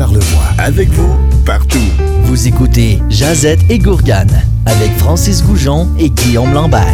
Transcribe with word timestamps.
Charlevoix. 0.00 0.44
Avec 0.56 0.88
vous, 0.88 1.14
partout. 1.44 1.76
Vous 2.22 2.48
écoutez 2.48 3.02
Jazette 3.10 3.60
et 3.68 3.78
Gourgane 3.78 4.44
avec 4.64 4.90
Francis 4.96 5.44
Goujon 5.44 5.88
et 5.98 6.08
Guillaume 6.08 6.54
Lambert. 6.54 6.86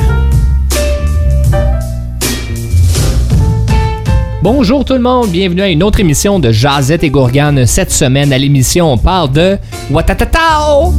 Bonjour 4.42 4.84
tout 4.84 4.94
le 4.94 4.98
monde, 4.98 5.28
bienvenue 5.28 5.62
à 5.62 5.68
une 5.68 5.84
autre 5.84 6.00
émission 6.00 6.40
de 6.40 6.50
Jazette 6.50 7.04
et 7.04 7.10
Gourgane. 7.10 7.64
Cette 7.64 7.92
semaine, 7.92 8.32
à 8.32 8.38
l'émission, 8.38 8.94
on 8.94 8.98
parle 8.98 9.30
de 9.30 9.56
Watatatao! 9.88 10.92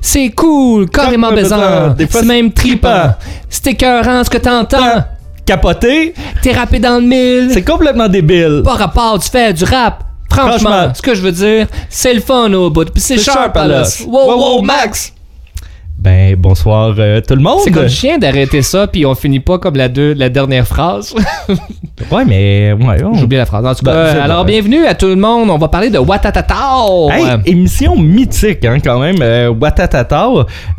C'est 0.00 0.30
cool, 0.30 0.88
carrément 0.88 1.32
baisant, 1.32 1.96
c'est 1.98 2.22
même 2.22 2.50
c'est 2.50 2.54
trippant. 2.54 3.14
C'est 3.48 3.66
écœurant 3.66 4.22
ce 4.22 4.30
que 4.30 4.38
t'entends. 4.38 5.04
Capoté, 5.50 6.14
T'es 6.42 6.52
rappé 6.52 6.78
dans 6.78 7.00
le 7.00 7.06
mille. 7.08 7.48
c'est 7.52 7.64
complètement 7.64 8.06
débile. 8.08 8.62
pas 8.64 8.74
rapport, 8.74 9.18
tu 9.18 9.28
fais 9.28 9.52
du 9.52 9.64
rap. 9.64 10.04
Franchement, 10.30 10.58
Franchement. 10.70 10.92
ce 10.94 11.02
que 11.02 11.12
je 11.12 11.22
veux 11.22 11.32
dire, 11.32 11.66
c'est 11.88 12.14
le 12.14 12.20
fun 12.20 12.52
au 12.52 12.70
bout. 12.70 12.84
Puis 12.88 13.00
c'est 13.02 13.18
sharp 13.18 13.56
à 13.56 13.66
l'os. 13.66 14.04
Wow, 14.06 14.36
wow, 14.58 14.62
Max! 14.62 15.12
Ben, 15.98 16.34
bonsoir 16.36 16.94
euh, 16.98 17.20
tout 17.20 17.34
le 17.34 17.42
monde. 17.42 17.58
C'est 17.64 17.72
comme 17.72 17.88
chien 17.88 18.16
d'arrêter 18.16 18.62
ça, 18.62 18.86
puis 18.86 19.04
on 19.04 19.14
finit 19.16 19.40
pas 19.40 19.58
comme 19.58 19.74
la, 19.76 19.88
deux, 19.88 20.14
la 20.14 20.28
dernière 20.28 20.66
phrase. 20.68 21.14
Ouais, 22.10 22.24
mais. 22.24 22.72
Ouais, 22.72 23.04
on- 23.04 23.12
J'ai 23.12 23.24
oublié 23.24 23.38
la 23.40 23.44
phrase. 23.44 23.66
En 23.66 23.74
tout 23.74 23.84
Ben, 23.84 23.92
cas, 23.92 24.22
alors 24.22 24.44
vrai. 24.44 24.52
bienvenue 24.52 24.86
à 24.86 24.94
tout 24.94 25.06
le 25.08 25.16
monde. 25.16 25.50
On 25.50 25.58
va 25.58 25.68
parler 25.68 25.90
de 25.90 25.98
Watatatao. 25.98 27.10
Hey, 27.10 27.26
émission 27.44 27.94
mythique, 27.94 28.64
hein, 28.64 28.78
quand 28.82 28.98
même. 29.00 29.16
Euh. 29.20 29.52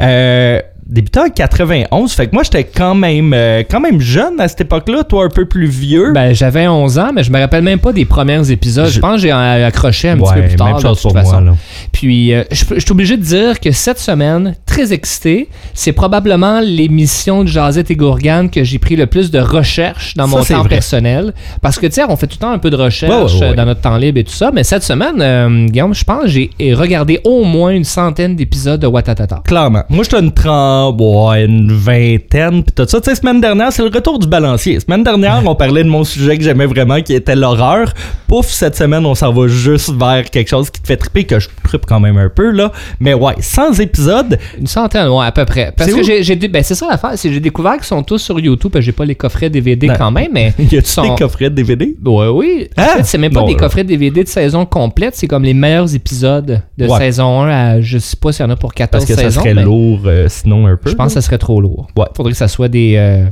Euh, 0.02 0.60
débuté 0.92 1.20
en 1.20 1.30
91. 1.30 2.12
Fait 2.14 2.28
que 2.28 2.34
moi, 2.34 2.44
j'étais 2.44 2.66
quand 2.66 2.94
même, 2.96 3.34
euh, 3.34 3.64
quand 3.70 3.80
même 3.80 4.00
jeune 4.02 4.40
à 4.40 4.48
cette 4.48 4.62
époque-là. 4.62 5.04
Toi, 5.06 5.26
un 5.26 5.30
peu 5.30 5.46
plus 5.46 5.68
vieux. 5.68 6.12
Ben, 6.14 6.34
j'avais 6.34 6.68
11 6.68 7.00
ans, 7.00 7.12
mais 7.14 7.24
je 7.24 7.32
me 7.32 7.40
rappelle 7.40 7.64
même 7.64 7.80
pas 7.80 7.94
des 7.94 8.06
premiers 8.06 8.52
épisodes. 8.52 8.88
Je, 8.88 8.92
Je- 8.96 9.00
pense 9.00 9.16
que 9.16 9.22
j'ai 9.22 9.32
euh, 9.32 9.68
accroché 9.68 10.10
un 10.10 10.18
petit 10.18 10.34
peu 10.34 10.42
plus 10.48 10.56
tard. 10.56 10.68
même 10.68 10.78
de 10.78 10.82
toute 10.82 11.02
pour 11.02 11.14
façon. 11.14 11.32
moi, 11.32 11.42
là. 11.42 11.56
Puis, 11.92 12.34
euh, 12.34 12.44
je, 12.52 12.66
je 12.76 12.80
suis 12.80 12.92
obligé 12.92 13.18
de 13.18 13.24
dire 13.24 13.60
que 13.60 13.72
cette 13.72 14.00
semaine, 14.00 14.56
très 14.72 14.94
excité, 14.94 15.50
c'est 15.74 15.92
probablement 15.92 16.62
l'émission 16.62 17.44
de 17.44 17.50
Jazette 17.50 17.92
et 17.92 17.96
Gourgane 17.98 18.50
que 18.50 18.64
j'ai 18.64 18.80
pris 18.80 18.96
le 18.96 19.06
plus 19.06 19.30
de 19.30 19.38
recherche 19.40 20.16
dans 20.16 20.28
mon 20.30 20.44
temps 20.46 20.64
personnel. 20.64 21.34
Parce 21.62 21.78
que, 21.78 21.92
sais, 21.92 22.04
on 22.08 22.16
fait 22.16 22.28
tout 22.28 22.38
le 22.40 22.42
temps 22.46 22.52
un 22.52 22.58
peu 22.58 22.70
de 22.70 22.78
recherche 22.78 23.12
Ouais, 23.34 23.34
ouais, 23.34 23.40
ouais. 23.42 23.52
euh, 23.52 23.54
dans 23.54 23.66
notre 23.66 23.82
temps 23.82 23.98
libre 23.98 24.20
et 24.20 24.24
tout 24.24 24.32
ça. 24.32 24.50
Mais 24.54 24.64
cette 24.64 24.84
semaine, 24.84 25.22
euh, 25.22 25.66
Guillaume, 25.68 25.94
je 25.94 26.06
pense 26.06 26.28
j'ai 26.28 26.50
regardé 26.74 27.20
au 27.26 27.44
moins 27.44 27.72
une 27.72 27.84
centaine 27.84 28.38
d'épisodes 28.38 28.80
de 28.80 28.88
Watatata. 28.88 29.42
Clairement. 29.44 29.84
Moi, 29.90 30.06
j'étais 30.06 30.20
une 30.22 30.32
trente, 30.32 30.98
une 31.02 31.74
vingtaine, 31.74 32.64
pis 32.64 32.72
tout 32.72 32.88
ça. 32.88 33.02
Tu 33.02 33.10
sais, 33.10 33.16
semaine 33.16 33.42
dernière, 33.42 33.74
c'est 33.74 33.84
le 33.84 33.90
retour 33.94 34.20
du 34.20 34.28
balancier. 34.28 34.80
Semaine 34.80 35.04
dernière, 35.04 35.42
on 35.46 35.54
parlait 35.56 35.84
de 35.84 35.90
mon 35.90 36.06
sujet 36.06 36.38
que 36.38 36.44
j'aimais 36.46 36.66
vraiment, 36.66 37.02
qui 37.02 37.14
était 37.14 37.36
l'horreur. 37.36 37.94
Pouf, 38.28 38.46
cette 38.48 38.78
semaine, 38.78 39.06
on 39.06 39.16
s'en 39.16 39.34
va 39.34 39.48
juste 39.48 39.92
vers 39.92 40.30
quelque 40.30 40.48
chose 40.48 40.70
qui 40.70 40.82
te 40.82 40.88
fait 40.88 40.96
triper, 40.96 41.26
que 41.26 41.40
je 41.42 41.50
trippe 41.66 41.86
quand 41.86 42.00
même 42.00 42.16
un 42.18 42.30
peu, 42.30 42.52
là. 42.52 42.72
Mais 43.02 43.14
ouais, 43.14 43.34
100 43.38 43.74
épisodes. 43.82 44.40
Une 44.62 44.68
centaine, 44.68 45.08
ouais, 45.10 45.26
à 45.26 45.32
peu 45.32 45.44
près. 45.44 45.74
Parce 45.76 45.92
que 45.92 46.04
j'ai, 46.04 46.36
ben 46.48 46.62
c'est 46.64 46.76
ça 46.76 46.88
l'affaire, 46.90 47.12
c'est 47.16 47.34
j'ai 47.34 47.40
découvert 47.40 47.74
qu'ils 47.78 47.84
sont 47.86 48.04
tous 48.04 48.20
sur 48.20 48.40
YouTube, 48.40 48.76
j'ai 48.80 48.92
pas 48.92 49.04
les 49.06 49.16
coffrets 49.16 49.50
DVD 49.50 49.88
Non. 49.88 49.96
quand 49.98 50.12
même, 50.12 50.30
mais 50.32 50.54
Y 50.60 50.68
ils 50.76 50.86
sont- 50.86 51.02
des 51.02 51.16
coffrets 51.18 51.50
DVD? 51.50 51.96
Ouais, 52.06 52.28
oui. 52.28 52.68
En 52.78 52.82
Ah! 52.84 52.88
fait, 52.98 53.04
c'est 53.04 53.18
même 53.18 53.34
pas 53.34 53.44
des 53.44 53.56
coffrets 53.56 53.84
DVD 53.84 54.24
de 54.24 54.30
saison 54.30 54.66
complète, 54.66 55.16
c'est 55.16 55.28
comme 55.28 55.44
les 55.44 55.54
meilleurs 55.56 55.94
épisodes 55.96 56.62
de 56.78 56.86
Ouais. 56.88 56.98
saison 57.00 57.42
1 57.42 57.50
à 57.50 57.82
je 57.82 57.98
sais 57.98 58.16
pas 58.16 58.32
s'il 58.32 58.46
y 58.46 58.48
en 58.48 58.52
a 58.52 58.56
pour 58.56 58.74
14 58.74 59.04
Parce 59.04 59.06
que 59.06 59.16
ça 59.16 59.30
saisons. 59.30 59.42
serait 59.42 59.54
mais 59.56 59.64
lourd, 59.64 60.02
euh, 60.06 60.28
sinon 60.30 60.68
un 60.68 60.78
peu. 60.78 60.90
Je 60.92 60.96
pense 60.96 61.08
que 61.08 61.14
ça 61.14 61.22
serait 61.22 61.38
trop 61.40 61.60
lourd. 61.60 61.88
Ouais. 61.98 62.06
Faudrait 62.16 62.32
que 62.34 62.38
ça 62.38 62.48
soit 62.48 62.68
des 62.68 62.94
euh, 62.98 63.26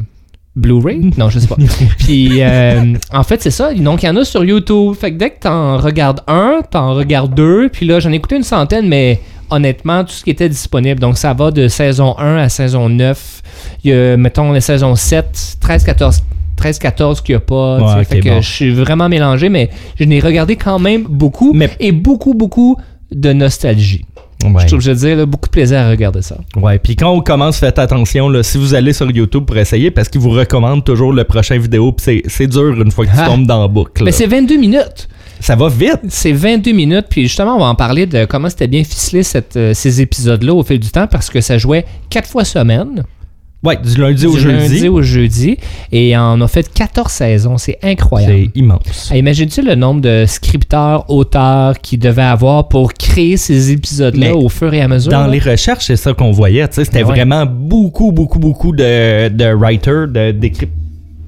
Blu-ray? 0.55 1.11
Non, 1.17 1.29
je 1.29 1.37
sais 1.39 1.47
pas. 1.47 1.55
Puis 1.99 2.41
euh, 2.41 2.93
en 3.13 3.23
fait, 3.23 3.41
c'est 3.41 3.51
ça. 3.51 3.71
Donc 3.75 4.01
il 4.03 4.07
y 4.07 4.09
en 4.09 4.15
a 4.15 4.25
sur 4.25 4.43
YouTube. 4.43 4.95
Fait 4.99 5.11
que 5.11 5.17
dès 5.17 5.29
que 5.29 5.39
t'en 5.41 5.77
regardes 5.77 6.21
un, 6.27 6.61
t'en 6.69 6.95
regardes 6.95 7.33
deux. 7.35 7.69
Puis 7.69 7.85
là, 7.85 7.99
j'en 7.99 8.11
ai 8.11 8.15
écouté 8.15 8.35
une 8.35 8.43
centaine, 8.43 8.87
mais 8.87 9.19
honnêtement, 9.49 10.03
tout 10.03 10.11
ce 10.11 10.23
qui 10.23 10.29
était 10.29 10.49
disponible. 10.49 10.99
Donc 10.99 11.17
ça 11.17 11.33
va 11.33 11.51
de 11.51 11.67
saison 11.67 12.17
1 12.17 12.37
à 12.37 12.49
saison 12.49 12.89
9. 12.89 13.41
Il 13.83 13.91
y 13.91 13.93
a, 13.93 14.17
mettons, 14.17 14.51
les 14.51 14.61
saisons 14.61 14.95
7, 14.95 15.57
13, 15.59 15.83
14. 15.83 16.23
13-14 16.57 17.21
qu'il 17.23 17.35
n'y 17.35 17.37
a 17.37 17.39
pas. 17.39 17.79
Ouais, 17.97 18.03
fait 18.03 18.19
que 18.19 18.27
bon. 18.29 18.41
je 18.41 18.49
suis 18.49 18.71
vraiment 18.71 19.07
mélangé, 19.07 19.47
mais 19.47 19.69
je 19.97 20.03
n'ai 20.03 20.19
regardé 20.19 20.57
quand 20.57 20.77
même 20.77 21.03
beaucoup. 21.03 21.53
Mais- 21.53 21.69
Et 21.79 21.93
beaucoup, 21.93 22.33
beaucoup 22.33 22.75
de 23.13 23.31
nostalgie. 23.31 24.03
Ouais. 24.43 24.63
Je 24.63 24.67
trouve, 24.67 24.81
je 24.81 24.91
veux 24.91 24.97
dire, 24.97 25.15
là, 25.17 25.25
beaucoup 25.25 25.47
de 25.47 25.51
plaisir 25.51 25.79
à 25.79 25.89
regarder 25.89 26.21
ça. 26.21 26.37
Ouais, 26.57 26.77
puis 26.79 26.95
quand 26.97 27.11
on 27.11 27.21
commence, 27.21 27.57
faites 27.59 27.79
attention, 27.79 28.29
là, 28.29 28.43
si 28.43 28.57
vous 28.57 28.73
allez 28.73 28.91
sur 28.93 29.09
YouTube 29.11 29.45
pour 29.45 29.57
essayer, 29.57 29.91
parce 29.91 30.07
qu'ils 30.09 30.21
vous 30.21 30.29
recommandent 30.29 30.83
toujours 30.83 31.11
le 31.13 31.23
prochain 31.25 31.57
vidéo, 31.57 31.91
puis 31.93 32.21
c'est, 32.27 32.47
dur 32.47 32.81
une 32.81 32.91
fois 32.91 33.05
que 33.05 33.11
tu 33.11 33.17
Ah. 33.19 33.25
tombes 33.27 33.45
dans 33.45 33.61
la 33.61 33.67
boucle. 33.67 34.03
Mais 34.03 34.11
c'est 34.11 34.27
22 34.27 34.57
minutes. 34.57 35.07
Ça 35.39 35.55
va 35.55 35.69
vite. 35.69 35.99
C'est 36.09 36.31
22 36.33 36.71
minutes, 36.71 37.05
puis 37.09 37.23
justement, 37.23 37.55
on 37.55 37.59
va 37.59 37.65
en 37.67 37.75
parler 37.75 38.05
de 38.05 38.25
comment 38.25 38.49
c'était 38.49 38.67
bien 38.67 38.83
ficelé 38.83 39.23
cette, 39.23 39.55
euh, 39.55 39.73
ces 39.73 40.01
épisodes-là 40.01 40.53
au 40.53 40.63
fil 40.63 40.79
du 40.79 40.89
temps, 40.89 41.07
parce 41.07 41.29
que 41.29 41.41
ça 41.41 41.57
jouait 41.57 41.85
quatre 42.09 42.27
fois 42.29 42.43
semaine, 42.45 43.03
Ouais, 43.61 43.75
du 43.75 43.99
lundi 43.99 44.25
au 44.25 44.35
du 44.35 44.39
jeudi. 44.39 44.57
lundi 44.57 44.87
au 44.87 45.01
jeudi, 45.01 45.57
et 45.91 46.17
on 46.17 46.39
a 46.39 46.47
fait 46.47 46.71
14 46.73 47.11
saisons, 47.11 47.57
c'est 47.57 47.77
incroyable. 47.83 48.49
C'est 48.53 48.57
immense. 48.57 49.09
Ah, 49.11 49.17
Imagines-tu 49.17 49.61
le 49.63 49.75
nombre 49.75 49.99
de 49.99 50.23
scripteurs, 50.25 51.09
auteurs 51.09 51.77
qui 51.79 51.97
devaient 51.97 52.21
avoir 52.21 52.69
pour 52.69 52.93
créer 52.93 53.35
ces 53.35 53.71
épisodes-là 53.71 54.33
au 54.33 54.47
fur 54.47 54.73
et 54.73 54.79
à 54.79 54.87
mesure? 54.87 55.11
Dans 55.11 55.25
là? 55.25 55.27
les 55.27 55.39
recherches, 55.39 55.87
c'est 55.87 55.97
ça 55.97 56.13
qu'on 56.13 56.31
voyait. 56.31 56.67
C'était 56.71 56.99
Ouais. 56.99 57.03
vraiment 57.03 57.45
beaucoup, 57.45 58.13
beaucoup, 58.13 58.39
beaucoup 58.39 58.71
de, 58.71 59.27
de 59.27 59.53
writers, 59.53 60.07
de, 60.07 60.31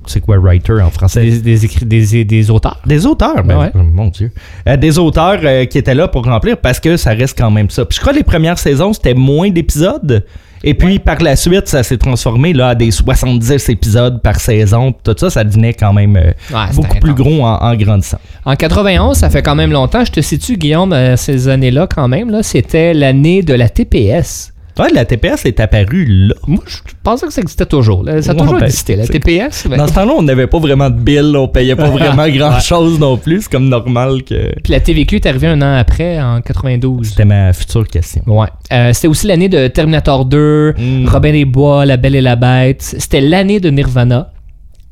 C'est 0.08 0.20
quoi 0.20 0.38
writer 0.40 0.74
en 0.82 0.90
français? 0.90 1.22
des, 1.24 1.40
des, 1.40 1.66
écri- 1.68 1.86
des, 1.86 2.26
des 2.26 2.50
auteurs. 2.50 2.80
Des 2.86 3.06
auteurs, 3.06 3.44
ben, 3.44 3.58
Ouais. 3.60 3.72
mon 3.76 4.08
Dieu. 4.08 4.32
Euh, 4.68 4.76
des 4.78 4.98
auteurs 4.98 5.40
euh, 5.44 5.66
qui 5.66 5.78
étaient 5.78 5.94
là 5.96 6.08
pour 6.08 6.26
remplir 6.26 6.58
parce 6.58 6.80
que 6.80 6.98
ça 6.98 7.12
reste 7.12 7.38
quand 7.38 7.52
même 7.52 7.70
ça. 7.70 7.86
Puis 7.86 7.96
je 7.98 8.02
crois 8.02 8.12
que 8.14 8.18
les 8.18 8.24
premières 8.24 8.58
saisons, 8.58 8.94
c'était 8.94 9.14
moins 9.14 9.50
d'épisodes. 9.50 10.26
Et 10.64 10.76
puis 10.76 11.00
par 11.00 11.20
la 11.24 11.36
suite, 11.36 11.68
ça 11.68 11.82
s'est 11.82 11.98
transformé 11.98 12.54
là, 12.54 12.70
à 12.70 12.76
des 12.76 12.92
70 12.92 13.70
épisodes 13.70 14.22
par 14.22 14.40
saison. 14.40 14.92
Tout 15.04 15.16
ça, 15.18 15.30
ça 15.32 15.44
devenait 15.44 15.74
quand 15.74 15.92
même 15.94 16.16
euh, 16.16 16.32
Ouais, 16.54 16.74
beaucoup 16.76 16.98
plus 17.00 17.14
gros 17.16 17.44
en, 17.44 17.56
en 17.62 17.76
grandissant. 17.76 18.20
En 18.46 18.56
91, 18.56 19.18
ça 19.18 19.30
fait 19.32 19.42
quand 19.42 19.56
même 19.56 19.72
longtemps. 19.72 20.06
Je 20.06 20.12
te 20.12 20.22
situe, 20.22 20.58
Guillaume, 20.58 20.96
ces 21.18 21.48
années-là 21.48 21.88
quand 21.88 22.08
même. 22.08 22.30
Là, 22.30 22.44
c'était 22.44 22.94
l'année 22.94 23.42
de 23.42 23.54
la 23.56 23.70
TPS. 23.70 24.54
Ouais, 24.82 24.90
la 24.94 25.06
TPS 25.06 25.46
est 25.46 25.60
apparue 25.60 26.06
là. 26.08 26.36
Moi, 26.48 26.64
je 26.68 26.78
pensais 27.04 27.28
que 27.28 27.34
ça 27.34 27.42
existait 27.42 27.66
toujours. 27.66 28.04
là. 28.04 28.22
Ça 28.22 28.32
a 28.32 28.34
Ouais, 28.34 28.40
toujours 28.42 28.60
ben, 28.60 28.66
existé, 28.66 28.96
la 28.96 29.06
TPS. 29.08 29.68
ben. 29.68 29.78
Dans 29.78 29.88
ce 29.88 29.94
temps-là, 29.94 30.14
on 30.18 30.22
n'avait 30.24 30.48
pas 30.48 30.60
vraiment 30.60 30.90
de 30.90 31.00
bill, 31.00 31.36
on 31.38 31.48
payait 31.48 31.76
pas 31.76 31.90
vraiment 31.90 32.28
grand-chose 32.30 33.00
non 33.00 33.18
plus. 33.18 33.42
C'est 33.44 33.52
comme 33.52 33.70
normal 33.70 34.24
que... 34.24 34.52
Puis 34.64 34.72
la 34.74 34.80
TVQ 34.80 35.18
est 35.18 35.26
arrivée 35.26 35.48
un 35.48 35.62
an 35.62 35.76
après, 35.78 36.20
en 36.22 36.42
92. 36.42 37.10
C'était 37.10 37.26
ma 37.26 37.54
future 37.54 37.88
question. 37.88 38.24
Ouais. 38.28 38.48
Euh, 38.72 38.92
c'était 38.94 39.08
aussi 39.08 39.28
l'année 39.28 39.50
de 39.50 39.68
Terminator 39.68 40.26
2, 40.26 40.74
Mm. 40.78 41.08
Robin 41.08 41.32
des 41.32 41.46
Bois, 41.46 41.86
La 41.86 41.98
Belle 41.98 42.16
et 42.16 42.22
la 42.22 42.36
Bête. 42.36 42.82
C'était 42.82 43.22
l'année 43.22 43.60
de 43.60 43.70
Nirvana. 43.70 44.32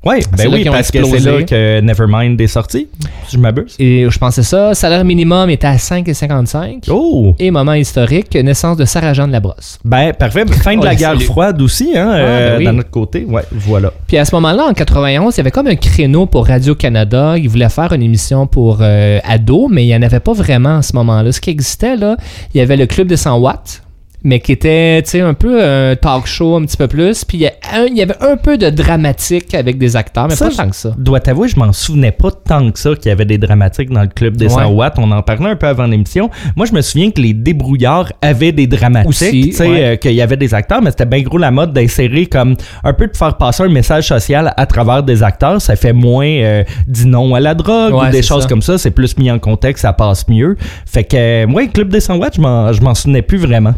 Ouais, 0.06 0.22
C'est 0.22 0.48
ben 0.48 0.54
oui, 0.54 0.64
parce 0.64 0.92
que 0.92 1.04
c'est 1.04 1.20
là 1.20 1.44
que 1.44 1.82
Nevermind 1.82 2.40
est 2.40 2.48
sorti, 2.48 2.88
si 3.28 3.36
je 3.36 3.38
m'abuse. 3.38 3.76
Et 3.80 4.10
je 4.10 4.18
pensais 4.18 4.44
ça. 4.44 4.74
Salaire 4.74 5.04
minimum 5.04 5.50
était 5.50 5.68
à 5.68 5.76
5,55. 5.76 6.86
Oh! 6.90 7.36
Et 7.38 7.52
moment 7.52 7.74
historique, 7.74 8.34
naissance 8.36 8.78
de 8.78 8.86
Sarah-Jeanne 8.86 9.32
Labrosse. 9.32 9.78
Ben, 9.84 10.14
parfait. 10.14 10.46
Fin 10.48 10.76
de 10.76 10.80
On 10.80 10.84
la 10.84 10.96
guerre 10.96 11.22
froide 11.22 11.62
aussi, 11.62 11.92
hein, 11.98 12.12
euh, 12.14 12.52
ben 12.52 12.58
oui. 12.60 12.66
dans 12.66 12.74
notre 12.74 12.90
côté. 12.92 13.26
Ouais, 13.28 13.44
voilà. 13.52 13.92
Puis 14.08 14.18
à 14.18 14.24
ce 14.24 14.34
moment-là, 14.36 14.68
en 14.68 14.74
91, 14.74 15.36
il 15.36 15.38
y 15.38 15.42
avait 15.42 15.52
comme 15.52 15.68
un 15.68 15.76
créneau 15.76 16.26
pour 16.26 16.48
Radio-Canada. 16.48 17.38
Ils 17.38 17.50
voulaient 17.50 17.68
faire 17.68 17.92
une 17.92 18.02
émission 18.02 18.48
pour 18.48 18.78
euh, 18.80 19.20
ados, 19.26 19.68
mais 19.70 19.84
il 19.84 19.88
n'y 19.88 19.96
en 19.96 20.02
avait 20.02 20.22
pas 20.22 20.34
vraiment 20.34 20.78
à 20.78 20.82
ce 20.82 20.96
moment-là. 20.96 21.34
Ce 21.34 21.42
qui 21.42 21.50
existait, 21.50 21.98
là, 21.98 22.16
il 22.54 22.58
y 22.60 22.62
avait 22.62 22.78
le 22.78 22.86
Club 22.86 23.08
des 23.08 23.18
100 23.18 23.38
watts, 23.40 23.82
mais 24.24 24.40
qui 24.40 24.52
était, 24.52 25.02
tu 25.04 25.12
sais, 25.12 25.22
un 25.22 25.34
peu 25.34 25.64
un 25.64 25.96
talk 25.96 26.26
show 26.28 26.56
un 26.58 26.64
petit 26.66 26.78
peu 26.78 26.88
plus. 26.88 27.24
Puis 27.24 27.38
il 27.38 27.98
y, 27.98 28.02
avait 28.02 28.18
un 28.22 28.36
peu 28.38 28.58
de 28.58 28.70
dramatique 28.70 29.54
avec 29.54 29.78
des 29.78 29.96
acteurs, 29.96 30.28
mais 30.28 30.36
Ça, 30.36 30.50
pas 30.50 30.56
tant 30.56 30.70
que 30.70 30.76
ça. 30.76 30.94
Dois 30.98 31.20
t'avouer, 31.22 31.48
je 31.48 31.58
m'en 31.58 31.72
souvenais 31.72 32.12
pas 32.12 32.32
tant 32.32 32.70
que 32.72 32.80
ça 32.80 32.96
qu'il 32.96 33.08
y 33.10 33.12
avait 33.12 33.26
des 33.26 33.38
dramatiques 33.38 33.90
dans 33.90 34.02
le 34.02 34.08
club 34.08 34.36
des 34.36 34.50
100 34.50 34.60
Ouais. 34.60 34.76
watts. 34.76 34.96
On 34.98 35.10
en 35.12 35.22
parlait 35.22 35.50
un 35.50 35.56
peu 35.56 35.68
avant 35.68 35.86
l'émission. 35.86 36.30
Moi, 36.56 36.66
je 36.66 36.74
me 36.74 36.82
souviens 36.82 37.12
que 37.12 37.22
les 37.22 37.34
débrouillards 37.34 38.12
avaient 38.22 38.52
des 38.52 38.68
dramatiques. 38.68 39.10
Aussi, 39.10 39.42
tu 39.50 39.52
sais, 39.54 39.68
ouais. 39.70 39.84
euh, 39.84 39.96
qu'il 39.96 40.14
y 40.14 40.22
avait 40.22 40.38
des 40.38 40.54
acteurs, 40.54 40.82
mais 40.82 40.92
c'était 40.92 41.06
bien 41.06 41.22
gros 41.22 41.38
la 41.38 41.52
mode 41.52 41.72
d'insérer 41.74 42.26
comme 42.26 42.56
un 42.84 42.94
peu 42.94 43.08
de 43.08 43.16
faire 43.16 43.38
passer 43.38 43.64
un 43.64 43.70
message 43.70 44.08
social 44.08 44.54
à 44.58 44.66
travers 44.66 45.04
des 45.04 45.24
acteurs. 45.24 45.62
Ça 45.62 45.76
fait 45.76 45.94
moins 45.94 46.28
euh, 46.28 46.64
dis 46.88 47.08
non 47.08 47.36
à 47.36 47.40
la 47.40 47.54
drogue 47.56 47.94
Ouais, 47.94 48.08
ou 48.08 48.12
des 48.12 48.22
choses 48.22 48.44
ça. 48.44 48.50
comme 48.50 48.62
ça. 48.62 48.78
C'est 48.78 48.92
plus 48.92 49.18
mis 49.18 49.32
en 49.32 49.40
contexte, 49.40 49.84
ça 49.84 49.94
passe 49.94 50.28
mieux. 50.28 50.58
Fait 50.86 51.04
que, 51.04 51.16
euh, 51.16 51.48
moi, 51.48 51.62
le 51.62 51.70
club 51.70 51.90
des 51.90 52.00
100 52.02 52.18
watts, 52.18 52.36
je 52.36 52.42
m'en 52.82 52.96
souvenais 52.96 53.22
plus 53.22 53.38
vraiment. 53.38 53.74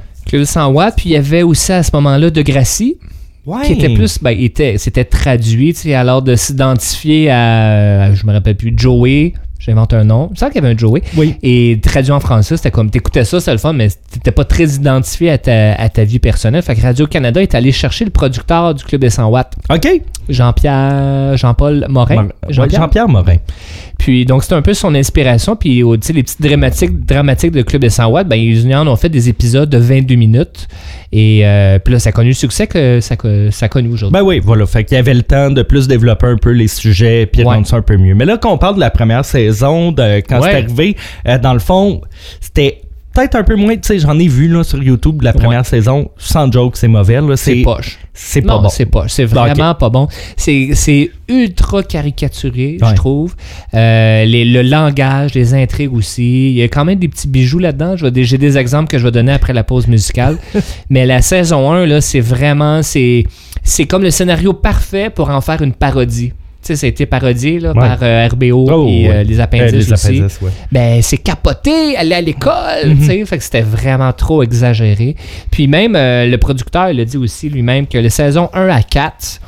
100 0.45 0.71
watts, 0.71 0.95
puis 0.97 1.09
il 1.09 1.13
y 1.13 1.17
avait 1.17 1.43
aussi 1.43 1.71
à 1.71 1.83
ce 1.83 1.91
moment-là 1.93 2.29
de 2.29 2.41
Gracie. 2.41 2.97
Ouais. 3.43 3.65
qui 3.65 3.73
était 3.73 3.89
plus, 3.89 4.19
ben, 4.21 4.37
était, 4.39 4.77
c'était 4.77 5.03
traduit, 5.03 5.73
tu 5.73 5.79
sais, 5.79 5.95
alors 5.95 6.21
de 6.21 6.35
s'identifier 6.35 7.31
à, 7.31 8.13
je 8.13 8.23
me 8.27 8.33
rappelle 8.33 8.55
plus, 8.55 8.71
Joey, 8.77 9.33
j'invente 9.63 9.93
un 9.93 10.03
nom, 10.03 10.29
c'est 10.33 10.39
ça 10.39 10.49
qu'il 10.49 10.61
y 10.61 10.65
avait 10.65 10.73
un 10.73 10.77
Joey, 10.77 11.01
Oui. 11.15 11.35
et 11.43 11.79
traduit 11.81 12.11
en 12.11 12.19
français, 12.19 12.57
c'était 12.57 12.71
comme, 12.71 12.89
t'écoutais 12.89 13.23
ça, 13.25 13.39
c'était 13.39 13.51
le 13.51 13.57
fun, 13.59 13.73
mais 13.73 13.87
t'étais 14.11 14.31
pas 14.31 14.43
très 14.45 14.65
identifié 14.65 15.29
à 15.29 15.37
ta, 15.37 15.73
à 15.75 15.87
ta 15.89 16.03
vie 16.03 16.19
personnelle, 16.19 16.63
fait 16.63 16.75
que 16.75 16.81
Radio-Canada 16.81 17.41
est 17.41 17.53
allé 17.55 17.71
chercher 17.71 18.05
le 18.05 18.11
producteur 18.11 18.73
du 18.73 18.83
Club 18.83 19.01
des 19.01 19.09
100 19.09 19.27
watts, 19.29 19.53
OK. 19.69 19.87
Jean-Pierre, 20.29 21.37
Jean-Paul 21.37 21.85
Morin. 21.89 22.27
Jean-Pierre? 22.49 23.07
Morin. 23.07 23.35
Puis 23.97 24.25
donc 24.25 24.43
c'est 24.43 24.53
un 24.53 24.61
peu 24.61 24.73
son 24.73 24.95
inspiration. 24.95 25.55
Puis 25.55 25.81
tu 25.83 25.97
sais, 26.01 26.13
les 26.13 26.23
petites 26.23 26.41
dramatiques, 26.41 27.05
dramatiques 27.05 27.51
de 27.51 27.61
Club 27.61 27.81
des 27.81 27.89
100 27.89 28.07
watts, 28.07 28.27
ben 28.27 28.35
ils 28.35 28.73
en 28.75 28.87
ont 28.87 28.95
fait 28.95 29.09
des 29.09 29.29
épisodes 29.29 29.69
de 29.69 29.77
22 29.77 30.15
minutes. 30.15 30.67
Et 31.11 31.41
euh, 31.45 31.77
puis 31.79 31.93
là, 31.93 31.99
ça 31.99 32.09
a 32.09 32.11
connu 32.11 32.29
le 32.29 32.33
succès 32.35 32.67
que 32.67 32.99
ça, 33.01 33.15
que 33.17 33.49
ça 33.51 33.65
a 33.65 33.69
connu 33.69 33.89
aujourd'hui. 33.89 34.13
Ben 34.13 34.23
oui, 34.25 34.39
voilà. 34.43 34.65
Fait 34.65 34.83
qu'il 34.85 34.95
y 34.95 34.99
avait 34.99 35.13
le 35.13 35.23
temps 35.23 35.51
de 35.51 35.61
plus 35.61 35.87
développer 35.87 36.27
un 36.27 36.37
peu 36.37 36.51
les 36.51 36.67
sujets 36.67 37.25
puis 37.25 37.41
de 37.43 37.47
Ouais. 37.47 37.55
rendre 37.55 37.67
ça 37.67 37.75
un 37.77 37.81
peu 37.81 37.97
mieux. 37.97 38.15
Mais 38.15 38.25
là, 38.25 38.37
quand 38.37 38.51
on 38.51 38.57
parle 38.57 38.75
de 38.75 38.79
la 38.79 38.89
première 38.91 39.25
saison, 39.25 39.50
de 39.91 40.17
quand 40.21 40.39
Ouais. 40.41 40.49
c'est 40.51 40.57
arrivé, 40.63 40.97
euh, 41.27 41.37
dans 41.37 41.53
le 41.53 41.59
fond, 41.59 42.01
c'était 42.39 42.81
peut-être 43.13 43.35
un 43.35 43.43
peu 43.43 43.55
moins, 43.55 43.75
tu 43.75 43.81
sais, 43.83 43.99
j'en 43.99 44.17
ai 44.17 44.27
vu 44.29 44.47
là, 44.47 44.63
sur 44.63 44.81
YouTube 44.81 45.19
de 45.19 45.25
la 45.25 45.33
première 45.33 45.65
saison, 45.65 46.09
sans 46.17 46.49
joke, 46.51 46.77
c'est 46.77 46.87
mauvais. 46.87 47.19
c'est 47.35 47.57
poche. 47.57 47.99
c'est 48.13 48.41
pas 48.41 48.53
non, 48.55 48.61
bon. 48.63 48.69
c'est 48.69 48.85
pas. 48.85 49.05
C'est 49.09 49.25
vraiment 49.25 49.75
pas 49.75 49.89
bon. 49.89 50.07
C'est 50.37 51.11
ultra 51.27 51.83
caricaturé, 51.83 52.77
Ouais. 52.81 52.89
je 52.89 52.95
trouve. 52.95 53.35
Euh, 53.73 54.23
les- 54.25 54.45
le 54.45 54.61
langage, 54.61 55.33
les 55.33 55.53
intrigues 55.53 55.93
aussi. 55.93 56.51
Il 56.51 56.57
y 56.57 56.61
a 56.63 56.67
quand 56.69 56.85
même 56.85 56.99
des 56.99 57.07
petits 57.09 57.27
bijoux 57.27 57.59
là-dedans. 57.59 57.95
J'ai 57.97 58.37
des 58.37 58.57
exemples 58.57 58.89
que 58.89 58.97
je 58.97 59.03
vais 59.03 59.11
donner 59.11 59.33
après 59.33 59.53
la 59.53 59.63
pause 59.65 59.87
musicale. 59.87 60.37
Mais 60.89 61.05
la 61.05 61.21
saison 61.21 61.69
1, 61.71 61.85
là, 61.85 61.99
c'est 62.01 62.19
vraiment... 62.21 62.81
C'est 62.83 63.25
comme 63.89 64.03
le 64.03 64.11
scénario 64.11 64.53
parfait 64.53 65.09
pour 65.09 65.29
en 65.29 65.39
faire 65.41 65.61
une 65.61 65.73
parodie. 65.73 66.31
Tu 66.61 66.67
sais, 66.67 66.75
ça 66.75 66.85
a 66.85 66.89
été 66.89 67.05
parodié 67.07 67.59
là, 67.59 67.69
Ouais. 67.69 67.79
par 67.79 67.97
euh, 68.03 68.27
RBO 68.27 68.67
Oh, 68.71 68.85
et 68.87 69.07
ouais. 69.07 69.15
euh, 69.15 69.23
les 69.23 69.39
appendices 69.39 69.71
les 69.87 69.91
aussi 69.93 70.05
appendices, 70.19 70.41
ouais. 70.41 70.51
ben 70.71 71.01
c'est 71.01 71.17
capoté, 71.17 71.95
aller 71.97 72.13
à 72.13 72.21
l'école, 72.21 72.85
Mhm. 72.85 72.99
tu 72.99 73.05
sais, 73.05 73.25
fait 73.25 73.37
que 73.39 73.43
c'était 73.43 73.61
vraiment 73.61 74.13
trop 74.13 74.43
exagéré. 74.43 75.15
Puis 75.49 75.67
même 75.67 75.95
euh, 75.95 76.27
le 76.27 76.37
producteur 76.37 76.89
il 76.91 76.99
a 76.99 77.05
dit 77.05 77.17
aussi 77.17 77.49
lui-même 77.49 77.87
que 77.87 77.97
les 77.97 78.11
saisons 78.11 78.49
1 78.53 78.69
à 78.69 78.83
4 78.83 79.41
euh, 79.43 79.47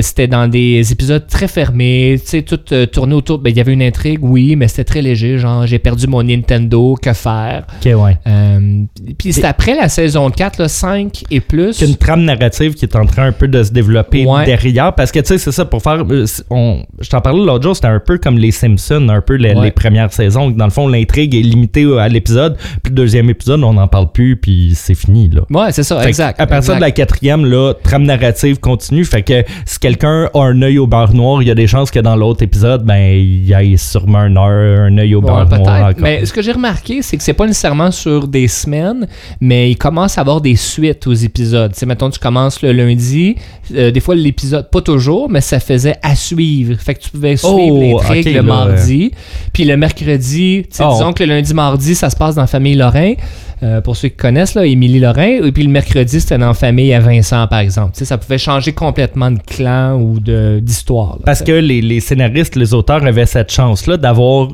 c'était 0.00 0.26
dans 0.26 0.48
des 0.48 0.90
épisodes 0.92 1.26
très 1.26 1.48
fermés, 1.48 2.16
tu 2.22 2.26
sais, 2.28 2.42
tout 2.42 2.58
euh, 2.72 2.86
tourné 2.86 3.14
autour. 3.14 3.38
Ben, 3.38 3.50
il 3.50 3.56
y 3.56 3.60
avait 3.60 3.72
une 3.72 3.82
intrigue, 3.82 4.20
oui, 4.22 4.56
mais 4.56 4.68
c'était 4.68 4.84
très 4.84 5.02
léger, 5.02 5.36
genre 5.38 5.66
j'ai 5.66 5.78
perdu 5.78 6.06
mon 6.06 6.22
Nintendo, 6.22 6.96
que 7.00 7.12
faire? 7.12 7.64
Ok, 7.84 7.92
ouais. 8.00 8.16
Euh, 8.26 8.84
puis 9.18 9.32
c'est 9.32 9.44
après 9.44 9.74
la 9.74 9.88
saison 9.88 10.30
4, 10.30 10.58
là, 10.60 10.68
5 10.68 11.24
et 11.30 11.40
plus. 11.40 11.82
A 11.82 11.86
une 11.86 11.96
trame 11.96 12.22
narrative 12.24 12.74
qui 12.74 12.84
est 12.84 12.96
en 12.96 13.04
train 13.06 13.26
un 13.26 13.32
peu 13.32 13.48
de 13.48 13.62
se 13.62 13.72
développer 13.72 14.24
Ouais. 14.24 14.44
derrière. 14.46 14.94
Parce 14.94 15.12
que, 15.12 15.18
tu 15.20 15.26
sais, 15.26 15.38
c'est 15.38 15.52
ça, 15.52 15.64
pour 15.64 15.82
faire. 15.82 16.04
euh, 16.08 16.26
c'est- 16.26 16.44
On, 16.50 16.84
je 17.00 17.08
t'en 17.10 17.20
parlais 17.20 17.44
l'autre 17.44 17.62
jour, 17.64 17.74
c'était 17.74 17.88
un 17.88 18.00
peu 18.00 18.18
comme 18.18 18.38
les 18.38 18.50
Simpsons, 18.52 19.08
un 19.08 19.20
peu 19.20 19.34
les, 19.34 19.52
Ouais. 19.54 19.64
les 19.64 19.70
premières 19.72 20.12
saisons. 20.12 20.50
Dans 20.50 20.64
le 20.64 20.70
fond, 20.70 20.88
l'intrigue 20.88 21.34
est 21.34 21.40
limitée 21.42 21.86
à 21.98 22.08
l'épisode. 22.08 22.56
Puis 22.82 22.90
le 22.90 22.94
deuxième 22.94 23.28
épisode, 23.30 23.62
on 23.64 23.74
n'en 23.74 23.88
parle 23.88 24.10
plus, 24.12 24.36
puis 24.36 24.72
c'est 24.74 24.94
fini, 24.94 25.28
là. 25.28 25.42
Ouais, 25.50 25.72
c'est 25.72 25.82
ça, 25.82 26.00
Fait 26.00 26.08
exact. 26.08 26.40
À 26.40 26.46
partir 26.46 26.70
exact. 26.72 26.76
de 26.76 26.80
la 26.80 26.90
quatrième, 26.90 27.44
là, 27.46 27.74
trame 27.82 28.04
narrative 28.04 28.58
continue. 28.60 29.04
Fait 29.04 29.22
que 29.22 29.44
si 29.66 29.78
quelqu'un 29.82 30.30
a 30.32 30.40
un 30.40 30.62
œil 30.62 30.78
au 30.78 30.86
beurre 30.86 31.12
noir, 31.12 31.42
il 31.42 31.48
y 31.48 31.50
a 31.50 31.54
des 31.54 31.66
chances 31.66 31.90
que 31.90 31.98
dans 31.98 32.14
l'autre 32.16 32.42
épisode, 32.42 32.84
ben, 32.84 32.96
il 33.16 33.44
y 33.46 33.52
ait 33.52 33.76
sûrement 33.76 34.18
un, 34.20 34.36
œil- 34.36 34.92
un 34.92 34.98
œil 34.98 35.14
au 35.16 35.20
Ouais, 35.20 35.26
beurre 35.26 35.48
noir 35.58 35.88
encore. 35.88 35.92
Mais 35.98 36.24
ce 36.24 36.32
que 36.32 36.40
j'ai 36.40 36.52
remarqué, 36.52 37.02
c'est 37.02 37.16
que 37.16 37.22
c'est 37.24 37.32
pas 37.32 37.46
nécessairement 37.46 37.90
sur 37.90 38.28
des 38.28 38.46
semaines, 38.48 39.08
mais 39.40 39.70
il 39.72 39.76
commence 39.76 40.16
à 40.18 40.20
avoir 40.20 40.40
des 40.40 40.54
suites 40.56 41.06
aux 41.08 41.12
épisodes. 41.12 41.74
Sais, 41.74 41.84
mettons, 41.84 42.08
tu 42.10 42.20
commences 42.20 42.62
le 42.62 42.70
lundi, 42.72 43.34
euh, 43.74 43.90
des 43.90 44.00
fois 44.00 44.14
l'épisode, 44.14 44.70
pas 44.70 44.80
toujours, 44.80 45.28
mais 45.28 45.40
ça 45.40 45.58
faisait 45.58 45.96
à 46.02 46.14
suivre. 46.14 46.76
Fait 46.80 46.94
que 46.94 47.00
tu 47.00 47.10
pouvais 47.10 47.36
suivre 47.36 47.52
Oh, 47.56 48.00
l'intrigue 48.02 48.26
le 48.28 48.32
là, 48.34 48.42
mardi, 48.42 49.10
puis 49.52 49.64
le 49.64 49.76
mercredi, 49.76 50.64
Oh. 50.80 50.92
disons 50.92 51.12
que 51.12 51.24
le 51.24 51.30
lundi, 51.34 51.52
mardi, 51.54 51.94
ça 51.96 52.08
se 52.08 52.16
passe 52.16 52.36
dans 52.36 52.42
la 52.42 52.46
famille 52.46 52.76
Lorrain. 52.76 53.14
Euh, 53.62 53.80
pour 53.80 53.96
ceux 53.96 54.08
qui 54.08 54.16
connaissent, 54.16 54.54
là, 54.54 54.66
Émilie 54.66 54.98
Lorrain. 54.98 55.38
Et 55.44 55.52
puis 55.52 55.62
le 55.62 55.70
mercredi, 55.70 56.20
c'était 56.20 56.36
la 56.38 56.52
famille 56.52 56.92
à 56.92 56.98
Vincent, 57.00 57.46
par 57.46 57.60
exemple. 57.60 57.92
Ça 57.94 58.18
pouvait 58.18 58.38
changer 58.38 58.72
complètement 58.72 59.30
de 59.30 59.38
clan 59.38 60.00
ou 60.00 60.18
d'histoire. 60.60 61.18
Parce 61.24 61.42
que 61.42 61.52
les, 61.52 61.80
les 61.80 62.00
scénaristes, 62.00 62.56
les 62.56 62.74
auteurs 62.74 63.04
avaient 63.04 63.26
cette 63.26 63.52
chance-là 63.52 63.96
d'avoir 63.96 64.48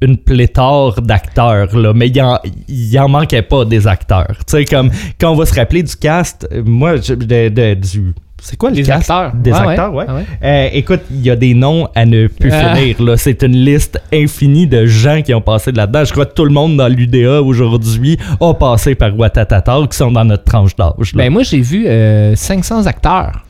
une 0.00 0.16
pléthore 0.16 1.02
d'acteurs, 1.02 1.76
là, 1.76 1.92
mais 1.92 2.06
il 2.08 2.22
en, 2.22 2.38
il 2.68 2.98
en 3.00 3.08
manquait 3.08 3.42
pas 3.42 3.64
des 3.64 3.86
acteurs. 3.86 4.32
Tu 4.46 4.56
sais, 4.58 4.64
comme 4.64 4.90
quand 5.20 5.32
on 5.32 5.34
va 5.34 5.44
se 5.44 5.54
rappeler 5.54 5.82
du 5.82 5.96
cast, 5.96 6.48
euh, 6.52 6.62
moi, 6.64 6.96
je- 6.96 7.14
de- 7.14 7.74
du. 7.74 8.14
C'est 8.40 8.56
quoi 8.56 8.70
le 8.70 8.76
Les 8.76 8.90
acteurs. 8.90 9.32
Des 9.34 9.52
Ouais, 9.52 9.58
acteurs, 9.58 9.92
ouais. 9.94 10.06
ouais. 10.06 10.12
Ouais. 10.14 10.24
Euh, 10.42 10.68
écoute, 10.72 11.00
il 11.10 11.20
y 11.26 11.30
a 11.30 11.36
des 11.36 11.54
noms 11.54 11.88
à 11.94 12.06
ne 12.06 12.28
plus 12.28 12.50
Ah. 12.52 12.74
finir. 12.76 13.02
Là. 13.02 13.16
C'est 13.16 13.42
une 13.42 13.56
liste 13.56 14.00
infinie 14.12 14.66
de 14.66 14.86
gens 14.86 15.22
qui 15.22 15.34
ont 15.34 15.40
passé 15.40 15.72
de 15.72 15.76
là-dedans. 15.76 16.04
Je 16.04 16.12
crois 16.12 16.24
que 16.24 16.34
tout 16.34 16.44
le 16.44 16.52
monde 16.52 16.76
dans 16.76 16.88
l'UDA 16.88 17.42
aujourd'hui 17.42 18.16
a 18.40 18.54
passé 18.54 18.94
par 18.94 19.16
Watatata 19.18 19.78
qui 19.90 19.96
sont 19.96 20.12
dans 20.12 20.24
notre 20.24 20.44
tranche 20.44 20.74
d'âge. 20.76 21.14
là. 21.14 21.24
Ben 21.24 21.30
moi, 21.32 21.42
j'ai 21.42 21.60
vu 21.60 21.86
euh, 21.86 22.34
500 22.36 22.86
acteurs. 22.86 23.44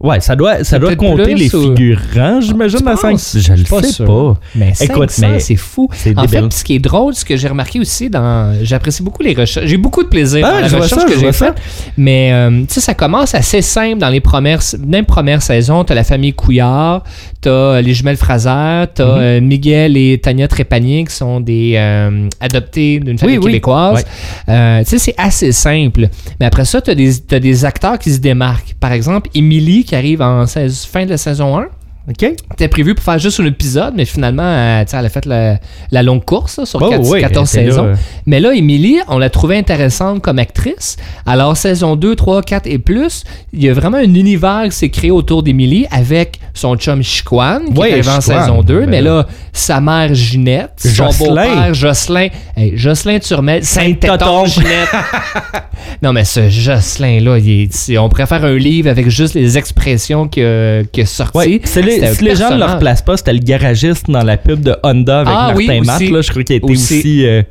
Ouais, 0.00 0.20
ça 0.20 0.36
doit, 0.36 0.64
ça 0.64 0.78
doit 0.78 0.94
compter 0.96 1.34
les 1.34 1.54
ou- 1.54 1.74
figurants, 1.74 2.40
j'imagine, 2.40 2.78
Tu 2.78 2.84
dans 2.84 2.96
cinq- 2.96 3.10
penses? 3.12 3.36
Je 3.38 3.50
le 3.52 3.56
suis 3.58 3.66
pas 3.66 3.82
sais 3.82 3.92
sûr. 3.92 4.04
pas. 4.06 4.40
Mais 4.54 4.72
Écoute, 4.80 5.10
500, 5.10 5.32
mais 5.32 5.40
c'est 5.40 5.56
fou. 5.56 5.88
En 6.16 6.22
débile. 6.24 6.28
fait, 6.44 6.52
ce 6.52 6.64
qui 6.64 6.74
est 6.76 6.78
drôle, 6.78 7.14
ce 7.14 7.24
que 7.24 7.36
j'ai 7.36 7.48
remarqué 7.48 7.80
aussi 7.80 8.08
dans... 8.10 8.56
J'apprécie 8.62 9.02
beaucoup 9.02 9.22
les 9.22 9.34
recherches. 9.34 9.66
J'ai 9.66 9.76
beaucoup 9.76 10.02
de 10.02 10.08
plaisir 10.08 10.46
Ah, 10.46 10.62
dans 10.62 10.76
la 10.76 10.82
recherche 10.82 11.02
ça, 11.02 11.08
que 11.08 11.18
j'ai 11.18 11.32
faite. 11.32 11.54
Mais, 11.96 12.30
euh, 12.32 12.60
tu 12.62 12.74
sais, 12.74 12.80
ça 12.80 12.94
commence 12.94 13.34
assez 13.34 13.62
simple 13.62 13.98
dans 13.98 14.08
les 14.08 14.20
premières, 14.20 14.60
même 14.86 15.04
premières 15.04 15.42
saisons. 15.42 15.84
T'as 15.84 15.94
la 15.94 16.04
famille 16.04 16.32
Couillard, 16.32 17.02
t'as 17.40 17.50
euh, 17.50 17.80
les 17.80 17.94
jumelles 17.94 18.16
Fraser, 18.16 18.86
t'as 18.94 19.04
Mhm. 19.06 19.18
euh, 19.20 19.40
Miguel 19.40 19.96
et 19.96 20.18
Tania 20.22 20.48
Trépanier 20.48 21.04
qui 21.04 21.14
sont 21.14 21.40
des 21.40 21.74
euh, 21.76 22.28
adoptés 22.40 23.00
d'une 23.00 23.18
famille 23.18 23.38
Oui, 23.38 23.44
oui. 23.44 23.50
québécoise. 23.52 24.04
Euh, 24.48 24.80
tu 24.80 24.90
sais, 24.90 24.98
c'est 24.98 25.14
assez 25.18 25.52
simple. 25.52 26.08
Mais 26.40 26.46
après 26.46 26.64
ça, 26.64 26.80
t'as 26.80 26.94
des, 26.94 27.18
t'as 27.20 27.38
des 27.40 27.64
acteurs 27.64 27.98
qui 27.98 28.12
se 28.12 28.18
démarquent. 28.18 28.74
Par 28.80 28.92
exemple, 28.92 29.28
Émilie 29.34 29.84
qui 29.88 29.96
arrive 29.96 30.20
en 30.20 30.44
fin 30.46 31.06
de 31.06 31.16
saison 31.16 31.56
1. 31.56 31.68
OK? 32.08 32.32
C'était 32.52 32.68
prévu 32.68 32.94
pour 32.94 33.04
faire 33.04 33.18
juste 33.18 33.38
un 33.40 33.44
épisode, 33.44 33.92
mais 33.94 34.04
finalement, 34.06 34.42
euh, 34.42 34.84
elle 34.90 35.04
a 35.04 35.08
fait 35.10 35.26
la, 35.26 35.58
la 35.90 36.02
longue 36.02 36.24
course 36.24 36.58
là, 36.58 36.64
sur 36.66 36.80
Oh, 36.80 36.90
oui, 37.12 37.20
14 37.20 37.54
elle 37.54 37.60
était 37.60 37.68
là, 37.68 37.72
saisons. 37.74 37.86
euh. 37.88 37.94
Mais 38.26 38.40
là, 38.40 38.54
Émilie, 38.54 38.98
on 39.08 39.18
l'a 39.18 39.28
trouvée 39.28 39.58
intéressante 39.58 40.22
comme 40.22 40.38
actrice. 40.38 40.96
Alors, 41.26 41.56
saison 41.56 41.96
2, 41.96 42.16
3, 42.16 42.42
4 42.42 42.66
et 42.66 42.78
plus, 42.78 43.24
il 43.52 43.62
y 43.62 43.68
a 43.68 43.74
vraiment 43.74 43.98
un 43.98 44.14
univers 44.14 44.62
qui 44.64 44.72
s'est 44.76 44.88
créé 44.88 45.10
autour 45.10 45.42
d'Émilie 45.42 45.86
avec 45.90 46.38
son 46.54 46.76
chum 46.76 47.02
Chiquan, 47.02 47.60
qui 47.66 47.72
Oui, 47.78 47.88
est 47.88 47.92
arrivé 47.92 48.08
en 48.10 48.20
saison 48.22 48.62
2. 48.62 48.80
ben 48.80 48.90
mais 48.90 49.02
là. 49.02 49.26
sa 49.52 49.80
mère 49.80 50.14
Ginette, 50.14 50.72
son 50.78 51.10
Jocelyn. 51.10 51.28
beau-père 51.28 51.74
Jocelyn. 51.74 52.28
Hey, 52.56 52.72
Jocelyn 52.76 53.18
Turmel. 53.18 53.64
Sainte-Toton, 53.64 54.46
Ginette. 54.46 54.88
non, 56.02 56.12
mais 56.12 56.24
ce 56.24 56.48
Jocelyn-là, 56.48 57.38
on 57.98 58.08
faire 58.26 58.44
un 58.44 58.54
livre 58.56 58.88
avec 58.88 59.08
juste 59.10 59.34
les 59.34 59.58
expressions 59.58 60.26
qui 60.26 60.42
a, 60.42 60.82
qui 60.84 61.02
a 61.02 61.06
sorti. 61.06 61.36
Ouais, 61.36 61.60
si 61.64 61.97
les, 62.00 62.14
si 62.14 62.24
les 62.24 62.36
gens 62.36 62.50
ne 62.50 62.58
le 62.58 62.64
replacent 62.64 63.02
pas, 63.02 63.16
c'était 63.16 63.32
le 63.32 63.38
garagiste 63.40 64.10
dans 64.10 64.22
la 64.24 64.36
pub 64.36 64.60
de 64.60 64.76
Honda 64.82 65.20
avec 65.20 65.32
Ah 65.36 65.46
Martin 65.54 65.56
oui, 65.56 65.80
Matt. 65.86 66.00
Là, 66.10 66.20
je 66.22 66.30
crois 66.30 66.42
qu'il 66.42 66.54
a 66.54 66.56
été 66.58 66.70
Aussi. 66.72 66.98
aussi, 66.98 67.26
euh, 67.26 67.42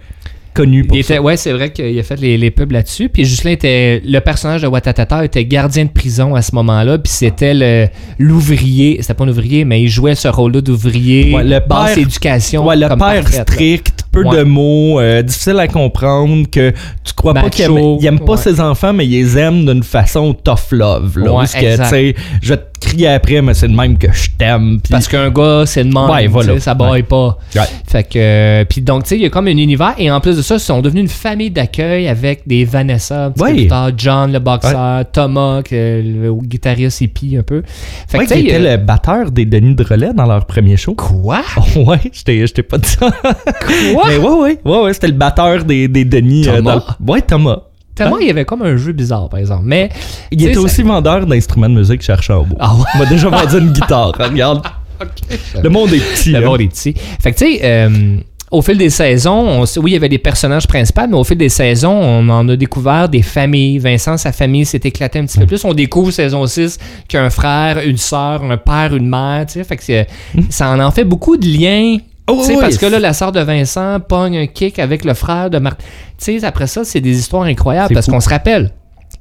connu 0.53 0.83
pour 0.85 0.97
Il 0.97 1.03
ça. 1.03 1.13
était, 1.15 1.23
ouais, 1.23 1.37
c'est 1.37 1.51
vrai 1.53 1.71
qu'il 1.71 1.99
a 1.99 2.03
fait 2.03 2.19
les, 2.19 2.35
les 2.37 2.49
pubs 2.49 2.71
là-dessus. 2.71 3.09
Puis 3.09 3.21
Ghislain 3.23 3.51
était. 3.51 4.01
Le 4.03 4.19
personnage 4.19 4.63
de 4.63 4.67
Watatata 4.67 5.23
était 5.23 5.45
gardien 5.45 5.85
de 5.85 5.91
prison 5.91 6.33
à 6.33 6.41
ce 6.41 6.55
moment-là. 6.55 6.97
Puis 6.97 7.11
c'était 7.13 7.89
l'ouvrier. 8.17 8.97
C'était 9.01 9.13
pas 9.13 9.25
un 9.25 9.29
ouvrier, 9.29 9.65
mais 9.65 9.81
il 9.81 9.87
jouait 9.89 10.15
ce 10.15 10.27
rôle-là 10.27 10.61
d'ouvrier. 10.61 11.33
Ouais, 11.35 11.43
le 11.43 11.59
basse 11.59 11.93
père- 11.95 12.03
éducation. 12.03 12.65
Ouais, 12.65 12.75
le 12.75 12.87
comme 12.87 12.99
père 12.99 13.21
parfaite, 13.21 13.37
là. 13.37 13.43
strict, 13.53 14.05
peu 14.11 14.23
Ouais. 14.23 14.37
de 14.37 14.43
mots, 14.43 14.99
euh, 14.99 15.21
difficile 15.21 15.59
à 15.59 15.67
comprendre, 15.67 16.47
que 16.49 16.71
tu 17.03 17.13
crois 17.15 17.33
pas 17.35 17.49
qu'il 17.49 17.65
aime, 17.65 17.77
il 17.99 18.05
aime 18.07 18.19
pas 18.19 18.37
ses 18.37 18.59
enfants, 18.59 18.93
mais 18.93 19.05
il 19.05 19.11
les 19.11 19.37
aime 19.37 19.65
d'une 19.65 19.83
façon 19.83 20.33
tough 20.33 20.71
love. 20.71 21.19
Là, 21.19 21.31
Parce 21.33 21.53
que, 21.53 21.77
tu 21.77 21.85
sais, 21.89 22.15
je 22.41 22.49
vais 22.53 22.57
te 22.57 22.76
crier 22.79 23.07
après, 23.09 23.41
mais 23.41 23.53
c'est 23.53 23.67
de 23.67 23.75
même 23.75 23.97
que 23.97 24.11
je 24.11 24.29
t'aime. 24.37 24.79
Parce 24.89 25.07
qu'un 25.07 25.29
gars, 25.29 25.63
c'est 25.65 25.83
de 25.83 25.93
même. 25.93 26.09
Ouais, 26.09 26.27
voilà. 26.27 26.59
Ça 26.59 26.73
baille 26.73 27.03
pas. 27.03 27.37
Ouais. 27.55 27.61
Fait 27.87 28.03
que. 28.03 28.17
euh, 28.17 28.65
puis 28.65 28.81
donc, 28.81 29.03
tu 29.03 29.09
sais, 29.09 29.15
il 29.17 29.21
y 29.21 29.25
a 29.25 29.29
comme 29.29 29.47
un 29.47 29.51
univers. 29.57 29.95
Et 29.97 30.09
en 30.11 30.19
plus 30.19 30.37
de 30.37 30.41
ça, 30.41 30.55
ils 30.55 30.59
sont 30.59 30.81
devenus 30.81 31.03
une 31.03 31.07
famille 31.09 31.49
d'accueil 31.51 32.07
avec 32.07 32.47
des 32.47 32.65
Vanessa, 32.65 33.25
un 33.25 33.31
plus 33.31 33.67
tard, 33.67 33.91
John 33.97 34.31
le 34.31 34.39
boxeur, 34.39 35.05
Thomas, 35.11 35.61
que, 35.63 36.01
le 36.03 36.33
guitariste 36.41 37.01
hippie 37.01 37.37
un 37.37 37.43
peu. 37.43 37.63
Fait 38.07 38.17
que, 38.19 38.23
tu 38.23 38.29
sais, 38.29 38.41
était 38.43 38.55
euh, 38.55 38.71
le 38.71 38.83
batteur 38.83 39.31
des 39.31 39.45
Denis 39.45 39.75
de 39.75 39.83
Relais 39.83 40.13
dans 40.13 40.25
leur 40.25 40.45
premier 40.45 40.77
show. 40.77 40.93
Quoi? 40.95 41.41
ouais, 41.75 41.99
je 42.11 42.23
t'ai 42.53 42.63
pas 42.63 42.77
dit 42.77 42.89
ça. 42.89 43.09
Quoi? 43.11 44.03
Mais 44.07 44.17
ouais, 44.17 44.29
ouais, 44.29 44.59
ouais, 44.63 44.79
ouais, 44.83 44.93
c'était 44.93 45.07
le 45.07 45.13
batteur 45.13 45.63
des, 45.63 45.87
des 45.87 46.05
Denis. 46.05 46.47
euh, 46.47 46.57
Thomas? 46.57 46.75
dans 46.75 46.83
le- 47.05 47.11
Ouais, 47.11 47.21
Thomas. 47.21 47.59
Tellement 47.97 48.19
il 48.19 48.27
y 48.27 48.29
avait 48.29 48.45
comme 48.45 48.61
un 48.61 48.77
jeu 48.77 48.91
bizarre, 48.93 49.27
par 49.29 49.39
exemple. 49.39 49.63
Mais. 49.65 49.89
Il 50.31 50.43
était 50.43 50.53
ça- 50.55 50.61
aussi 50.61 50.83
vendeur 50.83 51.25
d'instruments 51.25 51.69
de 51.69 51.75
musique 51.75 52.01
chez 52.01 52.13
Archambault. 52.13 52.55
Ah 52.59 52.73
ouais? 52.75 52.83
Il 52.95 52.99
m'a 52.99 53.05
déjà 53.05 53.29
vendu 53.29 53.57
une 53.59 53.71
guitare. 53.71 54.11
Regarde, 54.17 54.61
le 55.63 55.69
monde 55.69 55.91
est 55.93 55.99
petit. 55.99 56.31
Le 56.31 56.37
hein. 56.37 56.41
monde 56.41 56.61
est 56.61 56.67
petit. 56.67 56.93
Fait 57.21 57.31
que, 57.31 57.37
tu 57.37 57.45
sais, 57.57 57.59
euh, 57.63 58.17
au 58.49 58.61
fil 58.61 58.77
des 58.77 58.89
saisons, 58.89 59.33
on 59.47 59.63
oui, 59.81 59.91
il 59.91 59.93
y 59.93 59.97
avait 59.97 60.07
des 60.09 60.17
personnages 60.17 60.65
principaux, 60.67 61.01
mais 61.09 61.17
au 61.17 61.23
fil 61.25 61.37
des 61.37 61.49
saisons, 61.49 61.91
on 61.91 62.29
en 62.29 62.47
a 62.47 62.55
découvert 62.55 63.09
des 63.09 63.21
familles. 63.21 63.77
Vincent, 63.77 64.15
sa 64.17 64.31
famille 64.31 64.65
s'est 64.65 64.79
éclatée 64.83 65.19
un 65.19 65.25
petit 65.25 65.37
peu 65.37 65.43
Mm. 65.43 65.47
plus. 65.47 65.65
On 65.65 65.73
découvre 65.73 66.11
saison 66.11 66.45
6 66.47 66.79
qu'il 67.07 67.19
y 67.19 67.21
a 67.21 67.25
un 67.25 67.29
frère, 67.29 67.79
une 67.85 67.97
sœur, 67.97 68.43
un 68.43 68.57
père, 68.57 68.95
une 68.95 69.07
mère, 69.09 69.45
tu 69.47 69.53
sais. 69.53 69.63
Fait 69.65 69.75
que 69.77 69.83
c'est- 69.83 70.07
ça 70.49 70.71
en, 70.71 70.79
en 70.79 70.91
fait 70.91 71.03
beaucoup 71.03 71.35
de 71.37 71.45
liens. 71.45 71.97
Oh, 72.29 72.43
oui, 72.47 72.57
parce 72.59 72.77
que 72.77 72.85
là, 72.85 72.99
la 72.99 73.13
sœur 73.13 73.31
de 73.31 73.39
Vincent 73.39 73.99
pogne 74.01 74.37
un 74.37 74.47
kick 74.47 74.79
avec 74.79 75.05
le 75.05 75.13
frère 75.13 75.49
de 75.49 75.59
Marc. 75.59 75.79
Tu 76.17 76.39
sais, 76.39 76.45
après 76.45 76.67
ça, 76.67 76.83
c'est 76.83 76.99
des 77.01 77.17
histoires 77.17 77.43
incroyables 77.43 77.93
parce 77.93 78.07
qu'on 78.07 78.19
se 78.19 78.29
rappelle. 78.29 78.71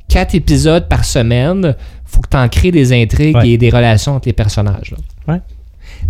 quatre 0.09 0.35
épisodes 0.35 0.89
par 0.89 1.05
semaine, 1.05 1.75
faut 2.05 2.21
que 2.21 2.29
tu 2.31 2.37
en 2.37 2.49
crées 2.49 2.71
des 2.73 2.93
intrigues 2.93 3.37
Ouais. 3.37 3.51
et 3.51 3.59
des 3.59 3.71
relations 3.71 4.15
entre 4.17 4.29
les 4.29 4.33
personnages. 4.33 4.95
là. 5.27 5.39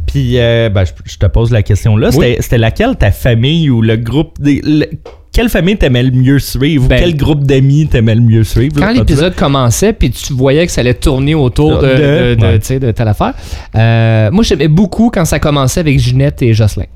Puis, 0.06 0.38
euh, 0.38 0.68
ben, 0.68 0.84
je, 0.84 0.92
je 1.04 1.18
te 1.18 1.26
pose 1.26 1.50
la 1.50 1.62
question 1.62 1.96
là. 1.96 2.10
C'était, 2.12 2.38
c'était 2.40 2.58
laquelle 2.58 2.96
ta 2.96 3.10
famille 3.10 3.68
ou 3.70 3.82
le 3.82 3.96
groupe 3.96 4.40
des. 4.40 4.60
le- 4.64 4.88
quelle 5.36 5.48
famille 5.50 5.76
t'aimais 5.76 6.02
le 6.02 6.10
mieux 6.12 6.38
suivre? 6.38 6.84
ou 6.84 6.88
Ben- 6.88 6.98
quel 6.98 7.14
groupe 7.16 7.44
d'amis 7.44 7.86
t'aimais 7.86 8.14
le 8.14 8.22
mieux 8.22 8.42
suivre? 8.44 8.74
Quand 8.78 8.90
l'épisode 8.92 9.34
commençait, 9.34 9.92
puis 9.92 10.10
tu 10.10 10.32
voyais 10.32 10.64
que 10.66 10.72
ça 10.72 10.80
allait 10.80 10.94
tourner 10.94 11.34
autour 11.34 11.78
de, 11.78 12.34
De- 12.34 12.42
ouais. 12.42 12.92
telle 12.92 13.08
affaire. 13.08 13.34
Euh, 13.76 14.30
moi, 14.30 14.42
j'aimais 14.42 14.68
beaucoup 14.68 15.10
quand 15.12 15.24
ça 15.26 15.38
commençait 15.38 15.80
avec 15.80 15.98
Ginette 15.98 16.40
et 16.42 16.54
Jocelyn. 16.54 16.86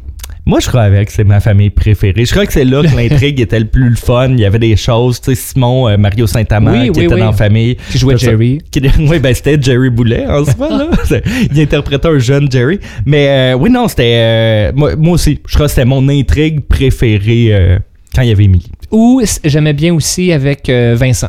Moi, 0.47 0.59
je 0.61 0.68
crois 0.68 0.80
avec 0.82 1.11
c'est 1.11 1.23
ma 1.23 1.38
famille 1.38 1.68
préférée. 1.68 2.25
Je 2.25 2.30
crois 2.32 2.47
que 2.47 2.52
c'est 2.54 2.64
là 2.64 2.82
que 2.82 2.97
l'intrigue 2.97 3.40
était 3.47 3.61
le 3.61 3.66
plus 3.66 3.90
le 3.90 3.94
fun. 3.97 4.28
Il 4.30 4.40
y 4.40 4.47
avait 4.47 4.59
des 4.59 4.75
choses, 4.75 5.20
tu 5.20 5.35
sais, 5.35 5.40
Simon, 5.40 5.87
euh, 5.88 5.99
Mario 5.99 6.26
Saint-Amand 6.26 6.70
Oui, 6.73 6.90
qui 6.90 6.99
oui, 7.00 7.04
était 7.04 7.14
oui. 7.14 7.20
dans 7.20 7.26
la 7.26 7.32
famille. 7.32 7.76
Qui 7.92 7.99
jouait. 7.99 8.16
Jerry. 8.16 8.59
Qui- 8.70 8.80
Oui, 9.00 9.18
ben 9.18 9.35
c'était 9.35 9.61
Jerry 9.61 9.90
Boulet 9.90 10.26
en 10.26 10.42
ce 10.47 10.56
moment, 10.56 10.78
là. 10.78 10.88
Il 11.54 11.61
interprétait 11.61 12.09
un 12.09 12.18
jeune 12.18 12.50
Jerry. 12.50 12.80
Mais 13.04 13.28
euh, 13.28 13.59
oui, 13.59 13.68
non, 13.70 13.87
c'était. 13.87 14.14
euh, 14.16 14.73
moi, 14.75 14.97
moi 14.97 15.12
aussi, 15.12 15.38
je 15.47 15.54
crois 15.54 15.66
que 15.66 15.73
c'était 15.73 15.85
mon 15.85 16.09
intrigue 16.09 16.61
préférée 16.66 17.78
quand 18.14 18.23
il 18.23 18.29
y 18.29 18.33
avait 18.33 18.45
Émilie. 18.45 18.71
Ou 18.90 19.23
j'aimais 19.45 19.73
bien 19.73 19.95
aussi 19.95 20.33
avec 20.33 20.69
euh, 20.69 20.95
Vincent. 20.99 21.29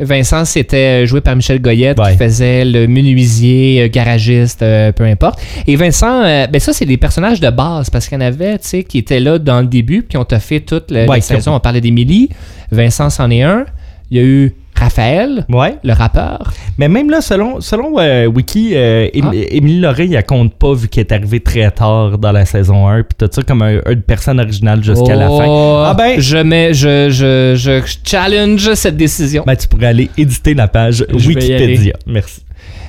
Vincent, 0.00 0.44
c'était 0.44 1.04
euh, 1.04 1.06
joué 1.06 1.20
par 1.20 1.36
Michel 1.36 1.60
Goyette 1.62 1.98
Ouais. 2.00 2.12
qui 2.12 2.18
faisait 2.18 2.64
le 2.64 2.88
menuisier, 2.88 3.82
euh, 3.82 3.88
garagiste, 3.88 4.60
euh, 4.62 4.90
peu 4.90 5.04
importe. 5.04 5.38
Et 5.68 5.76
Vincent, 5.76 6.22
euh, 6.24 6.48
ben 6.48 6.60
ça, 6.60 6.72
c'est 6.72 6.84
des 6.84 6.96
personnages 6.96 7.38
de 7.38 7.48
base 7.50 7.90
parce 7.90 8.08
qu'il 8.08 8.18
y 8.18 8.22
en 8.22 8.26
avait, 8.26 8.58
tu 8.58 8.66
sais, 8.68 8.82
qui 8.82 8.98
étaient 8.98 9.20
là 9.20 9.38
dans 9.38 9.60
le 9.60 9.68
début 9.68 10.00
puis 10.02 10.08
qui 10.10 10.16
ont 10.16 10.26
fait 10.40 10.58
toute 10.60 10.90
la, 10.90 11.02
Ouais, 11.02 11.06
la 11.06 11.20
qui 11.20 11.32
ont- 11.32 11.36
saison. 11.36 11.54
On 11.54 11.60
parlait 11.60 11.80
d'Émilie. 11.80 12.28
Vincent, 12.72 13.08
c'en 13.08 13.30
est 13.30 13.42
un. 13.42 13.66
Il 14.10 14.16
y 14.16 14.20
a 14.20 14.24
eu 14.24 14.54
Raphaël, 14.76 15.44
Ouais. 15.48 15.76
le 15.84 15.92
rappeur. 15.92 16.52
Mais 16.78 16.88
même 16.88 17.08
là, 17.10 17.20
selon, 17.20 17.60
selon 17.60 17.98
euh, 17.98 18.26
Wiki, 18.26 18.72
euh, 18.74 19.08
Ah. 19.22 19.30
Émilie 19.32 19.80
Lauré, 19.80 20.10
elle 20.12 20.24
compte 20.24 20.54
pas 20.54 20.74
vu 20.74 20.88
qu'elle 20.88 21.06
est 21.06 21.12
arrivée 21.12 21.40
très 21.40 21.70
tard 21.70 22.18
dans 22.18 22.32
la 22.32 22.44
saison 22.44 22.88
1. 22.88 23.02
Puis 23.02 23.14
tout 23.18 23.28
ça 23.30 23.42
comme 23.42 23.62
un, 23.62 23.80
une 23.90 24.02
personne 24.02 24.40
originale 24.40 24.82
jusqu'à 24.82 25.14
la 25.16 25.28
fin. 25.28 25.44
Oh, 25.46 25.82
Ah 25.86 25.94
ben- 25.96 26.20
Je, 26.20 26.36
mets, 26.38 26.74
je, 26.74 27.08
je, 27.10 27.54
je 27.56 27.82
challenge 28.04 28.74
cette 28.74 28.96
décision. 28.96 29.44
Ben, 29.46 29.56
tu 29.56 29.68
pourrais 29.68 29.86
aller 29.86 30.10
éditer 30.18 30.54
la 30.54 30.66
page 30.68 31.04
Je 31.08 31.28
Wikipédia. 31.28 31.94
Merci. 32.06 32.40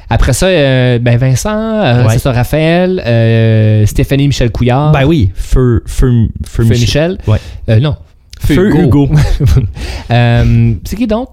Après 0.10 0.34
ça, 0.34 0.46
euh, 0.48 1.00
ben 1.00 1.18
Vincent, 1.18 1.50
euh, 1.58 2.04
Ouais. 2.06 2.14
c'est 2.14 2.20
ça, 2.20 2.32
Raphaël, 2.32 3.02
euh, 3.06 3.86
Stéphanie 3.88 4.28
Michel 4.28 4.52
Couillard. 4.52 4.92
Ben 4.92 5.04
oui, 5.06 5.32
Feu, 5.34 5.82
feu, 5.88 6.28
feu, 6.46 6.64
Feu 6.64 6.64
Michel. 6.64 6.80
Michel. 6.80 7.18
Ouais. 7.28 7.40
Euh, 7.70 7.80
non. 7.80 7.96
Feu 8.40 8.76
Hugo. 8.76 9.10
Euh, 10.12 10.74
c'est 10.84 10.96
qui 10.96 11.08
donc? 11.08 11.30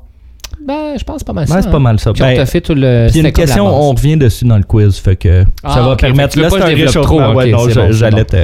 Ben, 0.66 0.94
je 0.98 1.04
pense 1.04 1.24
pas 1.24 1.32
mal 1.32 1.48
ça. 1.48 1.56
Ouais, 1.56 1.62
c'est 1.62 1.70
pas 1.70 1.78
mal 1.78 1.98
ça. 1.98 2.12
Qui 2.12 2.22
ont 2.22 2.26
Ben, 2.26 2.46
fait 2.46 2.60
tout 2.60 2.74
le. 2.74 2.78
Puis 2.80 2.84
il 2.84 2.86
y 2.86 2.90
a 2.90 3.04
une 3.04 3.10
c'était 3.12 3.32
comme 3.32 3.40
la 3.42 3.46
question, 3.46 3.64
base. 3.64 3.74
on 3.74 3.90
revient 3.92 4.16
dessus 4.16 4.44
dans 4.44 4.56
le 4.58 4.62
quiz, 4.64 4.96
fait 4.98 5.16
que 5.16 5.44
Ah, 5.64 5.74
ça 5.74 5.82
va 5.82 5.92
ok, 5.92 6.00
permettre. 6.00 6.20
fait 6.20 6.28
que 6.28 6.32
tu 6.32 6.38
veux 6.38 6.44
Là, 6.44 6.50
pas 6.50 6.56
c'est 6.56 6.60
que 6.60 6.66
un 6.66 6.70
je 6.70 6.74
développe 6.76 6.94
réchauffement. 6.94 7.28
trop, 7.30 7.38
ouais, 7.38 7.44
ok, 7.46 7.50
non, 7.58 7.64
c'est 7.66 7.70
je- 7.74 7.80
bon, 7.80 7.86
c'est 7.88 7.92
j'allais 7.98 8.24
te. 8.24 8.36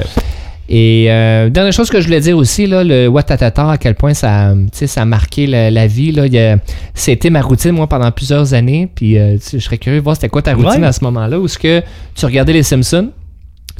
Et 0.71 1.07
euh, 1.09 1.49
dernière 1.49 1.73
chose 1.73 1.89
que 1.89 1.99
je 1.99 2.05
voulais 2.05 2.19
dire 2.19 2.37
aussi, 2.37 2.67
là, 2.67 2.83
le 2.83 3.07
Watatata, 3.07 3.71
à 3.71 3.77
quel 3.79 3.95
point 3.95 4.13
ça, 4.13 4.53
tu 4.53 4.67
sais, 4.73 4.85
ça 4.87 5.01
a 5.01 5.05
marqué 5.05 5.47
la, 5.47 5.71
la 5.71 5.87
vie. 5.87 6.11
Là. 6.11 6.27
Il 6.27 6.33
y 6.33 6.39
a- 6.39 6.57
C'était 6.93 7.31
ma 7.31 7.41
routine, 7.41 7.71
moi, 7.71 7.87
pendant 7.87 8.11
plusieurs 8.11 8.53
années. 8.53 8.87
Puis 8.93 9.17
euh, 9.17 9.35
tu 9.37 9.41
sais, 9.41 9.59
je 9.59 9.63
serais 9.65 9.79
curieux 9.79 9.97
de 9.99 10.03
voir 10.03 10.15
c'était 10.15 10.29
quoi 10.29 10.43
ta 10.43 10.53
routine 10.53 10.81
Ouais. 10.81 10.87
à 10.87 10.91
ce 10.91 11.03
moment-là. 11.05 11.39
Où 11.39 11.45
est-ce 11.45 11.57
que 11.57 11.81
tu 12.13 12.25
regardais 12.25 12.53
les 12.53 12.61
Simpsons, 12.63 13.09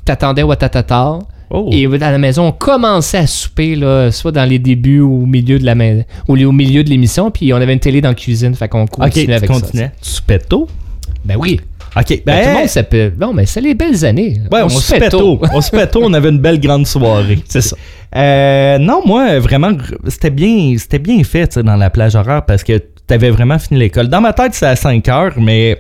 t'attendais 0.03 0.41
Watatata, 0.41 1.19
Oh. 1.51 1.69
et 1.71 1.85
à 1.85 2.11
la 2.11 2.17
maison, 2.17 2.47
on 2.47 2.51
commençait 2.51 3.17
à 3.17 3.27
souper, 3.27 3.75
là, 3.75 4.11
soit 4.11 4.31
dans 4.31 4.45
les 4.47 4.59
débuts 4.59 5.01
ou 5.01 5.23
au 5.23 5.25
milieu 5.25 5.57
de 5.57 5.65
la 5.65 5.73
maison, 5.73 6.03
ou 6.27 6.37
au 6.37 6.51
milieu 6.51 6.83
de 6.83 6.89
l'émission, 6.89 7.31
puis 7.31 7.51
on 7.53 7.57
avait 7.57 7.73
une 7.73 7.79
télé 7.79 8.01
dans 8.01 8.09
la 8.09 8.15
cuisine, 8.15 8.53
fait 8.53 8.67
qu'on 8.67 8.85
continuait 8.85 9.25
tu 9.25 9.33
avec 9.33 9.51
ça. 9.51 9.67
Tu 9.71 9.89
soupais 10.01 10.39
tôt? 10.39 10.67
Ben 11.25 11.37
oui. 11.37 11.59
Ok, 11.95 12.05
Ben, 12.09 12.21
ben. 12.25 12.43
tout 12.43 12.49
le 12.49 12.55
monde 12.55 12.67
s'appelle. 12.67 13.13
Non, 13.19 13.33
mais 13.33 13.45
c'est 13.47 13.61
les 13.61 13.73
belles 13.73 14.05
années. 14.05 14.39
Ouais, 14.51 14.61
on, 14.61 14.69
se 14.69 14.93
soupait 14.93 15.09
tôt. 15.09 15.41
on 15.51 15.59
se 15.59 15.69
soupait 15.69 15.87
tôt, 15.87 16.01
on 16.03 16.13
avait 16.13 16.29
une 16.29 16.39
belle 16.39 16.59
grande 16.59 16.85
soirée. 16.85 17.39
C'est 17.47 17.61
ça. 17.61 17.75
Euh, 18.15 18.77
non, 18.77 19.01
moi, 19.05 19.39
vraiment, 19.39 19.71
c'était 20.07 20.29
bien, 20.29 20.75
c'était 20.77 20.99
bien 20.99 21.23
fait, 21.23 21.57
dans 21.59 21.75
la 21.75 21.89
plage 21.89 22.15
horaire 22.15 22.45
parce 22.45 22.63
que 22.63 22.81
t'avais 23.07 23.31
vraiment 23.31 23.57
fini 23.57 23.79
l'école. 23.79 24.07
Dans 24.07 24.21
ma 24.21 24.33
tête, 24.33 24.53
c'est 24.53 24.65
à 24.65 24.75
5 24.75 25.07
heures, 25.09 25.33
mais 25.37 25.77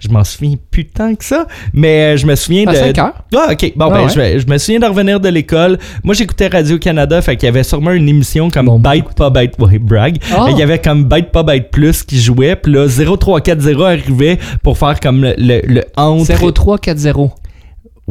je 0.00 0.08
m'en 0.08 0.24
souviens 0.24 0.56
plus 0.70 0.86
tant 0.86 1.14
que 1.14 1.24
ça. 1.24 1.46
Mais 1.72 2.14
euh, 2.14 2.16
je 2.16 2.26
me 2.26 2.34
souviens 2.34 2.66
À 2.66 2.72
de. 2.72 2.76
5 2.76 2.98
heures? 2.98 3.12
Ah, 3.36 3.48
ok. 3.52 3.72
Bon, 3.76 3.86
Ah 3.86 3.94
ben, 3.94 4.02
ouais. 4.04 4.08
je, 4.12 4.14
vais- 4.18 4.38
je 4.40 4.46
me 4.48 4.58
souviens 4.58 4.80
de 4.80 4.86
revenir 4.86 5.20
de 5.20 5.28
l'école. 5.28 5.78
Moi, 6.02 6.14
j'écoutais 6.14 6.48
Radio-Canada, 6.48 7.22
fait 7.22 7.36
qu'il 7.36 7.46
y 7.46 7.48
avait 7.48 7.62
sûrement 7.62 7.92
une 7.92 8.08
émission 8.08 8.50
comme 8.50 8.66
Bon, 8.66 8.78
Bite 8.80 9.14
pas 9.14 9.30
Bite, 9.30 9.52
ouais, 9.60 9.78
brag. 9.78 10.16
Ah. 10.34 10.46
Il 10.50 10.58
y 10.58 10.62
avait 10.62 10.78
comme 10.80 11.04
Bite 11.04 11.30
pas 11.30 11.42
Bite 11.42 11.70
Plus 11.70 12.02
qui 12.02 12.18
jouait, 12.20 12.56
puis 12.56 12.72
là, 12.72 12.86
0340 12.88 13.82
arrivait 13.84 14.38
pour 14.62 14.76
faire 14.78 14.98
comme 15.00 15.22
le, 15.22 15.34
le, 15.38 15.60
le 15.66 15.84
entre. 15.96 16.26
0340. 16.34 17.32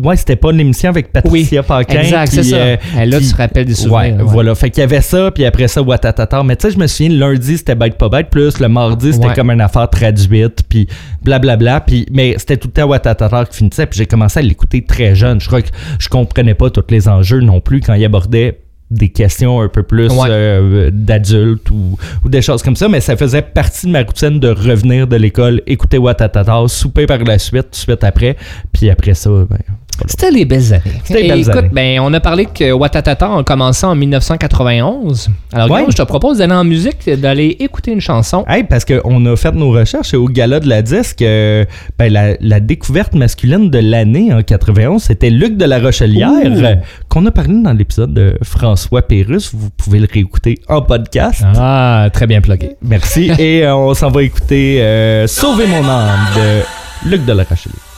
Ouais, 0.03 0.15
c'était 0.15 0.35
pas 0.35 0.51
l'émission 0.51 0.89
avec 0.89 1.11
Patricia 1.11 1.63
Paquin. 1.63 1.99
Exact, 2.01 2.31
c'est 2.31 2.43
ça. 2.43 2.55
euh, 2.55 2.77
là, 3.05 3.19
qui- 3.19 3.25
tu 3.27 3.31
te 3.33 3.37
rappelles 3.37 3.65
des 3.65 3.73
souvenirs. 3.75 3.97
Ouais, 3.97 4.11
ouais. 4.13 4.23
voilà. 4.23 4.55
Fait 4.55 4.69
qu'il 4.69 4.81
y 4.81 4.83
avait 4.83 5.01
ça, 5.01 5.31
puis 5.31 5.45
après 5.45 5.67
ça, 5.67 5.81
Watatata. 5.81 6.43
Mais 6.43 6.55
tu 6.55 6.67
sais, 6.67 6.73
je 6.73 6.79
me 6.79 6.87
souviens, 6.87 7.09
le 7.09 7.17
lundi, 7.33 7.57
c'était 7.57 7.75
bête 7.75 7.97
pas 7.97 8.09
bête, 8.09 8.29
plus 8.29 8.59
le 8.59 8.67
mardi, 8.69 9.13
c'était 9.13 9.27
Ouais. 9.27 9.33
comme 9.33 9.51
une 9.51 9.61
affaire 9.61 9.89
traduite, 9.89 10.63
puis 10.67 10.87
blablabla. 11.23 11.81
Puis, 11.81 12.05
mais 12.11 12.35
c'était 12.37 12.57
tout 12.57 12.67
le 12.69 12.73
temps 12.73 12.87
Watatata 12.87 13.45
qui 13.45 13.57
finissait, 13.57 13.85
puis 13.85 13.97
j'ai 13.97 14.05
commencé 14.05 14.39
à 14.39 14.41
l'écouter 14.41 14.83
très 14.83 15.15
jeune. 15.15 15.39
Je 15.41 15.47
crois 15.47 15.61
que 15.61 15.69
je 15.99 16.09
comprenais 16.09 16.53
pas 16.53 16.69
tous 16.69 16.83
les 16.89 17.07
enjeux 17.07 17.41
non 17.41 17.59
plus 17.61 17.81
quand 17.81 17.93
il 17.93 18.05
abordait 18.05 18.59
des 18.91 19.09
questions 19.09 19.61
un 19.61 19.67
peu 19.67 19.83
plus 19.83 20.07
Ouais. 20.11 20.27
euh, 20.31 20.89
d'adultes 20.91 21.69
ou, 21.69 21.95
ou 22.25 22.29
des 22.29 22.41
choses 22.41 22.63
comme 22.63 22.75
ça, 22.75 22.89
mais 22.89 23.01
ça 23.01 23.15
faisait 23.15 23.43
partie 23.43 23.85
de 23.85 23.91
ma 23.91 24.01
routine 24.01 24.39
de 24.39 24.47
revenir 24.49 25.05
de 25.05 25.15
l'école, 25.15 25.61
écouter 25.67 25.99
Watatata, 25.99 26.63
souper 26.67 27.05
par 27.05 27.19
la 27.19 27.37
suite, 27.37 27.65
tout 27.65 27.69
de 27.71 27.75
suite 27.75 28.03
après, 28.03 28.35
puis 28.73 28.89
après 28.89 29.13
ça, 29.13 29.29
ben. 29.47 29.59
C'était 30.07 30.31
les 30.31 30.45
belles 30.45 30.73
années. 30.73 30.83
C'était 31.03 31.21
les 31.21 31.25
Et 31.25 31.29
belles 31.29 31.39
écoute, 31.41 31.55
années. 31.55 31.69
ben, 31.71 31.99
on 32.01 32.13
a 32.13 32.19
parlé 32.19 32.45
que 32.45 32.71
Watatata 32.71 33.33
a 33.37 33.43
commencé 33.43 33.85
en 33.85 33.95
1991. 33.95 35.29
Alors, 35.53 35.69
Ouais. 35.69 35.75
Guillaume, 35.79 35.91
je 35.91 35.97
te 35.97 36.01
propose 36.03 36.37
d'aller 36.39 36.53
en 36.53 36.63
musique, 36.63 37.09
d'aller 37.09 37.55
écouter 37.59 37.91
une 37.91 38.01
chanson. 38.01 38.43
Hey, 38.47 38.63
parce 38.63 38.85
qu'on 38.85 39.25
a 39.25 39.35
fait 39.35 39.51
nos 39.53 39.71
recherches 39.71 40.13
et 40.13 40.17
au 40.17 40.25
gala 40.27 40.59
de 40.59 40.67
la 40.67 40.81
disque, 40.81 41.21
euh, 41.21 41.65
ben, 41.97 42.11
la, 42.11 42.33
la 42.39 42.59
découverte 42.59 43.13
masculine 43.13 43.69
de 43.69 43.79
l'année 43.79 44.33
en 44.33 44.41
91, 44.41 45.01
c'était 45.03 45.29
Luc 45.29 45.57
de 45.57 45.65
la 45.65 45.79
Rochelière, 45.79 46.79
qu'on 47.09 47.25
a 47.25 47.31
parlé 47.31 47.61
dans 47.61 47.73
l'épisode 47.73 48.13
de 48.13 48.35
François 48.43 49.01
Pérus. 49.03 49.51
Vous 49.53 49.69
pouvez 49.69 49.99
le 49.99 50.07
réécouter 50.11 50.59
en 50.67 50.81
podcast. 50.81 51.43
Ah, 51.55 52.09
très 52.13 52.27
bien 52.27 52.41
plugué. 52.41 52.75
Merci. 52.81 53.31
et 53.39 53.63
euh, 53.65 53.75
on 53.75 53.93
s'en 53.93 54.09
va 54.09 54.23
écouter 54.23 54.81
euh, 54.81 55.27
Sauver 55.27 55.67
mon 55.67 55.87
âme 55.87 56.19
de 56.35 57.09
Luc 57.09 57.25
de 57.25 57.33
la 57.33 57.43
Rochelière. 57.43 57.88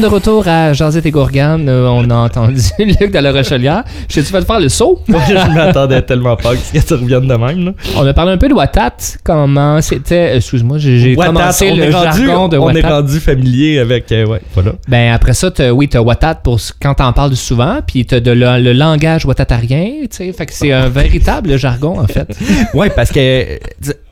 Sommes 0.00 0.08
de 0.10 0.14
retour 0.14 0.48
à 0.48 0.72
Josette 0.72 1.06
et 1.06 1.10
Gourgane. 1.10 1.68
Euh, 1.68 1.88
on 1.88 2.08
a 2.10 2.14
entendu 2.14 2.60
Luc 2.78 3.12
de 3.12 3.18
la 3.18 3.32
Rochelière. 3.32 3.84
Je 4.08 4.14
sais, 4.14 4.22
tu 4.22 4.32
vas 4.32 4.40
te 4.40 4.46
faire 4.46 4.60
le 4.60 4.68
saut? 4.68 5.00
je 5.08 5.54
m'attendais 5.54 6.02
tellement 6.02 6.36
pas 6.36 6.54
que 6.54 6.80
ça 6.80 6.96
revienne 6.96 7.26
de 7.26 7.34
même. 7.34 7.64
Là. 7.66 7.72
On 7.96 8.06
a 8.06 8.12
parlé 8.14 8.32
un 8.32 8.38
peu 8.38 8.48
de 8.48 8.54
Watat. 8.54 8.92
Comment 9.24 9.80
c'était? 9.80 10.36
Excuse-moi, 10.36 10.78
j'ai 10.78 11.14
Watat, 11.16 11.32
commencé 11.32 11.70
on 11.72 11.76
le 11.76 11.82
est 11.84 11.90
rendu, 11.90 12.26
jargon 12.26 12.48
de 12.48 12.56
On 12.58 12.70
est 12.70 12.76
Watat. 12.82 12.96
rendu 12.96 13.20
familier 13.20 13.78
avec. 13.78 14.10
euh, 14.12 14.26
ouais, 14.26 14.40
voilà. 14.54 14.72
Ben 14.88 15.12
après 15.12 15.34
ça, 15.34 15.50
t'as- 15.50 15.72
oui, 15.72 15.88
t'as 15.88 16.00
Watat 16.00 16.36
pour 16.36 16.58
quand 16.80 16.94
t'en 16.94 17.12
parles 17.12 17.36
souvent, 17.36 17.78
puis 17.86 18.06
t'as 18.06 18.20
de 18.20 18.30
le, 18.30 18.58
le 18.62 18.72
langage 18.72 19.24
watatarien, 19.26 19.90
fait 20.10 20.46
que 20.46 20.52
c'est 20.52 20.72
un 20.72 20.88
véritable 20.88 21.56
jargon 21.58 21.98
en 22.00 22.06
fait. 22.06 22.28
Ouais, 22.74 22.90
parce 22.90 23.10
que 23.10 23.58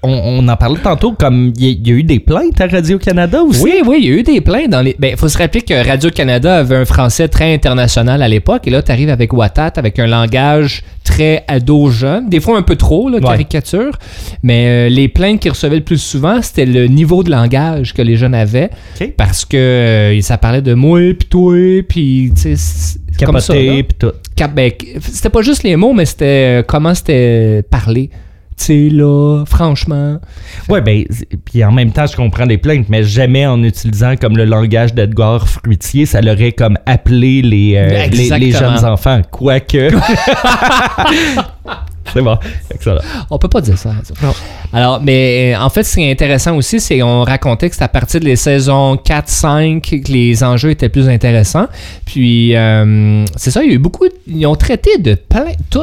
on, 0.02 0.10
on 0.10 0.48
en 0.48 0.56
parlait 0.56 0.80
tantôt, 0.82 1.12
comme 1.12 1.52
il 1.56 1.64
y, 1.64 1.68
a- 1.68 1.70
il 1.72 1.88
y 1.88 1.90
a 1.90 1.94
eu 1.94 2.02
des 2.02 2.18
plaintes 2.20 2.60
à 2.60 2.66
Radio-Canada 2.66 3.42
aussi. 3.42 3.62
Oui, 3.62 3.74
oui, 3.86 3.98
il 4.00 4.08
y 4.08 4.12
a 4.12 4.16
eu 4.18 4.22
des 4.22 4.40
plaintes 4.40 4.70
dans 4.70 4.80
les. 4.80 4.96
Ben, 4.98 5.16
faut 5.16 5.28
se 5.28 5.38
rappeler 5.38 5.62
que 5.62 5.74
Radio-Canada 5.82 6.56
avait 6.56 6.76
un 6.76 6.84
français 6.84 7.28
très 7.28 7.52
international 7.54 8.22
à 8.22 8.28
l'époque, 8.28 8.66
et 8.66 8.70
là, 8.70 8.82
t'arrives 8.82 9.10
avec 9.10 9.32
Watat, 9.32 9.72
avec 9.76 9.98
un 9.98 10.06
langage 10.06 10.82
très 11.04 11.44
ado-jeune, 11.48 12.28
des 12.28 12.40
fois 12.40 12.58
un 12.58 12.62
peu 12.62 12.76
trop, 12.76 13.08
là, 13.08 13.18
Ouais. 13.18 13.22
caricature, 13.24 13.92
mais 14.42 14.66
euh, 14.66 14.88
les 14.88 15.08
plaintes 15.08 15.40
qu'ils 15.40 15.50
recevaient 15.52 15.76
le 15.76 15.82
plus 15.84 16.00
souvent, 16.02 16.40
c'était 16.42 16.66
le 16.66 16.86
niveau 16.86 17.22
de 17.22 17.30
langage 17.30 17.94
que 17.94 18.02
les 18.02 18.16
jeunes 18.16 18.34
avaient, 18.34 18.70
parce 19.16 19.44
que 19.44 19.56
euh, 19.56 20.20
ça 20.20 20.36
parlait 20.38 20.62
de 20.62 20.74
moi, 20.74 21.00
puis 21.18 21.28
toi, 21.28 21.54
puis 21.88 22.32
tu 22.40 22.54
comme 23.24 23.40
ça. 23.40 23.54
là. 23.54 23.82
Cap- 24.36 24.54
ben, 24.54 24.70
c'était 25.00 25.30
pas 25.30 25.42
juste 25.42 25.62
les 25.64 25.74
mots, 25.76 25.92
mais 25.92 26.04
c'était 26.04 26.60
euh, 26.60 26.62
comment 26.66 26.94
c'était 26.94 27.62
parlé. 27.68 28.10
Tu 28.58 28.64
sais, 28.64 28.88
là, 28.90 29.44
franchement. 29.46 30.18
Ouais, 30.68 30.80
ben, 30.80 31.04
puis 31.44 31.64
en 31.64 31.70
même 31.70 31.92
temps, 31.92 32.06
je 32.06 32.16
comprends 32.16 32.44
des 32.46 32.58
plaintes, 32.58 32.86
mais 32.88 33.04
jamais 33.04 33.46
en 33.46 33.62
utilisant 33.62 34.16
comme 34.16 34.36
le 34.36 34.44
langage 34.44 34.94
d'Edgar 34.94 35.48
Fruitier, 35.48 36.06
ça 36.06 36.20
l'aurait 36.20 36.52
comme 36.52 36.76
appelé 36.84 37.40
les, 37.42 37.76
euh, 37.76 38.06
les, 38.08 38.30
les 38.38 38.50
jeunes 38.50 38.84
enfants. 38.84 39.22
Quoique. 39.30 39.90
c'est 42.12 42.22
bon. 42.22 42.36
Excellent. 42.74 43.00
On 43.30 43.38
peut 43.38 43.48
pas 43.48 43.60
dire 43.60 43.78
ça. 43.78 43.94
ça. 44.02 44.14
Alors, 44.72 45.00
mais 45.02 45.54
euh, 45.54 45.60
en 45.60 45.70
fait, 45.70 45.82
ce 45.82 45.94
qui 45.94 46.02
est 46.02 46.10
intéressant 46.10 46.54
aussi, 46.56 46.78
c'est 46.80 46.98
qu'on 46.98 47.22
racontait 47.24 47.70
que 47.70 47.76
c'est 47.76 47.84
à 47.84 47.88
partir 47.88 48.20
des 48.20 48.36
saisons 48.36 48.96
4-5 48.96 49.80
que 50.04 50.12
les 50.12 50.44
enjeux 50.44 50.70
étaient 50.70 50.88
plus 50.88 51.08
intéressants. 51.08 51.66
Puis, 52.04 52.54
euh, 52.54 53.24
c'est 53.36 53.50
ça, 53.50 53.62
il 53.62 53.68
y 53.68 53.72
a 53.72 53.74
eu 53.74 53.78
beaucoup. 53.78 54.04
Ils 54.26 54.46
ont 54.46 54.56
traité 54.56 54.98
de 54.98 55.14
plein. 55.14 55.46
Tout. 55.70 55.80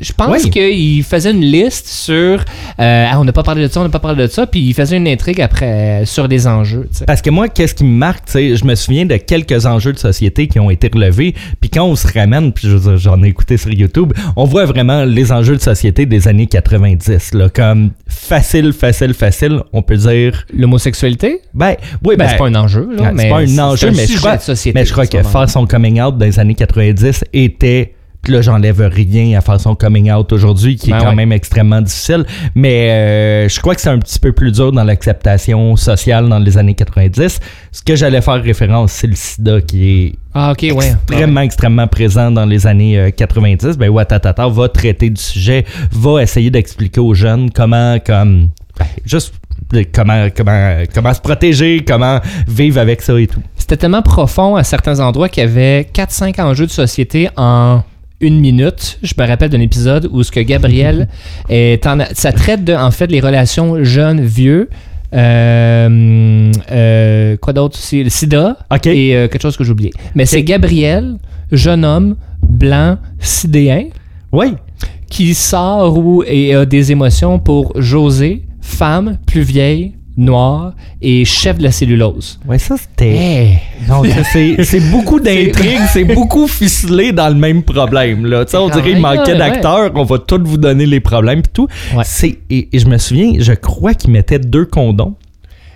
Je 0.00 0.12
pense 0.12 0.42
Oui. 0.44 0.50
qu'ils 0.50 1.04
faisaient 1.04 1.30
une 1.30 1.42
liste 1.42 1.86
sur. 1.86 2.40
euh, 2.80 3.06
ah, 3.10 3.20
on 3.20 3.24
n'a 3.24 3.32
pas 3.32 3.44
parlé 3.44 3.62
de 3.62 3.68
ça, 3.72 3.80
on 3.80 3.84
n'a 3.84 3.88
pas 3.88 4.00
parlé 4.00 4.24
de 4.24 4.28
ça. 4.28 4.46
Puis, 4.46 4.60
ils 4.60 4.74
faisaient 4.74 4.96
une 4.96 5.06
intrigue 5.06 5.40
après 5.40 6.02
euh, 6.02 6.04
sur 6.04 6.26
les 6.26 6.46
enjeux. 6.48 6.88
Parce 7.06 7.22
que 7.22 7.30
moi, 7.30 7.48
qu'est-ce 7.48 7.74
qui 7.74 7.84
me 7.84 7.96
marque, 7.96 8.26
tu 8.26 8.32
sais, 8.32 8.56
je 8.56 8.64
me 8.64 8.74
souviens 8.74 9.06
de 9.06 9.16
quelques 9.16 9.64
enjeux 9.64 9.92
de 9.92 9.98
société 9.98 10.48
qui 10.48 10.58
ont 10.58 10.70
été 10.70 10.90
relevés, 10.92 11.34
puis 11.60 11.70
quand 11.70 11.84
on 11.84 11.94
se 11.94 12.06
ramène, 12.12 12.52
puis 12.52 12.68
j'en 12.96 13.22
ai 13.22 13.28
écouté 13.28 13.56
sur 13.56 13.70
YouTube, 13.72 14.12
on 14.34 14.44
voit 14.44 14.64
vraiment 14.66 15.04
les 15.04 15.30
enjeux 15.30 15.54
de 15.56 15.60
société 15.62 16.04
des 16.04 16.26
années 16.26 16.46
90, 16.48 17.34
là, 17.34 17.48
comme 17.48 17.90
facile, 18.06 18.72
facile, 18.72 19.14
facile, 19.14 19.60
on 19.72 19.82
peut 19.82 19.96
dire, 19.96 20.44
L'homosexualité? 20.56 21.40
ben, 21.54 21.76
oui, 22.04 22.16
Ben, 22.16 22.24
ben, 22.24 22.28
c'est 22.30 22.38
pas 22.38 22.46
un 22.46 22.54
enjeu, 22.54 22.88
là, 22.96 23.12
mais 23.12 23.24
c'est 23.24 23.28
pas 23.28 23.40
un 23.40 23.58
enjeu, 23.70 23.88
un 23.88 23.92
mais 23.92 24.06
je 24.06 24.16
crois, 24.16 24.38
mais 24.74 24.84
je 24.84 24.92
crois 24.92 25.06
que 25.06 25.22
faire 25.22 25.50
son 25.50 25.66
coming 25.66 26.00
out 26.00 26.16
dans 26.16 26.26
les 26.26 26.38
années 26.38 26.54
90 26.54 27.24
était 27.32 27.94
puis 28.22 28.32
là, 28.32 28.40
j'enlève 28.40 28.80
rien 28.80 29.36
à 29.36 29.40
faire 29.40 29.60
son 29.60 29.74
coming 29.74 30.10
out 30.12 30.32
aujourd'hui, 30.32 30.76
qui 30.76 30.90
Ben 30.90 30.96
est 30.96 31.00
quand 31.00 31.08
ouais. 31.08 31.14
même 31.16 31.32
extrêmement 31.32 31.80
difficile. 31.80 32.24
Mais 32.54 32.90
euh, 32.90 33.48
je 33.48 33.60
crois 33.60 33.74
que 33.74 33.80
c'est 33.80 33.88
un 33.90 33.98
petit 33.98 34.20
peu 34.20 34.32
plus 34.32 34.52
dur 34.52 34.70
dans 34.70 34.84
l'acceptation 34.84 35.74
sociale 35.74 36.28
dans 36.28 36.38
les 36.38 36.56
années 36.56 36.74
90. 36.74 37.40
Ce 37.72 37.82
que 37.82 37.96
j'allais 37.96 38.20
faire 38.20 38.40
référence, 38.40 38.92
c'est 38.92 39.08
le 39.08 39.16
sida 39.16 39.60
qui 39.60 39.88
est 39.90 40.12
Ah, 40.34 40.52
ok, 40.52 40.68
ouais. 40.76 40.92
extrêmement, 40.92 41.40
extrêmement 41.40 41.86
présent 41.88 42.30
dans 42.30 42.46
les 42.46 42.64
années 42.66 42.96
euh, 42.96 43.10
90. 43.10 43.76
Ben, 43.76 43.88
Watatata 43.90 44.46
va 44.46 44.68
traiter 44.68 45.10
du 45.10 45.20
sujet, 45.20 45.64
va 45.90 46.22
essayer 46.22 46.50
d'expliquer 46.50 47.00
aux 47.00 47.14
jeunes 47.14 47.50
comment, 47.50 47.98
comme, 47.98 48.50
ben, 48.78 48.86
juste 49.04 49.34
euh, 49.74 49.82
comment, 49.92 50.28
comment, 50.36 50.76
comment 50.94 51.12
se 51.14 51.20
protéger, 51.20 51.84
comment 51.84 52.20
vivre 52.46 52.78
avec 52.78 53.02
ça 53.02 53.18
et 53.20 53.26
tout. 53.26 53.42
C'était 53.56 53.76
tellement 53.78 54.02
profond 54.02 54.54
à 54.54 54.62
certains 54.62 55.00
endroits 55.00 55.28
qu'il 55.28 55.42
y 55.42 55.46
avait 55.46 55.88
4-5 55.92 56.40
enjeux 56.40 56.66
de 56.66 56.70
société 56.70 57.28
en 57.36 57.82
une 58.22 58.40
minute. 58.40 58.98
Je 59.02 59.12
me 59.18 59.26
rappelle 59.26 59.50
d'un 59.50 59.60
épisode 59.60 60.08
où 60.10 60.22
ce 60.22 60.30
que 60.30 60.40
Gabriel 60.40 61.08
est 61.50 61.86
en, 61.86 61.98
ça 62.14 62.32
traite 62.32 62.64
de 62.64 62.72
en 62.72 62.90
fait 62.90 63.08
les 63.08 63.20
relations 63.20 63.82
jeunes-vieux. 63.84 64.70
Euh, 65.14 66.50
euh, 66.70 67.36
quoi 67.36 67.52
d'autre? 67.52 67.76
Aussi? 67.78 68.02
Le 68.02 68.10
sida 68.10 68.56
OK. 68.72 68.86
et 68.86 69.14
euh, 69.14 69.28
quelque 69.28 69.42
chose 69.42 69.56
que 69.56 69.64
j'ai 69.64 69.72
oublié. 69.72 69.90
Mais 70.14 70.24
c'est 70.24 70.42
Gabriel, 70.42 71.16
jeune 71.50 71.84
homme, 71.84 72.16
blanc, 72.42 72.96
sidéen, 73.18 73.84
Oui. 74.32 74.54
qui 75.10 75.34
sort 75.34 75.98
ou 75.98 76.22
et 76.26 76.54
a 76.54 76.64
des 76.64 76.92
émotions 76.92 77.38
pour 77.38 77.72
José, 77.80 78.44
femme, 78.62 79.18
plus 79.26 79.42
vieille, 79.42 79.94
noire 80.16 80.74
et 81.00 81.24
chef 81.24 81.58
de 81.58 81.62
la 81.62 81.72
cellulose. 81.72 82.38
Ouais, 82.46 82.58
ça, 82.58 82.76
c'était. 82.76 83.14
Hey! 83.14 83.58
C'est 84.64 84.90
beaucoup 84.90 85.20
d'intrigues, 85.20 85.86
c'est 85.92 86.04
beaucoup 86.04 86.46
ficelé 86.46 87.12
dans 87.12 87.28
le 87.28 87.34
même 87.34 87.62
problème. 87.62 88.26
Là. 88.26 88.44
On 88.54 88.68
dirait 88.68 88.92
qu'il 88.92 89.00
manquait 89.00 89.32
ouais. 89.32 89.38
d'acteurs, 89.38 89.90
on 89.94 90.04
va 90.04 90.18
tous 90.18 90.42
vous 90.42 90.58
donner 90.58 90.86
les 90.86 91.00
problèmes 91.00 91.40
et 91.40 91.52
tout. 91.52 91.68
Ouais. 91.94 92.04
C'est 92.04 92.38
Et, 92.50 92.68
et 92.72 92.78
je 92.78 92.86
me 92.86 92.98
souviens, 92.98 93.32
je 93.38 93.52
crois 93.52 93.94
qu'il 93.94 94.10
mettait 94.10 94.38
deux 94.38 94.66
condoms, 94.66 95.14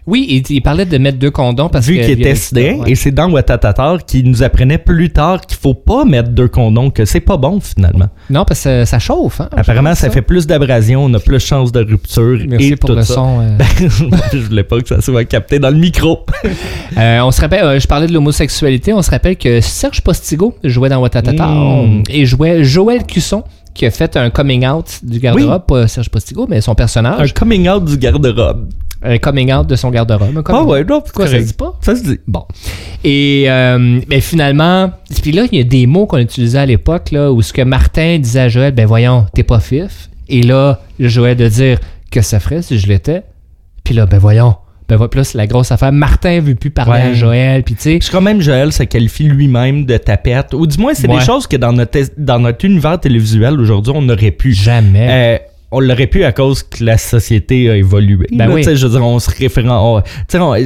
Oui, 0.06 0.26
il, 0.28 0.54
il 0.56 0.60
parlait 0.60 0.84
de 0.84 0.98
mettre 0.98 1.18
deux 1.18 1.30
condoms 1.30 1.68
parce 1.68 1.86
vu 1.86 1.96
que. 1.96 2.02
qu'il 2.02 2.20
était 2.20 2.34
sidéen. 2.34 2.84
Et 2.86 2.94
c'est 2.94 3.10
dans 3.10 3.30
Watatatar 3.30 4.04
qui 4.04 4.22
nous 4.22 4.42
apprenait 4.42 4.78
plus 4.78 5.10
tard 5.10 5.40
qu'il 5.40 5.58
faut 5.58 5.74
pas 5.74 6.04
mettre 6.04 6.30
deux 6.30 6.48
condoms, 6.48 6.90
que 6.90 7.04
c'est 7.04 7.20
pas 7.20 7.36
bon 7.36 7.58
finalement. 7.60 8.06
Non, 8.30 8.44
parce 8.44 8.62
que 8.64 8.84
ça 8.84 8.98
chauffe. 8.98 9.40
Hein, 9.40 9.48
Apparemment, 9.56 9.94
ça 9.94 10.06
pense 10.06 10.14
fait 10.14 10.22
plus 10.22 10.46
d'abrasion, 10.46 11.04
on 11.04 11.12
a 11.14 11.18
plus 11.18 11.34
de 11.34 11.38
chances 11.38 11.72
de 11.72 11.80
rupture 11.80 12.38
Merci 12.48 12.68
et 12.72 12.76
pour 12.76 12.90
tout 12.90 12.96
le 12.96 13.02
ça. 13.02 13.14
son. 13.14 13.40
euh. 13.40 13.58
je 14.32 14.38
voulais 14.38 14.64
pas 14.64 14.80
que 14.80 14.88
ça 14.88 15.00
soit 15.00 15.24
capté 15.24 15.58
dans 15.58 15.70
le 15.70 15.76
micro. 15.78 16.24
Euh, 16.98 17.20
on 17.20 17.30
se 17.30 17.40
rappelle, 17.42 17.62
euh, 17.64 17.78
je 17.80 17.86
parlais 17.86 18.06
de 18.06 18.12
l'homosexualité, 18.12 18.94
on 18.94 19.02
se 19.02 19.10
rappelle 19.10 19.36
que 19.36 19.60
Serge 19.60 20.00
Postigo 20.00 20.54
jouait 20.64 20.88
dans 20.88 21.00
Watatata 21.02 21.46
Mm. 21.46 22.04
et 22.08 22.24
jouait 22.24 22.64
Joël 22.64 23.04
Cusson 23.04 23.42
qui 23.74 23.84
a 23.84 23.90
fait 23.90 24.16
un 24.16 24.30
coming 24.30 24.66
out 24.66 25.00
du 25.02 25.18
garde-robe, 25.18 25.66
pas 25.66 25.86
Serge 25.88 26.08
Postigo, 26.08 26.46
mais 26.48 26.62
son 26.62 26.72
Un 26.72 26.74
personnage, 26.74 27.34
coming 27.34 27.68
out 27.68 27.84
du 27.84 27.98
garde-robe. 27.98 28.70
Un 29.02 29.18
coming 29.18 29.52
out 29.52 29.66
de 29.66 29.76
son 29.76 29.90
garde-robe. 29.90 30.42
Ah 30.48 30.62
ouais, 30.64 30.84
non, 30.84 31.02
Quoi, 31.14 31.26
ça 31.26 31.38
se 31.38 31.44
dit 31.44 31.52
pas? 31.52 31.74
Ça 31.80 31.94
se 31.96 32.02
dit. 32.02 32.18
Bon. 32.26 32.44
Et 33.04 33.44
euh, 33.48 34.00
ben 34.08 34.20
finalement, 34.20 34.90
puis 35.22 35.32
là, 35.32 35.44
il 35.50 35.58
y 35.58 35.60
a 35.60 35.64
des 35.64 35.86
mots 35.86 36.06
qu'on 36.06 36.18
utilisait 36.18 36.58
à 36.58 36.66
l'époque, 36.66 37.10
là, 37.12 37.30
où 37.32 37.42
ce 37.42 37.52
que 37.52 37.62
Martin 37.62 38.18
disait 38.18 38.40
à 38.40 38.48
Joël, 38.48 38.72
ben 38.74 38.86
voyons, 38.86 39.26
t'es 39.34 39.42
pas 39.42 39.60
fif. 39.60 40.08
Et 40.28 40.42
là, 40.42 40.80
Joël 40.98 41.36
de 41.36 41.46
dire 41.48 41.78
que 42.10 42.20
ça 42.20 42.40
ferait 42.40 42.62
si 42.62 42.78
je 42.78 42.86
l'étais. 42.88 43.22
Puis 43.84 43.94
là, 43.94 44.06
ben 44.06 44.18
voyons. 44.18 44.56
Ben 44.88 44.96
voilà, 44.96 45.24
c'est 45.24 45.36
la 45.36 45.48
grosse 45.48 45.72
affaire. 45.72 45.90
Martin 45.92 46.38
veut 46.40 46.54
plus 46.54 46.70
parler 46.70 47.02
Ouais. 47.02 47.08
à 47.08 47.12
Joël, 47.12 47.64
puis 47.64 47.74
tu 47.74 47.82
sais. 47.82 47.98
Je 48.00 48.06
crois 48.08 48.20
même 48.20 48.40
Joël 48.40 48.72
se 48.72 48.84
qualifie 48.84 49.24
lui-même 49.24 49.84
de 49.84 49.96
tapette. 49.96 50.54
Ou 50.54 50.64
du 50.66 50.78
moins, 50.78 50.94
c'est 50.94 51.08
Ouais. 51.08 51.18
des 51.18 51.24
choses 51.24 51.46
que 51.48 51.56
dans 51.56 51.72
notre, 51.72 51.98
dans 52.16 52.38
notre 52.38 52.64
univers 52.64 52.98
télévisuel 53.00 53.60
aujourd'hui, 53.60 53.92
on 53.96 54.08
aurait 54.08 54.30
pu. 54.30 54.52
Jamais. 54.52 55.08
Euh, 55.10 55.38
on 55.76 55.80
l'aurait 55.80 56.06
pu 56.06 56.24
à 56.24 56.32
cause 56.32 56.62
que 56.62 56.82
la 56.82 56.96
société 56.96 57.68
a 57.70 57.76
évolué. 57.76 58.26
Ben 58.32 58.48
Là, 58.48 58.54
oui. 58.54 58.62
tu 58.62 58.68
sais, 58.70 58.76
Je 58.76 58.86
veux 58.86 58.92
dire, 58.98 59.06
on 59.06 59.18
se 59.18 59.30
référent. 59.30 60.02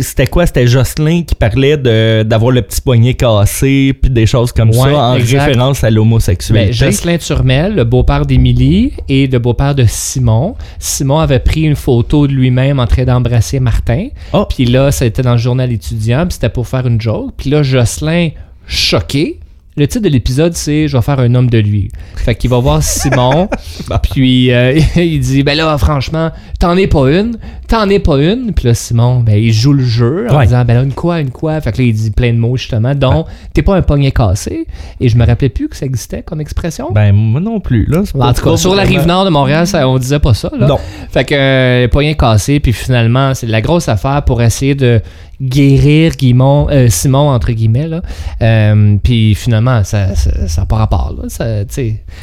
C'était 0.03 0.27
quoi? 0.29 0.47
C'était 0.47 0.67
Jocelyn 0.69 1.23
qui 1.23 1.35
parlait 1.35 1.77
d'avoir 2.25 2.53
le 2.53 2.63
petit 2.63 2.81
poignet 2.81 3.15
cassé, 3.15 3.93
puis 4.01 4.11
des 4.11 4.27
choses 4.27 4.53
comme 4.53 4.71
Ouais, 4.71 4.93
ça, 4.93 4.99
en 5.11 5.17
exact. 5.17 5.41
référence 5.47 5.83
à 5.85 5.89
Ben, 5.89 5.95
l'homosexualité. 5.97 6.73
Jocelyn 6.73 7.19
Turmel, 7.19 7.75
le 7.75 7.83
beau-père 7.85 8.25
d'Émilie 8.25 8.93
et 9.09 9.27
le 9.27 9.39
beau-père 9.41 9.75
de 9.75 9.85
Simon. 9.89 10.55
Simon 10.79 11.19
avait 11.19 11.41
pris 11.41 11.63
une 11.63 11.77
photo 11.77 12.27
de 12.29 12.33
lui-même 12.33 12.79
en 12.79 12.87
train 12.87 13.05
d'embrasser 13.05 13.59
Martin. 13.59 14.09
Oh. 14.33 14.47
Puis 14.49 14.65
là, 14.67 14.93
ça 14.93 15.07
était 15.07 15.23
dans 15.23 15.33
le 15.33 15.39
journal 15.39 15.73
étudiant, 15.73 16.25
puis 16.27 16.35
c'était 16.35 16.49
pour 16.51 16.69
faire 16.69 16.87
une 16.87 17.01
joke. 17.01 17.33
Puis 17.37 17.51
là, 17.51 17.63
Jocelyn, 17.65 18.29
choqué. 18.67 19.40
Le 19.81 19.89
titre 19.89 20.05
de 20.05 20.11
l'épisode, 20.11 20.53
c'est 20.53 20.89
Je 20.89 20.97
vais 20.99 21.03
faire 21.03 21.19
un 21.21 21.35
homme 21.35 21.49
de 21.49 21.57
lui. 21.57 21.89
Fait 22.15 22.35
qu'il 22.35 22.51
va 22.51 22.59
voir 22.59 22.83
Simon, 22.83 23.49
puis 24.03 24.53
euh, 24.53 24.79
il 24.97 25.21
dit 25.21 25.43
Ben 25.43 25.57
là, 25.57 25.79
franchement, 25.79 26.31
t'en 26.59 26.77
es 26.77 26.87
pas 26.87 27.11
une, 27.11 27.39
t'en 27.67 27.89
es 27.89 27.99
pas 27.99 28.19
une. 28.19 28.53
Puis 28.53 28.67
là, 28.67 28.75
Simon, 28.75 29.21
ben, 29.21 29.37
il 29.43 29.55
joue 29.55 29.73
le 29.73 29.83
jeu 29.83 30.27
en 30.29 30.37
Ouais. 30.37 30.45
disant 30.45 30.67
Ben 30.67 30.75
là, 30.75 30.83
une 30.83 30.93
quoi, 30.93 31.21
une 31.21 31.31
quoi. 31.31 31.59
Fait 31.63 31.73
que 31.73 31.79
là, 31.79 31.85
il 31.85 31.95
dit 31.95 32.11
plein 32.11 32.35
de 32.35 32.37
mots, 32.37 32.59
justement, 32.59 32.95
dont 32.95 33.25
T'es 33.55 33.63
pas 33.63 33.75
un 33.75 33.81
poignet 33.81 34.11
cassé. 34.11 34.67
Et 35.01 35.09
je 35.09 35.17
me 35.17 35.25
rappelais 35.25 35.49
plus 35.49 35.71
que 35.71 35.77
ça 35.79 35.87
existait 35.87 36.23
comme 36.23 36.43
expression. 36.43 36.93
Ben, 36.93 37.13
moi 37.13 37.41
non 37.41 37.59
plus. 37.59 37.87
Là, 37.87 38.03
En 38.19 38.35
tout 38.35 38.43
cas, 38.51 38.57
sur 38.59 38.75
la 38.75 38.83
rive 38.83 39.07
nord 39.07 39.25
de 39.25 39.31
Montréal, 39.31 39.67
ça, 39.67 39.89
on 39.89 39.97
disait 39.97 40.19
pas 40.19 40.35
ça. 40.35 40.51
Là. 40.59 40.67
Non. 40.67 40.79
Fait 41.11 41.25
que 41.25 41.35
euh, 41.35 41.89
poignet 41.89 42.17
cassé, 42.17 42.61
puis 42.61 42.75
finalement, 42.75 43.33
c'est 43.33 43.47
la 43.47 43.63
grosse 43.63 43.89
affaire 43.89 44.27
pour 44.27 44.43
essayer 44.43 44.75
de 44.75 45.01
guérir 45.41 46.13
Guimond, 46.17 46.69
euh, 46.71 46.89
Simon, 46.89 47.31
entre 47.31 47.53
guillemets. 47.53 47.89
Là. 47.89 48.03
Euh, 48.43 48.97
puis 49.03 49.35
finalement, 49.35 49.83
ça 49.85 50.09
n'a 50.09 50.49
ça, 50.49 50.67
pas 50.67 50.77
rapport. 50.77 51.15
Là. 51.17 51.29
Ça. 51.29 51.45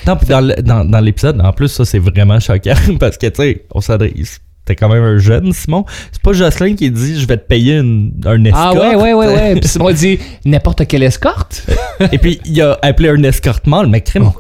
Non, 0.05 0.17
dans 0.27 0.53
dans 0.63 0.85
dans 0.85 0.99
l'épisode, 0.99 1.41
en 1.41 1.51
plus, 1.53 1.69
ça, 1.69 1.85
c'est 1.85 1.99
vraiment 1.99 2.39
choquant 2.39 2.73
parce 2.99 3.17
que, 3.17 3.27
tu 3.27 3.35
sais, 3.35 3.65
on 3.73 3.81
s'adresse. 3.81 4.39
t'es 4.65 4.75
quand 4.75 4.89
même 4.89 5.03
un 5.03 5.17
jeune, 5.17 5.53
Simon. 5.53 5.85
C'est 6.11 6.21
pas 6.21 6.33
Jocelyn 6.33 6.75
qui 6.75 6.91
dit 6.91 7.19
je 7.19 7.27
vais 7.27 7.37
te 7.37 7.47
payer 7.47 7.77
une, 7.77 8.11
un 8.25 8.43
escorte. 8.43 8.77
Ah 8.81 8.89
ouais, 8.89 8.95
ouais, 8.95 9.13
ouais, 9.13 9.27
ouais. 9.27 9.55
Puis 9.59 9.69
Simon 9.69 9.91
dit 9.91 10.19
n'importe 10.45 10.85
quelle 10.87 11.03
escorte? 11.03 11.65
Et 12.11 12.17
puis 12.17 12.39
il 12.45 12.61
a 12.61 12.77
appelé 12.81 13.09
un 13.09 13.23
escortement, 13.23 13.81
le 13.81 13.89
mec 13.89 14.03
crime. 14.05 14.31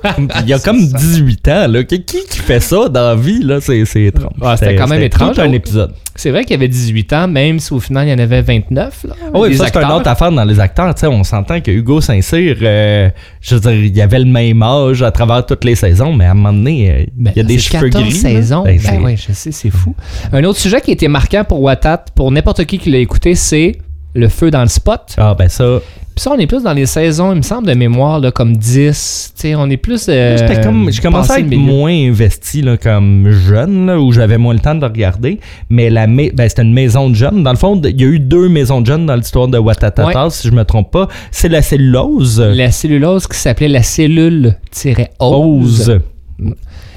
Il 0.45 0.53
a 0.53 0.59
comme 0.59 0.85
18 0.85 1.47
ans, 1.47 1.67
là. 1.67 1.83
Qui, 1.83 2.03
qui 2.03 2.39
fait 2.39 2.59
ça 2.59 2.89
dans 2.89 3.07
la 3.07 3.15
vie, 3.15 3.41
là? 3.41 3.59
C'est, 3.61 3.85
c'est 3.85 4.03
étrange. 4.03 4.33
Ah, 4.41 4.55
c'était 4.57 4.75
quand 4.75 4.87
même 4.87 5.01
étrange. 5.01 5.35
tout 5.35 5.41
un 5.41 5.51
épisode. 5.51 5.93
C'est 6.17 6.31
vrai 6.31 6.43
qu'il 6.45 6.55
avait 6.55 6.67
18 6.67 7.13
ans, 7.13 7.27
même 7.27 7.59
si 7.59 7.71
au 7.73 7.79
final 7.79 8.07
il 8.07 8.11
y 8.11 8.13
en 8.13 8.17
avait 8.19 8.41
29. 8.41 9.05
Là, 9.07 9.13
Ah 9.21 9.29
oui, 9.35 9.49
des 9.49 9.55
ça, 9.57 9.67
c'est 9.71 9.77
une 9.81 9.91
autre 9.91 10.07
affaire 10.09 10.31
dans 10.31 10.43
les 10.43 10.59
acteurs. 10.59 10.93
On 11.03 11.23
s'entend 11.23 11.61
que 11.61 11.71
Hugo 11.71 12.01
Saint-Cyr, 12.01 12.57
euh, 12.61 13.09
je 13.39 13.55
veux 13.55 13.61
dire, 13.61 13.71
il 13.73 14.01
avait 14.01 14.19
le 14.19 14.25
même 14.25 14.61
âge 14.63 15.03
à 15.03 15.11
travers 15.11 15.45
toutes 15.45 15.63
les 15.63 15.75
saisons, 15.75 16.13
mais 16.13 16.25
à 16.25 16.31
un 16.31 16.33
moment 16.33 16.53
donné, 16.53 16.91
euh, 16.91 17.05
Ben, 17.15 17.31
il 17.35 17.37
y 17.37 17.41
a 17.41 17.43
des 17.43 17.59
c'est 17.59 17.77
cheveux 17.77 17.89
14 17.89 18.03
gris. 18.03 18.11
saisons. 18.13 18.63
Ben, 18.63 18.79
Ben, 18.83 19.03
ouais, 19.03 19.15
je 19.15 19.31
sais, 19.31 19.51
c'est 19.51 19.69
fou. 19.69 19.95
Un 20.33 20.43
autre 20.43 20.59
sujet 20.59 20.81
qui 20.81 20.91
était 20.91 21.07
marquant 21.07 21.43
pour 21.43 21.61
Watat, 21.61 22.05
pour 22.15 22.31
n'importe 22.31 22.65
qui 22.65 22.79
qui 22.79 22.89
l'a 22.89 22.97
écouté, 22.97 23.35
c'est 23.35 23.77
le 24.15 24.27
feu 24.29 24.49
dans 24.49 24.61
le 24.63 24.67
spot. 24.69 25.15
Ah, 25.17 25.35
ben 25.37 25.47
ça. 25.47 25.79
Puis 26.17 26.23
ça, 26.23 26.31
on 26.35 26.39
est 26.39 26.47
plus 26.47 26.63
dans 26.63 26.73
les 26.73 26.87
saisons, 26.87 27.31
il 27.31 27.37
me 27.37 27.41
semble, 27.43 27.67
de 27.67 27.75
mémoire, 27.75 28.19
là, 28.19 28.31
comme 28.31 28.57
10. 28.57 29.33
Tu 29.35 29.41
sais, 29.41 29.53
on 29.53 29.69
est 29.69 29.77
plus. 29.77 30.07
euh, 30.09 30.35
J'étais 30.35 30.59
comme, 30.61 30.89
j'ai 30.91 30.99
commencé 30.99 31.31
à 31.33 31.39
être 31.39 31.55
moins 31.55 31.91
investi 31.93 32.63
là, 32.63 32.75
comme 32.75 33.29
jeune, 33.29 33.85
là, 33.85 33.99
où 33.99 34.11
j'avais 34.11 34.39
moins 34.39 34.55
le 34.55 34.59
temps 34.59 34.73
de 34.73 34.83
regarder. 34.83 35.39
Mais 35.69 35.91
la 35.91 36.07
ma- 36.07 36.31
ben, 36.33 36.49
c'était 36.49 36.63
une 36.63 36.73
maison 36.73 37.11
de 37.11 37.15
jeunes. 37.15 37.43
Dans 37.43 37.51
le 37.51 37.57
fond, 37.57 37.79
il 37.83 38.01
y 38.01 38.03
a 38.03 38.07
eu 38.07 38.17
deux 38.19 38.49
maisons 38.49 38.81
de 38.81 38.87
jeunes 38.87 39.05
dans 39.05 39.15
l'histoire 39.15 39.47
de 39.47 39.59
Watatata, 39.59 40.23
Ouais. 40.23 40.29
si 40.31 40.47
je 40.47 40.53
me 40.53 40.65
trompe 40.65 40.89
pas. 40.89 41.07
C'est 41.29 41.49
la 41.49 41.61
cellulose. 41.61 42.41
La 42.41 42.71
cellulose 42.71 43.27
qui 43.27 43.37
s'appelait 43.37 43.67
la 43.67 43.83
cellule-ose. 43.83 45.99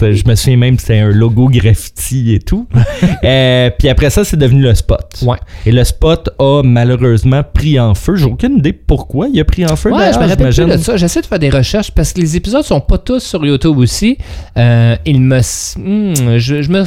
Ose. 0.02 0.16
Je 0.16 0.28
me 0.28 0.34
souviens 0.34 0.56
même 0.56 0.76
que 0.76 0.82
c'était 0.82 0.98
un 0.98 1.08
logo 1.10 1.48
graffiti 1.48 2.34
et 2.34 2.38
tout. 2.40 2.66
Euh, 3.22 3.70
puis 3.78 3.88
après 3.88 4.08
ça, 4.08 4.24
c'est 4.24 4.36
devenu 4.38 4.62
le 4.62 4.74
spot. 4.74 5.22
Ouais. 5.22 5.36
Et 5.66 5.72
le 5.72 5.84
spot 5.84 6.30
a 6.38 6.62
malheureusement 6.64 7.42
pris 7.42 7.78
en 7.78 7.94
feu. 7.94 8.16
J'ai 8.16 8.24
aucune 8.24 8.58
idée 8.58 8.72
pourquoi 8.72 9.28
il 9.28 9.38
a 9.40 9.44
pris 9.44 9.64
en 9.66 9.76
feu. 9.76 9.92
Ouais, 9.92 10.12
je 10.12 10.18
me 10.18 10.26
rappelle 10.26 10.48
plus 10.54 10.64
de 10.66 10.76
ça. 10.78 10.96
J'essaie 10.96 11.20
de 11.20 11.26
faire 11.26 11.38
des 11.38 11.50
recherches 11.50 11.90
parce 11.90 12.12
que 12.14 12.20
les 12.20 12.36
épisodes 12.36 12.64
sont 12.64 12.80
pas 12.80 12.96
tous 12.98 13.20
sur 13.22 13.44
YouTube 13.44 13.76
aussi. 13.78 14.16
Euh, 14.56 14.96
il 15.04 15.20
me, 15.20 15.38
hmm, 15.38 16.38
je, 16.38 16.62
je 16.62 16.70
me, 16.70 16.84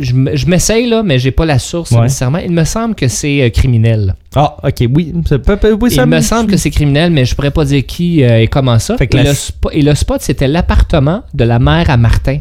je 0.00 0.12
me- 0.14 0.34
je 0.36 0.46
m'essaye 0.46 0.88
là, 0.88 1.02
mais 1.04 1.18
j'ai 1.20 1.30
pas 1.30 1.46
la 1.46 1.58
source 1.60 1.92
Ouais. 1.92 2.02
nécessairement. 2.02 2.38
Il 2.38 2.52
me 2.52 2.64
semble 2.64 2.94
que 2.96 3.06
c'est 3.08 3.42
euh, 3.42 3.50
criminel. 3.50 4.14
Ah, 4.34 4.56
ok, 4.64 4.88
oui. 4.94 5.14
Ça 5.26 5.36
Il 6.02 6.06
me 6.06 6.20
semble 6.20 6.50
que 6.50 6.56
c'est 6.56 6.70
criminel, 6.70 7.10
mais 7.12 7.24
je 7.24 7.34
pourrais 7.34 7.50
pas 7.52 7.64
dire 7.64 7.84
qui 7.86 8.22
euh, 8.24 8.40
et 8.42 8.48
comment 8.48 8.78
ça. 8.78 8.96
Fait 8.96 9.06
que 9.06 9.16
et, 9.16 9.22
la- 9.22 9.30
le 9.30 9.34
spo- 9.36 9.70
et 9.72 9.82
le 9.82 9.94
spot, 9.94 10.20
c'était 10.20 10.48
l'appartement 10.48 11.22
de 11.32 11.44
la 11.44 11.58
mère 11.58 11.90
à 11.90 11.96
Martin. 11.96 12.38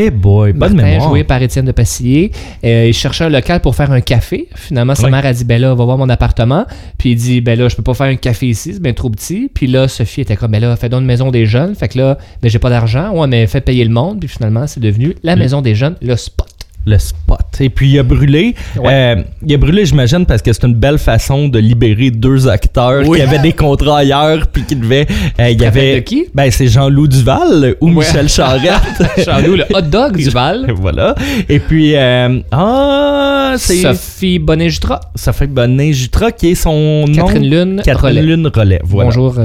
Eh 0.00 0.10
boy, 0.10 0.52
bonne 0.52 0.76
Martin, 0.76 0.90
mémoire. 0.90 1.08
joué 1.08 1.24
par 1.24 1.42
Étienne 1.42 1.64
de 1.64 1.72
Passillé. 1.72 2.30
Euh, 2.64 2.86
il 2.86 2.94
cherchait 2.94 3.24
un 3.24 3.28
local 3.28 3.60
pour 3.60 3.74
faire 3.74 3.90
un 3.90 4.00
café. 4.00 4.48
Finalement, 4.54 4.94
sa 4.94 5.10
mère 5.10 5.26
a 5.26 5.32
dit 5.32 5.44
Ben 5.44 5.60
là, 5.60 5.74
va 5.74 5.84
voir 5.84 5.98
mon 5.98 6.08
appartement. 6.08 6.66
Puis 6.98 7.10
il 7.10 7.16
dit 7.16 7.40
Ben 7.40 7.58
là, 7.58 7.68
je 7.68 7.74
peux 7.74 7.82
pas 7.82 7.94
faire 7.94 8.06
un 8.06 8.14
café 8.14 8.46
ici, 8.46 8.74
c'est 8.74 8.82
bien 8.82 8.92
trop 8.92 9.10
petit. 9.10 9.50
Puis 9.52 9.66
là, 9.66 9.88
Sophie 9.88 10.20
était 10.20 10.36
comme 10.36 10.52
Ben 10.52 10.60
là, 10.60 10.76
fais 10.76 10.88
donc 10.88 11.00
une 11.00 11.06
maison 11.06 11.32
des 11.32 11.46
jeunes. 11.46 11.74
Fait 11.74 11.88
que 11.88 11.98
là, 11.98 12.16
ben 12.40 12.48
j'ai 12.48 12.60
pas 12.60 12.70
d'argent. 12.70 13.10
Ouais, 13.10 13.26
mais 13.26 13.48
fais 13.48 13.60
payer 13.60 13.82
le 13.82 13.90
monde. 13.90 14.20
Puis 14.20 14.28
finalement, 14.28 14.68
c'est 14.68 14.80
devenu 14.80 15.16
la 15.24 15.34
maison 15.34 15.62
des 15.62 15.74
jeunes, 15.74 15.96
le 16.00 16.14
spot. 16.14 16.57
Le 16.86 16.96
spot. 16.96 17.38
Et 17.60 17.68
puis 17.68 17.90
il 17.90 17.98
a 17.98 18.02
brûlé. 18.02 18.54
Ouais. 18.76 18.90
Euh, 18.92 19.16
il 19.44 19.52
a 19.52 19.58
brûlé, 19.58 19.84
j'imagine, 19.84 20.24
parce 20.24 20.40
que 20.40 20.50
c'est 20.52 20.64
une 20.64 20.74
belle 20.74 20.96
façon 20.96 21.48
de 21.48 21.58
libérer 21.58 22.10
deux 22.10 22.48
acteurs 22.48 23.06
Oui. 23.06 23.18
qui 23.18 23.22
avaient 23.22 23.40
des 23.40 23.52
contrats 23.52 23.98
ailleurs 23.98 24.46
puis 24.46 24.62
qui 24.62 24.74
devaient. 24.74 25.06
euh, 25.38 25.50
il 25.50 25.60
y 25.60 25.66
avait. 25.66 25.96
de 25.96 26.00
qui? 26.00 26.26
Ben, 26.34 26.50
c'est 26.50 26.66
Jean-Loup 26.68 27.08
Duval 27.08 27.74
ou 27.82 27.88
Ouais. 27.88 27.94
Michel 28.06 28.28
Charette. 28.30 29.02
Charlot, 29.24 29.56
le 29.56 29.64
hot 29.74 29.82
dog 29.82 30.16
du 30.16 30.30
Val. 30.30 30.72
voilà. 30.76 31.14
Et 31.48 31.58
puis, 31.58 31.92
euh, 31.94 32.40
ah, 32.52 33.54
c'est 33.58 33.82
Sophie 33.82 34.38
Bonnet-Jutra. 34.38 35.00
Sophie 35.14 35.46
Bonnet-Jutra 35.46 36.32
qui 36.32 36.52
est 36.52 36.54
son 36.54 37.04
nom. 37.06 37.12
Catherine 37.26 37.50
Lune. 37.50 37.82
Catherine 37.84 38.06
Relais. 38.16 38.22
Lune 38.22 38.46
Relais. 38.54 38.80
Voilà. 38.84 39.10
Bonjour. 39.10 39.36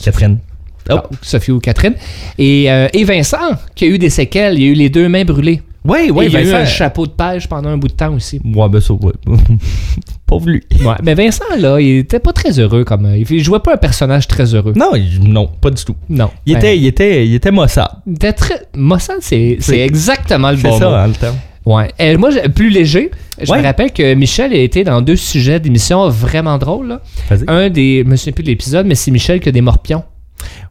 Catherine. 0.00 0.38
Oh. 0.90 0.94
ah, 0.96 1.04
Sophie 1.22 1.50
ou 1.50 1.58
Catherine. 1.58 1.94
Et, 2.38 2.64
et 2.66 3.04
Vincent, 3.04 3.38
qui 3.74 3.86
a 3.86 3.88
eu 3.88 3.98
des 3.98 4.10
séquelles. 4.10 4.60
Il 4.60 4.62
a 4.62 4.66
eu 4.70 4.74
les 4.74 4.90
deux 4.90 5.08
mains 5.08 5.24
brûlées. 5.24 5.60
Oui, 5.86 6.10
oui, 6.12 6.26
il 6.30 6.36
a 6.36 6.42
eu 6.42 6.52
un 6.54 6.64
chapeau 6.64 7.06
de 7.06 7.12
pêche 7.12 7.46
pendant 7.46 7.68
un 7.68 7.76
bout 7.76 7.88
de 7.88 7.92
temps 7.92 8.14
aussi. 8.14 8.40
Ouais, 8.42 8.68
ben 8.70 8.80
ça, 8.80 8.94
ouais. 8.94 9.12
Pauvre 10.26 10.48
lui. 10.48 10.62
Ouais, 10.82 10.94
mais 11.02 11.14
Vincent, 11.14 11.44
là, 11.58 11.78
il 11.80 11.98
était 11.98 12.18
pas 12.20 12.32
très 12.32 12.58
heureux 12.58 12.84
comme. 12.84 13.04
euh, 13.04 13.18
Il 13.28 13.44
jouait 13.44 13.58
pas 13.60 13.74
un 13.74 13.76
personnage 13.76 14.26
très 14.26 14.54
heureux. 14.54 14.72
Non, 14.74 14.92
il- 14.94 15.20
non, 15.30 15.46
pas 15.46 15.70
du 15.70 15.84
tout. 15.84 15.94
Non. 16.08 16.30
Il 16.46 16.54
Ben, 16.54 16.58
était, 16.60 16.78
il 16.78 16.86
était, 16.86 17.26
il 17.26 17.34
était 17.34 17.50
Mossad. 17.50 17.88
il 18.06 18.14
était 18.14 18.32
très. 18.32 18.62
Mossad, 18.74 19.18
c'est 19.20 19.58
c'est 19.60 19.72
C'est- 19.72 19.80
exactement 19.80 20.50
le 20.50 20.56
C'est 20.56 20.68
bon 20.68 20.78
ça, 20.78 20.88
mot. 20.88 20.94
hein, 20.94 21.06
le 21.08 21.12
terme. 21.12 21.36
Ouais. 21.66 21.90
Et 21.98 22.16
moi, 22.16 22.30
plus 22.54 22.70
léger. 22.70 23.10
Je 23.40 23.50
Ouais. 23.50 23.58
me 23.58 23.64
rappelle 23.64 23.92
que 23.92 24.14
Michel 24.14 24.52
a 24.52 24.56
été 24.56 24.84
dans 24.84 25.00
deux 25.02 25.16
sujets 25.16 25.60
d'émissions 25.60 26.08
vraiment 26.08 26.56
drôles. 26.56 26.88
là. 26.88 27.00
Un 27.48 27.68
des. 27.68 28.02
Je 28.04 28.10
me 28.10 28.16
souviens 28.16 28.32
plus 28.32 28.42
de 28.44 28.48
l'épisode, 28.48 28.86
mais 28.86 28.94
c'est 28.94 29.10
Michel 29.10 29.40
qui 29.40 29.48
a 29.50 29.52
des 29.52 29.60
morpions. 29.60 30.02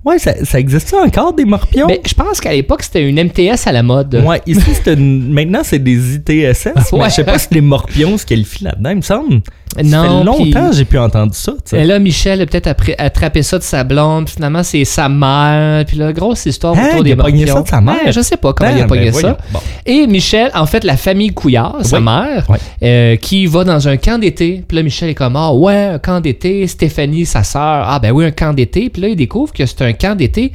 Ouais, 0.06 0.20
ça, 0.20 0.34
ça 0.44 0.60
existe 0.60 0.94
encore 0.94 1.34
des 1.34 1.46
morpions? 1.46 1.88
Mais 1.88 2.02
je 2.06 2.14
pense 2.14 2.42
qu'à 2.42 2.52
l'époque, 2.52 2.84
c'était 2.84 3.08
une 3.08 3.18
MTS 3.24 3.68
à 3.68 3.72
la 3.72 3.84
mode. 3.84 4.22
Ouais, 4.26 4.42
ici, 4.46 4.62
c'est 4.84 4.94
une- 4.94 5.32
maintenant, 5.32 5.62
c'est 5.64 5.80
des 5.80 6.16
ITSS. 6.16 6.68
mais 6.94 7.00
Ouais. 7.00 7.10
je 7.10 7.16
sais 7.16 7.24
pas 7.24 7.40
si 7.40 7.48
les 7.52 7.62
morpions 7.62 8.18
se 8.18 8.26
qualifient 8.26 8.66
là-dedans, 8.66 8.90
il 8.90 8.96
me 8.98 9.02
semble. 9.02 9.42
Ça 9.76 9.82
Non, 9.82 10.04
fait 10.20 10.24
longtemps 10.26 10.70
que 10.70 10.76
j'ai 10.76 10.86
pu 10.86 11.00
entendre 11.00 11.34
ça. 11.34 11.54
Et 11.74 11.84
là, 11.84 11.98
Michel 11.98 12.40
a 12.42 12.46
peut-être 12.46 12.76
attrapé 13.00 13.42
ça 13.42 13.58
de 13.58 13.64
sa 13.64 13.84
blonde. 13.84 14.30
Finalement, 14.30 14.62
c'est 14.62 14.86
sa 14.86 15.10
mère. 15.10 15.84
Puis 15.88 15.98
là, 15.98 16.14
grosse 16.14 16.46
histoire 16.46 16.76
Hein, 16.78 16.90
autour 16.90 17.00
il 17.00 17.04
des 17.06 17.12
a 17.14 17.16
pogné 17.16 17.46
morpions. 17.46 17.56
ça 17.56 17.62
de 17.64 17.68
sa 17.70 17.82
mère? 17.82 17.96
Ouais, 18.06 18.12
je 18.12 18.22
sais 18.22 18.38
pas 18.38 18.54
comment 18.54 18.70
il 18.70 18.78
a 18.78 18.82
ben 18.82 18.88
pogné 18.88 19.12
ça. 19.12 19.36
Bon. 19.52 19.60
Et 19.88 20.06
Michel, 20.06 20.52
en 20.54 20.68
fait, 20.68 20.84
la 20.84 20.96
famille 20.96 21.32
Couillard, 21.32 21.78
sa 21.82 22.00
mère, 22.00 22.46
euh, 22.84 23.16
qui 23.16 23.48
va 23.48 23.64
dans 23.64 23.88
un 23.88 23.98
camp 23.98 24.20
d'été. 24.20 24.64
Puis 24.68 24.78
là, 24.78 24.84
Michel 24.84 25.10
est 25.10 25.16
comme, 25.16 25.36
ah 25.38 25.52
ouais, 25.52 25.86
un 25.86 25.98
camp 25.98 26.20
d'été. 26.22 26.68
Stéphanie, 26.68 27.26
sa 27.26 27.42
sœur, 27.44 27.86
ah 27.88 27.98
ben 28.00 28.12
oui, 28.12 28.26
un 28.26 28.32
camp 28.32 28.54
d'été. 28.54 28.92
Puis 28.92 29.02
là, 29.02 29.08
il 29.08 29.16
découvre 29.16 29.54
que 29.54 29.66
c'est 29.66 29.82
un 29.82 29.93
camp 29.94 30.16
d'été 30.16 30.52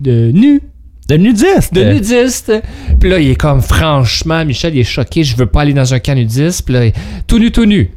de 0.00 0.30
nu, 0.32 0.60
De 1.08 1.16
nudiste. 1.16 1.74
de 1.74 1.84
nudistes. 1.84 2.52
Puis 2.98 3.10
là, 3.10 3.18
il 3.20 3.30
est 3.30 3.36
comme, 3.36 3.60
franchement, 3.60 4.44
Michel, 4.44 4.74
il 4.74 4.80
est 4.80 4.84
choqué, 4.84 5.24
je 5.24 5.36
veux 5.36 5.46
pas 5.46 5.62
aller 5.62 5.74
dans 5.74 5.92
un 5.94 5.98
camp 5.98 6.14
nudiste. 6.14 6.62
Puis 6.64 6.74
là, 6.74 6.90
tout 7.26 7.38
nu, 7.38 7.50
tout 7.52 7.64
nu. 7.66 7.90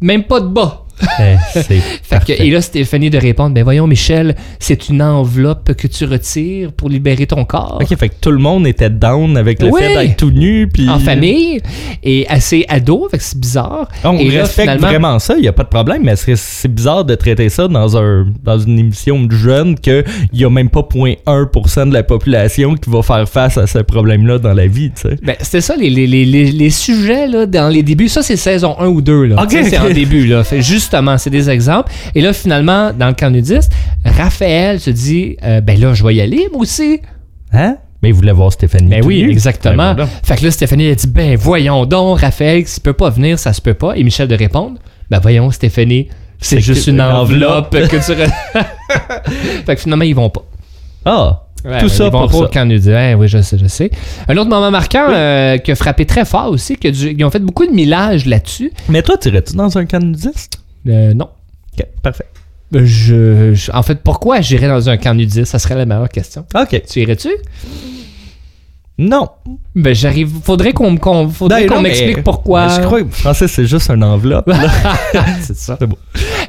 Même 0.00 0.24
pas 0.24 0.40
de 0.40 0.48
bas. 0.48 0.81
Eh, 1.20 1.36
Fait 2.02 2.24
que, 2.24 2.32
et 2.32 2.50
là, 2.50 2.60
Stéphanie 2.60 3.10
de 3.10 3.18
répondre, 3.18 3.54
ben 3.54 3.64
voyons, 3.64 3.86
Michel, 3.86 4.36
c'est 4.58 4.88
une 4.88 5.02
enveloppe 5.02 5.74
que 5.74 5.86
tu 5.86 6.04
retires 6.04 6.72
pour 6.72 6.88
libérer 6.88 7.26
ton 7.26 7.44
corps. 7.44 7.78
Ok, 7.80 7.96
fait 7.96 8.08
que 8.08 8.14
tout 8.20 8.30
le 8.30 8.38
monde 8.38 8.66
était 8.66 8.90
down 8.90 9.36
avec 9.36 9.60
le 9.60 9.68
Oui. 9.70 9.80
fait 9.80 9.94
d'être 9.94 10.16
tout 10.16 10.30
nu. 10.30 10.68
Puis... 10.68 10.88
En 10.88 10.98
famille 10.98 11.60
et 12.02 12.26
assez 12.28 12.64
ado, 12.68 13.08
fait 13.10 13.18
que 13.18 13.24
c'est 13.24 13.38
bizarre. 13.38 13.88
On 14.04 14.16
et 14.18 14.28
respecte 14.28 14.80
vraiment 14.80 15.18
ça, 15.18 15.34
il 15.36 15.42
n'y 15.42 15.48
a 15.48 15.52
pas 15.52 15.64
de 15.64 15.68
problème, 15.68 16.02
mais 16.04 16.14
c'est 16.16 16.72
bizarre 16.72 17.04
de 17.04 17.14
traiter 17.14 17.48
ça 17.48 17.68
dans, 17.68 17.96
un, 17.96 18.26
dans 18.42 18.58
une 18.58 18.78
émission 18.78 19.22
de 19.22 19.34
jeunes 19.34 19.78
qu'il 19.78 20.04
n'y 20.32 20.44
a 20.44 20.50
même 20.50 20.68
pas 20.70 20.80
0.1% 20.80 21.88
de 21.88 21.94
la 21.94 22.02
population 22.02 22.74
qui 22.74 22.90
va 22.90 23.02
faire 23.02 23.28
face 23.28 23.58
à 23.58 23.66
ce 23.66 23.78
problème-là 23.78 24.38
dans 24.38 24.52
la 24.52 24.66
vie, 24.66 24.90
tu 24.90 25.02
sais. 25.08 25.16
Ben, 25.22 25.36
c'était 25.40 25.60
ça, 25.60 25.76
les, 25.76 25.90
les, 25.90 26.06
les, 26.06 26.24
les, 26.24 26.50
les 26.52 26.70
sujets 26.70 27.26
là, 27.26 27.46
dans 27.46 27.68
les 27.68 27.82
débuts. 27.82 28.08
Ça, 28.08 28.22
c'est 28.22 28.36
saison 28.36 28.76
1 28.78 28.86
ou 28.86 29.00
2. 29.02 29.24
Là. 29.24 29.46
C'est 29.48 29.78
en 29.78 29.90
début. 29.90 30.26
Là. 30.26 30.44
Fait, 30.44 30.62
justement, 30.82 31.16
c'est 31.18 31.30
des 31.30 31.48
exemples. 31.48 31.90
Et 32.14 32.20
là, 32.20 32.32
finalement, 32.32 32.92
dans 32.92 33.08
le 33.08 33.14
camp 33.14 33.30
nudiste, 33.30 33.72
Raphaël 34.04 34.78
se 34.80 34.90
dit 34.90 35.36
euh, 35.42 35.60
Ben 35.60 35.80
là, 35.80 35.94
je 35.94 36.04
vais 36.04 36.14
y 36.14 36.20
aller, 36.20 36.48
moi 36.52 36.62
aussi. 36.62 37.00
Hein? 37.52 37.76
Mais 38.02 38.08
il 38.08 38.14
voulait 38.14 38.32
voir 38.32 38.52
Stéphanie. 38.52 38.88
Ben 38.90 39.02
oui, 39.04 39.22
nu. 39.22 39.30
exactement. 39.30 39.94
Ben. 39.94 40.08
Fait 40.24 40.36
que 40.36 40.44
là, 40.44 40.50
Stéphanie 40.50 40.88
a 40.88 40.94
dit 40.94 41.06
Ben 41.06 41.36
voyons 41.36 41.86
donc, 41.86 42.20
Raphaël, 42.20 42.66
s'il 42.66 42.82
peut 42.82 42.92
pas 42.92 43.10
venir, 43.10 43.38
ça 43.38 43.52
se 43.52 43.60
peut 43.60 43.74
pas. 43.74 43.96
Et 43.96 44.02
Michel 44.02 44.26
de 44.28 44.34
répondre 44.34 44.78
Ben 45.10 45.20
voyons, 45.20 45.50
Stéphanie, 45.52 46.08
c'est 46.40 46.60
juste 46.60 46.88
une 46.88 47.00
enveloppe 47.00 47.70
que 47.70 47.96
tu. 48.04 48.12
re- 48.12 48.30
fait 49.66 49.74
que 49.76 49.80
finalement, 49.80 50.04
ils 50.04 50.14
vont 50.14 50.30
pas. 50.30 50.42
Ah, 51.04 51.38
Ouais, 51.64 51.78
tout 51.78 51.88
ça 51.88 52.06
ils 52.06 52.10
vont 52.10 52.26
pour 52.26 52.40
pas 52.42 52.48
au 52.48 52.52
ça. 52.52 52.64
nudiste. 52.64 52.88
Ouais, 52.88 53.14
oui, 53.14 53.28
je 53.28 53.40
sais, 53.40 53.56
je 53.56 53.68
sais. 53.68 53.88
Un 54.26 54.36
autre 54.36 54.50
moment 54.50 54.72
marquant 54.72 55.06
euh, 55.10 55.58
qui 55.58 55.70
a 55.70 55.76
frappé 55.76 56.04
très 56.06 56.24
fort 56.24 56.48
aussi, 56.50 56.76
que 56.76 56.88
du- 56.88 57.12
ils 57.16 57.24
ont 57.24 57.30
fait 57.30 57.38
beaucoup 57.38 57.64
de 57.64 57.70
millage 57.70 58.26
là-dessus. 58.26 58.72
Mais 58.88 59.00
toi, 59.02 59.16
tirais-tu 59.16 59.54
dans 59.54 59.78
un 59.78 59.86
camp 59.86 60.02
nudiste? 60.02 60.58
Euh, 60.88 61.14
non. 61.14 61.28
Ok, 61.78 61.86
parfait. 62.02 62.26
Je, 62.72 63.52
je- 63.54 63.70
en 63.72 63.82
fait, 63.82 63.96
pourquoi 64.02 64.40
j'irais 64.40 64.68
dans 64.68 64.88
un 64.88 64.96
camp 64.96 65.14
nudiste? 65.14 65.44
Ça 65.52 65.58
serait 65.58 65.74
la 65.74 65.84
meilleure 65.84 66.08
question. 66.08 66.46
Ok. 66.54 66.82
Tu 66.90 67.00
irais-tu? 67.00 67.28
Non. 68.98 69.28
Ben, 69.74 69.94
j'arrive. 69.94 70.30
Faudrait 70.44 70.72
qu'on 70.72 70.96
qu'on- 70.96 71.28
faudrait 71.28 71.62
Ben, 71.62 71.68
qu'on 71.68 71.74
non, 71.76 71.82
mais- 71.82 71.88
m'explique 71.90 72.22
pourquoi. 72.22 72.68
Je 72.68 72.80
crois 72.82 73.02
que 73.02 73.08
Francis, 73.10 73.50
c'est 73.50 73.66
juste 73.66 73.90
une 73.90 74.04
enveloppe. 74.04 74.46
là. 74.48 74.60
c'est 75.40 75.56
ça. 75.56 75.76
C'est 75.78 75.86
beau. 75.86 75.98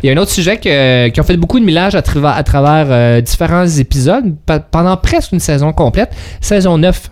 Il 0.01 0.07
y 0.07 0.09
a 0.09 0.13
un 0.13 0.17
autre 0.17 0.31
sujet 0.31 0.57
que- 0.57 1.07
qui 1.09 1.19
ont 1.21 1.23
fait 1.23 1.37
beaucoup 1.37 1.59
de 1.59 1.65
millage 1.65 1.95
à, 1.95 2.01
travers- 2.01 2.35
à 2.35 2.43
travers 2.43 2.87
euh, 2.89 3.21
différents 3.21 3.65
épisodes 3.67 4.35
pa- 4.45 4.59
pendant 4.59 4.97
presque 4.97 5.31
une 5.31 5.39
saison 5.39 5.71
complète. 5.71 6.11
Saison 6.41 6.77
9, 6.77 7.09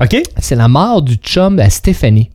ok. 0.00 0.22
c'est 0.38 0.56
la 0.56 0.68
mort 0.68 1.02
du 1.02 1.14
chum 1.16 1.58
à 1.60 1.68
Stéphanie. 1.70 2.30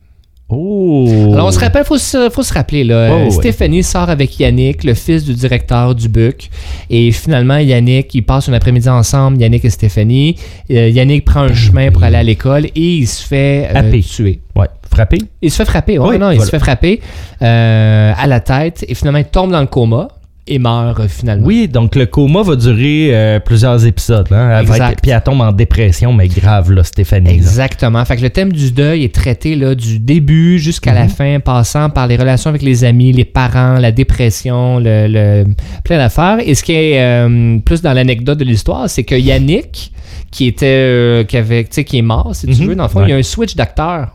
Oh. 0.48 1.32
Alors, 1.34 1.48
on 1.48 1.52
se 1.52 1.60
rappelle, 1.60 1.84
faut 1.86 1.98
se, 1.98 2.30
faut 2.30 2.44
se 2.44 2.54
rappeler, 2.54 2.84
là. 2.84 3.10
Oh, 3.12 3.24
ouais. 3.26 3.32
Stéphanie 3.32 3.82
sort 3.82 4.10
avec 4.12 4.40
Yannick, 4.40 4.84
le 4.84 4.94
fils 4.94 5.24
du 5.24 5.34
directeur 5.34 5.96
du 5.96 6.08
BUC. 6.08 6.52
Et 6.92 7.12
finalement, 7.12 7.58
Yannick, 7.58 8.14
ils 8.14 8.22
passent 8.22 8.48
un 8.48 8.54
après-midi 8.54 8.88
ensemble, 8.88 9.40
Yannick 9.42 9.66
et 9.66 9.72
Stéphanie. 9.72 10.36
Euh, 10.70 10.90
Yannick 10.90 11.26
prend 11.26 11.42
un 11.42 11.54
chemin 11.54 11.90
pour 11.90 12.04
aller 12.04 12.18
à 12.18 12.24
l'école 12.24 12.66
et 12.66 12.72
il 12.76 13.08
se 13.08 13.26
fait 13.26 13.70
euh, 13.76 14.02
tuer. 14.02 14.42
Ouais. 14.56 14.68
frapper? 14.90 15.18
Il 15.42 15.50
se 15.50 15.58
fait 15.58 15.66
frapper, 15.66 15.98
ouais, 15.98 16.10
Oui, 16.10 16.20
non, 16.20 16.30
il 16.30 16.40
se 16.40 16.50
fait 16.50 16.60
frapper 16.60 17.02
euh, 17.42 18.14
à 18.16 18.28
la 18.28 18.40
tête 18.40 18.86
et 18.88 18.94
finalement 18.94 19.20
il 19.20 19.26
tombe 19.26 19.52
dans 19.52 19.60
le 19.60 19.68
coma 19.68 20.08
et 20.48 20.60
meurt 20.60 21.00
euh, 21.00 21.08
finalement. 21.08 21.46
Oui, 21.48 21.68
donc 21.68 21.96
le 21.96 22.06
coma 22.06 22.44
va 22.44 22.56
durer 22.56 23.10
euh, 23.12 23.40
plusieurs 23.40 23.86
épisodes. 23.86 24.28
Hein, 24.32 24.64
être- 24.64 25.02
puis 25.02 25.12
elle 25.12 25.22
tombe 25.24 25.42
en 25.42 25.52
dépression, 25.52 26.14
mais 26.14 26.28
grave, 26.28 26.72
là, 26.72 26.84
Stéphanie. 26.84 27.26
là. 27.28 27.34
Exactement. 27.34 28.04
Fait 28.06 28.16
que 28.18 28.22
le 28.22 28.30
thème 28.30 28.54
du 28.54 28.72
deuil 28.72 29.04
est 29.04 29.14
traité 29.14 29.56
là, 29.56 29.74
du 29.76 29.98
début 30.00 30.60
jusqu'à 30.60 30.92
Mhm. 30.92 30.98
la 30.98 31.08
fin, 31.08 31.40
passant 31.40 31.90
par 31.90 32.08
les 32.08 32.16
relations 32.16 32.50
avec 32.50 32.62
les 32.62 32.84
amis, 32.84 33.12
les 33.12 33.26
parents, 33.26 33.80
la 33.80 33.92
dépression, 33.92 34.80
le, 34.80 35.08
le- 35.08 35.46
plein 35.84 35.98
d'affaires. 35.98 36.38
Et 36.46 36.54
ce 36.56 36.64
qui 36.64 36.74
est 36.74 37.00
euh, 37.02 37.58
plus 37.66 37.82
dans 37.82 37.94
l'anecdote 37.94 38.38
de 38.38 38.44
l'histoire, 38.46 38.90
c'est 38.90 39.04
que 39.04 39.16
Yannick, 39.16 39.92
qui 40.32 40.48
était, 40.48 40.66
euh, 40.68 41.24
qui 41.24 41.38
avait, 41.38 41.64
tu 41.64 41.70
sais, 41.72 41.84
qui 41.84 41.98
est 41.98 42.02
mort, 42.02 42.36
si 42.36 42.46
tu 42.48 42.62
Mhm. 42.62 42.68
veux, 42.70 42.76
dans 42.76 42.84
le 42.84 42.90
fond, 42.90 43.00
Ouais. 43.00 43.06
il 43.08 43.12
y 43.12 43.14
a 43.14 43.18
un 43.18 43.24
switch 43.24 43.56
d'acteur. 43.56 44.15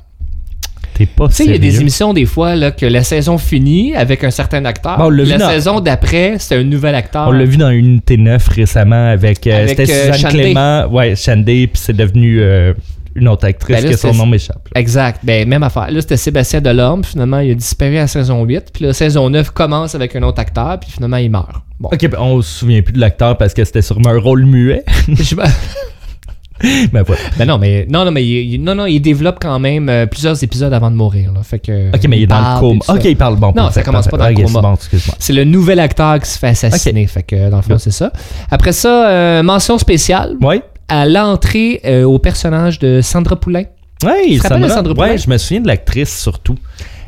T'es 1.01 1.07
pas 1.07 1.29
Tu 1.29 1.35
sais, 1.35 1.45
il 1.47 1.53
y 1.53 1.55
a 1.55 1.59
des 1.59 1.81
émissions 1.81 2.13
des 2.13 2.27
fois 2.27 2.55
là, 2.57 2.73
que 2.73 2.85
la 2.85 3.03
saison 3.03 3.39
finit 3.39 3.95
avec 3.95 4.23
un 4.23 4.31
certain 4.31 4.63
acteur. 4.67 4.99
Bon, 4.99 5.07
on 5.07 5.09
l'a 5.09 5.39
dans- 5.39 5.49
saison 5.49 5.81
d'après, 5.81 6.35
c'est 6.39 6.57
un 6.57 6.63
nouvel 6.63 6.95
acteur. 6.95 7.27
On 7.29 7.33
l'a 7.33 7.47
vu 7.47 7.57
dans 7.57 7.71
Unité 7.71 8.19
9 8.19 8.47
récemment 8.49 9.07
avec, 9.09 9.47
euh, 9.47 9.63
Avec, 9.63 9.79
c'était 9.79 9.91
euh, 9.91 10.13
Suzanne 10.13 10.31
Shandé. 10.31 10.43
Clément. 10.43 10.87
Ouais, 10.89 11.17
Shandé, 11.17 11.69
puis 11.69 11.81
c'est 11.83 11.97
devenu 11.97 12.43
euh, 12.43 12.75
une 13.15 13.29
autre 13.29 13.47
actrice 13.47 13.77
Ben 13.79 13.85
là, 13.87 13.91
que 13.93 13.97
son 13.97 14.13
nom 14.13 14.27
m'échappe. 14.27 14.69
Exact. 14.75 15.21
Ben, 15.23 15.49
même 15.49 15.63
affaire. 15.63 15.91
Là, 15.91 16.03
c'était 16.03 16.19
Sébastien 16.19 16.61
Delorme. 16.61 17.03
Finalement, 17.03 17.39
il 17.39 17.53
a 17.53 17.55
disparu 17.55 17.97
à 17.97 18.01
la 18.03 18.07
saison 18.07 18.45
8. 18.45 18.65
Puis 18.71 18.85
la 18.85 18.93
saison 18.93 19.31
9 19.31 19.53
commence 19.53 19.95
avec 19.95 20.15
un 20.17 20.23
autre 20.25 20.43
acteur. 20.43 20.79
Puis 20.81 20.91
finalement, 20.91 21.17
il 21.17 21.31
meurt. 21.31 21.49
Bon. 21.79 21.89
Ok, 21.91 22.09
ben, 22.11 22.19
on 22.21 22.43
se 22.43 22.59
souvient 22.59 22.83
plus 22.83 22.93
de 22.93 23.01
l'acteur 23.01 23.39
parce 23.39 23.55
que 23.55 23.65
c'était 23.65 23.81
sûrement 23.81 24.11
un 24.11 24.19
rôle 24.19 24.45
muet. 24.45 24.85
Ben 26.92 27.03
voilà. 27.03 27.23
ben 27.38 27.44
non, 27.46 27.59
mais, 27.59 27.87
non, 27.90 28.05
non, 28.05 28.11
mais 28.11 28.25
il, 28.25 28.55
il- 28.55 28.62
non, 28.62 28.75
non, 28.75 28.87
il 28.87 29.01
développe 29.01 29.38
quand 29.40 29.59
même 29.59 29.88
euh, 29.88 30.07
plusieurs 30.07 30.42
épisodes 30.42 30.73
avant 30.73 30.90
de 30.90 30.96
mourir. 30.96 31.33
Là. 31.33 31.42
Fait 31.42 31.59
que, 31.59 31.94
Ok, 31.94 32.05
mais 32.09 32.18
il 32.18 32.23
est 32.25 32.27
dans 32.27 32.38
le 32.38 32.42
parle 32.44 32.61
coma. 32.61 32.81
Ok, 32.88 33.05
il 33.05 33.16
parle 33.16 33.37
bon. 33.37 33.53
Non, 33.57 33.70
ça 33.70 33.83
commence 33.83 34.09
pas 34.09 34.16
dans 34.16 34.29
le 34.29 34.37
c'est 34.37 34.42
coma. 34.42 34.61
bon. 34.61 34.75
C'est 35.18 35.33
le 35.33 35.44
nouvel 35.44 35.81
acteur 35.81 36.18
qui 36.20 36.29
se 36.31 36.38
fait 36.38 36.49
assassiner. 36.49 37.07
Fait 37.07 37.23
que, 37.23 37.49
dans 37.51 37.57
le 37.59 37.62
fond, 37.62 37.79
c'est 37.79 37.90
ça. 37.90 38.12
Après 38.51 38.73
ça, 38.73 39.09
euh, 39.09 39.42
mention 39.42 39.79
spéciale 39.79 40.37
Ouais. 40.40 40.62
à 40.88 41.07
l'entrée 41.07 41.81
euh, 41.85 42.05
au 42.05 42.18
personnage 42.18 42.79
de 42.79 43.01
Sandra 43.03 43.37
Poulain. 43.37 43.64
De 44.03 44.09
Sandra- 44.38 44.68
Sandra 44.68 44.94
Poulin? 44.94 45.09
Ouais, 45.11 45.18
je 45.18 45.29
me 45.29 45.37
souviens 45.38 45.61
de 45.61 45.66
l'actrice 45.66 46.20
surtout. 46.20 46.57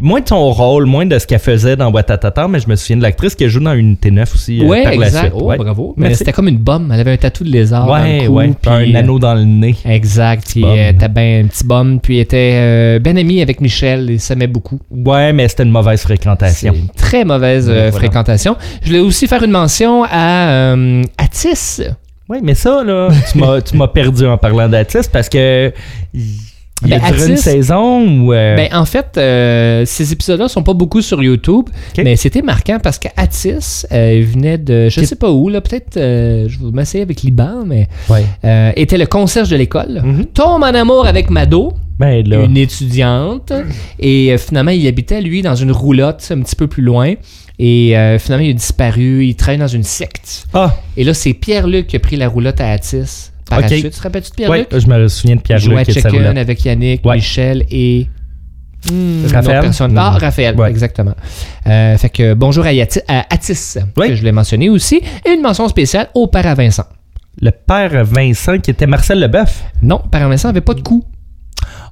Moins 0.01 0.21
de 0.21 0.29
son 0.29 0.51
rôle, 0.51 0.87
moins 0.87 1.07
de 1.07 1.19
ce 1.19 1.27
qu'elle 1.27 1.39
faisait 1.39 1.77
dans 1.77 1.91
Watatata, 1.91 2.49
mais 2.49 2.61
je 2.61 2.69
me 2.69 2.77
souviens 2.77 2.97
de 2.97 3.03
l'actrice 3.03 3.35
qui 3.35 3.49
joue 3.49 3.61
dans 3.61 3.73
Unité 3.75 4.11
9 4.11 4.35
aussi 4.35 4.61
euh, 4.61 4.65
ouais, 4.67 4.83
par 4.83 4.95
la 4.97 5.07
exact. 5.07 5.21
suite. 5.21 5.33
Oh, 5.37 5.45
ouais. 5.45 5.57
bravo. 5.57 5.95
Mais 5.97 6.15
c'était 6.15 6.33
comme 6.33 6.49
une 6.49 6.59
bombe. 6.59 6.91
Elle 6.93 7.01
avait 7.01 7.13
un 7.13 7.17
tatou 7.17 7.45
de 7.45 7.51
lézard. 7.51 7.87
dans 7.87 7.93
Ouais, 7.93 8.23
le 8.23 8.29
cou, 8.29 8.57
puis, 8.61 8.71
un 8.71 8.95
euh, 8.95 8.99
anneau 8.99 9.19
dans 9.19 9.35
le 9.35 9.45
nez. 9.45 9.77
Exact. 9.85 10.45
Puis 10.51 10.63
bombe. 10.63 10.71
euh, 10.77 10.91
était 10.91 11.09
ben 11.09 11.45
un 11.45 11.49
petit 11.49 11.65
bum. 11.65 12.01
Puis 12.01 12.17
elle 12.17 12.23
était 12.23 12.53
euh, 12.55 12.99
ben 12.99 13.17
ami 13.19 13.41
avec 13.43 13.61
Michel. 13.61 14.09
Il 14.11 14.21
s'aimait 14.21 14.47
beaucoup. 14.47 14.81
Ouais, 14.91 15.33
mais 15.33 15.49
c'était 15.49 15.63
une 15.65 15.71
mauvaise 15.71 16.03
fréquentation. 16.03 16.73
une 16.75 16.89
très 16.89 17.25
mauvaise 17.25 17.69
euh, 17.69 17.73
voilà. 17.73 17.93
fréquentation. 17.93 18.57
Je 18.83 18.89
voulais 18.89 19.01
aussi 19.01 19.27
faire 19.27 19.43
une 19.43 19.51
mention 19.51 20.05
à 20.11 20.75
Atis. 21.19 21.83
Oui, 22.29 22.39
mais 22.43 22.55
ça, 22.55 22.83
là, 22.83 23.09
tu 23.61 23.77
m'as, 23.77 23.89
perdu 23.89 24.27
en 24.27 24.39
parlant 24.39 24.69
d'Atis 24.69 25.09
parce 25.13 25.29
que. 25.29 25.73
Il 26.85 26.91
Ben, 26.91 27.01
a 27.03 27.13
duré 27.13 27.31
une 27.31 27.37
saison 27.37 28.07
ou. 28.25 28.33
euh, 28.33 28.57
Ben, 28.57 28.69
en 28.73 28.85
fait, 28.85 29.17
euh, 29.17 29.85
ces 29.87 30.13
épisodes-là 30.13 30.49
sont 30.49 30.63
pas 30.63 30.75
beaucoup 30.75 31.01
sur 31.03 31.23
YouTube, 31.23 31.67
mais 31.99 32.17
c'était 32.17 32.43
marquant 32.43 32.79
parce 32.83 32.99
qu'Atis 32.99 33.85
euh, 33.93 34.15
il 34.19 34.25
venait 34.25 34.59
de, 34.59 34.89
je 34.89 35.01
Qui- 35.01 35.07
sais 35.07 35.17
pas 35.17 35.31
où, 35.31 35.49
là, 35.49 35.61
peut-être, 35.61 35.97
euh, 35.97 36.47
je 36.49 36.59
vais 36.59 36.71
m'essayer 36.73 37.03
avec 37.03 37.23
Liban, 37.23 37.65
mais 37.67 37.89
ouais. 38.09 38.73
était 38.77 38.99
le 38.99 39.07
concierge 39.07 39.49
de 39.49 39.57
l'école. 39.57 40.03
Mhm. 40.05 40.27
Tombe 40.35 40.63
en 40.63 40.75
amour 40.75 41.07
avec 41.07 41.31
Mado, 41.31 41.73
Ben 41.99 42.27
là. 42.27 42.45
une 42.45 42.57
étudiante, 42.57 43.53
et 43.99 44.37
finalement, 44.39 44.71
il 44.73 44.87
habitait, 44.87 45.21
lui, 45.21 45.43
dans 45.43 45.55
une 45.55 45.73
roulotte 45.73 46.27
un 46.31 46.41
petit 46.41 46.57
peu 46.57 46.67
plus 46.67 46.83
loin. 46.83 47.15
Et 47.59 47.97
euh, 47.97 48.19
finalement, 48.19 48.45
il 48.45 48.51
a 48.51 48.55
disparu. 48.55 49.27
Il 49.27 49.37
travaille 49.37 49.59
dans 49.59 49.69
une 49.69 49.85
secte. 49.85 50.47
Ah, 50.53 50.75
Et 50.97 51.05
là, 51.05 51.15
c'est 51.15 51.33
Pierre-Luc 51.33 51.87
qui 51.87 51.97
a 51.97 52.01
pris 52.01 52.17
la 52.17 52.27
roulotte 52.29 52.61
à 52.61 52.71
Atis. 52.71 53.31
Par 53.55 53.59
Ok. 53.65 53.71
la 53.71 53.77
suite, 53.77 53.93
tu 53.93 53.99
te 53.99 54.03
rappelles-tu 54.03 54.31
de 54.31 54.35
Pierre-Luc? 54.37 54.67
je 54.73 54.87
me 54.87 55.09
souviens 55.09 55.37
de 55.37 55.41
jouait 55.41 55.83
Pierre-Luc 55.85 55.85
Chicken 55.95 56.11
roulette. 56.13 56.39
avec 56.39 56.65
Yannick, 56.65 57.05
Ouais. 57.05 57.17
Michel 57.17 57.65
et. 57.71 58.09
Hmm, 58.91 59.27
Raphaël? 59.33 59.61
personne. 59.61 59.95
Ah. 59.97 60.11
Raphaël, 60.11 60.57
Ouais. 60.57 60.71
exactement. 60.71 61.15
Euh, 61.69 61.97
fait 61.97 62.09
que 62.09 62.35
bonjour 62.35 62.67
à, 62.67 62.73
Yati- 62.73 63.03
à 63.07 63.27
Atis, 63.33 63.79
Ouais. 63.97 64.09
que 64.09 64.15
je 64.17 64.23
l'ai 64.25 64.33
mentionné 64.33 64.69
aussi. 64.71 65.01
Et 65.25 65.31
une 65.31 65.41
mention 65.43 65.69
spéciale 65.69 66.09
au 66.15 66.27
père 66.27 66.47
à 66.49 66.55
Vincent. 66.55 66.85
Le 67.41 67.51
père 67.51 68.05
Vincent 68.05 68.59
qui 68.59 68.71
était 68.73 68.87
Marcel 68.87 69.21
Leboeuf. 69.21 69.63
Non, 69.83 69.99
père 70.11 70.29
Vincent 70.29 70.49
n'avait 70.49 70.61
pas 70.63 70.75
de 70.75 70.81
coup. 70.81 71.05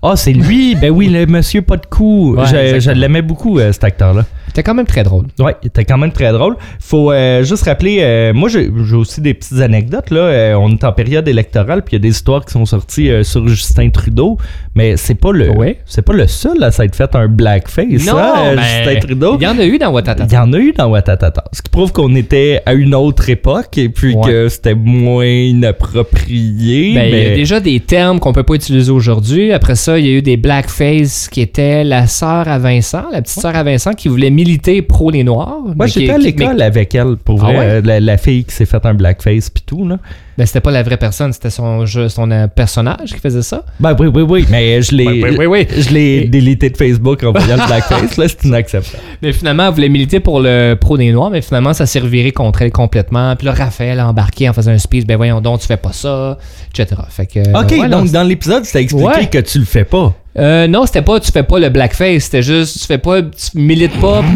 Ah, 0.03 0.15
c'est 0.17 0.33
lui. 0.33 0.75
ben 0.77 0.91
oui, 0.91 1.09
le 1.09 1.27
monsieur 1.27 1.63
pas 1.63 1.77
de 1.77 1.87
cou. 1.87 2.35
Ouais, 2.37 2.45
je, 2.75 2.81
je 2.81 2.91
l'aimais 2.91 3.23
beaucoup, 3.23 3.59
euh, 3.59 3.71
cet 3.73 3.85
acteur-là. 3.85 4.25
C'était 4.47 4.63
quand 4.65 4.75
même 4.75 4.87
très 4.87 5.05
drôle. 5.05 5.27
Ouais, 5.39 5.55
était 5.63 5.85
quand 5.85 5.99
même 5.99 6.11
très 6.11 6.33
drôle. 6.33 6.57
Faut 6.81 7.13
euh, 7.13 7.45
juste 7.45 7.65
rappeler, 7.67 7.99
euh, 8.01 8.33
moi 8.33 8.49
j'ai 8.49 8.69
aussi 8.97 9.21
des 9.21 9.33
petites 9.33 9.61
anecdotes 9.61 10.11
là. 10.11 10.21
Euh, 10.23 10.55
on 10.55 10.71
est 10.73 10.83
en 10.83 10.93
période 10.93 11.29
électorale, 11.29 11.83
puis 11.83 11.93
il 11.93 11.97
y 11.97 12.01
a 12.01 12.03
des 12.03 12.09
histoires 12.09 12.45
qui 12.45 12.53
sont 12.53 12.65
sorties 12.67 13.11
sur 13.23 13.47
Justin 13.47 13.91
Trudeau, 13.91 14.39
mais 14.75 14.97
c'est 14.97 15.15
pas 15.15 15.31
le, 15.31 15.51
Ouais. 15.51 15.79
c'est 15.87 16.03
pas 16.03 16.15
le 16.15 16.27
seul 16.27 16.61
à 16.65 16.73
s'être 16.73 16.97
fait 16.97 17.15
un 17.15 17.29
blackface, 17.29 18.07
non, 18.07 18.17
hein, 18.17 18.57
ben, 18.57 18.61
Justin 18.61 19.07
Trudeau. 19.07 19.37
Il 19.41 19.45
y 19.45 19.47
en 19.47 19.57
a 19.59 19.65
eu 19.65 19.79
dans 19.79 19.93
Watatata. 19.93 20.27
Il 20.29 20.35
y 20.35 20.39
en 20.39 20.53
a 20.53 20.59
eu 20.59 20.73
dans 20.73 20.89
Watatata. 20.89 21.45
Ce 21.53 21.63
qui 21.63 21.71
prouve 21.71 21.93
qu'on 21.93 22.13
était 22.17 22.61
à 22.67 22.73
une 22.73 22.95
autre 22.97 23.29
époque 23.31 23.79
et 23.79 23.89
puis 23.89 24.15
Ouais. 24.17 24.27
que 24.27 24.49
c'était 24.49 24.75
moins 24.75 25.25
inapproprié. 25.27 26.95
Ben, 26.95 27.05
Il 27.09 27.11
y 27.11 27.27
a 27.27 27.29
mais... 27.31 27.35
déjà 27.37 27.61
des 27.61 27.81
termes 27.81 28.19
qu'on 28.21 28.33
peut 28.33 28.43
pas 28.43 28.55
utiliser 28.55 28.91
aujourd'hui. 28.91 29.53
Après 29.53 29.75
ça, 29.77 29.90
il 29.99 30.07
y 30.07 30.09
a 30.09 30.13
eu 30.13 30.23
des 30.23 30.37
blackface 30.37 31.29
qui 31.29 31.41
étaient 31.41 31.85
la 31.85 32.07
sœur 32.07 32.49
à 32.49 32.59
Vincent, 32.59 33.05
la 33.13 33.23
petite 33.23 33.41
sœur 33.41 33.55
à 33.57 33.63
Vincent 33.63 33.93
qui 33.93 34.09
voulait 34.09 34.31
militer 34.31 34.83
pro 34.83 35.11
les 35.11 35.25
Noirs. 35.25 35.59
Moi, 35.77 35.87
j'étais 35.87 36.13
à 36.13 36.19
l'école 36.19 36.57
mais- 36.59 36.65
avec 36.65 36.95
elle, 36.95 37.17
pour 37.17 37.41
Ah 37.43 37.47
vrai, 37.47 37.59
ouais? 37.59 37.65
euh, 37.65 37.81
la, 37.85 38.01
la 38.01 38.17
fille 38.17 38.45
qui 38.45 38.55
s'est 38.55 38.67
fait 38.67 38.85
un 38.85 38.95
blackface 38.95 39.51
puis 39.51 39.63
tout, 39.67 39.87
là. 39.87 39.99
Ben, 40.39 40.47
c'était 40.47 40.61
pas 40.61 40.71
la 40.71 40.83
vraie 40.83 40.97
personne, 40.97 41.35
c'était 41.35 41.51
son, 41.51 41.85
euh, 41.85 42.47
personnage 42.49 43.13
qui 43.13 43.19
faisait 43.21 43.43
ça. 43.43 43.63
Ben 43.79 43.95
oui, 43.99 44.07
oui, 44.07 44.23
oui, 44.23 44.47
mais 44.51 44.81
je 44.81 44.95
l'ai, 44.95 45.07
Oui, 45.23 45.23
oui, 45.23 45.37
oui, 45.39 45.47
oui. 45.47 45.67
je 45.83 45.91
l'ai 45.91 46.25
délité 46.29 46.71
de 46.71 46.77
Facebook 46.79 47.23
en 47.25 47.33
voyant 47.33 47.57
le 47.57 47.67
blackface, 47.67 48.17
là, 48.17 48.27
c'est 48.27 48.45
inacceptable. 48.45 49.03
Mais 49.21 49.35
finalement, 49.35 49.67
elle 49.69 49.75
voulait 49.75 49.89
militer 49.91 50.19
pour 50.19 50.41
le 50.41 50.77
pro 50.81 50.97
des 50.97 51.13
Noirs, 51.13 51.29
mais 51.31 51.43
finalement, 51.43 51.75
ça 51.75 51.85
s'est 51.85 51.99
reviré 51.99 52.33
contre 52.33 52.63
elle 52.63 52.71
complètement. 52.71 53.37
Puis 53.37 53.45
là, 53.47 53.53
Raphaël 53.53 54.01
a 54.01 54.09
embarqué 54.09 54.49
en 54.49 54.55
faisant 54.55 54.71
un 54.71 54.79
speech, 54.79 55.05
ben 55.07 55.17
voyons 55.19 55.43
donc, 55.43 55.61
tu 55.61 55.67
fais 55.67 55.77
pas 55.77 55.93
ça, 55.93 56.39
etc. 56.75 57.03
Fait 57.11 57.27
que, 57.27 57.41
Ok, 57.61 57.73
ouais, 57.73 57.89
non, 57.89 57.99
donc 58.01 58.11
dans 58.11 58.23
l'épisode, 58.23 58.65
c'était 58.65 58.81
expliqué 58.83 59.05
Ouais. 59.07 59.27
que 59.27 59.39
tu 59.39 59.59
le 59.59 59.67
fais 59.67 59.80
pas? 59.85 60.15
Euh, 60.39 60.69
non, 60.69 60.87
c'était 60.87 61.03
pas 61.03 61.19
tu 61.19 61.33
fais 61.33 61.43
pas 61.43 61.59
le 61.59 61.71
blackface, 61.71 62.23
c'était 62.25 62.43
juste 62.43 62.79
tu 62.81 62.87
fais 62.87 62.99
pas 62.99 63.21
tu 63.21 63.31
milites 63.59 63.99
pas. 64.01 64.23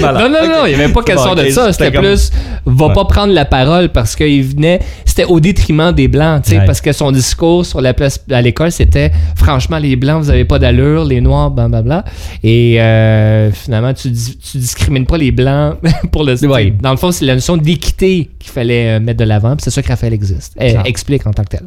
non 0.00 0.12
non 0.12 0.28
non, 0.28 0.66
il 0.66 0.72
y 0.72 0.74
avait 0.74 0.92
pas 0.92 1.02
question 1.02 1.34
Bon, 1.34 1.42
de 1.42 1.48
ça, 1.50 1.72
c'était 1.72 1.92
comme- 1.92 2.04
plus 2.04 2.30
va 2.66 2.86
Ouais. 2.88 2.94
pas 2.94 3.04
prendre 3.04 3.32
la 3.32 3.44
parole 3.44 3.88
parce 3.90 4.16
qu'il 4.16 4.42
venait 4.42 4.80
c'était 5.04 5.24
au 5.24 5.38
détriment 5.40 5.92
des 5.92 6.08
blancs, 6.08 6.42
tu 6.44 6.50
sais 6.50 6.58
Ouais. 6.58 6.64
parce 6.66 6.80
que 6.80 6.92
son 6.92 7.12
discours 7.12 7.64
sur 7.64 7.80
la 7.80 7.94
place 7.94 8.18
à 8.30 8.40
l'école 8.42 8.72
c'était 8.72 9.12
franchement 9.36 9.78
les 9.78 9.96
blancs 9.96 10.22
vous 10.24 10.30
avez 10.30 10.44
pas 10.44 10.58
d'allure, 10.58 11.04
les 11.04 11.20
noirs 11.20 11.50
blablabla 11.50 12.04
et 12.42 12.80
euh, 12.80 13.50
finalement 13.52 13.94
tu 13.94 14.10
tu 14.12 14.58
discrimines 14.58 15.06
pas 15.06 15.16
les 15.18 15.30
blancs 15.30 15.76
pour 16.12 16.24
le 16.24 16.34
Ouais. 16.46 16.72
dans 16.80 16.90
le 16.90 16.96
fond 16.96 17.12
c'est 17.12 17.24
la 17.24 17.34
notion 17.34 17.56
d'équité 17.56 18.30
qu'il 18.38 18.50
fallait 18.50 18.96
euh, 18.96 19.00
mettre 19.00 19.18
de 19.20 19.24
l'avant, 19.24 19.54
c'est 19.58 19.70
ça 19.70 19.80
que 19.82 19.88
Raphaël 19.88 20.12
existe. 20.12 20.54
euh, 20.60 20.70
Clair. 20.70 20.82
explique 20.86 21.26
en 21.26 21.32
tant 21.32 21.44
que 21.44 21.50
tel. 21.50 21.62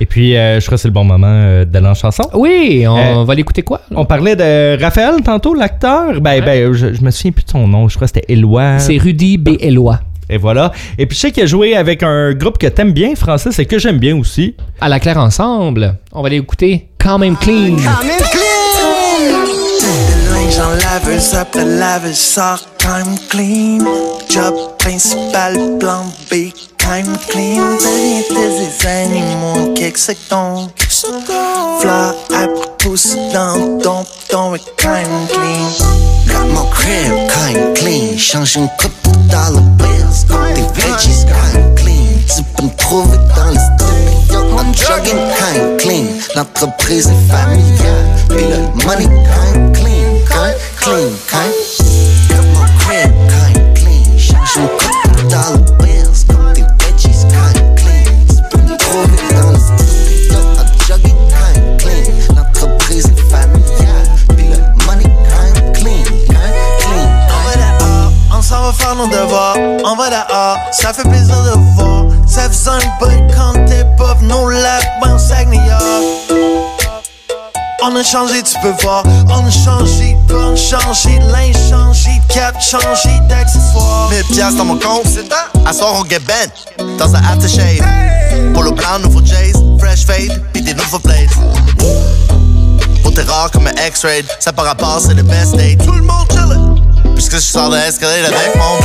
Et 0.00 0.06
puis, 0.06 0.36
euh, 0.36 0.58
je 0.60 0.66
crois 0.66 0.76
que 0.76 0.82
c'est 0.82 0.88
le 0.88 0.92
bon 0.94 1.04
moment 1.04 1.26
euh, 1.28 1.64
d'aller 1.64 1.86
en 1.86 1.94
chanson. 1.94 2.24
Oui, 2.34 2.84
on 2.88 2.96
Euh, 3.22 3.24
va 3.24 3.34
l'écouter 3.34 3.62
quoi 3.62 3.80
là? 3.90 3.96
On 3.98 4.04
parlait 4.04 4.34
de 4.36 4.80
Raphaël 4.82 5.14
tantôt, 5.24 5.54
l'acteur. 5.54 6.20
Ben, 6.20 6.32
Ouais. 6.32 6.40
ben, 6.42 6.72
je, 6.72 6.92
je 6.94 7.02
me 7.02 7.10
souviens 7.10 7.30
plus 7.32 7.44
de 7.44 7.50
son 7.50 7.68
nom. 7.68 7.88
Je 7.88 7.94
crois 7.94 8.08
que 8.08 8.12
c'était 8.14 8.32
Éloi. 8.32 8.78
C'est 8.80 8.98
Rudy 8.98 9.38
B. 9.38 9.50
Eloi. 9.60 10.00
Et 10.28 10.36
voilà. 10.38 10.72
Et 10.98 11.06
puis, 11.06 11.14
je 11.16 11.20
sais 11.22 11.30
qu'il 11.32 11.42
a 11.44 11.46
joué 11.46 11.76
avec 11.76 12.02
un 12.02 12.32
groupe 12.32 12.58
que 12.58 12.66
t'aimes 12.66 12.92
bien, 12.92 13.14
Francis, 13.14 13.56
et 13.58 13.66
que 13.66 13.78
j'aime 13.78 13.98
bien 13.98 14.16
aussi. 14.16 14.56
À 14.80 14.88
la 14.88 14.98
claire 14.98 15.18
ensemble, 15.18 15.94
on 16.12 16.22
va 16.22 16.28
l'écouter 16.28 16.88
quand 16.98 17.18
même 17.18 17.36
clean. 17.36 17.76
Le 19.80 20.30
linge 20.32 20.58
en 20.58 20.70
laveuse 20.70 21.34
up, 21.34 21.48
le 21.54 21.78
lavage 21.78 22.14
sort 22.14 22.60
quand 22.82 22.96
même 22.96 23.16
clean. 23.28 23.78
Job 24.30 24.54
principal, 24.78 25.54
plan 25.78 26.04
B, 26.30 26.34
même 26.88 27.16
clean. 27.28 27.78
Des 27.78 28.86
animaux, 28.86 29.74
quelques 29.74 29.98
secondes. 29.98 30.70
Fly 31.80 32.14
dans 33.32 33.78
ton 33.78 34.04
ton 34.28 34.54
est 34.54 34.62
quand 34.80 34.92
même 34.92 35.26
clean. 35.28 35.70
Got 36.28 36.46
my 36.48 36.64
crib 36.70 37.12
kind 37.30 37.74
clean, 37.76 38.18
change 38.18 38.56
une 38.56 38.68
couple 38.78 38.94
de 39.04 39.10
dollar 39.30 39.62
bills, 39.78 40.26
des 40.54 40.66
veggies 40.80 41.24
kind 41.24 41.74
clean, 41.76 42.06
tu 42.28 42.42
peux 42.42 42.64
me 42.64 42.76
trouver 42.76 43.18
dans 43.34 43.50
les 43.50 43.58
studios, 43.58 44.44
I'm 44.58 44.74
chugging 44.74 45.20
kind 45.38 45.78
clean, 45.78 46.06
l'entreprise 46.36 47.06
est 47.08 47.32
familiale, 47.32 48.06
puis 48.28 48.44
le 48.44 48.58
money 48.84 49.08
kind 49.24 49.72
clean, 49.74 50.20
kind 50.28 50.54
clean, 50.76 51.12
kind. 51.26 51.54
Got 52.28 52.44
my 52.52 52.64
crib 52.80 53.12
kind 53.28 53.74
clean, 53.74 54.18
change 54.18 54.56
une 54.56 54.68
couple 54.68 55.08
de 55.16 55.22
dollar 55.30 55.58
bills, 55.78 55.83
faire 68.74 68.94
nos 68.96 69.06
devoirs. 69.06 69.56
On 69.84 69.96
va 69.96 70.10
dehors, 70.10 70.58
ça 70.72 70.92
fait 70.92 71.08
plaisir 71.08 71.36
de 71.44 71.76
voir. 71.76 72.04
Ça 72.26 72.48
faisait 72.48 72.70
un 72.70 72.78
bout 73.00 73.34
quand 73.34 73.52
t'es 73.66 73.84
pauvre, 73.96 74.22
nos 74.22 74.48
lapins 74.48 74.84
ben, 75.02 75.18
Sagnia. 75.18 75.78
On 77.82 77.94
a 77.96 78.02
changé, 78.02 78.42
tu 78.42 78.58
peux 78.60 78.74
voir. 78.82 79.04
On 79.28 79.46
a 79.46 79.50
changé, 79.50 80.16
on 80.30 80.52
a 80.52 80.56
changé, 80.56 81.18
linge 81.30 81.56
changé, 81.68 82.10
cap 82.28 82.60
changé 82.60 83.10
d'accessoires. 83.28 84.08
Mille 84.10 84.24
piastres 84.32 84.56
dans 84.56 84.64
mon 84.64 84.78
compte, 84.78 85.04
c'est 85.04 85.28
ça. 85.30 85.48
À 85.66 85.72
soir, 85.72 85.94
on 85.94 86.04
get 86.08 86.20
bent. 86.20 86.86
Dans 86.98 87.14
un 87.14 87.22
aftershave. 87.24 87.82
Hey! 87.82 88.52
Polo 88.54 88.72
blanc, 88.72 88.98
nouveau 89.00 89.20
Jays, 89.24 89.52
fresh 89.78 90.06
fade, 90.06 90.42
pis 90.52 90.62
des 90.62 90.74
nouveaux 90.74 90.98
blades. 90.98 91.28
Pour 93.02 93.12
tes 93.12 93.22
rares 93.22 93.50
comme 93.50 93.66
un 93.66 93.86
X-ray. 93.86 94.24
ça 94.40 94.52
par 94.52 94.64
rapport, 94.64 95.00
c'est 95.00 95.14
le 95.14 95.22
best 95.22 95.54
day. 95.56 95.76
Tout 95.76 95.92
le 95.92 96.02
monde 96.02 96.26
chillin'. 96.32 96.63
Puisque 97.34 97.48
je 97.48 97.52
sors 97.52 97.68
de 97.68 97.74
l'escalade 97.74 98.32
avec 98.32 98.54
mon 98.54 98.78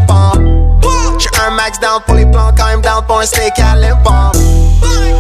pas. 0.07 0.33
J'suis 1.19 1.31
un 1.43 1.51
max 1.51 1.81
down 1.81 2.03
pour 2.05 2.17
les 2.17 2.27
plans, 2.27 2.53
quand 2.55 2.67
même 2.67 2.83
down 2.83 3.03
pour 3.07 3.21
un 3.21 3.25
steak 3.25 3.59
à. 3.61 3.79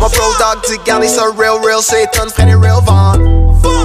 Mon 0.00 0.08
flow 0.08 0.32
dog 0.38 0.62
dit 0.68 0.78
garder 0.84 1.08
ça 1.08 1.24
real, 1.36 1.58
real, 1.64 1.80
c'est 1.82 2.06
ton 2.12 2.28
frère 2.28 2.60
real 2.60 2.82
ventes. 2.84 3.20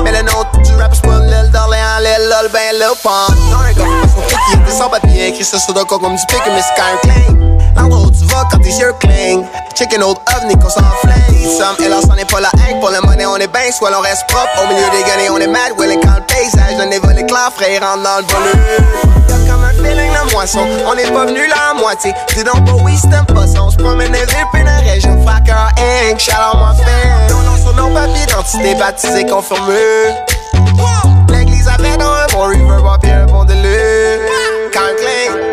Mais 0.04 0.12
le 0.12 0.22
nom 0.24 0.44
du 0.64 0.76
rap, 0.76 0.94
c'est 0.94 1.02
pas 1.02 1.20
l'île 1.20 1.52
d'Orléans, 1.52 2.00
l'île 2.00 2.30
lol, 2.30 2.52
ben 2.52 2.76
le 2.76 2.94
pont. 3.02 3.10
Dans 3.52 3.60
un 3.60 3.74
gars, 3.74 4.08
fait 4.28 4.64
qu'il 4.64 4.74
sans 4.74 4.90
papier, 4.90 5.28
écrit 5.28 5.44
ça 5.44 5.58
sur 5.60 5.74
le 5.74 5.84
corps 5.86 6.00
comme 6.00 6.16
du 6.16 6.26
pic, 6.28 6.42
mais 6.46 6.62
c'est 6.62 6.76
quand 6.76 6.86
même 6.86 7.26
clean. 7.38 7.53
L'endroit 7.76 8.02
où 8.02 8.12
tu 8.12 8.26
vas 8.26 8.46
quand 8.52 8.60
tes 8.60 8.70
yeux 8.70 8.94
clignent. 9.00 9.46
Chicken 9.76 10.04
old 10.04 10.18
ovni 10.36 10.56
qu'on 10.56 10.70
s'enflamme. 10.70 11.14
Somme, 11.58 11.76
hélas, 11.86 12.06
on 12.10 12.16
n'est 12.16 12.26
pas 12.26 12.40
la 12.40 12.50
haine. 12.68 12.80
Pour 12.80 12.90
le 12.90 13.02
money, 13.02 13.26
on 13.26 13.38
est 13.38 13.52
bien, 13.52 13.72
soit 13.72 13.90
l'on 13.92 14.00
reste 14.00 14.26
propre. 14.28 14.50
Au 14.64 14.68
milieu 14.68 14.90
des 14.92 15.04
guenilles, 15.04 15.30
on 15.32 15.40
est 15.40 15.48
mad, 15.48 15.74
willing 15.78 16.00
quand 16.02 16.16
le 16.16 16.22
paysage 16.22 16.78
donne 16.78 16.90
des 16.90 17.00
volets 17.00 17.26
clairs, 17.26 17.52
frère, 17.56 17.82
rentre 17.82 18.04
dans 18.04 18.18
le 18.18 18.26
volume. 18.26 19.14
Comme 19.48 19.64
un 19.64 19.72
feeling 19.72 20.12
de 20.12 20.34
moisson. 20.34 20.68
On 20.88 20.96
n'est 20.96 21.10
pas 21.12 21.26
venu 21.26 21.42
à 21.52 21.74
moitié. 21.74 22.14
Dis 22.36 22.44
donc 22.44 22.66
pas 22.66 22.74
oui, 22.84 22.94
c'est 23.00 23.14
un 23.14 23.24
poisson. 23.24 23.66
On 23.68 23.72
se 23.72 23.78
promène 23.78 24.12
des 24.12 24.20
villes, 24.20 24.48
puis 24.52 24.62
une 24.62 24.70
région. 24.90 25.22
Fracker 25.24 25.70
Inc. 26.10 26.20
Shout 26.20 26.32
out 26.32 26.56
my 26.56 26.84
fans. 26.84 27.30
Nos 27.30 27.42
noms 27.42 27.58
sur 27.58 27.74
nos 27.74 27.94
papiers 27.94 28.26
d'identité 28.26 28.76
baptisés 28.76 29.26
confirmés. 29.26 30.14
L'église 31.30 31.68
avait 31.68 31.98
dans 31.98 32.12
un 32.12 32.28
bon 32.32 32.44
reverb, 32.48 33.02
puis 33.02 33.12
un 33.12 33.26
bon 33.26 33.44
délire. 33.44 34.20
Quand 34.72 34.80
clean. 34.98 35.53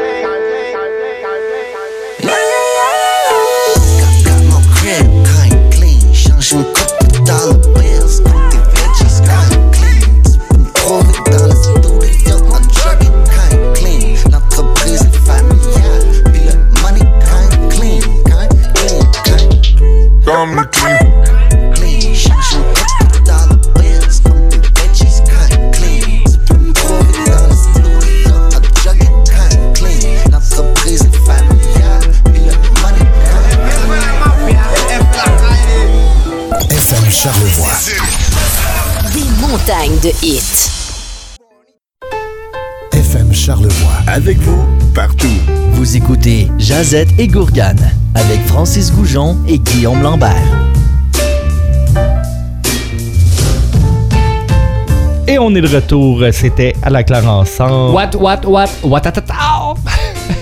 De 39.71 40.10
hits. 40.27 40.68
FM 42.92 43.33
Charlevoix. 43.33 43.92
Avec 44.08 44.37
vous, 44.38 44.64
partout. 44.96 45.29
Vous 45.75 45.96
écoutez 45.96 46.50
Jazette 46.58 47.10
et 47.18 47.29
Gourgane 47.29 47.92
avec 48.16 48.44
Francis 48.48 48.92
Goujon 48.92 49.38
et 49.46 49.60
Guillaume 49.60 50.02
Lambert. 50.02 50.35
Et 55.29 55.38
on 55.38 55.54
est 55.54 55.60
de 55.60 55.73
retour, 55.73 56.25
c'était 56.33 56.75
à 56.83 56.90
la 56.90 57.04
claire 57.04 57.29
ensemble. 57.29 57.94
What, 57.94 58.16
what, 58.18 58.40
what, 58.48 58.71
what, 58.83 59.02
ta. 59.02 59.23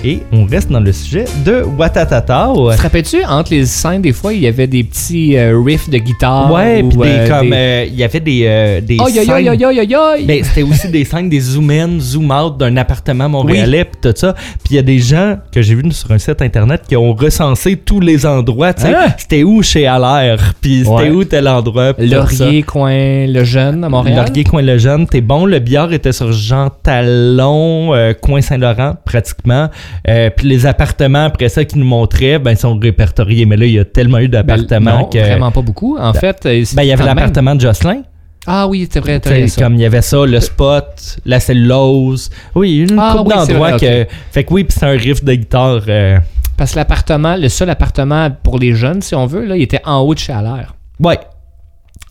Et 0.05 0.21
on 0.33 0.45
reste 0.45 0.71
dans 0.71 0.81
le 0.81 0.93
sujet 0.93 1.25
de 1.45 1.63
Watatata. 1.77 2.51
Te 2.55 2.83
rappelles-tu, 2.83 3.25
entre 3.25 3.53
les 3.53 3.67
scènes, 3.67 4.03
des 4.03 4.13
fois, 4.13 4.33
il 4.33 4.41
y 4.41 4.47
avait 4.47 4.67
des 4.67 4.85
petits 4.85 5.37
euh, 5.37 5.61
riffs 5.65 5.89
de 5.91 5.99
guitare. 5.99 6.53
Ouais, 6.53 6.83
ou, 6.83 6.89
puis 6.89 6.99
des, 6.99 7.05
euh, 7.09 7.29
comme 7.29 7.51
des- 7.51 7.57
euh, 7.57 7.85
il 7.89 7.95
y 7.97 8.05
avait 8.05 8.21
des 8.21 8.43
euh, 8.47 8.81
des 8.81 8.99
aïe, 9.01 9.13
scènes- 9.25 9.65
aïe. 9.65 10.25
Ben, 10.27 10.45
c'était 10.45 10.63
aussi 10.63 10.89
des 10.89 11.05
scènes, 11.05 11.29
des 11.29 11.41
zoom 11.41 11.71
in, 11.71 11.99
zoom 12.01 12.31
out 12.31 12.57
d'un 12.59 12.77
appartement 12.77 13.29
montréalais, 13.29 13.85
puis 13.85 14.01
tout 14.01 14.17
ça. 14.17 14.33
Puis 14.35 14.71
il 14.73 14.77
y 14.77 14.79
a 14.79 14.83
des 14.83 14.99
gens 14.99 15.37
que 15.53 15.63
j'ai 15.63 15.75
vus 15.75 15.91
sur 15.93 16.11
un 16.13 16.19
site 16.19 16.41
internet 16.43 16.83
qui 16.89 16.97
ont 16.97 17.13
recensé 17.15 17.77
tous 17.77 18.01
les 18.01 18.25
endroits. 18.27 18.73
Tu 18.75 18.83
sais, 18.83 18.95
Hein? 18.95 19.15
c'était 19.17 19.43
où 19.43 19.63
chez 19.63 19.87
Allaire, 19.87 20.55
puis 20.61 20.79
c'était 20.81 20.91
Ouais. 20.91 21.11
où 21.11 21.25
tel 21.25 21.49
endroit? 21.49 21.93
Laurier, 21.99 22.63
coin, 22.63 23.27
le 23.27 23.45
jeune 23.45 23.85
à. 23.85 23.89
Montréal? 23.89 24.25
Laurier, 24.27 24.45
coin 24.45 24.63
le 24.63 24.79
jeune, 24.79 25.07
t'es 25.07 25.21
bon. 25.21 25.45
Le 25.47 25.59
billard 25.59 25.93
était 25.93 26.13
sur 26.13 26.33
Jean 26.33 26.69
Talon, 26.83 27.93
coin 28.21 28.41
Saint-Laurent, 28.41 28.97
pratiquement. 29.05 29.69
Euh, 30.09 30.31
puis 30.37 30.47
les 30.49 30.67
appartements 30.67 31.25
après 31.25 31.49
ça 31.49 31.65
qu'ils 31.65 31.79
nous 31.79 31.85
montraient, 31.87 32.39
ben 32.39 32.53
ils 32.53 32.57
sont 32.57 32.79
répertoriés. 32.79 33.47
Mais 33.47 33.57
là, 33.57 33.67
il 33.67 33.73
y 33.73 33.79
a 33.79 33.85
tellement 33.85 34.19
eu 34.19 34.29
Ben, 34.29 34.43
d'appartements 34.43 34.99
non, 35.01 35.05
que. 35.07 35.19
vraiment 35.19 35.51
pas 35.51 35.63
beaucoup. 35.63 35.97
En 35.99 36.13
fait, 36.13 36.45
euh, 36.47 36.65
Ben, 36.75 36.83
il 36.83 36.89
y 36.89 36.93
avait 36.93 37.05
l'appartement 37.05 37.55
de 37.55 37.61
Jocelyn. 37.61 38.03
Ah 38.47 38.67
oui, 38.67 38.89
c'est 38.91 39.01
vrai, 39.01 39.21
ça. 39.23 39.63
comme 39.63 39.75
il 39.75 39.81
y 39.81 39.85
avait 39.85 40.01
ça, 40.01 40.25
le 40.25 40.41
spot, 40.41 41.19
la 41.27 41.39
cellulose. 41.39 42.31
Oui, 42.55 42.71
il 42.71 42.77
y 42.77 42.81
a 42.81 42.83
eu 42.85 42.89
une 42.89 42.99
Ah 42.99 43.15
couple 43.17 43.31
oui, 43.35 43.35
c'est 43.45 43.53
d'endroits 43.53 43.79
que. 43.79 44.07
Fait 44.33 44.45
que 44.45 44.55
oui, 44.55 44.65
puis 44.65 44.77
c'est 44.79 44.87
un 44.87 44.91
riff 44.97 45.23
de 45.23 45.35
guitare. 45.35 45.83
euh, 45.89 46.19
Parce 46.57 46.71
que 46.73 46.77
l'appartement, 46.77 47.37
le 47.37 47.49
seul 47.51 47.69
appartement 47.69 48.31
pour 48.43 48.59
les 48.59 48.75
jeunes, 48.75 49.03
si 49.03 49.15
on 49.15 49.27
veut, 49.27 49.45
là, 49.45 49.57
il 49.57 49.63
était 49.63 49.83
en 49.85 49.99
haut 50.01 50.15
de 50.15 50.19
chez 50.19 50.33
Allaire. 50.33 50.75
Ouais. 50.99 51.19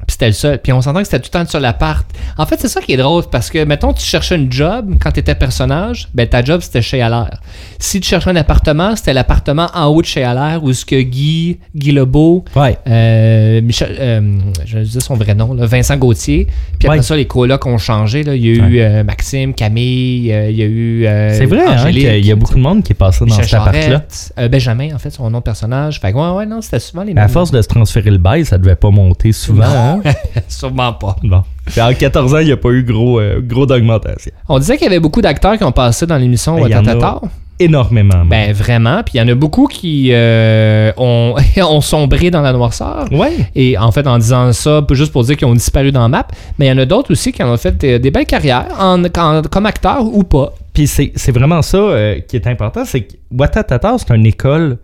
Puis 0.05 0.13
c'était 0.13 0.27
le 0.27 0.33
seul. 0.33 0.59
Puis 0.61 0.71
on 0.71 0.81
s'entend 0.81 0.99
que 0.99 1.05
c'était 1.05 1.19
tout 1.19 1.29
le 1.33 1.39
temps 1.43 1.49
sur 1.49 1.59
l'appart. 1.59 2.05
En 2.37 2.45
fait, 2.45 2.57
c'est 2.59 2.67
ça 2.67 2.79
qui 2.81 2.93
est 2.93 2.97
drôle 2.97 3.23
parce 3.31 3.49
que, 3.49 3.63
mettons, 3.65 3.93
tu 3.93 4.03
cherchais 4.05 4.35
une 4.35 4.51
job 4.51 4.95
quand 5.01 5.11
tu 5.11 5.19
étais 5.19 5.35
personnage, 5.35 6.07
ben 6.13 6.27
ta 6.27 6.43
job 6.43 6.61
c'était 6.61 6.81
chez 6.83 7.01
Allaire. 7.01 7.41
Si 7.79 7.99
tu 7.99 8.07
cherchais 8.07 8.29
un 8.29 8.35
appartement, 8.35 8.95
c'était 8.95 9.13
l'appartement 9.13 9.67
en 9.73 9.85
haut 9.87 10.01
de 10.01 10.05
chez 10.07 10.23
Allaire 10.23 10.63
où 10.63 10.71
ce 10.71 10.85
que 10.85 11.01
Guy, 11.01 11.57
Guy 11.75 11.91
Lebeau, 11.91 12.45
Ouais. 12.55 12.77
euh, 12.87 13.61
Michel, 13.61 13.95
euh, 13.99 14.39
je 14.65 14.79
dis 14.79 15.01
son 15.01 15.15
vrai 15.15 15.33
nom, 15.35 15.53
là, 15.53 15.65
Vincent 15.65 15.97
Gauthier. 15.97 16.47
Puis 16.79 16.87
après 16.87 16.99
Ouais. 16.99 17.03
ça, 17.03 17.15
les 17.15 17.25
colocs 17.25 17.65
ont 17.65 17.77
changé. 17.77 18.23
Là. 18.23 18.35
Il 18.35 18.45
y 18.45 18.49
a 18.49 18.63
eu 18.67 18.79
euh, 18.79 19.03
Maxime, 19.03 19.53
Camille, 19.53 20.31
euh, 20.31 20.49
il 20.51 20.57
y 20.57 20.61
a 20.61 20.65
eu. 20.65 21.03
C'est 21.35 21.45
vrai, 21.45 21.65
hein, 21.67 21.91
qu'il 21.91 22.25
y 22.25 22.31
a 22.31 22.35
beaucoup 22.35 22.55
de 22.55 22.59
monde 22.61 22.83
qui 22.83 22.93
est 22.93 22.95
passé 22.95 23.25
dans 23.25 23.33
cet 23.35 23.53
appart-là. 23.53 24.03
Benjamin, 24.47 24.93
en 24.95 24.99
fait, 24.99 25.09
son 25.09 25.29
nom 25.29 25.39
de 25.39 25.43
personnage. 25.43 25.99
Fait 25.99 26.11
que, 26.13 26.17
ouais, 26.17 26.37
ouais, 26.37 26.45
non, 26.45 26.61
c'était 26.61 26.79
souvent 26.79 27.03
les 27.03 27.13
Mais 27.13 27.21
à 27.21 27.25
mêmes. 27.25 27.33
force 27.33 27.51
de 27.51 27.61
se 27.61 27.67
transférer 27.67 28.11
le 28.11 28.17
bail, 28.19 28.45
ça 28.45 28.57
devait 28.57 28.75
pas 28.75 28.89
monter 28.91 29.31
souvent. 29.31 29.65
Sûrement 30.47 30.93
pas. 30.93 31.15
Bon. 31.23 31.43
Puis 31.65 31.81
en 31.81 31.93
14 31.93 32.33
ans, 32.35 32.39
il 32.39 32.45
n'y 32.47 32.51
a 32.51 32.57
pas 32.57 32.69
eu 32.69 32.83
gros, 32.83 33.19
euh, 33.19 33.41
gros 33.41 33.65
d'augmentation. 33.65 34.31
On 34.47 34.59
disait 34.59 34.77
qu'il 34.77 34.85
y 34.85 34.87
avait 34.89 34.99
beaucoup 34.99 35.21
d'acteurs 35.21 35.57
qui 35.57 35.63
ont 35.63 35.71
passé 35.71 36.05
dans 36.05 36.17
l'émission 36.17 36.55
Ben, 36.55 36.63
Watatata. 36.63 37.21
Énormément. 37.59 38.19
même. 38.19 38.29
Ben 38.29 38.53
vraiment, 38.53 39.01
puis 39.03 39.13
il 39.15 39.17
y 39.17 39.21
en 39.21 39.27
a 39.27 39.33
beaucoup 39.33 39.65
qui 39.65 40.09
euh, 40.11 40.91
ont, 40.95 41.33
ont 41.63 41.81
sombré 41.81 42.29
dans 42.29 42.41
la 42.41 42.53
noirceur. 42.53 43.07
ouais. 43.11 43.31
Et 43.55 43.75
en 43.79 43.91
fait, 43.91 44.05
en 44.05 44.19
disant 44.19 44.53
ça, 44.53 44.85
juste 44.91 45.11
pour 45.11 45.23
dire 45.23 45.35
qu'ils 45.37 45.47
ont 45.47 45.55
disparu 45.55 45.91
dans 45.91 46.01
la 46.03 46.07
map, 46.07 46.27
mais 46.59 46.67
il 46.67 46.69
y 46.69 46.71
en 46.71 46.77
a 46.77 46.85
d'autres 46.85 47.11
aussi 47.11 47.31
qui 47.31 47.41
ont 47.41 47.57
fait 47.57 47.75
des, 47.75 47.97
des 47.97 48.11
belles 48.11 48.27
carrières 48.27 48.67
en, 48.79 49.03
en- 49.03 49.41
comme 49.49 49.65
acteurs 49.65 50.05
ou 50.05 50.23
pas. 50.23 50.53
Puis 50.71 50.85
c'est 50.85 51.11
c'est 51.15 51.31
vraiment 51.31 51.63
ça 51.63 51.77
euh, 51.77 52.19
qui 52.27 52.35
est 52.35 52.45
important, 52.45 52.85
c'est 52.85 53.01
que 53.01 53.13
Watatata, 53.35 53.95
c'est 53.97 54.13
une 54.15 54.27
école 54.27 54.77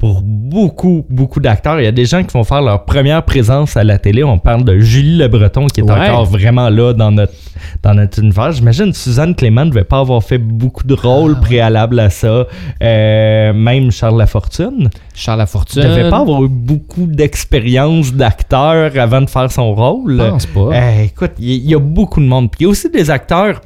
pour 0.00 0.22
beaucoup, 0.24 1.04
beaucoup 1.10 1.38
d'acteurs. 1.40 1.78
Il 1.78 1.84
y 1.84 1.86
a 1.86 1.92
des 1.92 2.06
gens 2.06 2.24
qui 2.24 2.32
vont 2.32 2.42
faire 2.42 2.62
leur 2.62 2.84
première 2.86 3.22
présence 3.22 3.76
à 3.76 3.84
la 3.84 3.98
télé. 3.98 4.24
On 4.24 4.38
parle 4.38 4.64
de 4.64 4.78
Julie 4.78 5.18
Le 5.18 5.28
Breton 5.28 5.66
qui 5.66 5.80
est 5.80 5.84
Ouais. 5.84 5.92
encore 6.08 6.24
vraiment 6.24 6.70
là 6.70 6.94
dans 6.94 7.10
notre, 7.12 7.34
dans 7.82 7.92
notre 7.94 8.18
univers. 8.18 8.50
J'imagine 8.52 8.92
Suzanne 8.94 9.34
Clément 9.34 9.66
ne 9.66 9.70
devait 9.70 9.84
pas 9.84 9.98
avoir 9.98 10.22
fait 10.24 10.38
beaucoup 10.38 10.84
de 10.86 10.94
rôles 10.94 11.34
Ah, 11.36 11.40
préalables 11.42 12.00
à 12.00 12.08
ça. 12.08 12.46
Euh, 12.82 13.52
même 13.52 13.90
Charles 13.90 14.16
Lafortune 14.18 14.88
Charles 15.14 15.36
ne 15.38 15.42
Lafortune. 15.42 15.82
devait 15.82 16.08
pas 16.08 16.20
avoir 16.20 16.42
eu 16.44 16.48
beaucoup 16.48 17.06
d'expérience 17.06 18.14
d'acteur 18.14 18.92
avant 18.98 19.20
de 19.20 19.28
faire 19.28 19.52
son 19.52 19.74
rôle. 19.74 20.16
Je 20.18 20.30
pense 20.30 20.46
pas. 20.46 20.60
Euh, 20.60 21.02
écoute, 21.04 21.32
il 21.38 21.48
y, 21.50 21.70
y 21.70 21.74
a 21.74 21.78
beaucoup 21.78 22.20
de 22.20 22.26
monde. 22.26 22.50
Puis 22.50 22.60
il 22.60 22.62
y 22.62 22.66
a 22.66 22.70
aussi 22.70 22.88
des 22.90 23.10
acteurs 23.10 23.60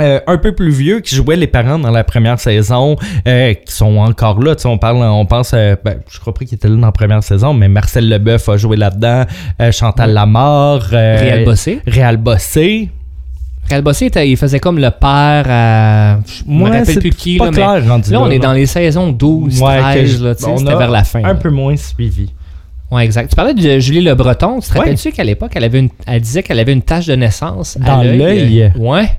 euh, 0.00 0.20
un 0.26 0.38
peu 0.38 0.52
plus 0.52 0.70
vieux 0.70 1.00
qui 1.00 1.14
jouaient 1.14 1.36
les 1.36 1.46
parents 1.46 1.78
dans 1.78 1.90
la 1.90 2.04
première 2.04 2.38
saison, 2.40 2.96
euh, 3.26 3.54
qui 3.54 3.72
sont 3.72 3.96
encore 3.98 4.40
là. 4.40 4.54
Tu 4.56 4.62
sais, 4.62 4.68
on 4.68 4.78
parle, 4.78 4.96
on 4.98 5.26
pense, 5.26 5.52
euh, 5.54 5.76
ben, 5.84 5.98
je 6.10 6.18
crois 6.20 6.34
pas 6.34 6.44
qu'il 6.44 6.54
était 6.54 6.68
là 6.68 6.76
dans 6.76 6.86
la 6.86 6.92
première 6.92 7.22
saison, 7.22 7.52
mais 7.54 7.68
Marcel 7.68 8.08
Leboeuf 8.08 8.48
a 8.48 8.56
joué 8.56 8.76
là-dedans, 8.76 9.24
Chantal 9.72 10.12
Lamarre, 10.12 10.82
Réal 10.90 11.44
Bossé. 11.44 11.80
Réal 11.86 12.16
Bossé. 12.16 12.90
Réal 13.68 13.82
Bossé, 13.82 14.10
il 14.24 14.36
faisait 14.38 14.60
comme 14.60 14.78
le 14.78 14.90
père 14.90 15.44
à. 15.48 16.18
Je 16.26 16.50
me 16.50 16.64
rappelle 16.70 17.00
plus 17.00 17.10
qui. 17.10 17.36
pas 17.36 17.46
là, 17.46 17.50
clair 17.50 17.82
mais 17.84 18.12
là, 18.12 18.20
on 18.22 18.30
est 18.30 18.38
dans 18.38 18.52
les 18.54 18.64
saisons 18.64 19.10
12, 19.12 19.60
Ouais, 19.60 19.76
que 19.76 19.80
13, 19.82 20.18
je- 20.18 20.24
là, 20.24 20.34
c'était 20.34 20.74
vers 20.76 20.90
la 20.90 21.04
fin. 21.04 21.22
Un 21.22 21.34
peu 21.34 21.50
moins 21.50 21.76
suivi. 21.76 22.30
Ouais, 22.90 23.04
exact. 23.04 23.28
Tu 23.28 23.36
parlais 23.36 23.52
de 23.52 23.78
Julie 23.78 24.00
Le 24.00 24.14
Breton. 24.14 24.60
Tu 24.60 24.68
te 24.68 24.72
Ouais. 24.72 24.78
rappelles-tu 24.78 25.12
qu'à 25.12 25.22
l'époque, 25.22 25.50
elle, 25.54 25.64
avait 25.64 25.80
une... 25.80 25.90
elle 26.06 26.22
disait 26.22 26.42
qu'elle 26.42 26.58
avait 26.58 26.72
une 26.72 26.80
tache 26.80 27.06
de 27.06 27.14
naissance 27.14 27.76
à 27.76 27.84
Dans 27.84 28.02
l'œil. 28.02 28.72
Ouais. 28.78 29.10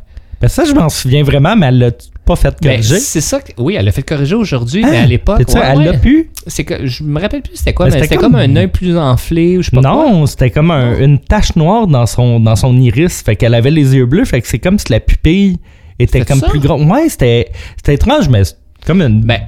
Ben 0.42 0.48
ça, 0.48 0.64
je 0.66 0.74
m'en 0.74 0.88
souviens 0.90 1.24
vraiment, 1.24 1.56
mais 1.56 1.68
elle 1.68 1.80
l'a 1.80 1.92
pas 2.26 2.36
fait 2.38 2.56
Ben, 2.62 2.70
corriger. 2.76 3.00
c'est 3.00 3.20
ça. 3.22 3.42
que- 3.42 3.52
Oui, 3.58 3.76
elle 3.78 3.84
l'a 3.86 3.92
fait 3.92 4.04
corriger 4.04 4.36
aujourd'hui, 4.36 4.84
mais 4.86 4.98
Hein? 5.00 5.04
à 5.04 5.06
l'époque. 5.06 5.40
Ouais, 5.40 5.62
elle 5.64 5.78
ouais. 5.80 5.86
l'a 5.86 5.94
pu? 5.98 6.30
C'est 6.48 6.64
que 6.64 6.86
je 6.86 7.04
me 7.04 7.20
rappelle 7.20 7.42
plus 7.42 7.56
c'était 7.58 7.74
quoi, 7.74 7.88
Ben, 7.88 7.96
mais 7.96 8.04
c'était 8.04 8.16
comme... 8.16 8.32
comme- 8.32 8.42
un 8.42 8.56
œil 8.56 8.68
plus 8.68 8.98
enflé 8.98 9.58
ou 9.58 9.62
je 9.64 9.70
sais 9.70 9.76
pas. 9.76 9.82
Non, 9.82 10.26
c'était 10.28 10.50
comme 10.50 10.72
un- 10.72 10.98
une 11.00 11.20
tache 11.20 11.56
noire 11.58 11.88
dans 11.88 12.06
son, 12.06 12.40
dans 12.40 12.56
son 12.56 12.76
iris. 12.80 13.22
Fait 13.22 13.36
qu'elle 13.36 13.54
avait 13.54 13.72
les 13.72 13.96
yeux 13.96 14.06
bleus. 14.06 14.26
Fait 14.26 14.40
que 14.42 14.48
c'est 14.48 14.60
comme 14.60 14.80
si 14.80 14.86
la 14.92 15.00
pupille 15.02 15.58
était 16.00 16.24
comme 16.24 16.40
ça? 16.40 16.48
plus 16.48 16.60
grande. 16.60 16.90
Ouais, 16.90 17.10
c'était 17.10 17.50
c'était 17.76 17.96
étrange, 17.96 18.30
mais 18.30 18.46
c'est 18.46 18.56
comme 18.86 19.02
une. 19.02 19.22
Ben, 19.22 19.40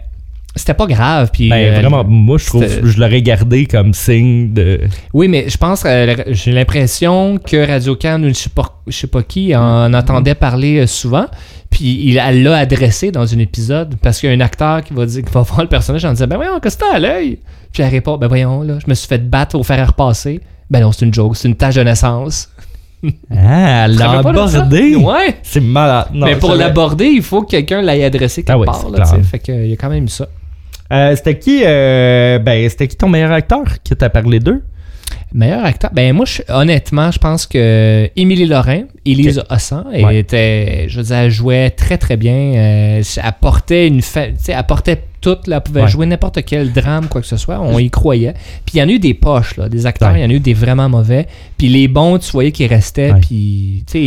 c'était 0.56 0.74
pas 0.74 0.86
grave. 0.86 1.30
Puis, 1.32 1.50
Ben, 1.50 1.74
euh, 1.74 1.80
vraiment, 1.80 2.04
moi, 2.04 2.38
je 2.38 2.46
trouve, 2.46 2.66
je 2.84 3.00
l'aurais 3.00 3.22
gardé 3.22 3.66
comme 3.66 3.94
signe 3.94 4.52
de. 4.54 4.82
Oui, 5.14 5.28
mais 5.28 5.50
je 5.50 5.58
pense, 5.58 5.84
euh, 5.86 6.16
j'ai 6.28 6.52
l'impression 6.52 7.38
que 7.38 7.66
Radio 7.66 7.96
Can 7.96 8.22
ou 8.24 8.28
je 8.30 8.34
sais 8.34 8.50
pas, 8.50 8.82
je 8.88 8.96
sais 8.98 9.08
pas 9.08 9.24
qui 9.24 9.56
en 9.56 9.94
entendait 9.94 10.36
parler 10.36 10.80
euh, 10.80 10.88
souvent. 10.88 11.28
Puis 11.70 12.04
il, 12.04 12.16
l'a 12.16 12.58
adressé 12.58 13.12
dans 13.12 13.34
un 13.34 13.40
épisode 13.40 13.96
parce 14.02 14.20
qu'il 14.20 14.30
y 14.30 14.34
a 14.34 14.36
un 14.36 14.42
acteur 14.42 14.84
qui 14.84 14.94
va 14.94 15.06
dire 15.06 15.24
qu'il 15.24 15.32
va 15.32 15.42
voir 15.48 15.62
le 15.62 15.70
personnage 15.70 16.04
en 16.04 16.12
disant 16.12 16.28
Ben 16.28 16.36
voyons, 16.36 16.60
qu'est-ce 16.60 16.78
que 16.78 16.84
t'as 16.84 16.96
à 16.96 17.00
l'œil? 17.00 17.40
Puis 17.72 17.82
elle 17.82 17.90
répond 17.90 18.18
Ben 18.18 18.28
voyons, 18.28 18.62
là, 18.62 18.78
je 18.84 18.90
me 18.90 18.94
suis 18.94 19.08
fait 19.08 19.30
battre 19.30 19.58
au 19.58 19.64
fer 19.64 19.80
à 19.80 19.86
repasser. 19.86 20.42
Ben 20.70 20.82
non, 20.82 20.92
c'est 20.92 21.06
une 21.06 21.14
joke, 21.14 21.38
c'est 21.38 21.48
une 21.48 21.56
tâche 21.56 21.76
de 21.76 21.84
naissance. 21.84 22.50
Ah, 23.36 23.86
elle 23.86 23.94
Tu 23.94 23.98
te 23.98 24.04
l'a 24.04 24.10
rappelles 24.10 24.34
pas 24.36 24.46
de 24.46 24.52
ça? 24.52 24.58
abordé. 24.58 24.96
Ouais. 24.96 25.36
C'est 25.42 25.60
malade. 25.60 26.10
Non, 26.14 26.28
mais 26.28 26.36
pour 26.36 26.54
l'aborder, 26.54 27.08
il 27.08 27.24
faut 27.24 27.42
que 27.42 27.50
quelqu'un 27.50 27.82
l'aille 27.82 28.04
adressé 28.04 28.44
quelque 28.44 28.56
Ah 28.56 28.60
oui, 28.60 28.66
part. 28.68 28.92
Là, 28.92 29.04
fait 29.24 29.40
qu'il 29.40 29.66
y 29.66 29.74
a 29.74 29.76
quand 29.76 29.90
même 29.90 30.04
eu 30.04 30.10
ça. 30.10 30.28
Euh, 30.92 31.16
c'était 31.16 31.38
qui, 31.40 31.62
euh, 31.66 32.40
ben, 32.40 32.68
c'était 32.70 32.88
qui 32.88 32.98
ton 32.98 33.08
meilleur 33.10 33.32
acteur 33.32 33.64
qui 33.84 33.96
t'a 33.96 34.10
parlé 34.10 34.40
d'eux? 34.40 34.62
Meilleur 35.34 35.64
acteur? 35.64 35.92
Ben 35.94 36.14
moi, 36.14 36.26
je- 36.26 36.42
honnêtement, 36.50 37.10
je 37.12 37.18
pense 37.20 37.46
que 37.46 38.10
Émilie 38.18 38.46
Lorrain, 38.46 38.84
Élise 39.06 39.42
Hossan, 39.50 39.86
elle 39.94 40.06
Ouais. 40.06 40.18
était, 40.18 40.86
je 40.90 40.98
veux 40.98 41.04
dire, 41.04 41.16
elle 41.18 41.32
jouait 41.32 41.70
très 41.70 41.98
très 41.98 42.18
bien. 42.18 42.34
Euh, 42.34 43.02
elle 43.24 43.34
portait 43.40 43.88
une, 43.88 44.02
fa- 44.02 44.26
elle 44.26 44.64
portait 44.68 45.02
tout, 45.22 45.38
là, 45.48 45.62
pouvait 45.62 45.84
Ouais. 45.84 45.88
jouer 45.88 46.06
n'importe 46.08 46.40
quel 46.46 46.72
drame, 46.74 47.08
quoi 47.08 47.22
que 47.22 47.28
ce 47.28 47.38
soit. 47.38 47.60
On 47.62 47.78
y 47.80 47.90
croyait. 47.90 48.34
Puis 48.66 48.76
il 48.76 48.80
y 48.80 48.84
en 48.84 48.88
a 48.90 48.92
eu 48.92 49.00
des 49.00 49.14
poches, 49.14 49.56
là, 49.58 49.70
des 49.70 49.86
acteurs, 49.86 50.12
il 50.12 50.16
Ouais. 50.16 50.22
y 50.22 50.26
en 50.26 50.30
a 50.30 50.34
eu 50.34 50.40
des 50.40 50.54
vraiment 50.54 50.90
mauvais. 50.90 51.28
Puis 51.58 51.68
les 51.70 51.88
bons, 51.88 52.18
tu 52.18 52.32
voyais 52.32 52.52
qu'ils 52.52 52.68
restaient. 52.68 53.14
Puis, 53.22 53.84
tu 53.86 53.92
sais, 53.94 54.00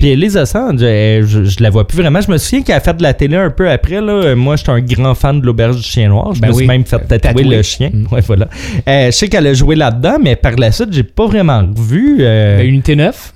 Puis 0.00 0.16
je, 0.18 1.22
je, 1.26 1.44
je 1.44 1.62
la 1.62 1.70
vois 1.70 1.86
plus 1.86 1.98
vraiment. 1.98 2.20
Je 2.20 2.30
me 2.30 2.36
souviens 2.38 2.62
qu'elle 2.62 2.76
a 2.76 2.80
fait 2.80 2.96
de 2.96 3.02
la 3.02 3.14
télé 3.14 3.36
un 3.36 3.50
peu 3.50 3.70
après. 3.70 4.00
Là. 4.00 4.12
Euh, 4.12 4.36
Moi, 4.36 4.56
j'étais 4.56 4.70
un 4.70 4.80
grand 4.80 5.14
fan 5.14 5.40
de 5.40 5.46
l'auberge 5.46 5.76
du 5.76 5.82
chien 5.82 6.08
noir. 6.08 6.34
Je 6.34 6.40
Ben 6.40 6.48
me 6.48 6.52
suis 6.52 6.66
même 6.66 6.84
fait 6.84 6.98
tatouer, 6.98 7.18
Tatouer. 7.20 7.44
le 7.44 7.62
chien. 7.62 7.90
Mm. 7.92 8.06
Ouais, 8.12 8.20
voilà. 8.20 8.48
Euh, 8.88 9.06
je 9.06 9.10
sais 9.12 9.28
qu'elle 9.28 9.46
a 9.46 9.54
joué 9.54 9.76
là-dedans, 9.76 10.16
mais 10.22 10.36
par 10.36 10.56
la 10.56 10.72
suite, 10.72 10.92
j'ai 10.92 11.02
pas 11.04 11.26
vraiment 11.26 11.62
vu. 11.76 12.18
euh, 12.20 12.58
ben, 12.58 12.66
Unité 12.66 12.96
9. 12.96 13.32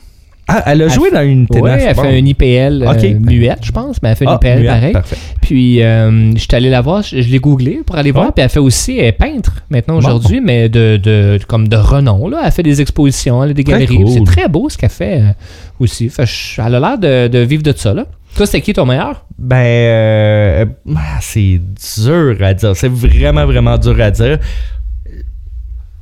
Ah, 0.48 0.64
elle 0.66 0.82
a 0.82 0.84
Elle 0.86 0.90
joué 0.90 1.10
dans 1.10 1.22
une 1.22 1.46
Oui, 1.50 1.60
télé. 1.62 1.84
elle 1.86 1.94
fait 1.94 2.00
un 2.18 2.26
IPL 2.26 2.82
euh, 2.82 3.18
muette, 3.20 3.60
je 3.64 3.70
pense, 3.72 4.02
mais 4.02 4.10
elle 4.10 4.16
fait 4.16 4.26
un 4.26 4.32
Ah, 4.32 4.38
IPL 4.42 4.58
muette, 4.60 4.66
pareil. 4.72 4.92
Parfait. 4.92 5.16
Puis, 5.40 5.82
euh, 5.82 6.32
je 6.34 6.38
suis 6.40 6.48
allé 6.52 6.68
la 6.68 6.80
voir, 6.80 7.02
je, 7.02 7.22
je 7.22 7.28
l'ai 7.30 7.38
googlé 7.38 7.80
pour 7.86 7.96
aller 7.96 8.10
voir. 8.10 8.26
Ouais. 8.26 8.32
Puis, 8.34 8.42
elle 8.42 8.50
fait 8.50 8.58
aussi, 8.58 8.98
elle 8.98 9.06
est 9.06 9.12
peintre 9.12 9.62
maintenant 9.70 9.94
Bon. 9.94 10.00
aujourd'hui, 10.00 10.40
mais 10.40 10.68
de, 10.68 10.96
de, 10.96 11.38
comme 11.46 11.68
de 11.68 11.76
renom. 11.76 12.28
Là. 12.28 12.42
Elle 12.44 12.50
fait 12.52 12.62
des 12.64 12.80
expositions, 12.80 13.42
elle 13.44 13.50
a 13.50 13.54
des 13.54 13.62
Très 13.64 13.72
galeries. 13.86 13.96
cool. 13.98 14.08
C'est 14.08 14.24
très 14.24 14.48
beau 14.48 14.68
ce 14.68 14.76
qu'elle 14.76 14.90
fait 14.90 15.20
euh, 15.20 15.32
aussi. 15.78 16.08
Fait, 16.08 16.24
elle 16.58 16.74
a 16.74 16.80
l'air 16.80 16.98
de, 16.98 17.28
de 17.28 17.38
vivre 17.38 17.62
de 17.62 17.72
ça. 17.76 17.94
Là. 17.94 18.06
Toi, 18.36 18.44
c'était 18.46 18.62
qui 18.62 18.72
ton 18.72 18.84
meilleur? 18.86 19.24
Ben, 19.38 19.56
euh, 19.56 20.64
ah, 20.96 21.18
c'est 21.20 21.60
dur 22.02 22.36
à 22.40 22.52
dire. 22.54 22.74
C'est 22.74 22.90
vraiment, 22.90 23.44
vraiment 23.46 23.78
dur 23.78 24.00
à 24.00 24.10
dire. 24.10 24.38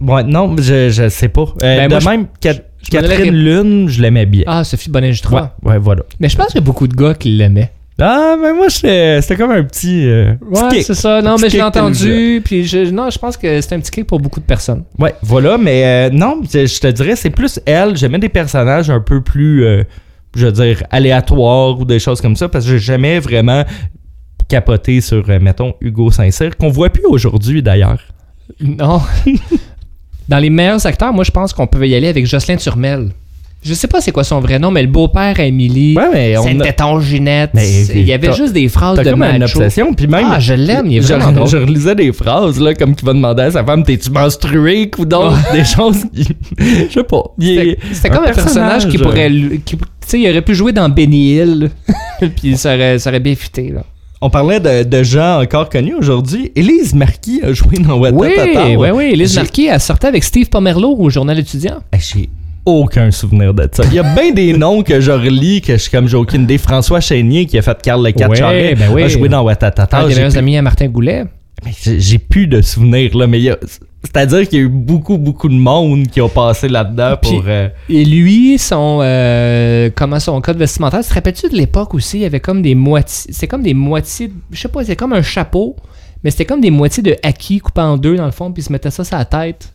Ouais, 0.01 0.22
non, 0.24 0.57
je, 0.59 0.88
je 0.88 1.09
sais 1.11 1.28
pas. 1.28 1.43
Euh, 1.62 1.88
Ben, 1.88 1.88
de 1.88 2.03
moi, 2.03 2.16
même, 2.16 2.26
je 2.82 2.90
Catherine 2.90 3.34
Lune, 3.34 3.88
je 3.88 4.00
l'aimais 4.02 4.26
bien. 4.26 4.44
Ah, 4.46 4.64
Sophie 4.64 4.90
Bonnet 4.90 5.12
3. 5.14 5.56
ouais, 5.62 5.70
ouais, 5.72 5.78
voilà. 5.78 6.02
Mais 6.18 6.28
je 6.28 6.36
pense 6.36 6.46
qu'il 6.48 6.56
y 6.56 6.58
a 6.58 6.64
beaucoup 6.64 6.88
de 6.88 6.94
gars 6.94 7.14
qui 7.14 7.30
l'aimaient. 7.30 7.70
Ah, 8.02 8.34
mais 8.40 8.54
moi, 8.54 8.68
j'étais- 8.68 9.20
c'était 9.20 9.36
comme 9.36 9.50
un 9.50 9.62
petit. 9.62 10.06
euh, 10.06 10.32
Ouais, 10.50 10.80
c'est 10.80 10.94
ça. 10.94 11.20
Non, 11.20 11.36
mais 11.38 11.50
je 11.50 11.56
l'ai 11.56 11.62
entendu. 11.62 12.40
Puis, 12.42 12.64
je, 12.64 12.90
non, 12.90 13.10
je 13.10 13.18
pense 13.18 13.36
que 13.36 13.60
c'est 13.60 13.74
un 13.74 13.80
petit 13.80 13.90
kick 13.90 14.06
pour 14.06 14.18
beaucoup 14.20 14.40
de 14.40 14.44
personnes. 14.46 14.84
Ouais, 14.98 15.14
voilà, 15.22 15.58
mais 15.58 15.84
euh, 15.84 16.10
non, 16.10 16.40
je 16.50 16.64
je 16.66 16.80
te 16.80 16.86
dirais, 16.86 17.14
c'est 17.14 17.28
plus 17.28 17.60
elle. 17.66 17.96
J'aimais 17.98 18.18
des 18.18 18.30
personnages 18.30 18.88
un 18.88 19.00
peu 19.00 19.20
plus, 19.20 19.64
euh, 19.66 19.82
je 20.34 20.46
veux 20.46 20.52
dire, 20.52 20.82
aléatoires 20.90 21.78
ou 21.78 21.84
des 21.84 21.98
choses 21.98 22.22
comme 22.22 22.36
ça, 22.36 22.48
parce 22.48 22.64
que 22.64 22.70
j'ai 22.70 22.78
jamais 22.78 23.18
vraiment 23.20 23.64
capoté 24.48 25.02
sur, 25.02 25.28
euh, 25.28 25.38
mettons, 25.38 25.74
Hugo 25.82 26.10
Saint-Cyr, 26.10 26.56
qu'on 26.56 26.70
voit 26.70 26.88
plus 26.88 27.04
aujourd'hui 27.04 27.62
d'ailleurs. 27.62 28.00
Non. 28.60 29.02
Dans 30.30 30.38
les 30.38 30.48
meilleurs 30.48 30.86
acteurs, 30.86 31.12
moi, 31.12 31.24
je 31.24 31.32
pense 31.32 31.52
qu'on 31.52 31.66
peut 31.66 31.86
y 31.88 31.94
aller 31.96 32.06
avec 32.06 32.24
Jocelyn 32.24 32.56
Turmel. 32.56 33.08
Je 33.62 33.74
sais 33.74 33.88
pas 33.88 34.00
c'est 34.00 34.12
quoi 34.12 34.24
son 34.24 34.40
vrai 34.40 34.58
nom, 34.58 34.70
mais 34.70 34.80
le 34.80 34.88
beau-père 34.88 35.38
à 35.38 35.42
Émilie. 35.42 35.94
Ouais, 35.94 36.08
mais 36.10 36.36
on 36.38 36.44
a- 36.46 36.64
C'était 36.64 36.72
Ginette. 37.02 37.50
Mais, 37.52 37.82
Il 37.94 38.06
y 38.06 38.12
avait 38.12 38.32
juste 38.32 38.54
des 38.54 38.68
phrases 38.68 38.96
de 38.98 39.10
comme 39.10 39.22
une 39.22 39.42
obsession, 39.42 39.92
puis 39.92 40.06
même. 40.06 40.24
Ah, 40.30 40.38
je 40.40 40.54
l'aime, 40.54 40.86
il 40.86 40.98
est 40.98 41.02
je, 41.02 41.12
vraiment 41.12 41.44
je 41.44 41.56
relisais 41.58 41.94
des 41.94 42.12
phrases, 42.12 42.58
là, 42.58 42.72
comme 42.74 42.94
qui 42.94 43.04
va 43.04 43.12
demander 43.12 43.42
à 43.42 43.50
sa 43.50 43.64
femme 43.64 43.82
T'es-tu 43.82 44.10
menstrué, 44.12 44.88
coudon 44.88 45.32
Des 45.52 45.64
choses 45.64 46.04
qui. 46.14 46.28
Je 46.58 46.92
sais 46.94 47.02
pas. 47.04 47.22
C'était 47.38 47.78
c'était 47.92 48.08
comme 48.08 48.24
un 48.24 48.32
personnage, 48.32 48.88
qui 48.88 48.96
euh, 48.96 49.02
pourrait. 49.02 49.30
qui- 49.66 49.76
Tu 49.76 49.84
sais, 50.06 50.20
il 50.20 50.30
aurait 50.30 50.42
pu 50.42 50.54
jouer 50.54 50.72
dans 50.72 50.88
Benny 50.88 51.34
Hill. 51.34 51.70
Puis 52.40 52.56
ça 52.56 52.76
aurait, 52.76 52.98
ça 52.98 53.10
aurait 53.10 53.20
bien 53.20 53.34
fité, 53.34 53.72
là. 53.74 53.82
On 54.22 54.28
parlait 54.28 54.60
de, 54.60 54.82
de 54.82 55.02
gens 55.02 55.40
encore 55.42 55.70
connus 55.70 55.94
aujourd'hui. 55.94 56.52
Élise 56.54 56.94
Marquis 56.94 57.40
a 57.42 57.52
joué 57.54 57.78
dans 57.78 57.98
What 57.98 58.10
Oui, 58.10 58.28
oui, 58.76 58.88
oui. 58.92 59.04
Elise 59.12 59.32
J'ai- 59.34 59.40
Marquis, 59.40 59.66
elle 59.66 59.80
sortait 59.80 60.08
avec 60.08 60.22
Steve 60.24 60.48
Pomerleau 60.50 60.94
au 60.98 61.08
journal 61.08 61.38
étudiant. 61.38 61.78
Eh, 61.94 61.96
J'ai 61.98 62.28
aucun 62.66 63.10
souvenir 63.10 63.54
de 63.54 63.66
ça. 63.72 63.82
Il 63.86 63.94
y 63.94 63.98
a 63.98 64.02
bien 64.02 64.32
des 64.32 64.52
noms 64.58 64.82
que 64.82 65.00
je 65.00 65.10
relis 65.10 65.62
que 65.62 65.72
je 65.72 65.78
suis 65.78 65.90
comme 65.90 66.06
j'ai 66.06 66.18
aucune 66.18 66.42
idée. 66.42 66.58
François 66.58 67.00
Chénier 67.00 67.46
qui 67.46 67.56
a 67.56 67.62
fait 67.62 67.80
Carl 67.82 68.04
Le 68.04 68.12
4 68.12 68.30
Ouais, 68.30 68.74
ben 68.74 68.90
oui. 68.92 69.02
a 69.04 69.08
joué 69.08 69.30
dans 69.30 69.42
Watatata. 69.42 70.00
Un 70.00 70.08
des 70.08 70.14
meilleurs 70.14 70.36
amis 70.36 70.58
à 70.58 70.62
Martin 70.62 70.88
Goulet. 70.88 71.24
j'ai 71.84 72.18
plus 72.18 72.46
de 72.46 72.60
souvenirs 72.60 73.16
là, 73.16 73.26
mais 73.26 73.38
il 73.38 73.44
y 73.44 73.50
a- 73.50 73.58
c'est-à-dire 74.03 74.48
qu'il 74.48 74.59
y 74.59 74.62
a 74.62 74.64
eu 74.64 74.68
beaucoup 74.68 75.18
beaucoup 75.18 75.48
de 75.48 75.55
monde 75.55 76.07
qui 76.09 76.20
ont 76.20 76.28
passé 76.28 76.68
là-dedans 76.68 77.16
Puis- 77.20 77.30
pour. 77.32 77.42
euh, 77.46 77.68
Et 77.88 78.05
lui, 78.05 78.57
son 78.59 79.01
euh, 79.03 79.90
comment 79.94 80.18
son 80.20 80.40
code 80.40 80.57
vestimentaire, 80.57 81.07
te 81.07 81.12
rappelles-tu 81.12 81.48
de 81.48 81.57
l'époque 81.57 81.94
aussi, 81.94 82.18
il 82.18 82.22
y 82.22 82.24
avait 82.24 82.40
comme 82.40 82.62
des 82.62 82.74
moitiés, 82.74 83.32
c'est 83.32 83.46
comme 83.46 83.62
des 83.62 83.74
moitiés, 83.74 84.32
je 84.51 84.61
sais 84.61 84.68
pas, 84.68 84.84
c'est 84.84 84.96
comme 84.96 85.12
un 85.12 85.22
chapeau, 85.22 85.76
mais 86.24 86.30
c'était 86.30 86.46
comme 86.46 86.61
des 86.61 86.70
moitiés 86.70 87.03
de 87.03 87.16
acquis 87.22 87.59
coupés 87.59 87.80
en 87.82 87.96
deux 87.98 88.16
dans 88.16 88.24
le 88.26 88.30
fond, 88.30 88.51
puis 88.53 88.62
il 88.62 88.64
se 88.66 88.72
mettait 88.72 88.90
ça 88.90 89.05
sur 89.05 89.16
la 89.18 89.24
tête. 89.26 89.74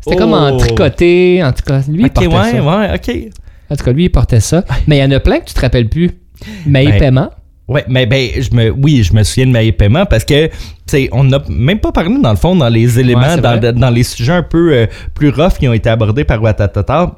C'était 0.00 0.16
comme 0.16 0.34
en 0.34 0.52
Oh. 0.52 0.56
tricoté, 0.58 1.42
en 1.42 1.52
tout 1.52 1.62
cas, 1.64 1.80
lui 1.88 2.02
il 2.02 2.06
ok, 2.06 2.12
portait 2.12 2.28
ouais, 2.28 2.52
ça. 2.52 2.62
ouais, 2.78 2.94
ok. 2.94 3.32
En 3.70 3.74
tout 3.76 3.84
cas, 3.84 3.92
lui 3.92 4.04
il 4.04 4.10
portait 4.10 4.38
ça. 4.40 4.64
Mais 4.86 4.98
il 4.98 5.00
y 5.00 5.04
en 5.04 5.10
a 5.10 5.18
plein 5.18 5.40
que 5.40 5.46
tu 5.46 5.54
te 5.54 5.60
rappelles 5.60 5.88
plus. 5.88 6.12
Mais 6.64 6.84
Ben, 6.86 6.98
paiement. 7.00 7.30
Ouais, 7.68 7.84
mais 7.88 8.06
ben, 8.06 8.28
je 8.38 8.54
me, 8.54 8.70
oui, 8.70 9.02
je 9.02 9.12
me 9.12 9.24
souviens 9.24 9.46
de 9.46 9.50
Maï 9.50 9.72
Paiement 9.72 10.06
parce 10.06 10.24
que, 10.24 10.46
tu 10.46 10.52
sais, 10.86 11.08
on 11.10 11.24
n'a 11.24 11.42
même 11.48 11.80
pas 11.80 11.90
parlé 11.90 12.16
dans 12.20 12.30
le 12.30 12.36
fond 12.36 12.54
dans 12.54 12.68
les 12.68 13.00
éléments, 13.00 13.22
Ouais, 13.22 13.40
dans, 13.40 13.72
dans 13.76 13.90
les 13.90 14.04
sujets 14.04 14.34
un 14.34 14.42
peu 14.44 14.72
euh, 14.72 14.86
plus 15.14 15.30
rough 15.30 15.54
qui 15.58 15.66
ont 15.66 15.72
été 15.72 15.88
abordés 15.90 16.24
par 16.24 16.40
Watatata. 16.40 17.16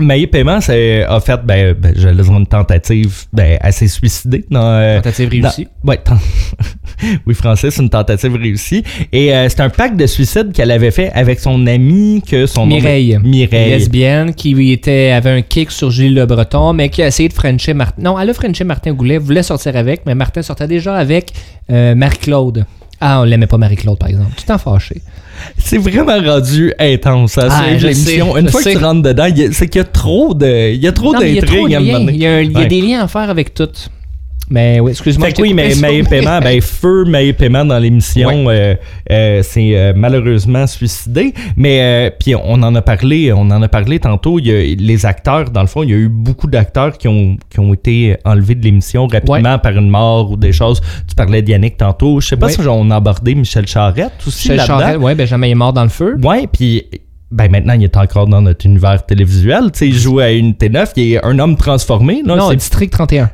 Maï 0.00 0.26
Paiement, 0.26 0.60
c'est, 0.60 1.04
a 1.04 1.20
fait, 1.20 1.40
ben, 1.44 1.74
ben 1.74 1.92
je 1.96 2.08
laisse 2.08 2.28
une 2.28 2.46
tentative, 2.46 3.24
ben, 3.32 3.58
elle 3.60 3.72
s'est 3.72 3.88
suicidée 3.88 4.44
dans. 4.50 4.60
euh, 4.62 4.96
Tentative 5.00 5.28
réussie? 5.30 5.68
dans- 5.84 5.90
ouais, 5.90 5.96
ten- 5.98 6.18
oui, 7.26 7.34
Francis, 7.34 7.76
une 7.78 7.88
tentative 7.90 8.34
réussie. 8.34 8.82
Et 9.12 9.34
euh, 9.34 9.48
c'est 9.48 9.60
un 9.60 9.70
pacte 9.70 9.96
de 9.96 10.06
suicide 10.06 10.52
qu'elle 10.52 10.70
avait 10.70 10.90
fait 10.90 11.10
avec 11.12 11.40
son 11.40 11.66
ami 11.66 12.22
que 12.28 12.46
son 12.46 12.66
nom- 12.66 12.76
Mireille. 12.76 13.18
Mireille. 13.22 13.70
Lesbienne 13.70 14.34
qui 14.34 14.72
était, 14.72 15.10
avait 15.10 15.30
un 15.30 15.42
kick 15.42 15.70
sur 15.70 15.90
Gilles 15.90 16.14
Le 16.14 16.26
Breton, 16.26 16.72
mais 16.72 16.88
qui 16.88 17.02
a 17.02 17.06
essayé 17.08 17.28
de 17.28 17.34
frencher 17.34 17.74
Martin. 17.74 18.02
Non, 18.02 18.18
elle 18.18 18.30
a 18.30 18.34
frenché 18.34 18.64
Martin 18.64 18.92
Goulet, 18.92 19.18
voulait 19.18 19.42
sortir 19.42 19.76
avec, 19.76 20.06
mais 20.06 20.14
Martin 20.14 20.42
sortait 20.42 20.66
déjà 20.68 20.94
avec 20.96 21.32
euh, 21.70 21.94
Marie-Claude. 21.94 22.64
Ah, 23.00 23.20
on 23.20 23.24
l'aimait 23.24 23.46
pas 23.46 23.58
Marie-Claude, 23.58 23.98
par 23.98 24.08
exemple. 24.08 24.32
Le 24.36 24.42
temps 24.42 24.58
fâché. 24.58 25.00
C'est 25.58 25.78
vraiment 25.78 26.18
rendu 26.20 26.72
intense 26.78 27.36
à 27.38 27.48
Ah, 27.50 27.70
l'émission. 27.70 28.36
Une 28.36 28.48
fois 28.48 28.62
que 28.62 28.70
tu 28.70 28.78
rentres 28.78 29.02
dedans, 29.02 29.28
c'est 29.52 29.68
qu'il 29.68 29.78
y 29.80 29.82
a 29.82 29.84
trop 29.84 30.34
de, 30.34 30.72
il 30.74 30.80
y 30.82 30.86
a 30.88 30.92
trop 30.92 31.12
d'intrigues 31.12 31.40
de 31.70 31.76
à. 31.76 32.08
Il 32.10 32.16
y 32.16 32.26
a, 32.26 32.30
un- 32.36 32.40
il 32.40 32.52
y 32.52 32.56
a 32.56 32.60
Ouais. 32.60 32.66
des 32.66 32.80
liens 32.80 33.02
à 33.02 33.08
faire 33.08 33.28
avec 33.30 33.54
tout. 33.54 33.68
Mais 34.50 34.80
oui, 34.80 34.92
excuse-moi. 34.92 35.26
Fait 35.26 35.32
je 35.32 35.36
que 35.36 35.42
oui, 35.42 35.54
mais 35.54 35.74
Paiement, 36.08 36.40
ben, 36.40 36.60
feu 36.60 37.04
Maï 37.04 37.32
Paiement 37.32 37.64
dans 37.64 37.78
l'émission, 37.78 38.48
euh, 38.48 38.74
euh, 39.10 39.42
c'est 39.42 39.76
euh, 39.76 39.92
malheureusement 39.94 40.66
suicidé. 40.66 41.34
Mais 41.56 41.80
euh, 41.82 42.10
puis 42.18 42.34
on 42.34 42.54
en 42.62 42.74
a 42.74 42.82
parlé, 42.82 43.32
on 43.32 43.42
en 43.50 43.62
a 43.62 43.68
parlé 43.68 43.98
tantôt. 43.98 44.38
Il 44.38 44.46
y 44.46 44.50
a, 44.52 44.74
les 44.76 45.06
acteurs, 45.06 45.50
dans 45.50 45.60
le 45.60 45.66
fond, 45.66 45.82
il 45.82 45.90
y 45.90 45.92
a 45.92 45.96
eu 45.96 46.08
beaucoup 46.08 46.46
d'acteurs 46.46 46.96
qui 46.96 47.08
ont, 47.08 47.36
qui 47.50 47.60
ont 47.60 47.74
été 47.74 48.16
enlevés 48.24 48.54
de 48.54 48.64
l'émission 48.64 49.06
rapidement 49.06 49.58
par 49.58 49.72
une 49.72 49.90
mort 49.90 50.30
ou 50.30 50.36
des 50.36 50.52
choses. 50.52 50.80
Tu 51.06 51.14
parlais 51.14 51.42
d'Yannick 51.42 51.76
tantôt. 51.76 52.20
Je 52.20 52.28
sais 52.28 52.36
pas 52.36 52.48
si 52.48 52.60
on 52.66 52.90
a 52.90 52.96
abordé 52.96 53.34
Michel 53.34 53.66
Charette 53.66 54.12
aussi 54.26 54.50
Michel. 54.50 54.66
Charest, 54.66 54.98
ouais, 54.98 55.14
Benjamin 55.14 55.48
est 55.48 55.54
mort 55.54 55.72
dans 55.72 55.82
le 55.84 55.88
feu. 55.88 56.16
Ouais, 56.22 56.46
puis 56.50 56.84
ben 57.30 57.50
maintenant, 57.50 57.74
il 57.74 57.84
est 57.84 57.96
encore 57.96 58.26
dans 58.26 58.40
notre 58.40 58.64
univers 58.64 59.04
télévisuel. 59.04 59.70
Tu 59.72 59.78
sais, 59.80 59.88
il 59.88 59.94
joue 59.94 60.18
à 60.18 60.32
Unité 60.32 60.70
9, 60.70 60.92
il 60.96 61.12
est 61.14 61.24
un 61.24 61.38
homme 61.38 61.56
transformé. 61.56 62.22
là. 62.24 62.36
Non, 62.36 62.52
District 62.52 62.90
31. 62.90 63.30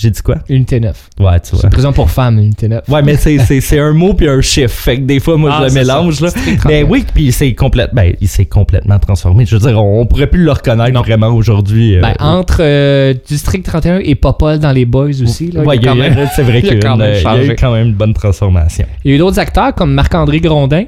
J'ai 0.00 0.10
dit 0.10 0.22
quoi? 0.22 0.36
Unité 0.48 0.80
9. 0.80 1.08
Ouais, 1.20 1.38
tu 1.40 1.50
C'est 1.50 1.56
vois. 1.56 1.64
une 1.64 1.70
prison 1.70 1.92
pour 1.92 2.10
femmes, 2.10 2.38
Unité 2.38 2.68
9. 2.68 2.88
Ouais, 2.88 3.02
mais 3.02 3.16
c'est- 3.16 3.38
c'est 3.40 3.60
c'est 3.60 3.78
un 3.78 3.92
mot 3.92 4.14
puis 4.14 4.28
un 4.28 4.40
chiffre. 4.40 4.72
Fait 4.74 4.96
que 4.96 5.02
des 5.02 5.20
fois, 5.20 5.36
moi, 5.36 5.50
Ah, 5.52 5.58
je 5.58 5.64
le 5.64 5.68
c'est 5.70 5.78
mélange. 5.80 6.20
Là. 6.20 6.30
Mais 6.46 6.56
31. 6.56 6.84
oui, 6.88 7.04
puis 7.14 7.32
c'est 7.32 7.52
complète, 7.54 7.90
ben, 7.92 8.14
il 8.20 8.28
s'est 8.28 8.46
complètement 8.46 8.98
transformé. 8.98 9.44
Je 9.44 9.56
veux 9.56 9.68
dire, 9.68 9.78
on, 9.82 10.00
on 10.00 10.06
pourrait 10.06 10.28
plus 10.28 10.42
le 10.42 10.52
reconnaître 10.52 10.92
Non. 10.92 11.02
vraiment 11.02 11.28
aujourd'hui. 11.28 11.96
euh, 11.96 12.00
Ben, 12.00 12.14
entre 12.18 12.58
euh, 12.60 13.12
District 13.26 13.62
31 13.62 13.98
et 13.98 14.14
Popol 14.14 14.58
dans 14.58 14.72
les 14.72 14.86
Boys 14.86 15.20
aussi. 15.22 15.50
Là, 15.50 15.60
ouais, 15.62 15.76
il 15.76 15.82
y 15.82 15.86
a 15.86 15.90
quand 15.90 15.96
même- 15.98 16.28
c'est 16.34 16.42
vrai 16.42 16.58
il 16.60 16.62
qu'il 16.62 16.70
y, 16.70 16.86
a 16.86 17.42
y 17.42 17.46
eu 17.48 17.56
quand 17.56 17.72
même 17.72 17.88
une 17.88 17.94
bonne 17.94 18.14
transformation. 18.14 18.86
Il 19.04 19.10
y 19.10 19.12
a 19.12 19.16
eu 19.16 19.18
d'autres 19.18 19.38
acteurs 19.38 19.74
comme 19.74 19.92
Marc-André 19.92 20.40
Grondin, 20.40 20.84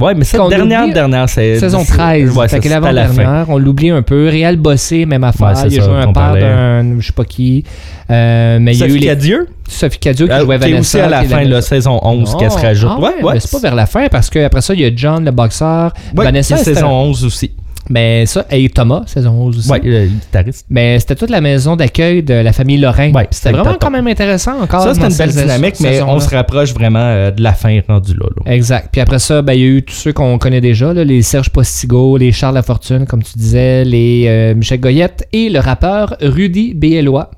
Ouais, 0.00 0.14
mais 0.14 0.24
cette 0.24 0.40
dernière, 0.48 0.84
oublie- 0.84 0.92
dernière, 0.94 1.28
c'est. 1.28 1.58
saison 1.60 1.80
c'est- 1.84 1.92
13. 1.92 2.36
Ouais, 2.36 2.48
c'était 2.48 2.72
à 2.72 2.80
la 2.80 2.86
fin. 2.86 2.92
l'avant-dernière, 2.92 3.44
on 3.50 3.58
l'oublie 3.58 3.90
un 3.90 4.02
peu. 4.02 4.26
Réal 4.28 4.56
Bossé, 4.56 5.04
même 5.06 5.22
affaire. 5.22 5.48
Ouais, 5.48 5.54
c'est 5.54 5.68
il 5.68 5.80
a 5.80 5.84
joué 5.84 5.94
un 5.94 6.12
père 6.12 6.32
d'un, 6.34 6.96
je 6.98 7.06
sais 7.06 7.12
pas 7.12 7.24
qui. 7.24 7.64
Euh, 8.10 8.58
mais 8.60 8.74
il 8.74 8.78
y 8.78 8.82
a 8.82 8.86
eu 8.86 8.90
Sophie 8.90 9.00
les, 9.00 9.06
Cadieux, 9.06 9.46
Sophie 9.68 9.98
Cadio 9.98 10.26
qui 10.26 10.32
euh, 10.32 10.40
jouait 10.40 10.56
qui 10.58 10.60
Vanessa. 10.72 10.80
aussi 10.80 11.00
à 11.00 11.08
la 11.08 11.22
qui 11.22 11.28
fin, 11.28 11.44
la 11.44 11.62
saison 11.62 12.00
11, 12.02 12.36
qui 12.36 12.50
se 12.50 12.58
rajoute. 12.58 12.90
Ah 12.92 13.00
ouais, 13.00 13.14
mais 13.34 13.40
c'est 13.40 13.50
pas 13.52 13.58
vers 13.60 13.74
la 13.74 13.86
fin 13.86 14.08
parce 14.10 14.28
qu'après 14.28 14.60
ça, 14.60 14.74
il 14.74 14.80
y 14.80 14.84
a 14.84 14.90
John, 14.94 15.24
le 15.24 15.30
boxeur. 15.30 15.92
Ouais, 16.16 16.24
Vanessa, 16.24 16.56
c'était- 16.56 16.74
saison 16.74 16.88
11 16.90 17.24
aussi. 17.24 17.52
Mais 17.92 18.24
ça, 18.24 18.46
et 18.50 18.70
Thomas, 18.70 19.02
saison 19.04 19.32
11 19.32 19.58
aussi. 19.58 19.70
Ouais, 19.70 19.80
le 19.84 20.06
guitariste. 20.06 20.64
Mais 20.70 20.98
c'était 20.98 21.14
toute 21.14 21.28
la 21.28 21.42
maison 21.42 21.76
d'accueil 21.76 22.22
de 22.22 22.32
la 22.32 22.54
famille 22.54 22.78
Lorrain. 22.78 23.12
Ouais, 23.12 23.28
c'était 23.30 23.50
c'était 23.50 23.62
vraiment 23.62 23.76
quand 23.78 23.90
même 23.90 24.06
intéressant 24.06 24.62
encore. 24.62 24.82
Ça, 24.82 24.94
dans 24.94 25.10
une 25.10 25.16
belle 25.16 25.30
dynamique, 25.30 25.74
mais 25.80 26.00
on 26.00 26.18
se 26.18 26.34
rapproche 26.34 26.72
vraiment 26.72 27.00
euh, 27.00 27.30
de 27.30 27.42
la 27.42 27.52
fin 27.52 27.78
rendue 27.86 28.14
là. 28.14 28.26
là. 28.34 28.52
Exact. 28.52 28.88
Puis 28.90 29.02
après 29.02 29.18
ça, 29.18 29.42
ben, 29.42 29.52
il 29.52 29.60
y 29.60 29.64
a 29.64 29.66
eu 29.66 29.82
tous 29.82 29.94
ceux 29.94 30.14
qu'on 30.14 30.38
connaît 30.38 30.62
déjà, 30.62 30.94
là, 30.94 31.04
les 31.04 31.20
Serge 31.20 31.50
Postigo, 31.50 32.16
les 32.16 32.32
Charles 32.32 32.54
Lafortune, 32.54 33.04
comme 33.04 33.22
tu 33.22 33.36
disais, 33.36 33.84
les 33.84 34.24
euh, 34.26 34.54
Michel 34.54 34.80
Goyette 34.80 35.28
et 35.34 35.50
le 35.50 35.58
rappeur 35.58 36.16
Rudy 36.22 36.72
Biellois. 36.72 37.30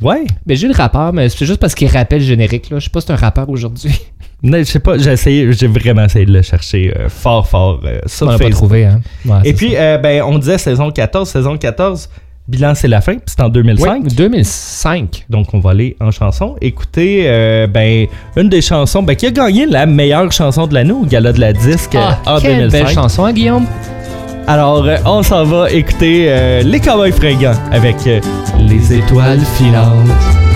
Ouais. 0.00 0.24
Ben, 0.46 0.56
j'ai 0.56 0.68
le 0.68 0.74
rappeur, 0.74 1.12
mais 1.12 1.28
c'est 1.28 1.44
juste 1.44 1.60
parce 1.60 1.74
qu'il 1.74 1.88
rappelle 1.88 2.20
le 2.20 2.24
générique. 2.24 2.70
Là. 2.70 2.78
Je 2.78 2.84
sais 2.84 2.90
pas 2.90 3.02
si 3.02 3.08
c'est 3.08 3.12
un 3.12 3.16
rappeur 3.16 3.50
aujourd'hui. 3.50 3.92
Non, 4.42 4.58
je 4.58 4.64
sais 4.64 4.78
pas, 4.78 4.96
j'ai 4.98 5.10
essayé, 5.12 5.52
j'ai 5.52 5.66
vraiment 5.66 6.04
essayé 6.04 6.24
de 6.24 6.32
le 6.32 6.42
chercher 6.42 6.94
euh, 6.96 7.08
fort, 7.08 7.48
fort 7.48 7.80
euh, 7.84 7.98
sur 8.06 8.28
On 8.28 8.30
l'a 8.30 8.38
pas 8.38 8.44
Facebook. 8.44 8.56
trouvé. 8.58 8.84
Hein? 8.84 9.00
Ouais, 9.24 9.38
Et 9.44 9.52
puis, 9.52 9.72
euh, 9.74 9.98
ben, 9.98 10.22
on 10.22 10.38
disait 10.38 10.58
saison 10.58 10.92
14. 10.92 11.28
Saison 11.28 11.56
14, 11.56 12.08
bilan, 12.46 12.74
c'est 12.76 12.86
la 12.86 13.00
fin. 13.00 13.14
Puis 13.14 13.22
c'est 13.26 13.42
en 13.42 13.48
2005. 13.48 14.02
Oui, 14.04 14.14
2005. 14.14 15.24
Donc, 15.28 15.52
on 15.54 15.58
va 15.58 15.70
aller 15.70 15.96
en 16.00 16.12
chanson. 16.12 16.54
Écoutez, 16.60 17.24
euh, 17.26 17.66
ben, 17.66 18.06
une 18.36 18.48
des 18.48 18.60
chansons 18.60 19.02
ben, 19.02 19.16
qui 19.16 19.26
a 19.26 19.32
gagné 19.32 19.66
la 19.66 19.86
meilleure 19.86 20.30
chanson 20.30 20.68
de 20.68 20.74
l'année 20.74 20.92
au 20.92 21.04
Gala 21.04 21.32
de 21.32 21.40
la 21.40 21.52
Disque 21.52 21.96
Ah, 21.96 22.18
en 22.26 22.38
quelle 22.40 22.68
2005. 22.70 22.84
belle 22.84 22.94
chanson, 22.94 23.24
hein, 23.24 23.32
Guillaume? 23.32 23.66
Alors, 24.46 24.86
on 25.04 25.22
s'en 25.24 25.44
va 25.44 25.68
écouter 25.70 26.62
Les 26.64 26.80
Cowboys 26.80 27.12
Fringants 27.12 27.58
avec 27.72 27.96
Les 28.06 28.94
Étoiles 28.94 29.40
Filantes. 29.58 30.47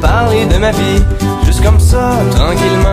Parler 0.00 0.46
de 0.46 0.58
ma 0.58 0.70
vie, 0.70 1.02
juste 1.44 1.62
comme 1.62 1.80
ça, 1.80 2.10
tranquillement, 2.34 2.89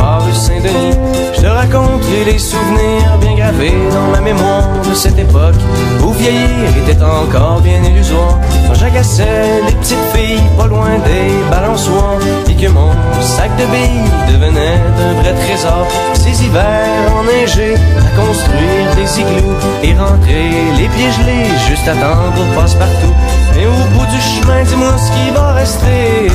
rue 0.00 0.34
Saint-Denis, 0.34 0.96
je 1.34 1.40
te 1.40 1.46
raconterai 1.46 2.24
les 2.26 2.38
souvenirs 2.38 3.18
bien 3.20 3.34
gravés 3.34 3.72
dans 3.92 4.10
ma 4.10 4.20
mémoire 4.20 4.68
de 4.88 4.94
cette 4.94 5.18
époque 5.18 5.54
où 6.02 6.10
vieillir 6.12 6.68
était 6.82 7.02
encore 7.02 7.60
bien 7.60 7.82
illusoire. 7.82 8.38
Quand 8.66 8.74
j'agaçais 8.74 9.62
les 9.66 9.72
petites 9.72 10.06
filles 10.14 10.42
pas 10.56 10.66
loin 10.66 10.98
des 11.04 11.50
balançoires 11.50 12.18
et 12.48 12.54
que 12.54 12.68
mon 12.68 12.90
sac 13.20 13.50
de 13.56 13.64
billes 13.66 14.32
devenait 14.32 14.80
un 15.08 15.22
vrai 15.22 15.34
trésor. 15.34 15.86
Ces 16.14 16.44
hivers 16.44 17.12
enneigés 17.18 17.74
à 17.74 18.20
construire 18.20 18.94
des 18.96 19.20
igloos 19.20 19.54
et 19.82 19.94
rentrer 19.94 20.50
les 20.78 20.88
pieds 20.88 21.12
gelés 21.18 21.48
juste 21.68 21.86
à 21.88 21.92
temps 21.92 22.32
pour 22.34 22.46
passe-partout. 22.62 23.14
Mais 23.54 23.66
au 23.66 23.98
bout 23.98 24.06
du 24.06 24.20
chemin, 24.20 24.62
dis-moi 24.64 24.94
ce 24.98 25.10
qui 25.12 25.30
va 25.30 25.52
rester 25.52 26.28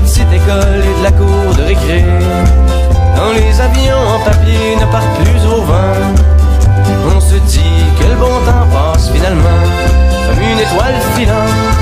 petite 0.00 0.32
école 0.32 0.82
et 0.84 0.98
de 0.98 1.02
la 1.02 1.12
cour 1.12 1.54
de 1.56 1.62
récré. 1.62 2.04
Quand 3.16 3.32
les 3.34 3.60
avions 3.60 4.02
en 4.14 4.20
papier 4.24 4.76
ne 4.80 4.86
partent 4.90 5.16
plus 5.22 5.44
au 5.46 5.62
vent, 5.62 6.14
on 7.14 7.20
se 7.20 7.34
dit 7.34 7.84
que 7.98 8.04
le 8.04 8.16
bon 8.16 8.36
temps 8.46 8.66
passe 8.72 9.10
finalement 9.10 9.62
comme 10.28 10.42
une 10.42 10.58
étoile 10.58 10.94
filante. 11.16 11.81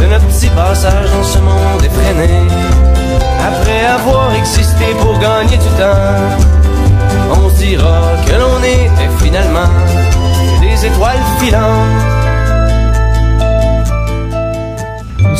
de 0.00 0.06
notre 0.06 0.26
petit 0.26 0.48
passage 0.50 1.10
dans 1.10 1.24
ce 1.24 1.38
monde 1.38 1.84
effréné. 1.84 2.28
Après 3.46 3.84
avoir 3.86 4.34
existé 4.34 4.86
pour 5.00 5.18
gagner 5.18 5.56
du 5.56 5.70
temps, 5.78 6.30
on 7.30 7.50
se 7.50 7.56
dira 7.56 8.00
que 8.26 8.32
l'on 8.32 8.58
était 8.62 9.10
finalement 9.22 9.70
des 10.60 10.86
étoiles 10.86 11.24
filantes. 11.38 12.19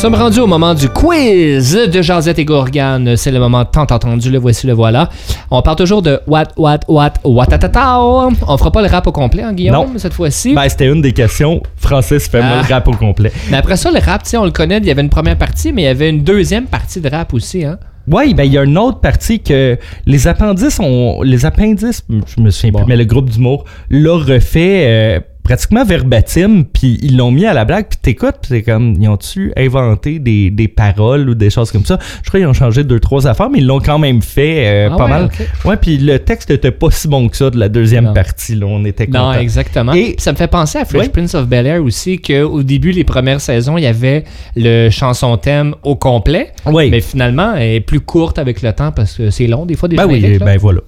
Sommes 0.00 0.14
rendus 0.14 0.40
au 0.40 0.46
moment 0.46 0.72
du 0.74 0.88
quiz 0.88 1.74
de 1.74 2.00
Jazette 2.00 2.38
et 2.38 2.44
Gorgane. 2.46 3.16
C'est 3.16 3.30
le 3.30 3.38
moment 3.38 3.66
tant 3.66 3.84
attendu, 3.84 4.30
le 4.30 4.38
voici, 4.38 4.66
le 4.66 4.72
voilà. 4.72 5.10
On 5.50 5.60
parle 5.60 5.76
toujours 5.76 6.00
de 6.00 6.20
what, 6.26 6.44
what, 6.56 6.78
what, 6.88 7.12
watatatao. 7.22 8.30
On 8.48 8.56
fera 8.56 8.72
pas 8.72 8.80
le 8.80 8.88
rap 8.88 9.06
au 9.06 9.12
complet, 9.12 9.42
hein, 9.42 9.52
Guillaume, 9.52 9.74
Non. 9.74 9.98
cette 9.98 10.14
fois-ci? 10.14 10.54
Ben, 10.54 10.66
c'était 10.70 10.86
une 10.86 11.02
des 11.02 11.12
questions. 11.12 11.62
Francis, 11.76 12.28
fais-moi 12.28 12.48
Ah. 12.60 12.62
le 12.66 12.74
rap 12.74 12.88
au 12.88 12.92
complet. 12.92 13.30
Mais 13.50 13.58
après 13.58 13.76
ça, 13.76 13.90
le 13.90 13.98
rap, 13.98 14.22
tu 14.22 14.30
sais, 14.30 14.36
on 14.38 14.44
le 14.46 14.50
connaît, 14.52 14.78
il 14.78 14.86
y 14.86 14.90
avait 14.90 15.02
une 15.02 15.10
première 15.10 15.36
partie, 15.36 15.70
mais 15.70 15.82
il 15.82 15.86
y 15.86 15.88
avait 15.88 16.08
une 16.08 16.22
deuxième 16.22 16.64
partie 16.64 17.00
de 17.02 17.08
rap 17.10 17.34
aussi, 17.34 17.64
hein. 17.64 17.78
Oui, 18.10 18.32
ben 18.34 18.44
il 18.44 18.52
y 18.54 18.58
a 18.58 18.64
une 18.64 18.78
autre 18.78 18.98
partie 19.00 19.40
que 19.40 19.78
les 20.06 20.26
appendices 20.26 20.80
ont. 20.80 21.20
Les 21.22 21.44
appendices, 21.44 22.02
je 22.08 22.40
me 22.42 22.50
souviens 22.50 22.72
Bon. 22.72 22.78
plus, 22.80 22.88
mais 22.88 22.96
le 22.96 23.04
groupe 23.04 23.28
d'humour 23.28 23.64
l'a 23.90 24.14
refait 24.14 24.84
euh, 24.88 25.20
pratiquement 25.50 25.84
verbatim, 25.84 26.62
puis 26.62 26.96
ils 27.02 27.16
l'ont 27.16 27.32
mis 27.32 27.44
à 27.44 27.52
la 27.52 27.64
blague, 27.64 27.86
puis 27.88 27.98
t'écoutes, 28.00 28.36
puis 28.40 28.50
c'est 28.50 28.62
comme, 28.62 28.94
ils 29.00 29.08
ont-tu 29.08 29.52
inventé 29.56 30.20
des, 30.20 30.48
des 30.50 30.68
paroles 30.68 31.28
ou 31.28 31.34
des 31.34 31.50
choses 31.50 31.72
comme 31.72 31.84
ça? 31.84 31.98
Je 32.22 32.28
crois 32.28 32.38
qu'ils 32.38 32.46
ont 32.46 32.52
changé 32.52 32.84
deux, 32.84 33.00
trois 33.00 33.26
affaires, 33.26 33.50
mais 33.50 33.58
ils 33.58 33.66
l'ont 33.66 33.80
quand 33.80 33.98
même 33.98 34.22
fait 34.22 34.64
euh, 34.66 34.90
Ah 34.92 34.96
pas 34.96 35.04
ouais, 35.06 35.10
mal. 35.10 35.24
ok. 35.24 35.48
Ouais, 35.64 35.76
puis 35.76 35.98
le 35.98 36.20
texte 36.20 36.52
était 36.52 36.70
pas 36.70 36.92
si 36.92 37.08
bon 37.08 37.28
que 37.28 37.36
ça 37.36 37.50
de 37.50 37.58
la 37.58 37.68
deuxième 37.68 38.04
Non. 38.04 38.12
partie, 38.14 38.54
là, 38.54 38.66
on 38.66 38.84
était 38.84 39.08
Non, 39.08 39.30
contents. 39.30 39.40
exactement. 39.40 39.92
Et- 39.92 40.14
ça 40.18 40.30
me 40.30 40.36
fait 40.36 40.46
penser 40.46 40.78
à 40.78 40.84
Fresh. 40.84 41.08
Prince 41.08 41.34
of 41.34 41.48
Bel 41.48 41.66
Air 41.66 41.82
aussi, 41.82 42.20
qu'au 42.20 42.62
début, 42.62 42.92
les 42.92 43.02
premières 43.02 43.40
saisons, 43.40 43.76
il 43.76 43.82
y 43.82 43.86
avait 43.88 44.22
le 44.54 44.88
chanson 44.90 45.36
thème 45.36 45.74
au 45.82 45.96
complet, 45.96 46.52
Oui. 46.66 46.90
mais 46.92 47.00
finalement, 47.00 47.54
elle 47.56 47.74
est 47.74 47.80
plus 47.80 47.98
courte 48.00 48.38
avec 48.38 48.62
le 48.62 48.72
temps 48.72 48.92
parce 48.92 49.14
que 49.16 49.30
c'est 49.30 49.48
long, 49.48 49.66
des 49.66 49.74
fois, 49.74 49.88
des 49.88 49.96
Ben 49.96 50.06
oui, 50.06 50.20
là. 50.20 50.38
ben 50.44 50.58
voilà. 50.58 50.80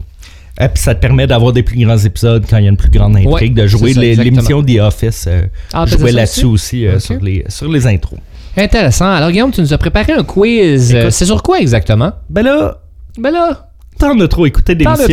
Et 0.60 0.68
puis 0.68 0.82
ça 0.82 0.94
te 0.94 1.00
permet 1.00 1.26
d'avoir 1.26 1.52
des 1.52 1.62
plus 1.62 1.82
grands 1.82 1.96
épisodes 1.98 2.44
quand 2.48 2.58
il 2.58 2.64
y 2.64 2.66
a 2.66 2.70
une 2.70 2.76
plus 2.76 2.90
grande 2.90 3.16
intrigue, 3.16 3.28
Ouais, 3.56 3.62
de 3.62 3.66
jouer 3.66 3.94
l'émission 3.94 4.62
The 4.62 4.78
Office. 4.80 5.24
euh, 5.26 5.42
Ah, 5.72 5.86
jouer 5.86 6.12
là-dessus 6.12 6.44
aussi, 6.44 6.86
euh, 6.86 6.98
sur, 6.98 7.18
les, 7.20 7.44
sur 7.48 7.70
les 7.70 7.86
intros. 7.86 8.18
Intéressant. 8.56 9.10
Alors, 9.10 9.30
Guillaume, 9.30 9.50
tu 9.50 9.62
nous 9.62 9.72
as 9.72 9.78
préparé 9.78 10.12
un 10.12 10.24
quiz. 10.24 10.94
Euh, 10.94 11.10
C'est 11.10 11.24
sur 11.24 11.42
quoi 11.42 11.58
exactement? 11.58 12.12
Ben 12.28 12.42
là, 12.42 12.78
Ben 13.18 13.30
là, 13.30 13.70
t'en 14.02 14.18
as 14.20 14.28
trop 14.28 14.46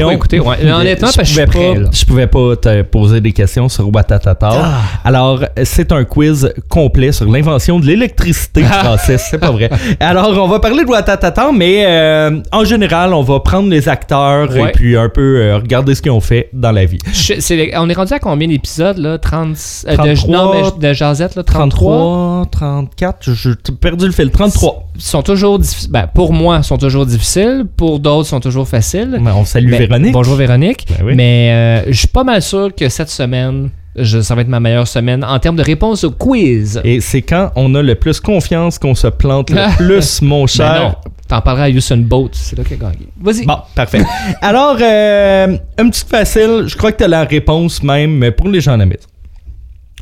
trop 0.02 0.12
écouté, 0.12 0.40
ouais. 0.40 0.58
Mais 0.64 0.72
honnêtement, 0.72 1.10
parce 1.16 1.18
que 1.18 1.24
je 1.24 1.32
pouvais 1.34 1.46
prêt, 1.46 1.74
pas, 1.74 1.80
là. 1.80 1.90
je 1.92 2.06
pouvais 2.06 2.28
pas 2.28 2.56
te 2.56 2.82
poser 2.84 3.22
des 3.22 3.32
questions 3.32 3.70
sur 3.70 3.94
Watatata. 3.94 4.50
Ah. 4.52 4.82
Alors, 5.04 5.44
c'est 5.64 5.92
un 5.92 6.04
quiz 6.04 6.54
complet 6.68 7.12
sur 7.12 7.30
l'invention 7.30 7.80
de 7.80 7.86
l'électricité, 7.86 8.64
Francis. 8.64 9.22
C'est 9.30 9.38
pas 9.38 9.52
vrai. 9.52 9.70
Alors, 10.00 10.30
on 10.44 10.48
va 10.48 10.60
parler 10.60 10.84
de 10.84 10.90
Watatata, 10.90 11.52
mais 11.54 11.86
euh, 11.86 12.40
en 12.52 12.64
général, 12.64 13.14
on 13.14 13.24
va 13.24 13.40
prendre 13.40 13.70
les 13.70 13.88
acteurs 13.88 14.50
Ouais. 14.50 14.70
et 14.70 14.72
puis 14.72 14.98
un 14.98 15.10
peu 15.10 15.38
euh, 15.42 15.58
regarder 15.58 15.94
ce 15.96 16.02
qu'ils 16.02 16.12
ont 16.12 16.20
fait 16.20 16.50
dans 16.54 16.72
la 16.72 16.86
vie. 16.86 16.98
Je- 17.14 17.78
on 17.78 17.90
est 17.90 17.94
rendu 17.94 18.14
à 18.14 18.20
combien 18.20 18.48
d'épisodes, 18.48 18.98
là? 18.98 19.18
30. 19.18 19.56
euh, 19.88 19.92
de, 19.92 19.96
33. 20.16 20.30
non, 20.36 20.54
mais 20.54 20.88
de 20.90 20.94
Jazette, 20.94 21.36
là 21.36 21.44
33. 21.44 21.80
33, 21.80 22.48
34, 22.52 23.32
j'ai 23.34 23.52
perdu 23.80 24.06
le 24.06 24.12
fil. 24.12 24.32
33. 24.32 24.90
sont 24.98 25.22
toujours 25.22 25.60
difficiles. 25.60 25.92
Ben, 25.92 26.08
pour 26.14 26.34
moi, 26.34 26.62
sont 26.64 26.78
toujours 26.78 27.06
difficiles. 27.06 27.66
Pour 27.78 28.00
d'autres, 28.00 28.28
sont 28.28 28.40
toujours 28.40 28.68
faciles. 28.68 28.79
Mais 29.20 29.32
on 29.32 29.46
salue 29.46 29.70
Mais- 29.72 29.80
Véronique. 29.80 30.14
Bonjour 30.14 30.36
Véronique. 30.36 30.86
Ben 30.90 31.06
oui. 31.06 31.14
Mais 31.16 31.52
euh, 31.52 31.92
je 31.92 31.98
suis 31.98 32.08
pas 32.08 32.24
mal 32.24 32.42
sûr 32.42 32.74
que 32.76 32.88
cette 32.90 33.10
semaine, 33.10 33.70
je- 33.96 34.22
ça 34.22 34.36
va 34.36 34.42
être 34.42 34.48
ma 34.48 34.60
meilleure 34.60 34.88
semaine 34.88 35.24
en 35.24 35.40
termes 35.40 35.56
de 35.56 35.64
réponse 35.64 36.04
au 36.04 36.12
quiz. 36.12 36.80
Et 36.84 37.02
c'est 37.02 37.22
quand 37.22 37.52
on 37.56 37.74
a 37.76 37.82
le 37.82 37.96
plus 37.96 38.20
confiance 38.20 38.80
qu'on 38.80 38.96
se 38.96 39.08
plante 39.08 39.50
le 39.52 39.68
plus, 39.78 40.22
mon 40.22 40.42
Ben 40.42 40.48
cher. 40.48 40.82
non, 40.84 40.96
t'en 41.28 41.42
parleras 41.42 41.66
à 41.66 41.70
Usain 41.70 41.98
Bolt, 41.98 42.32
c'est 42.34 42.58
là 42.58 42.64
qu'il 42.64 42.74
a 42.76 42.90
gagné. 42.90 43.08
Vas-y. 43.22 43.46
Bon, 43.46 43.58
parfait. 43.76 44.02
Alors, 44.42 44.78
euh, 44.82 45.58
une 45.80 45.90
petite 45.92 46.10
facile, 46.10 46.64
je 46.68 46.76
crois 46.76 46.92
que 46.92 46.98
tu 46.98 47.04
as 47.04 47.08
la 47.08 47.24
réponse 47.24 47.84
même 47.84 48.12
mais 48.18 48.32
pour 48.32 48.48
les 48.48 48.62
gens 48.62 48.78
de 48.78 48.84
la. 48.84 48.96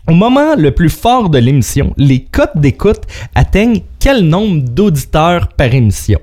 Au 0.09 0.13
moment 0.13 0.55
le 0.57 0.71
plus 0.71 0.89
fort 0.89 1.29
de 1.29 1.37
l'émission, 1.37 1.93
les 1.97 2.21
cotes 2.23 2.55
d'écoute 2.55 3.01
atteignent 3.35 3.81
quel 3.99 4.21
nombre 4.23 4.61
d'auditeurs 4.61 5.49
par 5.49 5.73
émission? 5.73 6.19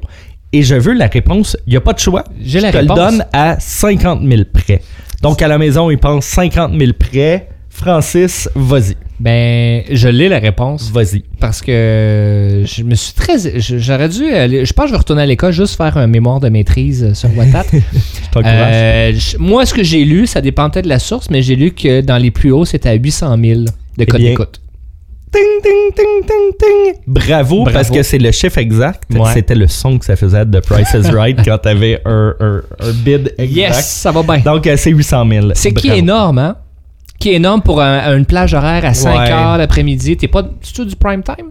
Et 0.54 0.62
je 0.62 0.76
veux 0.76 0.92
la 0.92 1.08
réponse, 1.08 1.56
il 1.66 1.70
n'y 1.70 1.76
a 1.76 1.80
pas 1.80 1.94
de 1.94 1.98
choix. 1.98 2.22
Je 2.40 2.60
la 2.60 2.70
te 2.70 2.76
réponse. 2.76 2.96
le 2.96 3.04
donne 3.04 3.24
à 3.32 3.58
50 3.58 4.20
000 4.24 4.42
près. 4.52 4.80
Donc, 5.20 5.42
à 5.42 5.48
la 5.48 5.58
maison, 5.58 5.90
ils 5.90 5.98
pensent 5.98 6.26
50 6.26 6.78
000 6.78 6.92
près. 6.96 7.48
Francis, 7.70 8.48
vas-y. 8.54 8.94
Ben, 9.18 9.82
je 9.90 10.06
l'ai 10.06 10.28
la 10.28 10.38
réponse 10.38 10.92
Vas-y. 10.92 11.24
parce 11.40 11.60
que 11.60 12.62
je 12.64 12.82
me 12.84 12.94
suis 12.94 13.14
très. 13.14 13.58
J'aurais 13.58 14.08
dû 14.08 14.26
aller. 14.26 14.64
Je 14.64 14.72
pense 14.72 14.84
que 14.84 14.88
je 14.90 14.92
vais 14.92 14.98
retourner 14.98 15.22
à 15.22 15.26
l'école 15.26 15.52
juste 15.52 15.76
faire 15.76 15.96
un 15.96 16.06
mémoire 16.06 16.38
de 16.38 16.48
maîtrise 16.48 17.12
sur 17.14 17.36
WhatsApp. 17.36 17.66
Je 17.72 18.30
t'encourage. 18.30 19.34
Euh, 19.34 19.38
moi, 19.40 19.66
ce 19.66 19.74
que 19.74 19.82
j'ai 19.82 20.04
lu, 20.04 20.28
ça 20.28 20.40
dépend 20.40 20.70
peut-être 20.70 20.84
de 20.84 20.88
la 20.88 21.00
source, 21.00 21.30
mais 21.30 21.42
j'ai 21.42 21.56
lu 21.56 21.72
que 21.72 22.00
dans 22.00 22.18
les 22.18 22.30
plus 22.30 22.52
hauts, 22.52 22.64
c'était 22.64 22.90
à 22.90 22.94
800 22.94 23.36
000 23.42 23.60
de 23.98 24.04
code 24.04 24.20
bien, 24.20 24.30
d'écoute. 24.30 24.60
Ting, 25.34 25.62
ting, 25.62 25.92
ting, 25.96 26.26
ting, 26.26 26.52
ting. 26.58 26.94
Bravo, 27.06 27.62
Bravo. 27.64 27.70
parce 27.72 27.90
que 27.90 28.02
c'est 28.04 28.18
le 28.18 28.30
chiffre 28.30 28.58
exact. 28.58 29.02
Ouais. 29.12 29.20
C'était 29.34 29.54
le 29.56 29.66
son 29.66 29.98
que 29.98 30.04
ça 30.04 30.14
faisait 30.16 30.44
de 30.44 30.60
Price 30.60 30.94
is 30.94 31.10
Right 31.10 31.38
quand 31.44 31.58
t'avais 31.58 32.00
un, 32.04 32.34
un, 32.38 32.62
un 32.80 32.92
bid 33.04 33.34
exact. 33.36 33.56
Yes, 33.56 33.88
ça 33.88 34.12
va 34.12 34.22
bien. 34.22 34.38
Donc, 34.38 34.66
euh, 34.66 34.76
c'est 34.76 34.90
800 34.90 35.24
000. 35.28 35.46
C'est 35.54 35.72
qui 35.72 35.88
est 35.90 35.98
énorme, 35.98 36.38
hein? 36.38 36.56
Qui 37.18 37.30
est 37.30 37.34
énorme 37.34 37.62
pour 37.62 37.80
un- 37.80 38.16
une 38.16 38.26
plage 38.26 38.54
horaire 38.54 38.84
à 38.84 38.94
5 38.94 39.18
Ouais. 39.18 39.30
heures 39.32 39.58
l'après-midi. 39.58 40.16
T'es 40.16 40.28
pas. 40.28 40.44
C'est 40.62 40.84
du 40.84 40.94
prime 40.96 41.22
time? 41.22 41.46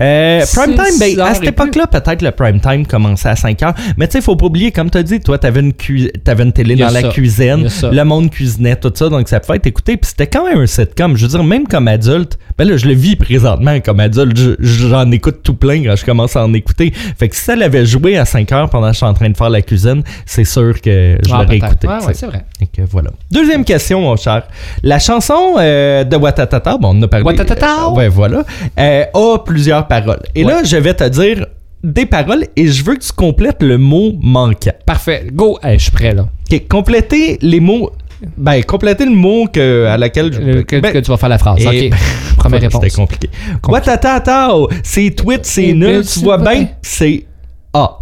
Euh, 0.00 0.44
prime 0.54 0.74
time, 0.74 0.98
ben, 1.00 1.20
à 1.20 1.34
cette 1.34 1.44
et 1.44 1.48
époque-là, 1.48 1.86
peut-être 1.88 2.22
le 2.22 2.30
prime 2.30 2.60
time 2.60 2.86
commençait 2.86 3.30
à 3.30 3.36
5 3.36 3.62
heures. 3.64 3.74
Mais 3.96 4.06
tu 4.06 4.12
sais, 4.12 4.18
il 4.18 4.22
faut 4.22 4.36
pas 4.36 4.46
oublier, 4.46 4.70
comme 4.70 4.90
tu 4.90 4.98
as 4.98 5.02
dit, 5.02 5.18
toi, 5.20 5.38
t'avais 5.38 5.60
une, 5.60 5.72
cui- 5.72 6.10
t'avais 6.24 6.44
une 6.44 6.52
télé 6.52 6.76
dans 6.76 6.90
la 6.90 7.00
ça. 7.02 7.08
Cuisine, 7.08 7.68
le 7.90 8.02
monde 8.04 8.30
cuisinait, 8.30 8.76
tout 8.76 8.92
ça, 8.94 9.08
donc 9.08 9.28
ça 9.28 9.40
pouvait 9.40 9.56
être 9.56 9.66
écouté. 9.66 9.96
Puis 9.96 10.10
c'était 10.10 10.28
quand 10.28 10.44
même 10.48 10.58
un 10.60 10.66
sitcom. 10.66 11.16
Je 11.16 11.22
veux 11.22 11.28
dire, 11.28 11.42
même 11.42 11.66
comme 11.66 11.88
adulte, 11.88 12.38
ben 12.56 12.68
là, 12.68 12.76
je 12.76 12.86
le 12.86 12.94
vis 12.94 13.16
présentement 13.16 13.80
comme 13.80 13.98
adulte. 14.00 14.36
Je- 14.36 14.54
J'en 14.60 15.10
écoute 15.10 15.40
tout 15.42 15.54
plein 15.54 15.82
quand 15.82 15.96
je 15.96 16.04
commence 16.04 16.36
à 16.36 16.44
en 16.44 16.54
écouter. 16.54 16.92
Fait 17.18 17.28
que 17.28 17.34
si 17.34 17.42
ça 17.42 17.56
l'avait 17.56 17.84
joué 17.84 18.16
à 18.16 18.24
5 18.24 18.52
heures 18.52 18.70
pendant 18.70 18.86
que 18.88 18.92
je 18.92 18.98
suis 18.98 19.06
en 19.06 19.14
train 19.14 19.28
de 19.28 19.36
faire 19.36 19.50
la 19.50 19.62
cuisine, 19.62 20.02
c'est 20.26 20.44
sûr 20.44 20.80
que 20.80 21.18
je 21.26 21.32
Ah, 21.34 21.42
l'aurais 21.42 21.56
écouté. 21.56 21.88
Ouais, 21.88 22.00
sais. 22.06 22.14
c'est 22.14 22.26
vrai. 22.26 22.44
Que 22.72 22.82
voilà. 22.88 23.10
Deuxième 23.32 23.64
question, 23.64 24.00
mon 24.00 24.16
cher. 24.16 24.44
La 24.84 24.98
chanson 25.00 25.56
euh, 25.58 26.04
de 26.04 26.16
Watatata, 26.16 26.76
bon, 26.78 26.88
on 26.94 26.98
en 26.98 27.02
a 27.02 27.08
parlé. 27.08 27.24
Watatata! 27.26 27.86
Euh, 27.88 27.90
ouais, 27.94 28.08
voilà. 28.08 28.44
euh, 28.78 29.04
a 29.14 29.38
plusieurs 29.44 29.87
paroles. 29.88 30.22
Et 30.34 30.44
là, 30.44 30.62
je 30.64 30.76
vais 30.76 30.94
te 30.94 31.04
dire 31.08 31.46
des 31.82 32.06
paroles 32.06 32.44
et 32.56 32.66
je 32.66 32.84
veux 32.84 32.94
que 32.96 33.04
tu 33.04 33.12
complètes 33.12 33.62
le 33.62 33.78
mot 33.78 34.12
manquant. 34.20 34.72
Parfait. 34.86 35.26
Go. 35.32 35.58
Hey, 35.62 35.78
je 35.78 35.84
suis 35.84 35.92
prêt, 35.92 36.12
là. 36.14 36.28
Ok, 36.50 36.66
compléter 36.68 37.38
les 37.40 37.60
mots. 37.60 37.90
Ben, 38.36 38.62
compléter 38.64 39.04
le 39.04 39.12
mot 39.14 39.46
que, 39.46 39.86
à 39.86 39.96
laquelle 39.96 40.32
je. 40.32 40.40
Le- 40.40 40.62
que, 40.64 40.80
ben, 40.80 40.92
que 40.92 40.98
tu 40.98 41.08
vas 41.10 41.16
faire 41.16 41.28
la 41.28 41.38
phrase. 41.38 41.60
et- 41.70 41.88
OK. 41.92 41.98
Première 42.36 42.60
réponse. 42.62 42.82
C'était 42.82 42.96
compliqué. 42.96 43.30
Watatata, 43.68 44.50
c'est 44.82 45.10
tweet, 45.14 45.44
c'est 45.44 45.72
nul. 45.72 46.04
Tu 46.04 46.18
vois 46.20 46.38
bien, 46.38 46.66
c'est 46.82 47.26
A. 47.72 47.98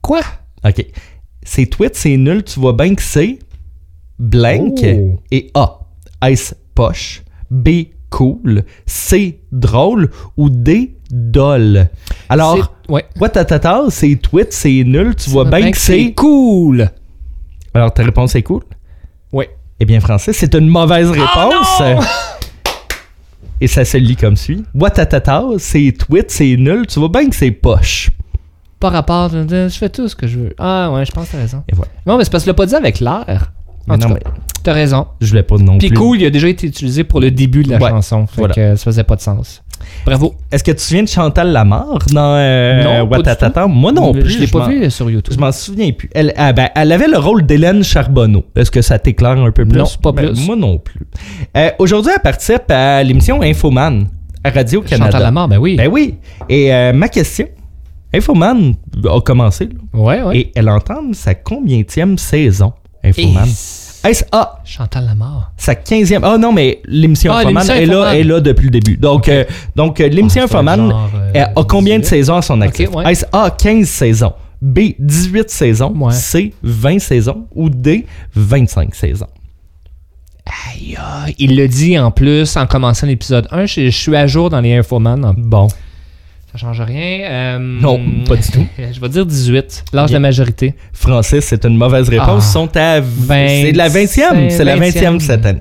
Quoi? 0.00 0.20
OK. 0.64 0.86
C'est 1.42 1.66
tweet, 1.66 1.96
c'est 1.96 2.16
nul. 2.16 2.44
Tu 2.44 2.60
vois 2.60 2.74
bien 2.74 2.94
que 2.94 3.02
c'est 3.02 3.38
blank 4.18 4.78
Oh. 4.84 5.18
et 5.32 5.50
A. 5.54 5.78
Est 6.22 6.54
poche. 6.74 7.22
B. 7.50 7.68
Cool. 8.10 8.64
C. 8.86 9.40
Drôle. 9.50 10.10
Ou 10.36 10.48
D. 10.50 10.96
Dole. 11.10 11.88
Alors, 12.28 12.74
ouais. 12.88 13.04
Watatata, 13.20 13.82
c'est 13.90 14.16
tweet, 14.16 14.52
c'est 14.52 14.84
nul. 14.84 15.14
Tu 15.16 15.30
vois 15.30 15.44
bien 15.44 15.70
que 15.70 15.76
c'est. 15.78 16.12
cool. 16.14 16.90
Alors, 17.74 17.92
ta 17.92 18.02
réponse 18.02 18.34
est 18.34 18.42
cool? 18.42 18.62
Oui. 19.32 19.46
Eh 19.80 19.84
bien, 19.84 20.00
Francis, 20.00 20.36
c'est 20.36 20.54
une 20.54 20.68
mauvaise 20.68 21.10
réponse. 21.10 21.80
non! 21.80 22.00
Et 23.62 23.66
ça 23.66 23.84
se 23.84 23.96
lit 23.98 24.16
comme 24.16 24.36
suit. 24.36 24.64
Watatata, 24.74 25.44
c'est 25.58 25.92
tweet, 25.98 26.30
c'est 26.30 26.56
nul. 26.56 26.86
Tu 26.86 26.98
vois 26.98 27.08
bien 27.10 27.28
que 27.28 27.36
c'est 27.36 27.50
poche. 27.50 28.10
Pas 28.78 28.88
rapport. 28.90 29.28
de- 29.28 29.68
Je 29.68 29.76
fais 29.76 29.90
tout 29.90 30.08
ce 30.08 30.16
que 30.16 30.26
je 30.26 30.38
veux. 30.38 30.54
Ah, 30.58 30.90
ouais, 30.92 31.04
je 31.04 31.12
pense 31.12 31.26
que 31.26 31.32
t'as 31.32 31.38
raison. 31.38 31.62
Et 31.68 31.74
voilà. 31.74 31.90
Non, 32.06 32.16
mais 32.16 32.24
c'est 32.24 32.30
parce 32.30 32.44
que 32.44 32.48
l'as 32.50 32.54
pas 32.54 32.64
dit 32.66 32.74
avec 32.74 33.00
l'air. 33.00 33.52
En 33.88 33.94
Mais 33.96 33.98
tout 33.98 34.08
non, 34.08 34.14
cas, 34.14 34.30
t'as 34.62 34.72
raison. 34.72 35.06
Je 35.20 35.28
voulais 35.28 35.42
pas 35.42 35.56
non 35.56 35.76
Puis 35.78 35.88
plus. 35.88 35.96
cool, 35.98 36.20
il 36.20 36.26
a 36.26 36.30
déjà 36.30 36.48
été 36.48 36.66
utilisé 36.66 37.04
pour 37.04 37.20
le 37.20 37.30
début 37.30 37.62
de 37.62 37.70
la 37.70 37.78
Ouais, 37.78 37.90
chanson. 37.90 38.26
Fait 38.26 38.38
voilà. 38.38 38.54
que 38.54 38.76
ça 38.76 38.84
faisait 38.84 39.04
pas 39.04 39.16
de 39.16 39.20
sens. 39.20 39.62
Bravo. 40.06 40.34
Est-ce 40.50 40.64
que 40.64 40.70
tu 40.70 40.76
te 40.78 40.80
souviens 40.82 41.02
de 41.02 41.08
Chantal 41.08 41.52
Lamarre 41.52 41.98
dans 42.12 42.34
euh, 42.36 42.82
Non, 43.02 43.08
Watatata? 43.08 43.66
Moi 43.66 43.92
non 43.92 44.12
plus. 44.12 44.28
Je 44.30 44.38
l'ai 44.38 44.46
pas 44.46 44.66
vu 44.68 44.90
sur 44.90 45.10
YouTube. 45.10 45.34
Je 45.34 45.38
m'en 45.38 45.52
souviens 45.52 45.92
plus. 45.92 46.08
Elle, 46.14 46.32
ah, 46.36 46.52
ben, 46.52 46.68
elle 46.74 46.90
avait 46.92 47.08
le 47.08 47.18
rôle 47.18 47.44
d'Hélène 47.44 47.82
Charbonneau. 47.84 48.44
Est-ce 48.56 48.70
que 48.70 48.82
ça 48.82 48.98
t'éclaire 48.98 49.32
un 49.38 49.50
peu 49.50 49.64
plus? 49.64 49.78
Non, 49.78 49.84
pas 50.02 50.12
Ben, 50.12 50.32
plus. 50.32 50.46
moi 50.46 50.56
non 50.56 50.78
plus. 50.78 51.00
Euh, 51.56 51.70
Aujourd'hui, 51.78 52.12
elle 52.14 52.22
participe 52.22 52.70
à 52.70 53.02
l'émission 53.02 53.42
Infoman 53.42 54.06
à 54.42 54.50
Radio-Canada. 54.50 55.06
Chantal 55.10 55.22
Lamar, 55.22 55.48
ben 55.48 55.58
oui. 55.58 55.76
Ben 55.76 55.88
oui. 55.92 56.14
Et 56.48 56.72
euh, 56.74 56.92
ma 56.94 57.08
question, 57.08 57.46
Infoman 58.14 58.74
a 59.04 59.20
commencé. 59.20 59.66
là. 59.66 60.00
ouais, 60.00 60.22
ouais. 60.22 60.38
Et 60.38 60.52
elle 60.56 60.68
entame 60.70 61.12
sa 61.14 61.34
combienième 61.34 62.16
saison, 62.18 62.72
Infoman? 63.04 63.46
Et- 63.46 63.50
Est-ce 64.02 64.24
ah, 64.32 64.60
Chantal 64.64 65.04
Lamar. 65.04 65.52
sa 65.56 65.74
15e. 65.74 66.20
Ah 66.22 66.38
non, 66.38 66.52
mais 66.52 66.80
l'émission 66.86 67.32
Ah, 67.34 67.40
Infoman 67.40 67.62
est 67.70 67.86
là, 67.86 68.00
Infoman. 68.00 68.14
est 68.16 68.24
là 68.24 68.40
depuis 68.40 68.64
le 68.64 68.70
début. 68.70 68.96
Donc, 68.96 69.28
euh, 69.28 69.44
donc 69.76 70.00
euh, 70.00 70.08
l'émission 70.08 70.42
Infoman 70.44 70.92
euh, 71.34 71.44
a 71.54 71.64
combien 71.64 71.96
de 71.98 72.02
18? 72.02 72.08
saisons 72.08 72.36
à 72.36 72.42
son 72.42 72.60
actif? 72.62 72.88
Ok, 72.88 72.96
ouais. 72.96 73.12
Est-ce 73.12 73.26
A, 73.32 73.50
15 73.50 73.86
saisons? 73.86 74.32
B, 74.62 74.80
18 74.98 75.50
saisons? 75.50 75.92
Ouais. 75.96 76.12
C, 76.12 76.54
20 76.62 76.98
saisons? 76.98 77.46
Ou 77.54 77.68
D, 77.68 78.06
25 78.34 78.94
saisons? 78.94 79.26
Aïe. 80.46 80.96
Il 81.38 81.56
le 81.56 81.68
dit 81.68 81.98
en 81.98 82.10
plus 82.10 82.56
en 82.56 82.66
commençant 82.66 83.06
l'épisode 83.06 83.46
1. 83.50 83.66
Je, 83.66 83.82
je 83.86 83.90
suis 83.90 84.16
à 84.16 84.26
jour 84.26 84.50
dans 84.50 84.60
les 84.60 84.74
Infoman. 84.74 85.34
Bon. 85.36 85.68
Ça 86.52 86.58
change 86.58 86.80
rien. 86.80 87.20
Euh, 87.30 87.58
Non, 87.60 88.00
pas 88.26 88.34
du 88.36 88.48
tout. 88.50 88.66
Je 88.78 89.00
vais 89.00 89.08
dire 89.08 89.24
18. 89.24 89.84
L'âge 89.92 90.10
de 90.10 90.18
majorité. 90.18 90.74
Francis, 90.92 91.44
c'est 91.44 91.64
une 91.64 91.76
mauvaise 91.76 92.08
réponse. 92.08 92.28
Ah. 92.28 92.36
Ils 92.48 92.52
sont 92.52 92.76
à... 92.76 93.00
Vingt- 93.00 93.62
C'est 93.62 93.72
la 93.72 93.88
20e. 93.88 94.50
C'est 94.50 94.64
la 94.64 94.76
20e 94.76 95.16
20e. 95.16 95.20
cette 95.20 95.46
année. 95.46 95.60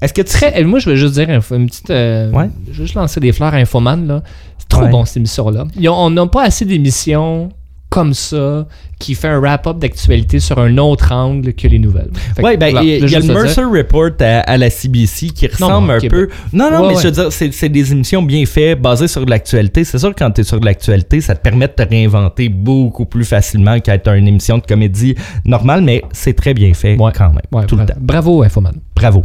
Est-ce 0.00 0.12
que 0.14 0.22
tu... 0.22 0.28
Très, 0.28 0.60
euh, 0.62 0.66
moi, 0.66 0.78
je 0.78 0.90
veux 0.90 0.96
juste 0.96 1.14
dire 1.14 1.28
une, 1.30 1.66
petite. 1.66 1.90
euh, 1.90 2.30
Ouais. 2.30 2.48
Je 2.66 2.72
vais 2.78 2.84
juste 2.84 2.94
lancer 2.94 3.20
des 3.20 3.32
fleurs 3.32 3.54
à 3.54 3.58
Infoman. 3.58 4.22
C'est 4.58 4.68
trop 4.68 4.82
Ouais. 4.82 4.88
bon, 4.90 5.04
cette 5.04 5.18
émission-là. 5.18 5.66
On 5.90 6.10
n'a 6.10 6.26
pas 6.26 6.44
assez 6.44 6.64
d'émissions 6.64 7.50
comme 7.94 8.12
ça 8.14 8.66
qui 8.98 9.14
fait 9.14 9.28
un 9.28 9.38
wrap-up 9.40 9.78
d'actualité 9.78 10.40
sur 10.40 10.58
un 10.58 10.78
autre 10.78 11.12
angle 11.12 11.52
que 11.54 11.68
les 11.68 11.78
nouvelles. 11.78 12.10
Oui, 12.42 12.56
ben, 12.56 12.68
il 12.68 12.88
y, 12.88 12.92
a- 12.94 12.96
y 13.20 13.26
le 13.26 13.32
Mercer 13.34 13.62
Report 13.64 14.10
à, 14.20 14.40
à 14.40 14.56
la 14.56 14.70
CBC 14.70 15.28
qui 15.28 15.46
ressemble 15.46 15.86
non, 15.88 15.94
un 15.94 16.00
peu. 16.00 16.28
Non, 16.52 16.70
non, 16.70 16.80
Ouais, 16.82 16.88
mais 16.88 16.94
ouais. 16.96 17.02
je 17.02 17.08
veux 17.08 17.12
dire, 17.12 17.32
c'est 17.52 17.68
des 17.68 17.92
émissions 17.92 18.22
bien 18.22 18.44
faites, 18.46 18.80
basées 18.80 19.08
sur 19.08 19.24
de 19.24 19.30
l'actualité. 19.30 19.84
C'est 19.84 19.98
sûr 19.98 20.14
que 20.14 20.18
quand 20.18 20.30
tu 20.30 20.40
es 20.40 20.44
sur 20.44 20.58
de 20.58 20.64
l'actualité, 20.64 21.20
ça 21.20 21.34
te 21.34 21.40
permet 21.42 21.68
de 21.68 21.72
te 21.72 21.82
réinventer 21.82 22.48
beaucoup 22.48 23.04
plus 23.06 23.24
facilement 23.24 23.78
qu'être 23.80 24.08
une 24.14 24.26
émission 24.28 24.58
de 24.58 24.62
comédie 24.66 25.14
normale, 25.44 25.82
mais 25.82 26.02
c'est 26.12 26.34
très 26.34 26.54
bien 26.54 26.72
fait 26.74 26.96
Ouais. 26.98 27.12
quand 27.14 27.30
même, 27.30 27.66
tout 27.66 27.76
bra- 27.76 27.84
le 27.84 27.92
temps. 27.92 28.00
Bravo, 28.00 28.42
Infoman. 28.42 28.74
Bravo. 28.96 29.22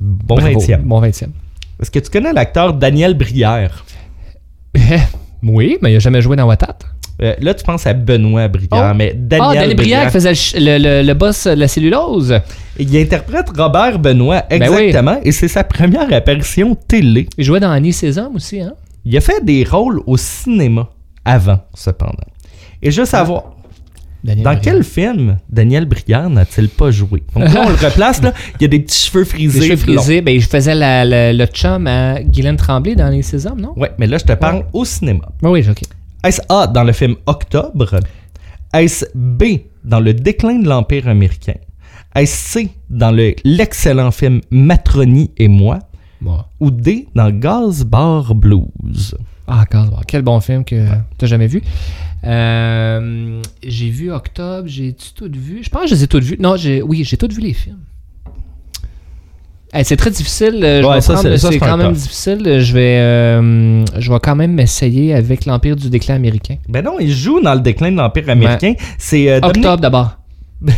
Bon 0.00 0.36
Bravo. 0.36 0.60
20e. 0.60 0.82
Bon 0.82 1.00
20e. 1.00 1.30
Est-ce 1.80 1.90
que 1.90 1.98
tu 1.98 2.10
connais 2.10 2.32
l'acteur 2.32 2.72
Daniel 2.74 3.14
Brière? 3.14 3.84
oui, 5.42 5.78
mais 5.82 5.90
il 5.90 5.94
n'a 5.94 5.98
jamais 5.98 6.20
joué 6.20 6.36
dans 6.36 6.46
Watat. 6.46 6.78
Euh, 7.22 7.34
là, 7.40 7.54
tu 7.54 7.64
penses 7.64 7.86
à 7.86 7.94
Benoît 7.94 8.46
Brière, 8.48 8.90
Oh. 8.92 8.94
mais 8.96 9.14
Daniel, 9.16 9.48
Ah, 9.50 9.54
Daniel 9.54 9.76
Brière 9.76 10.06
qui 10.06 10.12
faisait 10.12 10.32
le, 10.58 11.02
le, 11.02 11.14
boss 11.14 11.46
de 11.46 11.52
la 11.52 11.66
cellulose. 11.68 12.40
Il 12.78 12.94
interprète 12.96 13.46
Robert 13.56 13.98
Benoît, 13.98 14.44
Ben 14.50 14.68
oui. 14.68 14.84
exactement, 14.84 15.18
et 15.24 15.32
c'est 15.32 15.48
sa 15.48 15.64
première 15.64 16.12
apparition 16.12 16.74
télé. 16.74 17.26
Il 17.38 17.44
jouait 17.44 17.60
dans 17.60 17.70
Annie 17.70 17.92
Sésame 17.94 18.36
aussi, 18.36 18.60
hein? 18.60 18.74
Il 19.06 19.16
a 19.16 19.20
fait 19.22 19.42
des 19.44 19.64
rôles 19.64 20.00
au 20.06 20.16
cinéma 20.16 20.90
avant, 21.24 21.60
cependant. 21.74 22.12
Et 22.82 22.90
juste 22.90 23.14
Ah. 23.14 23.18
savoir, 23.18 23.44
Daniel 24.24 24.44
Dans 24.44 24.50
Briand. 24.50 24.60
quel 24.64 24.84
film 24.84 25.36
Daniel 25.48 25.84
Briand 25.86 26.28
n'a-t-il 26.30 26.68
pas 26.68 26.90
joué? 26.90 27.22
Donc 27.34 27.44
là, 27.54 27.62
on 27.64 27.68
le 27.68 27.76
replace, 27.76 28.20
là. 28.22 28.32
Il 28.58 28.62
y 28.62 28.64
a 28.64 28.68
des 28.68 28.80
petits 28.80 29.06
cheveux 29.06 29.24
frisés. 29.24 29.60
Les 29.60 29.66
cheveux 29.68 29.76
frisés, 29.76 30.20
ben, 30.20 30.38
je 30.40 30.48
faisais 30.48 30.74
la- 30.74 31.04
la- 31.04 31.32
le 31.32 31.46
chum 31.46 31.86
à 31.86 32.20
Guylaine 32.22 32.56
Tremblay 32.56 32.94
dans 32.96 33.08
Les 33.08 33.22
Sésames, 33.22 33.60
non? 33.60 33.72
Ouais, 33.76 33.92
mais 33.98 34.06
là, 34.06 34.18
je 34.18 34.24
te 34.24 34.32
parle 34.32 34.64
au 34.72 34.84
cinéma. 34.84 35.28
Oui, 35.42 35.50
oui, 35.60 35.66
ok. 35.70 35.82
Est-ce 36.24 36.40
A 36.48 36.66
dans 36.66 36.84
le 36.84 36.92
film 36.92 37.16
Octobre? 37.26 38.00
Est-ce 38.72 39.04
B 39.14 39.44
dans 39.84 40.00
le 40.00 40.12
déclin 40.14 40.58
de 40.58 40.68
l'Empire 40.68 41.08
américain? 41.08 41.54
Est-ce 42.14 42.50
C 42.52 42.70
dans 42.90 43.10
le- 43.10 43.34
l'excellent 43.44 44.10
film 44.10 44.40
Matroni 44.50 45.30
et 45.36 45.48
moi? 45.48 45.78
Ou 46.60 46.70
D 46.70 47.06
dans 47.14 47.30
Gaz 47.30 47.84
Bar 47.84 48.34
Blues? 48.34 49.14
Ah, 49.46 49.64
Casbah, 49.70 50.00
quel 50.08 50.22
bon 50.22 50.40
film 50.40 50.64
que 50.64 50.86
t'as 51.18 51.26
jamais 51.26 51.46
vu. 51.46 51.62
Euh, 52.24 53.40
j'ai 53.62 53.90
vu 53.90 54.10
Octobre, 54.10 54.66
j'ai-tu 54.66 55.12
tout 55.14 55.30
vu? 55.32 55.62
Je 55.62 55.70
pense 55.70 55.82
que 55.82 55.88
je 55.90 55.94
les 55.94 56.04
ai 56.04 56.08
toutes 56.08 56.24
vues. 56.24 56.36
Non, 56.40 56.56
j'ai, 56.56 56.82
oui, 56.82 57.04
j'ai 57.04 57.16
toutes 57.16 57.32
vu 57.32 57.40
les 57.40 57.52
films. 57.52 57.78
Hey, 59.76 59.84
c'est 59.84 59.96
très 59.96 60.10
difficile. 60.10 60.58
euh, 60.62 60.82
Ouais, 60.82 61.00
c'est- 61.02 61.58
quand 61.58 61.76
même 61.76 61.92
difficile. 61.92 62.60
Je 62.60 62.72
vais, 62.72 62.96
euh, 62.98 63.84
je 63.98 64.10
vais 64.10 64.18
quand 64.22 64.34
même 64.34 64.52
m'essayer 64.52 65.12
avec 65.14 65.44
l'Empire 65.44 65.76
du 65.76 65.90
déclin 65.90 66.14
américain. 66.14 66.56
Ben 66.68 66.82
non, 66.82 66.98
il 66.98 67.12
joue 67.12 67.40
dans 67.40 67.52
le 67.54 67.60
déclin 67.60 67.92
de 67.92 67.96
l'Empire 67.98 68.28
américain. 68.30 68.72
C'est 68.96 69.28
euh, 69.30 69.40
Octobre 69.42 69.76
d'abord. 69.82 70.16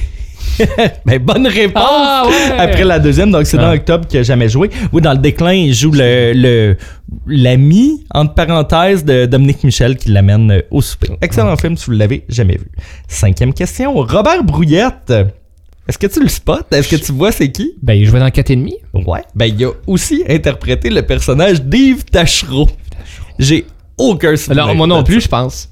Ben, 1.06 1.20
bonne 1.20 1.46
réponse! 1.46 1.84
Ah, 1.86 2.24
ouais! 2.26 2.58
Après 2.58 2.82
la 2.82 2.98
deuxième, 2.98 3.30
donc 3.30 3.46
c'est 3.46 3.56
dans. 3.58 3.72
Octobre 3.72 4.08
qu'il 4.08 4.18
a 4.18 4.22
jamais 4.24 4.48
joué. 4.48 4.70
Oui, 4.92 5.00
dans 5.00 5.12
le 5.12 5.18
déclin, 5.18 5.52
il 5.52 5.72
joue 5.72 5.92
le 5.94 6.74
l'ami, 7.28 8.04
entre 8.12 8.34
parenthèses, 8.34 9.04
de 9.04 9.26
Dominique 9.26 9.62
Michel 9.62 9.96
qui 9.96 10.10
l'amène 10.10 10.50
euh, 10.50 10.60
au 10.72 10.82
souper. 10.82 11.10
Excellent 11.22 11.56
film 11.56 11.76
si 11.76 11.86
vous 11.86 11.92
l'avez 11.92 12.24
jamais 12.28 12.56
vu. 12.56 12.66
Cinquième 13.06 13.54
question. 13.54 13.94
Robert 13.94 14.42
Brouillette. 14.42 15.12
Est-ce 15.88 15.98
que 15.98 16.06
tu 16.06 16.20
le 16.20 16.28
spots? 16.28 16.66
Est-ce 16.70 16.88
que 16.88 16.96
tu 16.96 17.12
vois 17.12 17.32
c'est 17.32 17.50
qui? 17.50 17.72
Ben, 17.82 17.94
il 17.94 18.04
jouait 18.04 18.20
dans 18.20 18.30
4 18.30 18.50
et 18.50 18.56
demi. 18.56 18.76
Ouais. 18.92 19.22
Ben, 19.34 19.46
il 19.46 19.64
a 19.64 19.70
aussi 19.86 20.22
interprété 20.28 20.90
le 20.90 21.00
personnage 21.02 21.62
d'Yves 21.62 22.04
Tachereau. 22.04 22.68
J'ai 23.38 23.64
aucun 23.96 24.36
souvenir. 24.36 24.64
Alors, 24.64 24.76
moi 24.76 24.86
non 24.86 25.02
plus, 25.02 25.22
je 25.22 25.28
pense. 25.28 25.70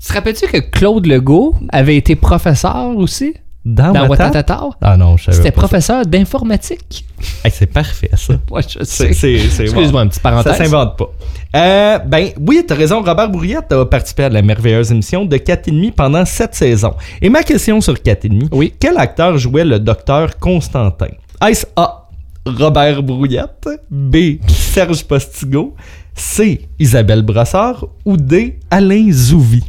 Tu 0.00 0.08
te 0.08 0.12
rappelles-tu 0.14 0.46
que 0.46 0.58
Claude 0.58 1.06
Legault 1.06 1.54
avait 1.70 1.96
été 1.96 2.16
professeur 2.16 2.96
aussi? 2.96 3.34
Dans, 3.70 3.92
dans 3.92 4.08
Watat? 4.08 4.24
Watatata? 4.28 4.68
Ah 4.80 4.96
non, 4.96 5.18
je 5.18 5.24
savais 5.24 5.36
C'était 5.36 5.48
ça. 5.48 5.52
professeur 5.52 6.06
d'informatique. 6.06 7.04
Hey, 7.44 7.50
c'est 7.54 7.66
parfait, 7.66 8.08
ça. 8.14 8.34
Ouais, 8.50 8.62
je 8.66 8.82
sais. 8.82 9.08
Excuse-moi, 9.10 10.02
une 10.04 10.08
petite 10.08 10.22
Ça 10.22 10.30
parenthèse. 10.30 10.56
s'invente 10.56 10.96
pas. 10.96 11.10
Euh, 11.54 11.98
ben 11.98 12.30
oui, 12.40 12.62
t'as 12.66 12.74
raison. 12.74 13.02
Robert 13.02 13.28
Bourriette 13.28 13.70
a 13.72 13.84
participé 13.84 14.24
à 14.24 14.28
la 14.30 14.40
merveilleuse 14.40 14.90
émission 14.90 15.26
de 15.26 15.36
4,5 15.36 15.92
pendant 15.92 16.24
7 16.24 16.54
saisons. 16.54 16.94
Et 17.20 17.28
ma 17.28 17.42
question 17.42 17.80
sur 17.82 17.94
4,5, 17.94 18.48
Oui. 18.52 18.72
quel 18.80 18.96
acteur 18.96 19.36
jouait 19.36 19.64
le 19.66 19.78
docteur 19.78 20.38
Constantin? 20.38 21.08
Est-ce 21.46 21.66
A. 21.76 22.08
Robert 22.46 23.02
Brouillette, 23.02 23.68
B. 23.90 24.38
Serge 24.46 25.04
Postigo, 25.04 25.74
C. 26.14 26.66
Isabelle 26.78 27.20
Brassard 27.22 27.84
ou 28.06 28.16
D. 28.16 28.58
Alain 28.70 29.08
Zouvi? 29.12 29.62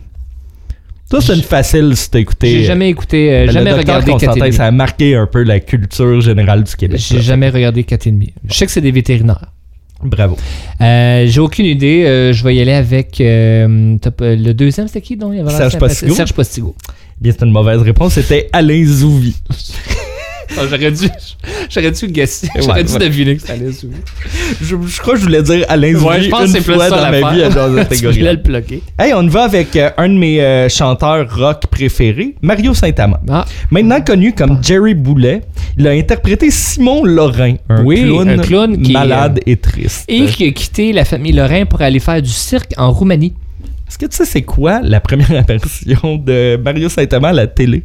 Ça, 1.12 1.22
c'est 1.22 1.36
une 1.36 1.42
facile 1.42 1.96
si 1.96 2.10
t'as 2.12 2.20
écouté. 2.20 2.50
J'ai 2.52 2.64
jamais 2.66 2.90
écouté, 2.90 3.32
euh, 3.34 3.46
Ben, 3.48 3.52
jamais 3.52 3.72
regardé 3.74 4.06
4 4.06 4.08
et 4.08 4.12
Constantin, 4.26 4.46
demi. 4.46 4.54
ça 4.56 4.66
a 4.66 4.72
marqué 4.72 5.16
un 5.16 5.26
peu 5.26 5.42
la 5.44 5.60
culture 5.60 6.22
générale 6.22 6.64
du 6.64 6.76
Québec. 6.76 7.00
J'ai 7.00 7.22
jamais 7.22 7.50
regardé 7.50 7.84
4 7.84 8.06
et 8.08 8.12
demi. 8.12 8.34
Je 8.48 8.54
sais 8.54 8.66
que 8.68 8.72
c'est 8.72 8.82
des 8.82 8.92
vétérinaires. 8.92 9.52
Bravo. 10.04 10.38
Euh, 10.82 11.26
J'ai 11.28 11.40
aucune 11.42 11.66
idée. 11.66 12.06
euh, 12.06 12.32
je 12.32 12.44
vais 12.44 12.56
y 12.56 12.62
aller 12.62 12.72
avec 12.74 13.12
top- 14.02 14.22
le 14.22 14.52
deuxième, 14.54 14.88
c'était 14.88 15.02
qui 15.02 15.18
donc 15.18 15.32
il 15.34 15.38
y 15.38 15.42
avait 15.42 15.50
Serge 15.52 15.78
Postigo. 15.80 16.14
Serge 16.16 16.34
Postigo. 16.34 16.76
Bien, 17.20 17.34
c'est 17.38 17.44
une 17.46 17.52
mauvaise 17.52 17.82
réponse. 17.82 18.14
C'était 18.14 18.48
Alain 18.54 18.86
Zouvi. 18.86 19.36
Ah, 20.58 20.62
J'aurais 20.70 20.92
dû, 20.92 21.08
j'aurais 21.70 21.92
dû 21.92 22.08
guesser. 22.08 22.50
J'aurais 22.56 22.80
Ouais, 22.80 22.84
dû 22.84 22.94
ouais. 22.94 23.00
deviner 23.00 23.36
que 23.38 23.42
ça 23.46 23.54
allait 23.54 23.72
sous. 23.72 23.90
Je, 24.62 24.76
je 24.88 25.00
crois 25.00 25.14
que 25.14 25.20
je 25.20 25.26
voulais 25.26 25.44
dire 25.44 25.66
Alain 25.70 25.94
Zouvi 25.94 26.06
Ouais, 26.06 26.22
je 26.24 26.30
pense 26.30 26.40
que 26.42 26.46
une 26.48 26.52
c'est 26.54 26.62
plus 26.62 26.74
fois 26.74 26.90
ça 26.90 27.04
dans 27.06 27.12
ma 27.22 27.32
vie 27.34 27.44
à 27.44 27.50
Tu 27.70 27.76
Catégorie. 27.76 28.18
voulais 28.20 28.32
le 28.34 28.40
bloquer. 28.40 28.84
Hey, 28.98 29.14
on 29.14 29.22
y 29.24 29.28
va 29.30 29.44
avec 29.44 29.76
euh, 29.76 29.90
un 29.98 30.10
de 30.10 30.16
mes 30.16 30.42
euh, 30.42 30.68
chanteurs 30.70 31.28
rock 31.38 31.68
préférés, 31.70 32.36
Mario 32.42 32.74
Saint-Amand. 32.74 33.20
Ah, 33.30 33.46
Maintenant 33.70 34.02
connu 34.02 34.34
comme 34.34 34.58
Jerry 34.64 34.96
Boulet, 34.96 35.42
il 35.78 35.88
a 35.88 35.92
interprété 35.92 36.50
Simon 36.52 37.04
Lorrain, 37.06 37.56
un 37.70 37.84
Oui, 37.84 38.02
clown, 38.04 38.30
un 38.30 38.38
clown 38.40 38.82
qui 38.82 38.92
est, 38.92 38.94
malade 38.94 39.40
et 39.46 39.56
triste. 39.58 40.06
et 40.08 40.26
qui 40.26 40.48
a 40.48 40.52
quitté 40.52 40.94
la 40.94 41.06
famille 41.06 41.32
Lorrain 41.34 41.66
pour 41.66 41.82
aller 41.82 42.00
faire 42.00 42.22
du 42.22 42.30
cirque 42.30 42.74
en 42.78 42.92
Roumanie. 42.92 43.34
Est-ce 43.88 43.98
que 43.98 44.06
tu 44.08 44.18
sais 44.18 44.26
c'est 44.26 44.42
quoi 44.44 44.82
la 44.84 45.00
première 45.00 45.32
apparition 45.40 46.18
de 46.18 46.58
Mario 46.64 46.90
Saint-Amand 46.90 47.28
à 47.30 47.34
la 47.34 47.48
télé? 47.48 47.84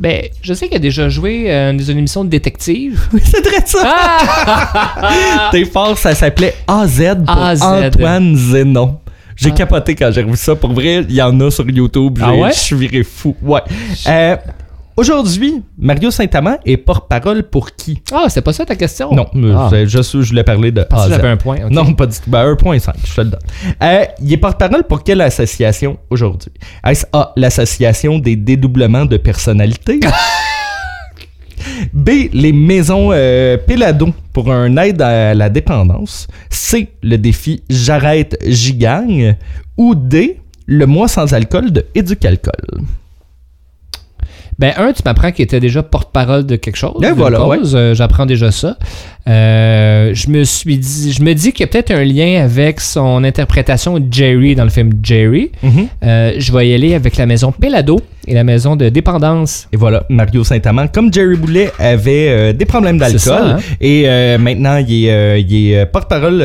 Ben, 0.00 0.22
je 0.42 0.54
sais 0.54 0.68
qu'il 0.68 0.76
a 0.76 0.80
déjà 0.80 1.08
joué 1.08 1.46
euh, 1.48 1.72
dans 1.72 1.82
une 1.84 1.98
émission 1.98 2.24
de 2.24 2.28
détective. 2.30 3.00
c'est 3.24 3.42
très 3.42 3.66
ça! 3.66 3.78
Ah! 3.84 5.48
T'es 5.52 5.64
fort, 5.64 5.98
ça 5.98 6.14
s'appelait 6.14 6.54
AZ 6.66 7.02
pour 7.26 7.36
AZ. 7.42 7.62
Antoine 7.62 8.36
Zénon. 8.36 8.98
J'ai 9.36 9.50
Ah. 9.50 9.54
capoté 9.54 9.94
quand 9.94 10.10
j'ai 10.12 10.22
revu 10.22 10.36
ça. 10.36 10.54
Pour 10.56 10.72
vrai, 10.72 11.04
il 11.08 11.14
y 11.14 11.22
en 11.22 11.38
a 11.40 11.50
sur 11.50 11.68
YouTube. 11.68 12.18
Ah 12.22 12.30
J'ai- 12.34 12.40
ouais? 12.40 12.52
Je 12.52 12.58
suis 12.58 12.76
viré 12.76 13.02
fou. 13.04 13.36
Ouais. 13.42 13.60
Euh, 14.08 14.36
Aujourd'hui, 14.98 15.62
Mario 15.78 16.10
Saint-Amand 16.10 16.56
est 16.66 16.76
porte-parole 16.76 17.44
pour 17.44 17.70
qui? 17.76 18.02
Ah, 18.10 18.24
c'est 18.28 18.42
pas 18.42 18.52
ça 18.52 18.66
ta 18.66 18.74
question? 18.74 19.12
Non, 19.14 19.26
Ah. 19.56 19.68
c'est 19.70 19.86
juste 19.86 20.20
je 20.20 20.28
voulais 20.30 20.42
parler 20.42 20.72
de 20.72 20.80
AZ. 20.90 21.08
j'avais 21.08 21.28
un 21.28 21.36
point. 21.36 21.56
Non, 21.70 21.94
pas 21.94 22.06
du 22.06 22.16
tout. 22.16 22.28
Ben, 22.28 22.44
1.5, 22.44 22.94
je 23.06 23.14
te 23.14 23.20
le 23.20 23.28
donne. 23.28 23.40
Euh, 23.80 24.04
il 24.20 24.32
est 24.32 24.36
porte-parole 24.38 24.82
pour 24.82 25.04
quelle 25.04 25.20
association 25.20 25.98
aujourd'hui? 26.10 26.50
Est-ce 26.84 27.06
A, 27.12 27.32
l'association 27.36 28.18
des 28.18 28.34
dédoublements 28.34 29.04
de 29.04 29.18
personnalité? 29.18 30.00
B, 31.92 32.10
les 32.32 32.52
maisons 32.52 33.10
euh, 33.12 33.56
Pélado 33.56 34.08
pour 34.32 34.50
un 34.52 34.76
aide 34.78 35.00
à 35.00 35.32
la 35.32 35.48
dépendance? 35.48 36.26
C, 36.50 36.88
le 37.04 37.18
défi 37.18 37.62
J'arrête, 37.70 38.36
j'y 38.44 38.74
gagne? 38.74 39.36
Ou 39.76 39.94
D, 39.94 40.40
le 40.66 40.86
mois 40.86 41.06
sans 41.06 41.32
alcool 41.34 41.70
de 41.70 41.86
Éducalcool? 41.94 42.80
Ben, 44.58 44.72
un, 44.76 44.92
tu 44.92 45.02
m'apprends 45.04 45.30
qu'il 45.30 45.44
était 45.44 45.60
déjà 45.60 45.84
porte-parole 45.84 46.44
de 46.44 46.56
quelque 46.56 46.76
chose. 46.76 47.00
Ben 47.00 47.12
voilà. 47.12 47.40
Euh, 47.40 47.94
J'apprends 47.94 48.26
déjà 48.26 48.50
ça. 48.50 48.76
Euh, 49.28 50.12
je 50.14 50.30
me 50.30 50.42
suis 50.42 50.78
dit, 50.78 51.12
je 51.12 51.22
me 51.22 51.32
dis 51.32 51.52
qu'il 51.52 51.60
y 51.60 51.64
a 51.64 51.66
peut-être 51.68 51.92
un 51.92 52.02
lien 52.02 52.42
avec 52.42 52.80
son 52.80 53.22
interprétation 53.22 53.98
de 54.00 54.12
Jerry 54.12 54.56
dans 54.56 54.64
le 54.64 54.70
film 54.70 54.90
Jerry. 55.02 55.52
Euh, 56.02 56.32
je 56.38 56.52
vais 56.52 56.68
y 56.68 56.74
aller 56.74 56.94
avec 56.94 57.16
la 57.16 57.26
maison 57.26 57.52
Pelado 57.52 58.00
et 58.28 58.34
la 58.34 58.44
maison 58.44 58.76
de 58.76 58.88
dépendance. 58.88 59.68
Et 59.72 59.76
voilà, 59.76 60.04
Mario 60.08 60.44
Saint-Amand, 60.44 60.88
comme 60.88 61.12
Jerry 61.12 61.36
Boulet 61.36 61.72
avait 61.78 62.28
euh, 62.28 62.52
des 62.52 62.64
problèmes 62.66 62.98
d'alcool, 62.98 63.32
hein? 63.42 63.58
et 63.80 64.04
euh, 64.06 64.38
maintenant 64.38 64.76
il 64.76 65.06
est, 65.06 65.10
euh, 65.10 65.36
est 65.82 65.86
porte-parole 65.86 66.44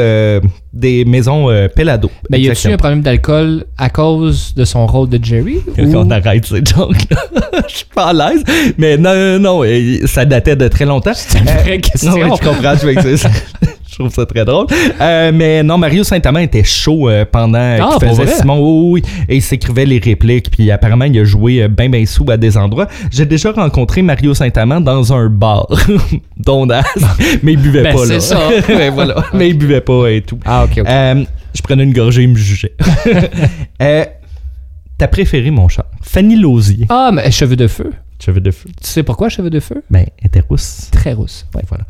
des 0.74 1.06
maisons 1.06 1.48
Pelado. 1.76 2.10
Ben, 2.30 2.42
y 2.42 2.50
a-tu 2.50 2.68
un 2.70 2.78
problème 2.78 3.02
d'alcool 3.02 3.66
à 3.78 3.90
cause 3.90 4.54
de 4.56 4.66
son 4.66 4.88
rôle 4.88 5.10
de 5.10 5.24
Jerry? 5.24 5.58
Ou- 5.78 5.96
on 5.96 6.10
arrête 6.10 6.46
ces 6.46 6.58
jokes-là. 6.66 7.18
Je 7.70 7.76
suis 7.76 7.86
pas 7.94 8.08
à 8.08 8.14
l'aise. 8.14 8.44
Mais 8.78 8.98
non, 8.98 9.14
non, 9.40 9.62
non, 9.62 9.64
ça 10.06 10.26
datait 10.26 10.56
de 10.56 10.68
très 10.68 10.86
longtemps. 10.86 11.12
C'est 11.14 11.38
une 11.40 11.46
vraie 11.46 11.80
question. 11.80 12.12
Non, 12.18 12.36
je 12.36 12.42
comprends. 12.42 12.76
Je, 12.76 12.88
vais- 12.88 13.16
je 13.94 14.00
trouve 14.00 14.14
ça 14.14 14.26
très 14.26 14.44
drôle. 14.44 14.66
Euh, 15.00 15.32
mais 15.34 15.64
non, 15.64 15.78
Mario 15.78 16.04
Saint-Amand 16.04 16.40
était 16.40 16.64
chaud 16.64 17.10
euh, 17.10 17.26
pendant 17.32 17.60
Ah, 17.60 17.98
qu'il 18.00 18.10
faisait? 18.10 18.28
Simon. 18.28 18.60
Oui, 18.60 19.02
oui, 19.04 19.26
Et 19.30 19.36
il 19.38 19.42
s'écrivait 19.42 19.86
les 19.86 20.00
répliques. 20.00 20.50
Puis 20.52 20.72
apparemment, 20.72 21.06
il 21.06 21.18
a 21.20 21.24
joué 21.24 21.68
ben, 21.68 21.90
ben 21.92 22.06
sous 22.06 22.26
à 22.30 22.38
des 22.38 22.58
endroits. 22.58 22.88
J'ai 23.12 23.26
déjà 23.26 23.52
rencontré 23.52 24.02
Mario 24.02 24.34
Saint-Amand 24.34 24.82
dans 24.82 25.14
un 25.14 25.30
bar. 25.30 25.68
Dondas. 26.38 26.84
Mais 27.44 27.54
il 27.54 27.60
buvait 27.60 27.84
Ben, 27.84 27.96
pas, 27.96 28.06
là. 28.06 28.20
c'est 28.20 28.20
ça. 28.20 28.40
Mais 28.68 28.90
voilà. 28.92 29.24
Mais 29.34 29.50
il 29.50 29.58
buvait 29.58 29.82
pas 29.82 30.08
et 30.10 30.22
tout. 30.22 30.40
Ah, 30.46 30.66
ok, 30.66 30.80
ok. 30.80 30.86
Euh, 30.90 31.24
je 31.54 31.62
prenais 31.62 31.84
une 31.84 31.94
gorgée, 31.94 32.24
il 32.24 32.30
me 32.30 32.36
jugeait. 32.36 32.74
euh, 33.82 34.06
ta 34.98 35.08
préférée, 35.08 35.52
mon 35.52 35.68
cher? 35.68 35.86
Fanny 36.02 36.36
Lausier. 36.36 36.86
Ah, 36.90 37.12
mais 37.14 37.30
cheveux 37.32 37.56
de 37.56 37.68
feu. 37.68 37.92
Cheveux 38.20 38.40
de 38.42 38.52
feu. 38.52 38.70
Tu 38.82 38.88
sais 38.90 39.04
pourquoi 39.04 39.28
cheveux 39.30 39.50
de 39.50 39.60
feu? 39.60 39.84
Ben, 39.90 40.06
elle 40.22 40.28
était 40.28 40.40
rousse. 40.48 40.88
Très 40.92 41.14
rousse. 41.14 41.46
Ouais. 41.56 41.62
Voilà. 41.68 41.84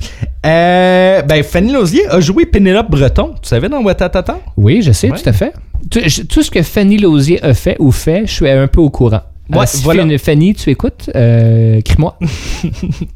Euh, 0.46 1.22
ben, 1.22 1.44
Fanny 1.44 1.72
Lausier 1.72 2.08
a 2.08 2.20
joué 2.20 2.46
Pénélope 2.46 2.90
Breton. 2.90 3.36
Tu 3.42 3.50
savais 3.50 3.70
dans 3.70 3.82
Watatata? 3.84 4.40
Oui, 4.58 4.82
je 4.82 4.92
sais, 4.92 5.12
Ouais. 5.12 5.18
tout 5.22 5.30
à 5.30 5.34
fait. 5.34 5.54
Tout, 5.92 6.42
ce 6.44 6.50
que 6.50 6.62
Fanny 6.64 6.98
Lausier 6.98 7.44
a 7.44 7.54
fait 7.54 7.76
ou 7.80 7.92
fait, 7.92 8.24
je 8.26 8.32
suis 8.32 8.50
un 8.50 8.68
peu 8.68 8.82
au 8.82 8.90
courant. 8.90 9.22
Ouais, 9.50 9.60
Euh, 9.60 9.66
si 9.68 9.84
voilà. 9.84 10.04
Fanny- 10.04 10.18
Fanny, 10.18 10.54
tu 10.56 10.70
écoutes, 10.70 11.10
euh, 11.16 11.82
crie-moi. 11.82 12.18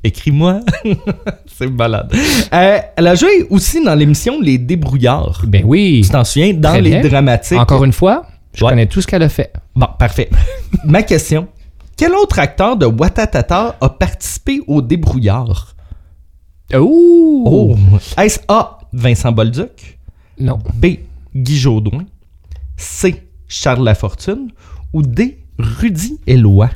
Écris-moi. 0.04 0.60
C'est 1.58 1.68
malade. 1.72 2.12
Euh, 2.54 2.78
elle 2.96 3.08
a 3.08 3.16
joué 3.16 3.48
aussi 3.50 3.84
dans 3.84 3.96
l'émission 3.96 4.40
Les 4.42 4.58
Débrouillards. 4.58 5.44
ben 5.48 5.64
oui. 5.66 6.02
Tu 6.04 6.10
t'en 6.12 6.24
souviens? 6.24 6.54
Dans 6.54 6.70
Très 6.70 6.82
les 6.82 6.90
bien. 6.92 7.02
dramatiques. 7.02 7.58
Encore 7.58 7.84
une 7.84 7.94
fois, 7.94 8.26
je 8.54 8.64
Ouais. 8.64 8.72
connais 8.72 8.86
tout 8.86 9.02
ce 9.02 9.08
qu'elle 9.08 9.24
a 9.24 9.30
fait. 9.30 9.52
Bon, 9.76 9.88
parfait. 9.98 10.30
Ma 10.86 11.02
question. 11.04 11.48
Quel 11.98 12.14
autre 12.14 12.38
acteur 12.40 12.78
de 12.78 12.86
Watatata 12.86 13.76
a 13.82 13.90
participé 13.90 14.62
aux 14.68 14.82
Débrouillards? 14.82 15.76
Ouh! 16.74 17.44
Oh! 17.46 17.76
Est-ce 18.18 18.40
A. 18.48 18.78
Vincent 18.94 19.32
Bolduc? 19.32 19.98
Non. 20.40 20.60
B. 20.76 20.98
Guy 21.36 21.58
Jodoin. 21.58 22.06
C. 22.78 23.24
Charles 23.48 23.84
Lafortune? 23.84 24.52
Ou 24.94 25.02
D. 25.02 25.40
Rudy 25.58 26.20
Eloi? 26.28 26.70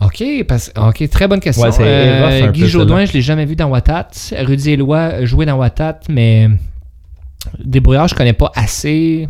OK, 0.00 0.22
parce, 0.46 0.72
OK, 0.76 1.08
très 1.10 1.26
bonne 1.26 1.40
question. 1.40 1.68
Ouais, 1.68 1.74
Euh, 1.80 2.46
rough 2.46 2.52
Guy. 2.52 2.66
Jodoin, 2.68 3.04
je 3.04 3.12
l'ai 3.12 3.22
jamais 3.22 3.44
vu 3.46 3.56
dans 3.56 3.68
Watat. 3.68 4.08
Rudy 4.32 4.70
Eloi 4.72 5.24
joué 5.24 5.44
dans 5.46 5.56
Watat, 5.56 6.00
mais 6.08 6.48
Débrouillard, 7.58 8.06
je 8.08 8.14
connais 8.14 8.32
pas 8.32 8.50
assez. 8.54 9.28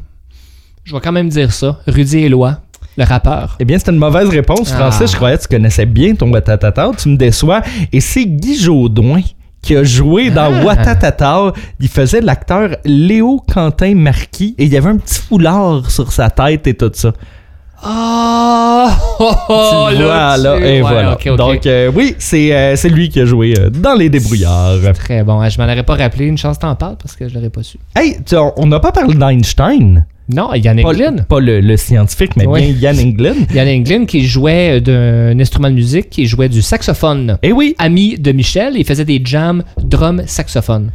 Je 0.84 0.94
vais 0.94 1.00
quand 1.00 1.12
même 1.12 1.28
dire 1.30 1.52
ça. 1.52 1.80
Rudy 1.86 2.18
Eloi, 2.24 2.60
le 2.98 3.04
rappeur. 3.04 3.56
Eh 3.60 3.64
bien, 3.64 3.78
c'était 3.78 3.92
une 3.92 3.98
mauvaise 3.98 4.28
réponse, 4.28 4.70
Ah. 4.74 4.76
Francis. 4.90 5.12
Je 5.12 5.16
croyais 5.16 5.36
que 5.38 5.42
tu 5.42 5.48
connaissais 5.48 5.86
bien 5.86 6.14
ton 6.14 6.30
Watatata. 6.30 6.90
Tu 6.98 7.08
me 7.08 7.16
déçois. 7.16 7.62
Et 7.92 8.00
c'est 8.00 8.26
Guy 8.26 8.58
Jodoin 8.60 9.20
qui 9.62 9.76
a 9.76 9.84
joué 9.84 10.30
dans 10.30 10.52
Ah. 10.52 10.64
Watatata. 10.64 11.52
Il 11.80 11.88
faisait 11.88 12.20
l'acteur 12.20 12.70
Léo 12.84 13.40
Quentin 13.52 13.94
Marquis 13.94 14.54
et 14.58 14.64
il 14.64 14.72
y 14.72 14.76
avait 14.76 14.90
un 14.90 14.96
petit 14.98 15.20
foulard 15.20 15.90
sur 15.90 16.10
sa 16.12 16.28
tête 16.30 16.66
et 16.66 16.74
tout 16.74 16.90
ça. 16.92 17.12
Ah! 17.80 18.88
Oh, 19.20 19.32
oh, 19.48 19.88
là, 19.92 20.36
là, 20.36 20.56
et 20.58 20.60
ouais, 20.60 20.80
voilà. 20.80 21.16
Donc, 21.36 21.64
euh, 21.66 21.90
oui, 21.94 22.16
c'est 22.18 22.52
euh, 22.52 22.74
c'est 22.76 22.88
lui 22.88 23.08
qui 23.08 23.20
a 23.20 23.24
joué 23.24 23.54
euh, 23.56 23.70
dans 23.70 23.94
Les 23.94 24.08
Débrouillards. 24.08 24.78
Très 24.94 25.22
bon. 25.22 25.48
Je 25.48 25.58
m'en 25.58 25.64
aurais 25.64 25.82
pas 25.84 25.94
rappelé. 25.94 26.26
Une 26.26 26.38
chance 26.38 26.58
t'en 26.58 26.74
parles 26.74 26.96
parce 27.00 27.14
que 27.14 27.28
je 27.28 27.34
l'aurais 27.34 27.50
pas 27.50 27.62
su. 27.62 27.78
Hey, 27.94 28.18
on 28.56 28.66
n'a 28.66 28.80
pas 28.80 28.90
parlé 28.90 29.14
d'Einstein. 29.14 30.06
Non, 30.28 30.52
Yann 30.54 30.80
Pas, 30.82 30.88
Englund. 30.90 31.24
pas 31.26 31.40
le, 31.40 31.60
le 31.60 31.76
scientifique, 31.76 32.36
mais 32.36 32.46
Oui. 32.46 32.72
bien 32.72 32.92
Yann 32.92 32.98
Englund. 33.08 33.46
Yann 33.54 33.68
Englund 33.68 34.06
qui 34.06 34.26
jouait 34.26 34.80
d'un 34.80 35.38
instrument 35.40 35.70
de 35.70 35.74
musique, 35.74 36.10
qui 36.10 36.26
jouait 36.26 36.48
du 36.50 36.60
saxophone. 36.62 37.38
Eh 37.42 37.52
oui, 37.52 37.74
Ami 37.78 38.16
de 38.18 38.32
Michel, 38.32 38.74
il 38.76 38.84
faisait 38.84 39.04
des 39.06 39.20
jams 39.24 39.62
drum-saxophone. 39.82 40.90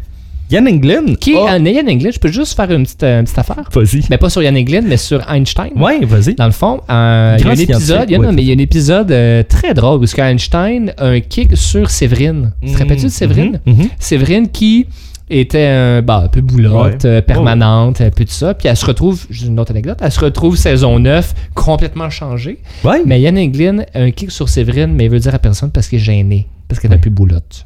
Yann 0.52 0.68
Englund? 0.68 1.18
Qui 1.18 1.34
est 1.34 1.48
un 1.48 1.64
Yann 1.66 1.90
Englund? 1.90 2.14
Je 2.14 2.20
peux 2.20 2.32
juste 2.32 2.56
faire 2.56 2.70
une 2.70 2.84
petite, 2.84 3.02
euh, 3.02 3.20
une 3.20 3.26
petite 3.26 3.40
affaire? 3.40 3.64
Vas-y. 3.74 4.02
Mais 4.10 4.18
pas 4.18 4.30
sur 4.30 4.44
Yann 4.44 4.56
Englund, 4.56 4.86
mais 4.88 4.98
sur 4.98 5.28
Einstein. 5.32 5.72
Ouais, 5.78 6.00
vas-y. 6.06 6.36
Dans 6.36 6.46
le 6.46 6.52
fond, 6.52 6.82
euh, 6.90 7.38
il 7.40 7.46
y 7.46 7.48
a 7.48 7.52
un 7.52 7.56
épisode, 7.56 8.06
il 8.10 8.12
y 8.12 8.16
a, 8.16 8.20
non, 8.20 8.32
mais 8.34 8.44
il 8.44 8.48
y 8.50 8.52
a 8.52 8.56
un 8.56 8.60
épisode 8.60 9.12
euh, 9.12 9.42
très 9.42 9.74
drôle 9.74 10.02
où 10.02 10.06
ce 10.06 10.14
qu'Einstein 10.14 10.94
a 10.98 11.08
un 11.08 11.20
kick 11.22 11.58
sur 11.58 11.90
Séverine. 11.90 12.52
Tu 12.64 12.72
te 12.74 12.78
rappelles-tu 12.78 13.06
de 13.06 13.10
Séverine? 13.10 13.60
Mhm, 13.66 13.74
mhm. 13.76 13.88
Séverine 13.98 14.48
qui 14.50 14.86
était 15.40 15.66
un, 15.66 16.02
bah, 16.02 16.22
un 16.26 16.28
peu 16.28 16.42
boulotte, 16.42 17.04
Ouais. 17.04 17.10
euh, 17.10 17.22
permanente, 17.22 18.02
un 18.02 18.10
peu 18.10 18.24
de 18.26 18.30
ça. 18.30 18.54
Puis 18.54 18.68
elle 18.68 18.78
se 18.78 18.86
retrouve, 18.86 19.26
j'ai 19.30 19.48
une 19.48 19.60
autre 19.60 19.72
anecdote, 19.72 20.00
elle 20.02 20.12
se 20.12 20.20
retrouve 20.20 20.56
saison 20.58 21.00
9 21.00 21.34
complètement 21.54 22.10
changée. 22.10 22.60
Ouais. 22.84 23.02
Mais 23.06 23.20
Yann 23.22 23.38
Englund 23.38 23.86
a 23.94 24.00
un 24.00 24.12
kick 24.12 24.32
sur 24.32 24.50
Séverine, 24.50 24.94
mais 24.94 25.06
il 25.06 25.10
veut 25.12 25.20
dire 25.20 25.34
à 25.36 25.40
personne 25.40 25.72
parce 25.72 25.88
qu'il 25.88 26.00
est 26.00 26.02
gêné, 26.04 26.48
parce 26.68 26.80
qu'elle 26.80 26.92
n'a 26.92 26.96
Ouais. 26.98 27.02
plus 27.02 27.12
boulotte. 27.12 27.66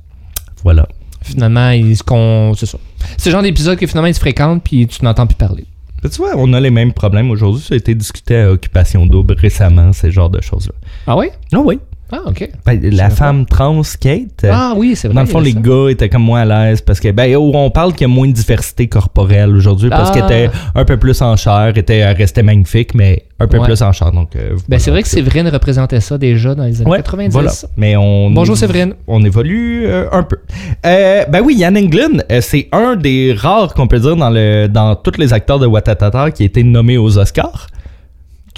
Voilà. 0.64 0.88
Finalement, 1.22 1.72
il 1.72 1.96
se 1.98 2.04
con... 2.04 2.54
c'est 2.56 2.66
ça. 2.66 2.78
C'est 3.18 3.30
le 3.30 3.34
genre 3.34 3.44
d'épisode 3.44 3.78
que 3.78 3.88
finalement 3.88 4.08
ils 4.08 4.14
se 4.14 4.20
fréquentent 4.20 4.64
puis 4.64 4.88
tu 4.88 5.04
n'entends 5.04 5.28
plus 5.28 5.36
parler. 5.36 5.66
Ben, 6.04 6.10
Tu 6.10 6.18
vois, 6.18 6.32
on 6.38 6.54
a 6.54 6.60
les 6.60 6.70
mêmes 6.70 6.94
problèmes 6.94 7.32
aujourd'hui. 7.32 7.62
Ça 7.62 7.74
a 7.74 7.78
été 7.78 7.96
discuté 7.96 8.38
à 8.38 8.52
Occupation 8.52 9.06
Double 9.06 9.34
récemment, 9.38 9.92
ces 9.94 10.12
genres 10.12 10.30
de 10.30 10.40
choses-là. 10.42 10.74
Ah 11.08 11.18
oui? 11.18 11.28
Ah 11.54 11.60
oui. 11.60 11.80
Ah, 12.12 12.22
ok. 12.26 12.50
Ben, 12.66 12.80
la 12.92 13.10
femme 13.10 13.46
trans, 13.46 13.82
Kate, 14.00 14.46
euh, 14.46 14.50
Ah 14.54 14.74
oui, 14.78 14.96
c'est 14.96 15.10
vrai. 15.10 15.16
dans 15.16 15.22
le 15.22 15.28
fond, 15.28 15.40
les 15.42 15.52
ça. 15.52 15.60
gars 15.60 15.90
étaient 15.90 16.08
comme 16.08 16.24
moins 16.24 16.42
à 16.42 16.46
l'aise 16.70 16.80
parce 16.82 17.02
que, 17.02 17.12
ben, 17.12 17.36
oh, 17.36 17.52
on 17.54 17.70
parle 17.70 17.92
qu'il 17.92 18.02
y 18.02 18.06
a 18.06 18.14
moins 18.14 18.28
de 18.28 18.32
diversité 18.32 18.88
corporelle 18.88 19.50
aujourd'hui 19.56 19.90
parce 19.90 20.12
Ah. 20.12 20.14
qu'elle 20.14 20.24
était 20.26 20.50
un 20.74 20.86
peu 20.86 20.96
plus 20.98 21.22
en 21.22 21.36
chair, 21.36 21.74
était, 21.76 21.98
elle 21.98 22.16
restait 22.16 22.44
magnifique, 22.44 22.96
mais 22.96 23.24
un 23.40 23.48
peu 23.48 23.58
Ouais. 23.58 23.66
plus 23.66 23.82
en 23.82 23.92
chair. 23.92 24.12
Donc, 24.14 24.36
euh, 24.38 24.56
Ben, 24.70 24.80
c'est 24.80 24.90
vrai 24.90 25.02
que 25.04 25.10
Séverine 25.10 25.48
représentait 25.50 26.00
ça 26.00 26.18
déjà 26.18 26.56
dans 26.56 26.64
les 26.64 26.80
années 26.82 26.90
Ouais, 26.90 26.98
90. 27.00 27.34
Voilà. 27.34 27.52
Mais 27.76 27.98
on. 27.98 28.32
Bonjour, 28.32 28.56
Séverine. 28.56 28.94
On 29.08 29.24
évolue 29.26 29.86
euh, 29.86 30.06
un 30.14 30.24
peu. 30.24 30.38
Euh, 30.86 31.26
ben 31.30 31.42
oui, 31.44 31.56
Yann 31.58 31.78
Englund, 31.78 32.26
euh, 32.32 32.40
c'est 32.42 32.70
un 32.72 32.96
des 32.96 33.36
rares 33.38 33.74
qu'on 33.74 33.88
peut 33.88 34.00
dire 34.00 34.16
dans, 34.16 34.30
le, 34.30 34.68
dans 34.68 34.96
tous 34.96 35.18
les 35.20 35.34
acteurs 35.34 35.60
de 35.60 35.66
Watatata 35.68 36.32
qui 36.32 36.44
a 36.44 36.46
été 36.46 36.64
nommé 36.64 36.98
aux 36.98 37.18
Oscars. 37.18 37.68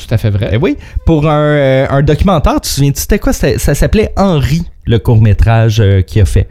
Tout 0.07 0.13
à 0.13 0.17
fait 0.17 0.29
vrai. 0.29 0.49
Eh 0.53 0.57
oui, 0.57 0.77
pour 1.05 1.27
un, 1.29 1.39
euh, 1.41 1.87
un 1.89 2.01
documentaire, 2.01 2.55
tu 2.55 2.61
te 2.61 2.67
souviens-tu, 2.67 3.01
c'était 3.01 3.19
quoi? 3.19 3.33
C'était- 3.33 3.57
Ça 3.59 3.75
s'appelait 3.75 4.11
Henri, 4.17 4.63
le 4.85 4.99
court-métrage 4.99 5.79
euh, 5.79 6.01
qu'il 6.01 6.21
a 6.21 6.25
fait. 6.25 6.47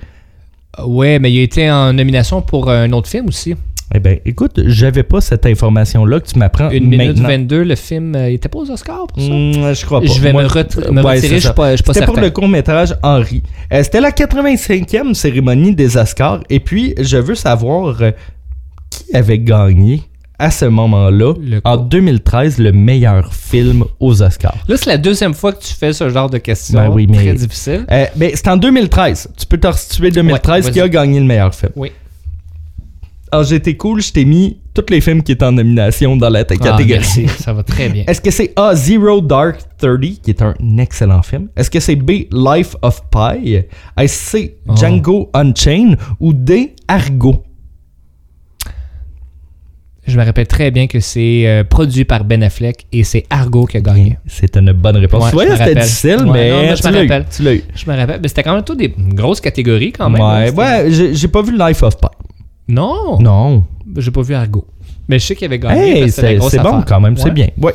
Ouais, 0.84 1.18
mais 1.18 1.32
il 1.32 1.40
a 1.40 1.42
été 1.42 1.70
en 1.70 1.92
nomination 1.92 2.40
pour 2.42 2.70
un 2.70 2.92
autre 2.92 3.08
film 3.08 3.26
aussi. 3.28 3.54
Eh 3.94 4.00
ben, 4.00 4.18
écoute, 4.26 4.60
j'avais 4.66 5.02
pas 5.02 5.22
cette 5.22 5.46
information-là 5.46 6.20
que 6.20 6.26
tu 6.28 6.38
m'apprends 6.38 6.68
Une 6.70 6.88
minute 6.88 7.16
maintenant. 7.16 7.28
22, 7.28 7.62
le 7.64 7.74
film, 7.74 8.14
euh, 8.14 8.28
il 8.30 8.34
était 8.34 8.50
pas 8.50 8.58
aux 8.58 8.70
Oscars 8.70 9.06
pour 9.06 9.18
ça? 9.22 9.28
Hmm, 9.30 9.72
je 9.74 9.86
crois 9.86 10.00
pas. 10.02 10.06
Je 10.06 10.20
vais 10.20 10.32
me, 10.34 10.42
retirer, 10.46 10.84
c'est 11.20 11.28
je 11.28 11.32
suis 11.32 11.40
ça. 11.40 11.54
pas, 11.54 11.70
je 11.70 11.76
suis 11.76 11.84
pas 11.84 11.94
C'était 11.94 12.04
pour 12.04 12.14
certain. 12.16 12.28
le 12.28 12.30
court-métrage 12.32 12.94
Henri. 13.02 13.42
Euh, 13.72 13.82
C'était 13.82 14.02
la 14.02 14.10
85e 14.10 15.14
cérémonie 15.14 15.74
des 15.74 15.96
Oscars. 15.96 16.40
Et 16.50 16.60
puis, 16.60 16.94
je 17.00 17.16
veux 17.16 17.34
savoir 17.34 18.02
euh, 18.02 18.10
qui 18.90 19.16
avait 19.16 19.38
gagné 19.38 20.02
à 20.38 20.50
ce 20.50 20.64
moment-là, 20.66 21.34
en 21.64 21.76
court. 21.76 21.84
2013, 21.86 22.58
le 22.58 22.72
meilleur 22.72 23.34
film 23.34 23.84
aux 24.00 24.22
Oscars. 24.22 24.56
Là, 24.68 24.76
c'est 24.76 24.90
la 24.90 24.98
deuxième 24.98 25.34
fois 25.34 25.52
que 25.52 25.62
tu 25.62 25.74
fais 25.74 25.92
ce 25.92 26.08
genre 26.10 26.30
de 26.30 26.38
questions. 26.38 26.78
Ben 26.78 26.88
oui, 26.90 27.06
mais- 27.08 27.16
Très 27.16 27.34
difficile. 27.34 27.84
Euh, 27.90 28.06
ben, 28.16 28.30
c'est 28.34 28.48
en 28.48 28.56
2013. 28.56 29.28
Tu 29.36 29.46
peux 29.46 29.58
te 29.58 29.66
restituer 29.66 30.10
2013 30.10 30.66
Ouais, 30.66 30.72
qui 30.72 30.80
a 30.80 30.88
gagné 30.88 31.18
le 31.20 31.26
meilleur 31.26 31.54
film. 31.54 31.72
Oui. 31.76 31.90
Alors, 33.30 33.44
j'ai 33.44 33.56
été 33.56 33.76
cool, 33.76 34.00
je 34.00 34.10
t'ai 34.10 34.24
mis 34.24 34.56
tous 34.72 34.86
les 34.88 35.02
films 35.02 35.22
qui 35.22 35.32
étaient 35.32 35.44
en 35.44 35.52
nomination 35.52 36.16
dans 36.16 36.30
la 36.30 36.38
Ah, 36.38 36.44
catégorie. 36.44 36.86
merci, 36.86 37.28
ça 37.28 37.52
va 37.52 37.62
très 37.62 37.90
bien. 37.90 38.04
Est-ce 38.06 38.22
que 38.22 38.30
c'est 38.30 38.52
A, 38.56 38.74
Zero 38.74 39.20
Dark 39.20 39.58
Thirty, 39.76 40.18
qui 40.22 40.30
est 40.30 40.40
un 40.40 40.54
excellent 40.78 41.20
film? 41.22 41.48
Est-ce 41.54 41.70
que 41.70 41.78
c'est 41.78 41.96
B, 41.96 42.10
Life 42.32 42.74
of 42.80 43.02
Pi? 43.10 43.56
Est-ce 43.56 43.64
que 43.96 44.08
c'est 44.38 44.56
Oh. 44.66 44.74
Django 44.76 45.30
Unchained? 45.34 45.98
Ou 46.20 46.32
D, 46.32 46.74
Argo? 46.86 47.42
Je 50.08 50.18
me 50.18 50.24
rappelle 50.24 50.46
très 50.46 50.70
bien 50.70 50.86
que 50.86 51.00
c'est 51.00 51.46
euh, 51.46 51.64
produit 51.64 52.04
par 52.06 52.24
Ben 52.24 52.42
Affleck 52.42 52.86
et 52.92 53.04
c'est 53.04 53.24
Argo 53.28 53.66
qui 53.66 53.76
a 53.76 53.80
gagné. 53.80 54.18
C'est 54.26 54.56
une 54.56 54.72
bonne 54.72 54.96
réponse. 54.96 55.32
Ouais, 55.34 55.46
me 55.46 55.54
c'était 55.56 55.74
difficile, 55.74 56.16
Ouais, 56.24 56.32
mais, 56.32 56.50
non, 56.50 56.60
mais 56.62 56.76
je 56.76 56.88
me 56.88 56.98
rappelle. 57.02 57.26
Tu 57.30 57.42
l'as 57.42 57.54
eu. 57.54 57.62
Je 57.74 57.90
me 57.90 57.94
rappelle. 57.96 58.18
Mais 58.22 58.28
c'était 58.28 58.42
quand 58.42 58.54
même 58.54 58.64
tout 58.64 58.74
des 58.74 58.94
grosses 58.96 59.40
catégories 59.42 59.92
quand 59.92 60.08
même. 60.08 60.22
ouais, 60.22 60.50
ouais, 60.50 61.12
j'ai- 61.12 61.28
pas 61.28 61.42
vu 61.42 61.56
Life 61.58 61.82
of 61.82 61.96
Pi. 62.00 62.08
Non? 62.68 63.18
Non. 63.20 63.64
J'ai 63.98 64.10
pas 64.10 64.22
vu 64.22 64.34
Argo. 64.34 64.66
Mais 65.08 65.18
je 65.18 65.26
sais 65.26 65.34
qu'il 65.36 65.44
avait 65.44 65.58
gagné. 65.58 66.02
Hey, 66.02 66.10
c'est 66.10 66.36
bon 66.38 66.46
affaire. 66.46 66.84
quand 66.86 67.00
même, 67.00 67.16
c'est 67.16 67.24
Ouais. 67.24 67.30
bien. 67.30 67.48
Ouais. 67.60 67.74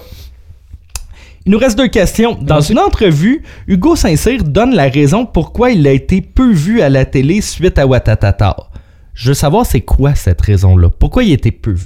Il 1.45 1.51
nous 1.51 1.57
reste 1.59 1.77
deux 1.77 1.87
questions. 1.87 2.35
Dans 2.41 2.61
une 2.61 2.79
entrevue, 2.79 3.43
Hugo 3.67 3.95
Saint-Cyr 3.95 4.43
donne 4.43 4.73
la 4.73 4.87
raison 4.87 5.25
pourquoi 5.25 5.71
il 5.71 5.85
a 5.87 5.91
été 5.91 6.21
peu 6.21 6.51
vu 6.51 6.81
à 6.81 6.89
la 6.89 7.05
télé 7.05 7.41
suite 7.41 7.77
à 7.77 7.85
Watatata. 7.85 8.55
Je 9.13 9.27
veux 9.29 9.33
savoir 9.35 9.65
c'est 9.65 9.81
quoi 9.81 10.15
cette 10.15 10.41
raison-là. 10.41 10.89
Pourquoi 10.97 11.23
il 11.23 11.31
a 11.31 11.33
été 11.35 11.51
peu 11.51 11.71
vu? 11.71 11.85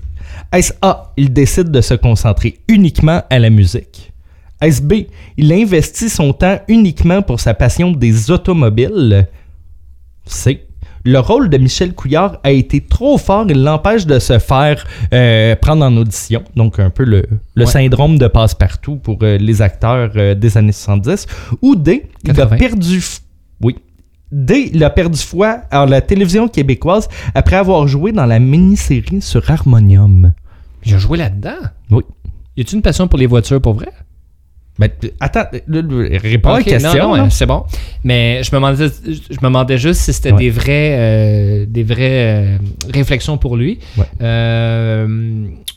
Est-ce 0.51 0.73
A, 0.81 1.13
il 1.17 1.31
décide 1.33 1.71
de 1.71 1.81
se 1.81 1.93
concentrer 1.93 2.59
uniquement 2.67 3.21
à 3.29 3.39
la 3.39 3.49
musique? 3.49 4.11
Est-ce 4.61 4.81
B, 4.81 4.93
il 5.37 5.51
investit 5.53 6.09
son 6.09 6.33
temps 6.33 6.59
uniquement 6.67 7.21
pour 7.21 7.39
sa 7.39 7.53
passion 7.53 7.91
des 7.91 8.31
automobiles? 8.31 9.27
C, 10.25 10.65
le 11.05 11.19
rôle 11.19 11.49
de 11.49 11.57
Michel 11.57 11.93
Couillard 11.93 12.39
a 12.43 12.51
été 12.51 12.81
trop 12.81 13.17
fort, 13.17 13.45
il 13.49 13.63
l'empêche 13.63 14.05
de 14.05 14.19
se 14.19 14.39
faire 14.39 14.83
euh, 15.13 15.55
prendre 15.55 15.85
en 15.85 15.95
audition. 15.95 16.43
Donc, 16.55 16.79
un 16.79 16.89
peu 16.89 17.03
le, 17.05 17.23
le 17.55 17.65
Ouais. 17.65 17.71
syndrome 17.71 18.17
de 18.17 18.27
passe-partout 18.27 18.97
pour 18.97 19.19
euh, 19.21 19.37
les 19.37 19.61
acteurs 19.61 20.11
euh, 20.15 20.33
des 20.35 20.57
années 20.57 20.71
70. 20.71 21.27
Ou 21.61 21.75
D, 21.75 22.09
il 22.23 22.31
a 22.31 22.33
80. 22.33 22.57
perdu. 22.57 23.01
F- 24.31 24.33
Oui. 24.33 24.37
D, 24.45 24.69
il 24.73 24.83
a 24.83 24.89
perdu 24.89 25.17
foi 25.19 25.61
à 25.71 25.85
la 25.85 26.01
télévision 26.01 26.47
québécoise 26.47 27.07
après 27.35 27.55
avoir 27.55 27.87
joué 27.87 28.11
dans 28.11 28.25
la 28.25 28.39
mini-série 28.39 29.21
sur 29.21 29.49
Harmonium. 29.49 30.33
Il 30.85 30.93
a 30.93 30.97
joué 30.97 31.17
là-dedans? 31.17 31.55
Oui. 31.91 32.03
Y 32.55 32.61
a-tu 32.61 32.75
une 32.75 32.81
passion 32.81 33.07
pour 33.07 33.19
les 33.19 33.27
voitures 33.27 33.61
pour 33.61 33.73
vrai? 33.73 33.89
Ben, 34.79 34.89
attends, 35.19 35.45
réponds 35.67 36.49
à 36.49 36.57
la 36.57 36.63
question. 36.63 37.09
Non, 37.09 37.17
non, 37.17 37.29
c'est 37.31 37.47
bon. 37.47 37.63
Mais 38.03 38.43
je 38.43 38.51
me 38.51 38.57
demandais, 38.57 38.87
je 39.05 39.09
me 39.41 39.47
demandais 39.47 39.77
juste 39.79 40.01
si 40.01 40.13
c'était 40.13 40.31
Ouais. 40.31 40.37
des 40.37 40.49
vraies, 40.51 40.95
euh, 40.99 41.65
des 41.67 41.81
vraies 41.83 42.45
euh, 42.45 42.57
réflexions 42.93 43.39
pour 43.39 43.57
lui. 43.57 43.79
Ouais. 43.97 44.05
Euh, 44.21 45.07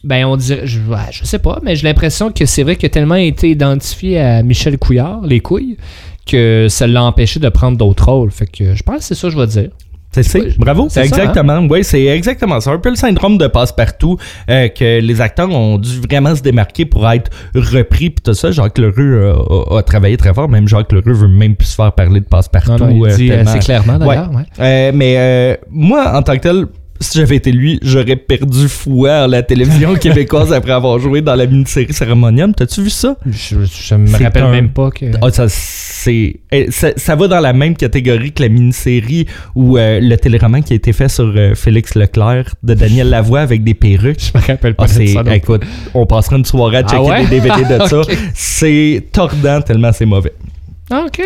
ben, 0.04 0.26
on 0.26 0.36
dirait, 0.36 0.66
je, 0.66 0.80
je 1.12 1.24
sais 1.24 1.38
pas, 1.38 1.60
mais 1.62 1.76
j'ai 1.76 1.86
l'impression 1.86 2.30
que 2.30 2.44
c'est 2.44 2.62
vrai 2.62 2.76
qu'il 2.76 2.86
a 2.86 2.90
tellement 2.90 3.14
été 3.14 3.48
identifié 3.50 4.20
à 4.20 4.42
Michel 4.42 4.76
Couillard, 4.76 5.22
les 5.24 5.40
couilles, 5.40 5.78
que 6.26 6.66
ça 6.68 6.86
l'a 6.86 7.02
empêché 7.02 7.40
de 7.40 7.48
prendre 7.48 7.76
d'autres 7.76 8.10
rôles. 8.10 8.30
Fait 8.30 8.46
que 8.46 8.74
je 8.74 8.82
pense 8.82 8.98
que 8.98 9.02
c'est 9.04 9.14
ça 9.14 9.28
que 9.28 9.34
je 9.34 9.38
vais 9.38 9.46
dire. 9.46 9.70
C'est 10.12 10.24
c'est. 10.24 10.40
Ouais, 10.40 10.52
Bravo. 10.58 10.88
c'est 10.88 10.94
ça, 10.94 11.00
hein? 11.02 11.04
exactement. 11.04 11.60
Oui, 11.70 11.84
c'est 11.84 12.04
exactement 12.06 12.58
ça. 12.60 12.72
Un 12.72 12.78
peu 12.78 12.88
le 12.90 12.96
syndrome 12.96 13.38
de 13.38 13.46
passe-partout 13.46 14.16
euh, 14.50 14.66
que 14.66 14.98
les 15.00 15.20
acteurs 15.20 15.48
ont 15.50 15.78
dû 15.78 16.00
vraiment 16.00 16.34
se 16.34 16.42
démarquer 16.42 16.84
pour 16.84 17.08
être 17.08 17.30
repris 17.54 18.10
puis 18.10 18.20
tout 18.24 18.34
ça. 18.34 18.50
Jacques 18.50 18.78
Leroux 18.78 18.98
euh, 18.98 19.34
a, 19.70 19.78
a 19.78 19.82
travaillé 19.84 20.16
très 20.16 20.34
fort. 20.34 20.48
Même 20.48 20.66
Jacques 20.66 20.90
Leroux 20.90 21.14
veut 21.14 21.28
même 21.28 21.54
plus 21.54 21.68
se 21.68 21.74
faire 21.76 21.92
parler 21.92 22.18
de 22.18 22.24
passe-partout. 22.24 22.82
Euh, 23.06 23.42
assez 23.44 23.60
clairement 23.60 23.98
d'ailleurs. 23.98 24.32
ouais. 24.34 24.42
Euh, 24.58 24.90
mais 24.92 25.60
moi, 25.70 26.12
en 26.16 26.22
tant 26.22 26.34
que 26.34 26.40
tel, 26.40 26.66
si 27.00 27.18
j'avais 27.18 27.36
été 27.36 27.50
lui, 27.52 27.78
j'aurais 27.82 28.16
perdu 28.16 28.68
foi 28.68 29.10
à 29.12 29.26
la 29.26 29.42
télévision 29.42 29.94
québécoise 30.04 30.52
après 30.52 30.72
avoir 30.72 30.98
joué 30.98 31.22
dans 31.22 31.34
la 31.34 31.46
mini-série 31.46 31.92
Cérémonium. 31.92 32.54
T'as-tu 32.54 32.82
vu 32.82 32.90
ça? 32.90 33.16
Je, 33.26 33.56
je 33.64 33.94
me 33.94 34.22
rappelle 34.22 34.42
un- 34.44 34.50
même 34.50 34.68
pas 34.70 34.90
que. 34.90 35.06
Ah, 35.22 35.30
ça, 35.30 35.46
c'est, 35.48 36.36
eh, 36.52 36.70
ça, 36.70 36.90
ça 36.96 37.16
va 37.16 37.26
dans 37.28 37.40
la 37.40 37.52
même 37.52 37.74
catégorie 37.76 38.32
que 38.32 38.42
la 38.42 38.48
mini-série 38.50 39.26
ou 39.54 39.78
euh, 39.78 39.98
le 40.00 40.16
téléroman 40.16 40.62
qui 40.62 40.72
a 40.74 40.76
été 40.76 40.92
fait 40.92 41.08
sur 41.08 41.32
euh, 41.34 41.54
Félix 41.54 41.94
Leclerc 41.94 42.54
de 42.62 42.74
Daniel 42.74 43.08
Lavoie 43.10 43.40
avec 43.40 43.64
des 43.64 43.74
perruques. 43.74 44.20
Je 44.32 44.38
me 44.38 44.44
rappelle 44.44 44.74
pas 44.74 44.84
Ah, 44.88 44.98
de 44.98 45.06
ça. 45.06 45.36
écoute, 45.36 45.62
on 45.94 46.04
passera 46.06 46.36
une 46.36 46.44
soirée 46.44 46.78
à 46.78 46.82
Ah 46.86 46.90
checker 46.90 47.10
ouais? 47.10 47.26
des 47.26 47.40
DVD 47.40 47.62
de 47.78 47.86
ça. 47.86 48.02
C'est 48.34 49.04
tordant 49.12 49.60
tellement 49.62 49.92
c'est 49.92 50.06
mauvais. 50.06 50.32
OK. 50.92 51.22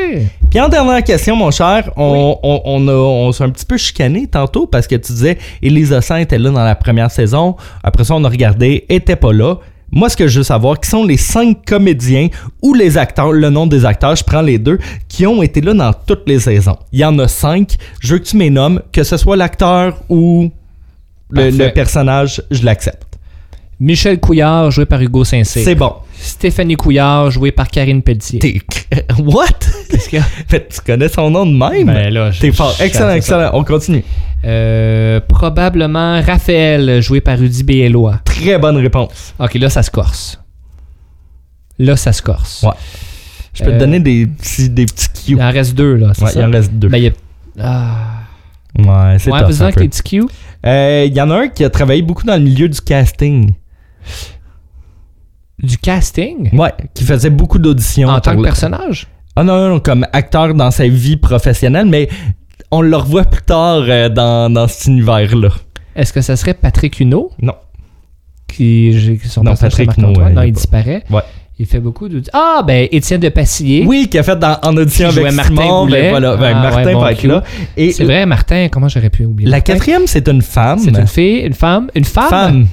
Puis 0.50 0.60
en 0.60 0.68
dernière 0.68 1.02
question, 1.02 1.36
mon 1.36 1.50
cher, 1.50 1.90
on, 1.96 2.38
on, 2.42 2.60
on, 2.64 2.88
a- 2.88 2.92
on 2.92 3.32
s'est 3.32 3.44
un 3.44 3.50
petit 3.50 3.64
peu 3.64 3.76
chicané 3.78 4.26
tantôt 4.26 4.66
parce 4.66 4.86
que 4.86 4.94
tu 4.96 5.12
disais 5.12 5.38
Elisa 5.62 6.00
Saint 6.02 6.16
était 6.18 6.38
là 6.38 6.50
dans 6.50 6.64
la 6.64 6.74
première 6.74 7.10
saison. 7.10 7.56
Après 7.82 8.04
ça, 8.04 8.14
on 8.14 8.24
a 8.24 8.28
regardé, 8.28 8.84
était 8.88 9.16
pas 9.16 9.32
là. 9.32 9.56
Moi, 9.90 10.08
ce 10.08 10.16
que 10.16 10.26
je 10.26 10.38
veux 10.38 10.44
savoir, 10.44 10.80
qui 10.80 10.90
sont 10.90 11.04
les 11.04 11.16
cinq 11.16 11.64
comédiens 11.66 12.28
ou 12.62 12.74
les 12.74 12.98
acteurs, 12.98 13.32
le 13.32 13.48
nom 13.48 13.66
des 13.66 13.84
acteurs, 13.86 14.16
je 14.16 14.24
prends 14.24 14.42
les 14.42 14.58
deux, 14.58 14.78
qui 15.08 15.26
ont 15.26 15.42
été 15.42 15.60
là 15.60 15.72
dans 15.72 15.92
toutes 15.92 16.24
les 16.26 16.40
saisons? 16.40 16.76
Il 16.92 16.98
y 16.98 17.04
en 17.04 17.16
a 17.20 17.28
cinq. 17.28 17.76
Je 18.00 18.14
veux 18.14 18.18
que 18.18 18.24
tu 18.24 18.36
me 18.36 18.42
les 18.44 18.50
nommes, 18.50 18.82
que 18.92 19.04
ce 19.04 19.16
soit 19.16 19.36
l'acteur 19.36 19.96
ou 20.08 20.50
le 21.30 21.50
personnage, 21.74 22.42
je 22.50 22.64
l'accepte. 22.64 23.03
Michel 23.80 24.20
Couillard, 24.20 24.70
joué 24.70 24.86
par 24.86 25.00
Hugo 25.00 25.24
Saint-Cyr. 25.24 25.62
C'est 25.64 25.74
bon. 25.74 25.92
Stéphanie 26.16 26.76
Couillard, 26.76 27.30
jouée 27.30 27.52
par 27.52 27.68
Karine 27.68 28.02
Pelletier. 28.02 28.38
T'es... 28.38 28.60
What? 29.18 29.46
Qu'est-ce 29.90 30.08
qu'il 30.08 30.18
y 30.18 30.22
a? 30.22 30.24
Fait, 30.48 30.68
tu 30.68 30.80
connais 30.80 31.08
son 31.08 31.30
nom 31.30 31.44
de 31.44 31.52
même? 31.56 31.86
Ben 31.86 32.12
là, 32.12 32.30
je- 32.30 32.40
T'es 32.40 32.52
fort. 32.52 32.74
Excellent, 32.80 33.10
excellent. 33.14 33.50
On 33.52 33.64
continue. 33.64 34.04
Euh, 34.44 35.20
probablement 35.20 36.20
Raphaël, 36.22 37.00
joué 37.02 37.20
par 37.20 37.38
Rudy 37.38 37.62
Béellois. 37.64 38.20
Très 38.24 38.58
bonne 38.58 38.76
réponse. 38.76 39.34
Ok, 39.38 39.54
là, 39.54 39.68
ça 39.70 39.82
se 39.82 39.90
corse. 39.90 40.40
Là, 41.78 41.96
ça 41.96 42.12
se 42.12 42.22
corse. 42.22 42.62
Ouais. 42.62 42.70
Je 43.54 43.64
peux 43.64 43.70
Euh, 43.70 43.74
te 43.74 43.78
donner 43.80 44.00
des 44.00 44.26
petits, 44.26 44.68
des 44.70 44.86
petits 44.86 45.08
cues. 45.08 45.32
Il 45.32 45.42
en 45.42 45.50
reste 45.50 45.74
deux, 45.74 45.94
là. 45.96 46.08
Ouais, 46.20 46.30
ça? 46.30 46.40
il 46.40 46.44
en 46.44 46.50
reste 46.50 46.72
deux. 46.72 46.88
Ben, 46.88 46.98
il 46.98 47.04
y 47.04 47.08
a... 47.08 47.12
Ah. 47.60 47.96
Ouais, 48.78 49.16
c'est 49.18 49.30
Ouais, 49.30 49.40
tough, 49.44 49.62
un 49.62 49.70
tes 49.72 49.88
petits 49.88 50.02
cues. 50.02 50.24
Euh, 50.66 51.04
Il 51.06 51.14
y 51.14 51.20
en 51.20 51.30
a 51.30 51.36
un 51.42 51.48
qui 51.48 51.64
a 51.64 51.70
travaillé 51.70 52.02
beaucoup 52.02 52.24
dans 52.24 52.34
le 52.36 52.42
milieu 52.42 52.68
du 52.68 52.80
casting. 52.80 53.52
Du 55.62 55.78
casting? 55.78 56.50
Ouais, 56.56 56.72
qui 56.94 57.04
faisait 57.04 57.30
beaucoup 57.30 57.58
d'auditions. 57.58 58.08
En 58.08 58.20
tant 58.20 58.36
que 58.36 58.42
personnage? 58.42 59.06
Ah 59.36 59.44
non, 59.44 59.56
non, 59.56 59.68
non, 59.70 59.80
comme 59.80 60.06
acteur 60.12 60.54
dans 60.54 60.70
sa 60.70 60.86
vie 60.86 61.16
professionnelle, 61.16 61.86
mais 61.86 62.08
on 62.70 62.80
le 62.80 62.96
revoit 62.96 63.24
plus 63.24 63.42
tard 63.42 63.82
euh, 63.88 64.08
dans, 64.08 64.52
dans 64.52 64.68
cet 64.68 64.86
univers-là. 64.86 65.48
Est-ce 65.96 66.12
que 66.12 66.20
ça 66.20 66.36
serait 66.36 66.54
Patrick 66.54 66.98
Huneau? 67.00 67.30
Non. 67.40 67.54
Qui, 68.48 68.98
j'ai- 68.98 69.18
son 69.24 69.42
Non, 69.42 69.54
Patrick 69.56 69.96
Huneau, 69.96 70.12
ouais, 70.20 70.30
non, 70.32 70.42
il 70.42 70.52
disparaît. 70.52 71.04
Ouais. 71.10 71.22
Il 71.58 71.66
fait 71.66 71.78
beaucoup 71.78 72.08
de... 72.08 72.20
Ah, 72.32 72.62
ben, 72.66 72.88
Étienne 72.90 73.20
de 73.20 73.28
Passillé. 73.28 73.84
Oui, 73.86 74.08
qui 74.10 74.18
a 74.18 74.24
fait 74.24 74.36
dans, 74.36 74.58
en 74.64 74.76
audition 74.76 75.08
Qui 75.10 75.20
avec 75.20 75.32
Martin 75.34 75.54
Simon, 75.54 75.86
ben 75.86 76.10
voilà, 76.10 76.36
ben 76.36 76.52
Ah, 76.56 76.62
Martin 76.62 76.84
ouais, 76.84 76.92
bon 76.94 77.06
être 77.06 77.22
là. 77.24 77.44
Et 77.76 77.92
C'est 77.92 78.02
vrai, 78.04 78.26
Martin, 78.26 78.66
comment 78.72 78.88
j'aurais 78.88 79.10
pu 79.10 79.24
oublier 79.24 79.48
la 79.48 79.58
Martin? 79.58 79.72
quatrième, 79.74 80.06
c'est 80.08 80.26
une 80.28 80.42
femme. 80.42 80.80
C'est 80.80 80.90
une 80.90 81.06
fille, 81.06 81.38
une 81.46 81.52
femme. 81.54 81.90
Une 81.94 82.04
femme? 82.04 82.28
Femme. 82.28 82.66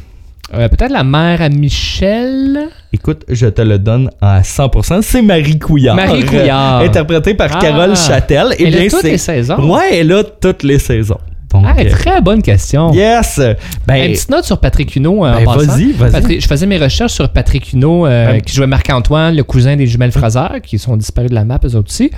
Euh, 0.54 0.68
Peut-être 0.68 0.91
la 0.91 1.04
mère 1.04 1.41
à 1.41 1.49
Michel? 1.49 2.60
Écoute, 2.91 3.24
je 3.30 3.47
te 3.47 3.62
le 3.62 3.80
donne 3.80 4.10
à 4.22 4.41
100%. 4.41 5.02
C'est 5.02 5.22
Marie 5.22 5.58
Couillard. 5.58 5.95
Marie 5.95 6.26
Couillard. 6.26 6.80
Interprétée 6.82 7.34
par 7.36 7.49
Ah. 7.56 7.60
Carole 7.62 7.95
Châtel. 7.95 8.47
Et 8.60 8.68
Elle 8.68 8.76
a 8.76 8.80
bien, 8.82 8.89
toutes 8.89 9.02
c'est- 9.02 9.12
les 9.12 9.18
saisons. 9.18 9.72
Ouais, 9.74 9.97
elle 9.99 10.12
a 10.12 10.24
toutes 10.24 10.64
les 10.64 10.78
saisons. 10.80 11.18
Donc, 11.54 11.66
Ah, 11.68 11.76
euh, 11.80 11.89
très 11.89 12.22
bonne 12.22 12.41
question. 12.41 12.93
Yes! 12.93 13.39
Ben, 13.86 13.95
Une 14.06 14.12
petite 14.14 14.30
note 14.30 14.45
sur 14.45 14.58
Patrick 14.58 14.95
Huneau 14.95 15.26
euh, 15.26 15.36
Ben, 15.36 15.45
vas-y, 15.45 15.91
vas-y. 15.91 16.39
Je 16.39 16.47
faisais 16.47 16.66
mes 16.66 16.78
recherches 16.78 17.12
sur 17.14 17.28
Patrick 17.30 17.74
Huneau, 17.74 18.06
euh, 18.06 18.39
qui 18.39 18.56
jouait 18.56 18.68
Marc-Antoine, 18.68 19.36
le 19.36 19.43
cousin 19.43 19.76
des 19.76 19.86
jumelles 19.86 20.14
Fraser, 20.14 20.62
qui 20.64 20.80
sont 20.80 20.95
disparus 20.95 21.30
de 21.30 21.36
la 21.36 21.43
map, 21.43 21.60
eux 21.66 21.76
autres 21.76 21.89
aussi. 21.89 22.10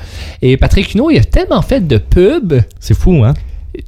Et 0.43 0.55
Patrick 0.57 0.93
Huneau, 0.93 1.09
il 1.09 1.17
a 1.17 1.23
tellement 1.23 1.63
fait 1.63 1.87
de 1.87 1.97
pubs 1.97 2.61
c'est 2.79 2.93
fou, 2.95 3.23
hein? 3.23 3.33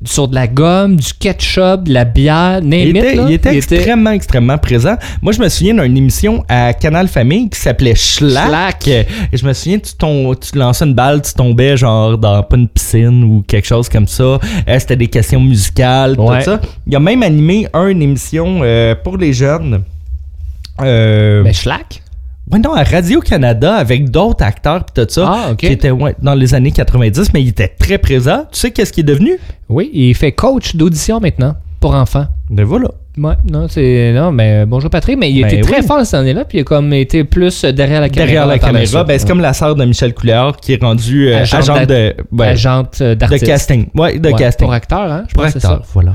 Sur 0.03 0.27
de 0.27 0.35
la 0.35 0.47
gomme, 0.47 0.95
du 0.95 1.13
ketchup, 1.19 1.83
de 1.83 1.93
la 1.93 2.05
bière, 2.05 2.59
Il 2.63 2.73
it, 2.73 2.95
était, 2.97 3.15
là. 3.15 3.25
il 3.27 3.33
était 3.33 3.55
extrêmement, 3.57 4.11
extrêmement 4.11 4.57
présent. 4.57 4.95
Moi, 5.21 5.31
je 5.31 5.39
me 5.39 5.47
souviens 5.49 5.75
d'une 5.75 5.95
émission 5.97 6.43
à 6.49 6.73
Canal 6.73 7.07
Famille 7.07 7.49
qui 7.49 7.59
s'appelait 7.59 7.93
Schlack. 7.95 8.47
Schlack. 8.47 8.87
Et 8.87 9.05
je 9.37 9.45
me 9.45 9.53
souviens, 9.53 9.77
tu, 9.79 9.91
tu 9.93 10.57
lançais 10.57 10.85
une 10.85 10.93
balle, 10.95 11.21
tu 11.21 11.33
tombais 11.33 11.77
genre 11.77 12.17
dans 12.17 12.41
pas 12.43 12.57
une 12.57 12.67
piscine 12.67 13.23
ou 13.23 13.43
quelque 13.47 13.67
chose 13.67 13.87
comme 13.89 14.07
ça. 14.07 14.23
Euh, 14.23 14.39
C'était 14.79 14.95
des 14.95 15.07
questions 15.07 15.39
musicales, 15.39 16.19
Ouais. 16.19 16.39
tout 16.39 16.45
ça. 16.45 16.61
Il 16.87 16.95
a 16.95 16.99
même 16.99 17.21
animé 17.23 17.67
un- 17.73 17.87
une 17.87 18.01
émission 18.01 18.61
euh, 18.63 18.95
pour 18.95 19.17
les 19.17 19.33
jeunes. 19.33 19.83
Euh, 20.81 21.41
Mais 21.43 21.53
Schlack? 21.53 22.01
Ouais, 22.51 22.59
non, 22.59 22.73
à 22.73 22.83
Radio-Canada 22.83 23.75
avec 23.75 24.09
d'autres 24.09 24.43
acteurs 24.43 24.83
pis 24.85 24.93
tout 24.93 25.05
ça. 25.09 25.31
Ah. 25.49 25.55
Qui 25.57 25.67
étaient 25.67 25.91
ouais, 25.91 26.15
dans 26.21 26.33
les 26.35 26.53
années 26.53 26.71
90, 26.71 27.33
mais 27.33 27.41
il 27.41 27.49
était 27.49 27.67
très 27.67 27.97
présent. 27.97 28.45
Tu 28.51 28.59
sais 28.59 28.71
qu'est-ce 28.71 28.91
qu'il 28.93 29.01
est 29.01 29.13
devenu? 29.13 29.37
Oui, 29.69 29.89
il 29.93 30.13
fait 30.15 30.31
coach 30.31 30.75
d'audition 30.75 31.19
maintenant 31.19 31.55
pour 31.79 31.93
enfants. 31.95 32.25
Ben 32.49 32.63
voilà. 32.63 32.89
Ouais, 33.17 33.33
non, 33.49 33.67
c'est. 33.69 34.11
Non, 34.13 34.31
mais 34.33 34.65
bonjour 34.65 34.89
Patrick, 34.89 35.17
mais 35.17 35.31
il 35.31 35.41
Ben 35.41 35.47
était 35.47 35.61
très 35.61 35.81
fort 35.81 36.05
cette 36.05 36.15
année-là, 36.19 36.43
puis 36.43 36.57
il 36.57 36.61
a 36.61 36.63
comme 36.65 36.91
été 36.93 37.23
plus 37.23 37.63
derrière 37.63 38.01
la 38.01 38.09
caméra. 38.09 38.25
Derrière 38.25 38.45
la 38.45 38.59
caméra, 38.59 39.03
ben, 39.05 39.17
c'est 39.17 39.25
comme 39.27 39.39
la 39.39 39.53
sœur 39.53 39.73
de 39.75 39.85
Michel 39.85 40.13
Couillard 40.13 40.57
qui 40.57 40.73
est 40.73 40.81
rendue 40.83 41.29
euh, 41.29 41.39
Agente 41.43 41.87
de, 41.87 42.13
ouais, 42.33 42.47
agente 42.47 42.97
euh, 43.01 43.11
de 43.11 43.19
d'artiste. 43.19 43.45
casting. 43.45 43.87
Ouais, 43.95 44.19
de 44.19 44.31
casting. 44.31 44.65
Pour 44.65 44.73
acteur, 44.73 45.09
hein? 45.11 45.23
Je 45.29 45.33
Pour 45.33 45.43
pense 45.43 45.53
que 45.53 45.59
c'est 45.59 45.65
acteur, 45.65 45.85
ça. 45.85 45.91
voilà. 45.93 46.13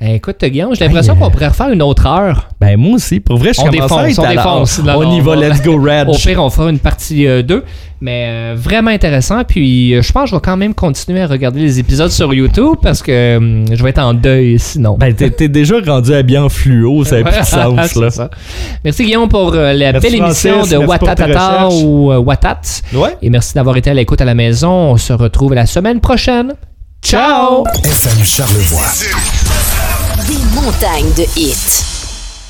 Eh, 0.00 0.14
écoute, 0.14 0.36
Guillaume, 0.44 0.74
j'ai 0.76 0.84
l'impression 0.84 1.14
Hey, 1.14 1.18
qu'on 1.18 1.26
euh, 1.26 1.30
pourrait 1.30 1.48
refaire 1.48 1.70
une 1.70 1.82
autre 1.82 2.06
heure. 2.06 2.48
Ben 2.60 2.76
moi 2.76 2.92
aussi, 2.94 3.18
pour 3.18 3.36
vrai, 3.36 3.52
je 3.52 3.60
On 3.60 3.64
commence 3.64 3.82
défonce, 3.82 4.18
à 4.18 4.22
on 4.22 4.24
à 4.24 4.30
défonce. 4.34 4.78
Non, 4.84 4.92
On 4.98 5.02
non, 5.02 5.16
y 5.16 5.20
va, 5.20 5.34
let's 5.36 5.60
go 5.62 5.76
Reg. 5.82 6.08
Au 6.08 6.12
pire, 6.12 6.42
on 6.42 6.50
fera 6.50 6.70
une 6.70 6.78
partie 6.78 7.26
2. 7.26 7.64
mais 8.00 8.26
euh, 8.28 8.54
vraiment 8.56 8.90
intéressant. 8.92 9.42
Puis 9.42 9.94
euh, 9.94 10.02
je 10.02 10.12
pense 10.12 10.24
que 10.24 10.30
je 10.30 10.34
vais 10.36 10.40
quand 10.40 10.56
même 10.56 10.72
continuer 10.72 11.20
à 11.20 11.26
regarder 11.26 11.58
les 11.58 11.80
épisodes 11.80 12.12
sur 12.12 12.32
YouTube 12.32 12.76
parce 12.80 13.02
que 13.02 13.64
je 13.72 13.82
vais 13.82 13.90
être 13.90 13.98
en 13.98 14.14
deuil 14.14 14.58
sinon. 14.60 14.96
Ben 14.98 15.12
t'es 15.12 15.30
t'es 15.30 15.48
déjà 15.48 15.76
rendu 15.84 16.14
habillé 16.14 16.38
en 16.38 16.48
fluo, 16.48 17.02
ça 17.04 17.20
n'a 17.20 17.30
plus 17.30 17.40
de 17.40 17.44
sens 17.44 17.90
C'est 17.92 18.00
là. 18.00 18.10
ça. 18.10 18.30
Merci 18.84 19.04
Guillaume 19.04 19.28
pour 19.28 19.52
euh, 19.54 19.72
la 19.72 19.90
Merci, 19.92 20.10
belle 20.10 20.20
émission 20.20 20.62
de 20.62 20.76
Watatata 20.76 21.68
ou 21.70 22.12
euh, 22.12 22.18
Watat. 22.18 22.60
Ouais. 22.94 23.16
Et 23.20 23.30
merci 23.30 23.54
d'avoir 23.54 23.76
été 23.76 23.90
à 23.90 23.94
l'écoute 23.94 24.20
à 24.20 24.24
la 24.24 24.34
maison. 24.34 24.70
On 24.70 24.96
se 24.96 25.12
retrouve 25.12 25.54
la 25.54 25.66
semaine 25.66 25.98
prochaine. 26.00 26.52
Ciao! 27.02 27.64
FM 27.84 28.22
Charlevoix. 28.24 28.82
Des 30.26 30.60
montagnes 30.60 31.12
de 31.14 31.24
hits. 31.36 31.97